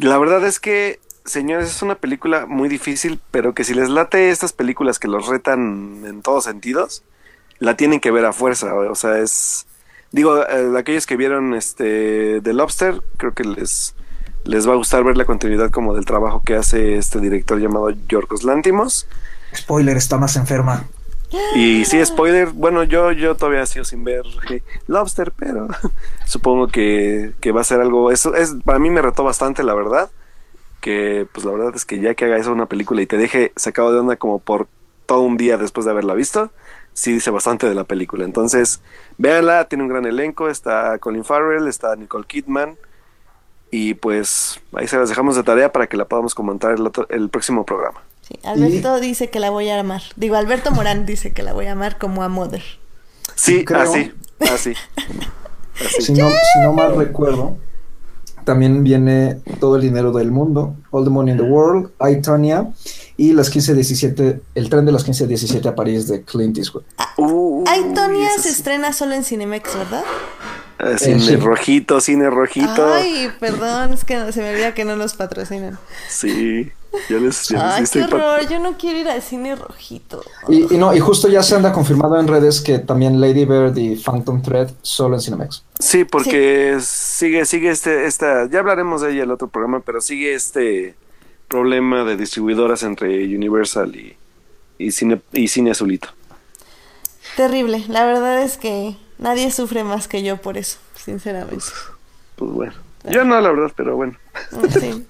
La 0.00 0.16
verdad 0.16 0.46
es 0.46 0.58
que, 0.58 0.98
señores, 1.24 1.70
es 1.70 1.82
una 1.82 1.94
película 1.94 2.46
muy 2.46 2.68
difícil, 2.68 3.20
pero 3.30 3.54
que 3.54 3.64
si 3.64 3.74
les 3.74 3.88
late 3.88 4.30
estas 4.30 4.52
películas 4.52 4.98
que 4.98 5.08
los 5.08 5.26
retan 5.28 6.04
en 6.06 6.22
todos 6.22 6.44
sentidos, 6.44 7.02
la 7.58 7.76
tienen 7.76 8.00
que 8.00 8.10
ver 8.10 8.24
a 8.24 8.32
fuerza. 8.32 8.74
O 8.74 8.94
sea, 8.94 9.18
es. 9.18 9.66
Digo, 10.10 10.44
eh, 10.46 10.72
aquellos 10.76 11.06
que 11.06 11.16
vieron 11.16 11.54
este 11.54 12.40
The 12.42 12.52
Lobster, 12.52 13.00
creo 13.16 13.32
que 13.32 13.44
les, 13.44 13.94
les 14.44 14.68
va 14.68 14.72
a 14.72 14.76
gustar 14.76 15.04
ver 15.04 15.16
la 15.16 15.24
continuidad 15.24 15.70
como 15.70 15.94
del 15.94 16.04
trabajo 16.04 16.42
que 16.44 16.54
hace 16.54 16.96
este 16.96 17.18
director 17.20 17.58
llamado 17.58 17.90
Yorgos 18.08 18.42
Lantimos. 18.44 19.06
Spoiler, 19.54 19.96
está 19.96 20.18
más 20.18 20.36
enferma. 20.36 20.84
Y 21.54 21.86
sí, 21.86 22.04
spoiler, 22.04 22.50
bueno, 22.50 22.82
yo, 22.82 23.12
yo 23.12 23.36
todavía 23.36 23.64
sigo 23.64 23.86
sin 23.86 24.04
ver 24.04 24.22
eh, 24.50 24.62
Lobster, 24.86 25.32
pero 25.32 25.68
supongo 26.26 26.68
que, 26.68 27.32
que 27.40 27.52
va 27.52 27.62
a 27.62 27.64
ser 27.64 27.80
algo, 27.80 28.10
eso 28.10 28.34
es, 28.34 28.54
para 28.64 28.78
mí 28.78 28.90
me 28.90 29.00
retó 29.00 29.24
bastante, 29.24 29.62
la 29.62 29.72
verdad, 29.72 30.10
que 30.82 31.26
pues 31.32 31.46
la 31.46 31.52
verdad 31.52 31.72
es 31.74 31.86
que 31.86 31.98
ya 32.00 32.14
que 32.14 32.26
haga 32.26 32.36
eso 32.36 32.52
una 32.52 32.66
película 32.66 33.00
y 33.00 33.06
te 33.06 33.16
deje 33.16 33.52
sacado 33.56 33.90
de 33.92 34.00
onda 34.00 34.16
como 34.16 34.38
por 34.40 34.66
todo 35.06 35.20
un 35.20 35.36
día 35.38 35.56
después 35.56 35.86
de 35.86 35.92
haberla 35.92 36.12
visto, 36.14 36.50
sí 36.92 37.12
dice 37.12 37.30
bastante 37.30 37.66
de 37.68 37.74
la 37.74 37.84
película. 37.84 38.24
Entonces, 38.24 38.80
véanla, 39.16 39.66
tiene 39.68 39.84
un 39.84 39.88
gran 39.90 40.04
elenco, 40.04 40.48
está 40.50 40.98
Colin 40.98 41.24
Farrell, 41.24 41.66
está 41.68 41.96
Nicole 41.96 42.26
Kidman, 42.26 42.76
y 43.70 43.94
pues 43.94 44.60
ahí 44.74 44.86
se 44.88 44.98
las 44.98 45.08
dejamos 45.08 45.36
de 45.36 45.42
tarea 45.44 45.72
para 45.72 45.86
que 45.86 45.96
la 45.96 46.04
podamos 46.04 46.34
comentar 46.34 46.72
el, 46.72 46.86
otro- 46.86 47.06
el 47.08 47.30
próximo 47.30 47.64
programa. 47.64 48.02
Sí, 48.20 48.38
Alberto 48.44 49.00
dice 49.00 49.30
que 49.30 49.40
la 49.40 49.50
voy 49.50 49.68
a 49.70 49.80
amar. 49.80 50.02
Digo, 50.16 50.36
Alberto 50.36 50.70
Morán 50.72 51.06
dice 51.06 51.32
que 51.32 51.42
la 51.42 51.52
voy 51.54 51.66
a 51.66 51.72
amar 51.72 51.98
como 51.98 52.22
a 52.22 52.28
Mother. 52.28 52.62
Sí, 53.34 53.64
Creo. 53.64 53.80
así, 53.80 54.12
así. 54.40 54.74
así. 55.86 56.02
Si 56.02 56.12
no, 56.12 56.28
si 56.28 56.58
no 56.62 56.72
mal 56.72 56.94
recuerdo, 56.96 57.56
también 58.44 58.84
viene 58.84 59.40
todo 59.60 59.76
el 59.76 59.82
dinero 59.82 60.12
del 60.12 60.30
mundo, 60.30 60.76
All 60.90 61.04
the 61.04 61.10
Money 61.10 61.32
in 61.32 61.38
the 61.38 61.44
World, 61.44 61.90
I, 62.00 62.20
Tonya, 62.20 62.68
y 63.16 63.32
las 63.32 63.52
15-17, 63.52 64.40
el 64.54 64.68
tren 64.70 64.84
de 64.84 64.92
las 64.92 65.06
15-17 65.06 65.66
a 65.66 65.74
París 65.74 66.08
de 66.08 66.22
Clint 66.22 66.58
Eastwood. 66.58 66.84
Uh, 67.18 67.64
Ay, 67.66 67.92
Tonya 67.94 68.28
esa 68.28 68.42
se 68.42 68.48
sí. 68.48 68.54
estrena 68.56 68.92
solo 68.92 69.14
en 69.14 69.24
Cinemex, 69.24 69.76
¿verdad? 69.76 70.04
Ah, 70.78 70.98
cine 70.98 71.20
sí. 71.20 71.36
rojito, 71.36 72.00
cine 72.00 72.28
rojito. 72.28 72.92
Ay, 72.92 73.30
perdón, 73.38 73.92
es 73.92 74.04
que 74.04 74.32
se 74.32 74.40
me 74.42 74.50
olvida 74.50 74.74
que 74.74 74.84
no 74.84 74.96
nos 74.96 75.14
patrocinan. 75.14 75.78
Sí, 76.08 76.72
ya 77.08 77.18
les, 77.18 77.48
ya 77.48 77.78
les 77.78 77.94
Ay, 77.94 78.06
qué 78.08 78.14
horror, 78.14 78.48
yo 78.48 78.58
no 78.58 78.76
quiero 78.76 78.98
ir 78.98 79.08
al 79.08 79.22
cine 79.22 79.56
rojito. 79.56 80.22
Y, 80.48 80.74
y 80.74 80.78
no, 80.78 80.94
y 80.94 81.00
justo 81.00 81.28
ya 81.28 81.42
se 81.42 81.54
anda 81.54 81.72
confirmado 81.72 82.18
en 82.18 82.28
redes 82.28 82.60
que 82.60 82.78
también 82.78 83.20
Lady 83.20 83.44
Bird 83.44 83.76
y 83.76 83.96
Phantom 83.96 84.42
Thread 84.42 84.70
solo 84.82 85.16
en 85.16 85.20
Cinemex. 85.20 85.64
Sí, 85.78 86.04
porque 86.04 86.78
sigue, 86.80 87.44
sigue 87.44 87.70
este, 87.70 88.06
esta, 88.06 88.48
ya 88.48 88.60
hablaremos 88.60 89.02
de 89.02 89.12
ella 89.12 89.18
en 89.18 89.24
el 89.24 89.30
otro 89.32 89.48
programa, 89.48 89.80
pero 89.80 90.00
sigue 90.00 90.34
este 90.34 90.94
problema 91.48 92.04
de 92.04 92.16
distribuidoras 92.16 92.82
entre 92.82 93.24
Universal 93.24 93.94
y, 93.94 94.16
y 94.78 94.90
cine 94.90 95.20
y 95.32 95.48
cine 95.48 95.70
azulito. 95.72 96.08
Terrible, 97.36 97.84
la 97.88 98.04
verdad 98.04 98.42
es 98.42 98.56
que 98.58 98.96
nadie 99.18 99.50
sufre 99.50 99.84
más 99.84 100.08
que 100.08 100.22
yo 100.22 100.36
por 100.36 100.58
eso, 100.58 100.78
sinceramente. 100.94 101.64
Pues 102.36 102.50
bueno, 102.50 102.72
yo 103.10 103.24
no, 103.24 103.40
la 103.40 103.50
verdad, 103.50 103.72
pero 103.76 103.96
bueno. 103.96 104.16
Sí. 104.80 105.04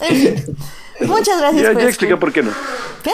Fin, 0.00 0.56
muchas 1.08 1.38
gracias 1.40 1.62
Ya, 1.62 1.72
por 1.72 1.82
ya 1.82 1.88
expliqué 1.88 2.16
por 2.16 2.32
qué 2.32 2.42
no. 2.42 2.50
¿Qué? 3.02 3.12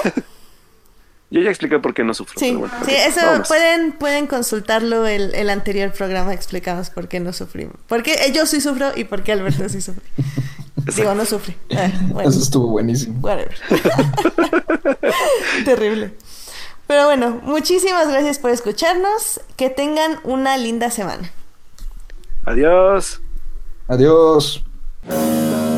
Yo 1.33 1.41
ya 1.41 1.51
expliqué 1.51 1.79
por 1.79 1.95
qué 1.95 2.03
no 2.03 2.13
sufro. 2.13 2.39
Sí, 2.41 2.53
bueno, 2.57 2.75
sí, 2.85 2.93
eso 2.93 3.21
vámonos. 3.25 3.47
pueden, 3.49 3.93
pueden 3.93 4.27
consultarlo 4.27 5.07
el, 5.07 5.33
el 5.35 5.49
anterior 5.49 5.93
programa, 5.93 6.35
explicamos 6.35 6.91
por 6.91 7.07
qué 7.09 7.21
no 7.21 7.33
sufrimos. 7.33 7.77
Porque 7.87 8.15
eh, 8.15 8.33
yo 8.33 8.47
sí 8.47 8.61
sufro 8.61 8.91
y 8.97 9.05
por 9.05 9.23
qué 9.23 9.33
Alberto 9.33 9.69
sí 9.69 9.81
sufre. 9.81 10.03
Digo, 10.97 11.15
no 11.15 11.25
sufre. 11.25 11.57
Ah, 11.77 11.89
bueno, 12.09 12.29
Eso 12.29 12.41
estuvo 12.41 12.67
buenísimo. 12.69 13.21
whatever. 13.21 13.55
Terrible. 15.65 16.15
Pero 16.87 17.05
bueno, 17.05 17.41
muchísimas 17.45 18.09
gracias 18.09 18.39
por 18.41 18.51
escucharnos. 18.51 19.41
Que 19.57 19.71
tengan 19.71 20.19
una 20.25 20.57
linda 20.57 20.91
semana. 20.91 21.31
Adiós. 22.45 23.21
Adiós. 23.87 24.65
Uh... 25.09 25.70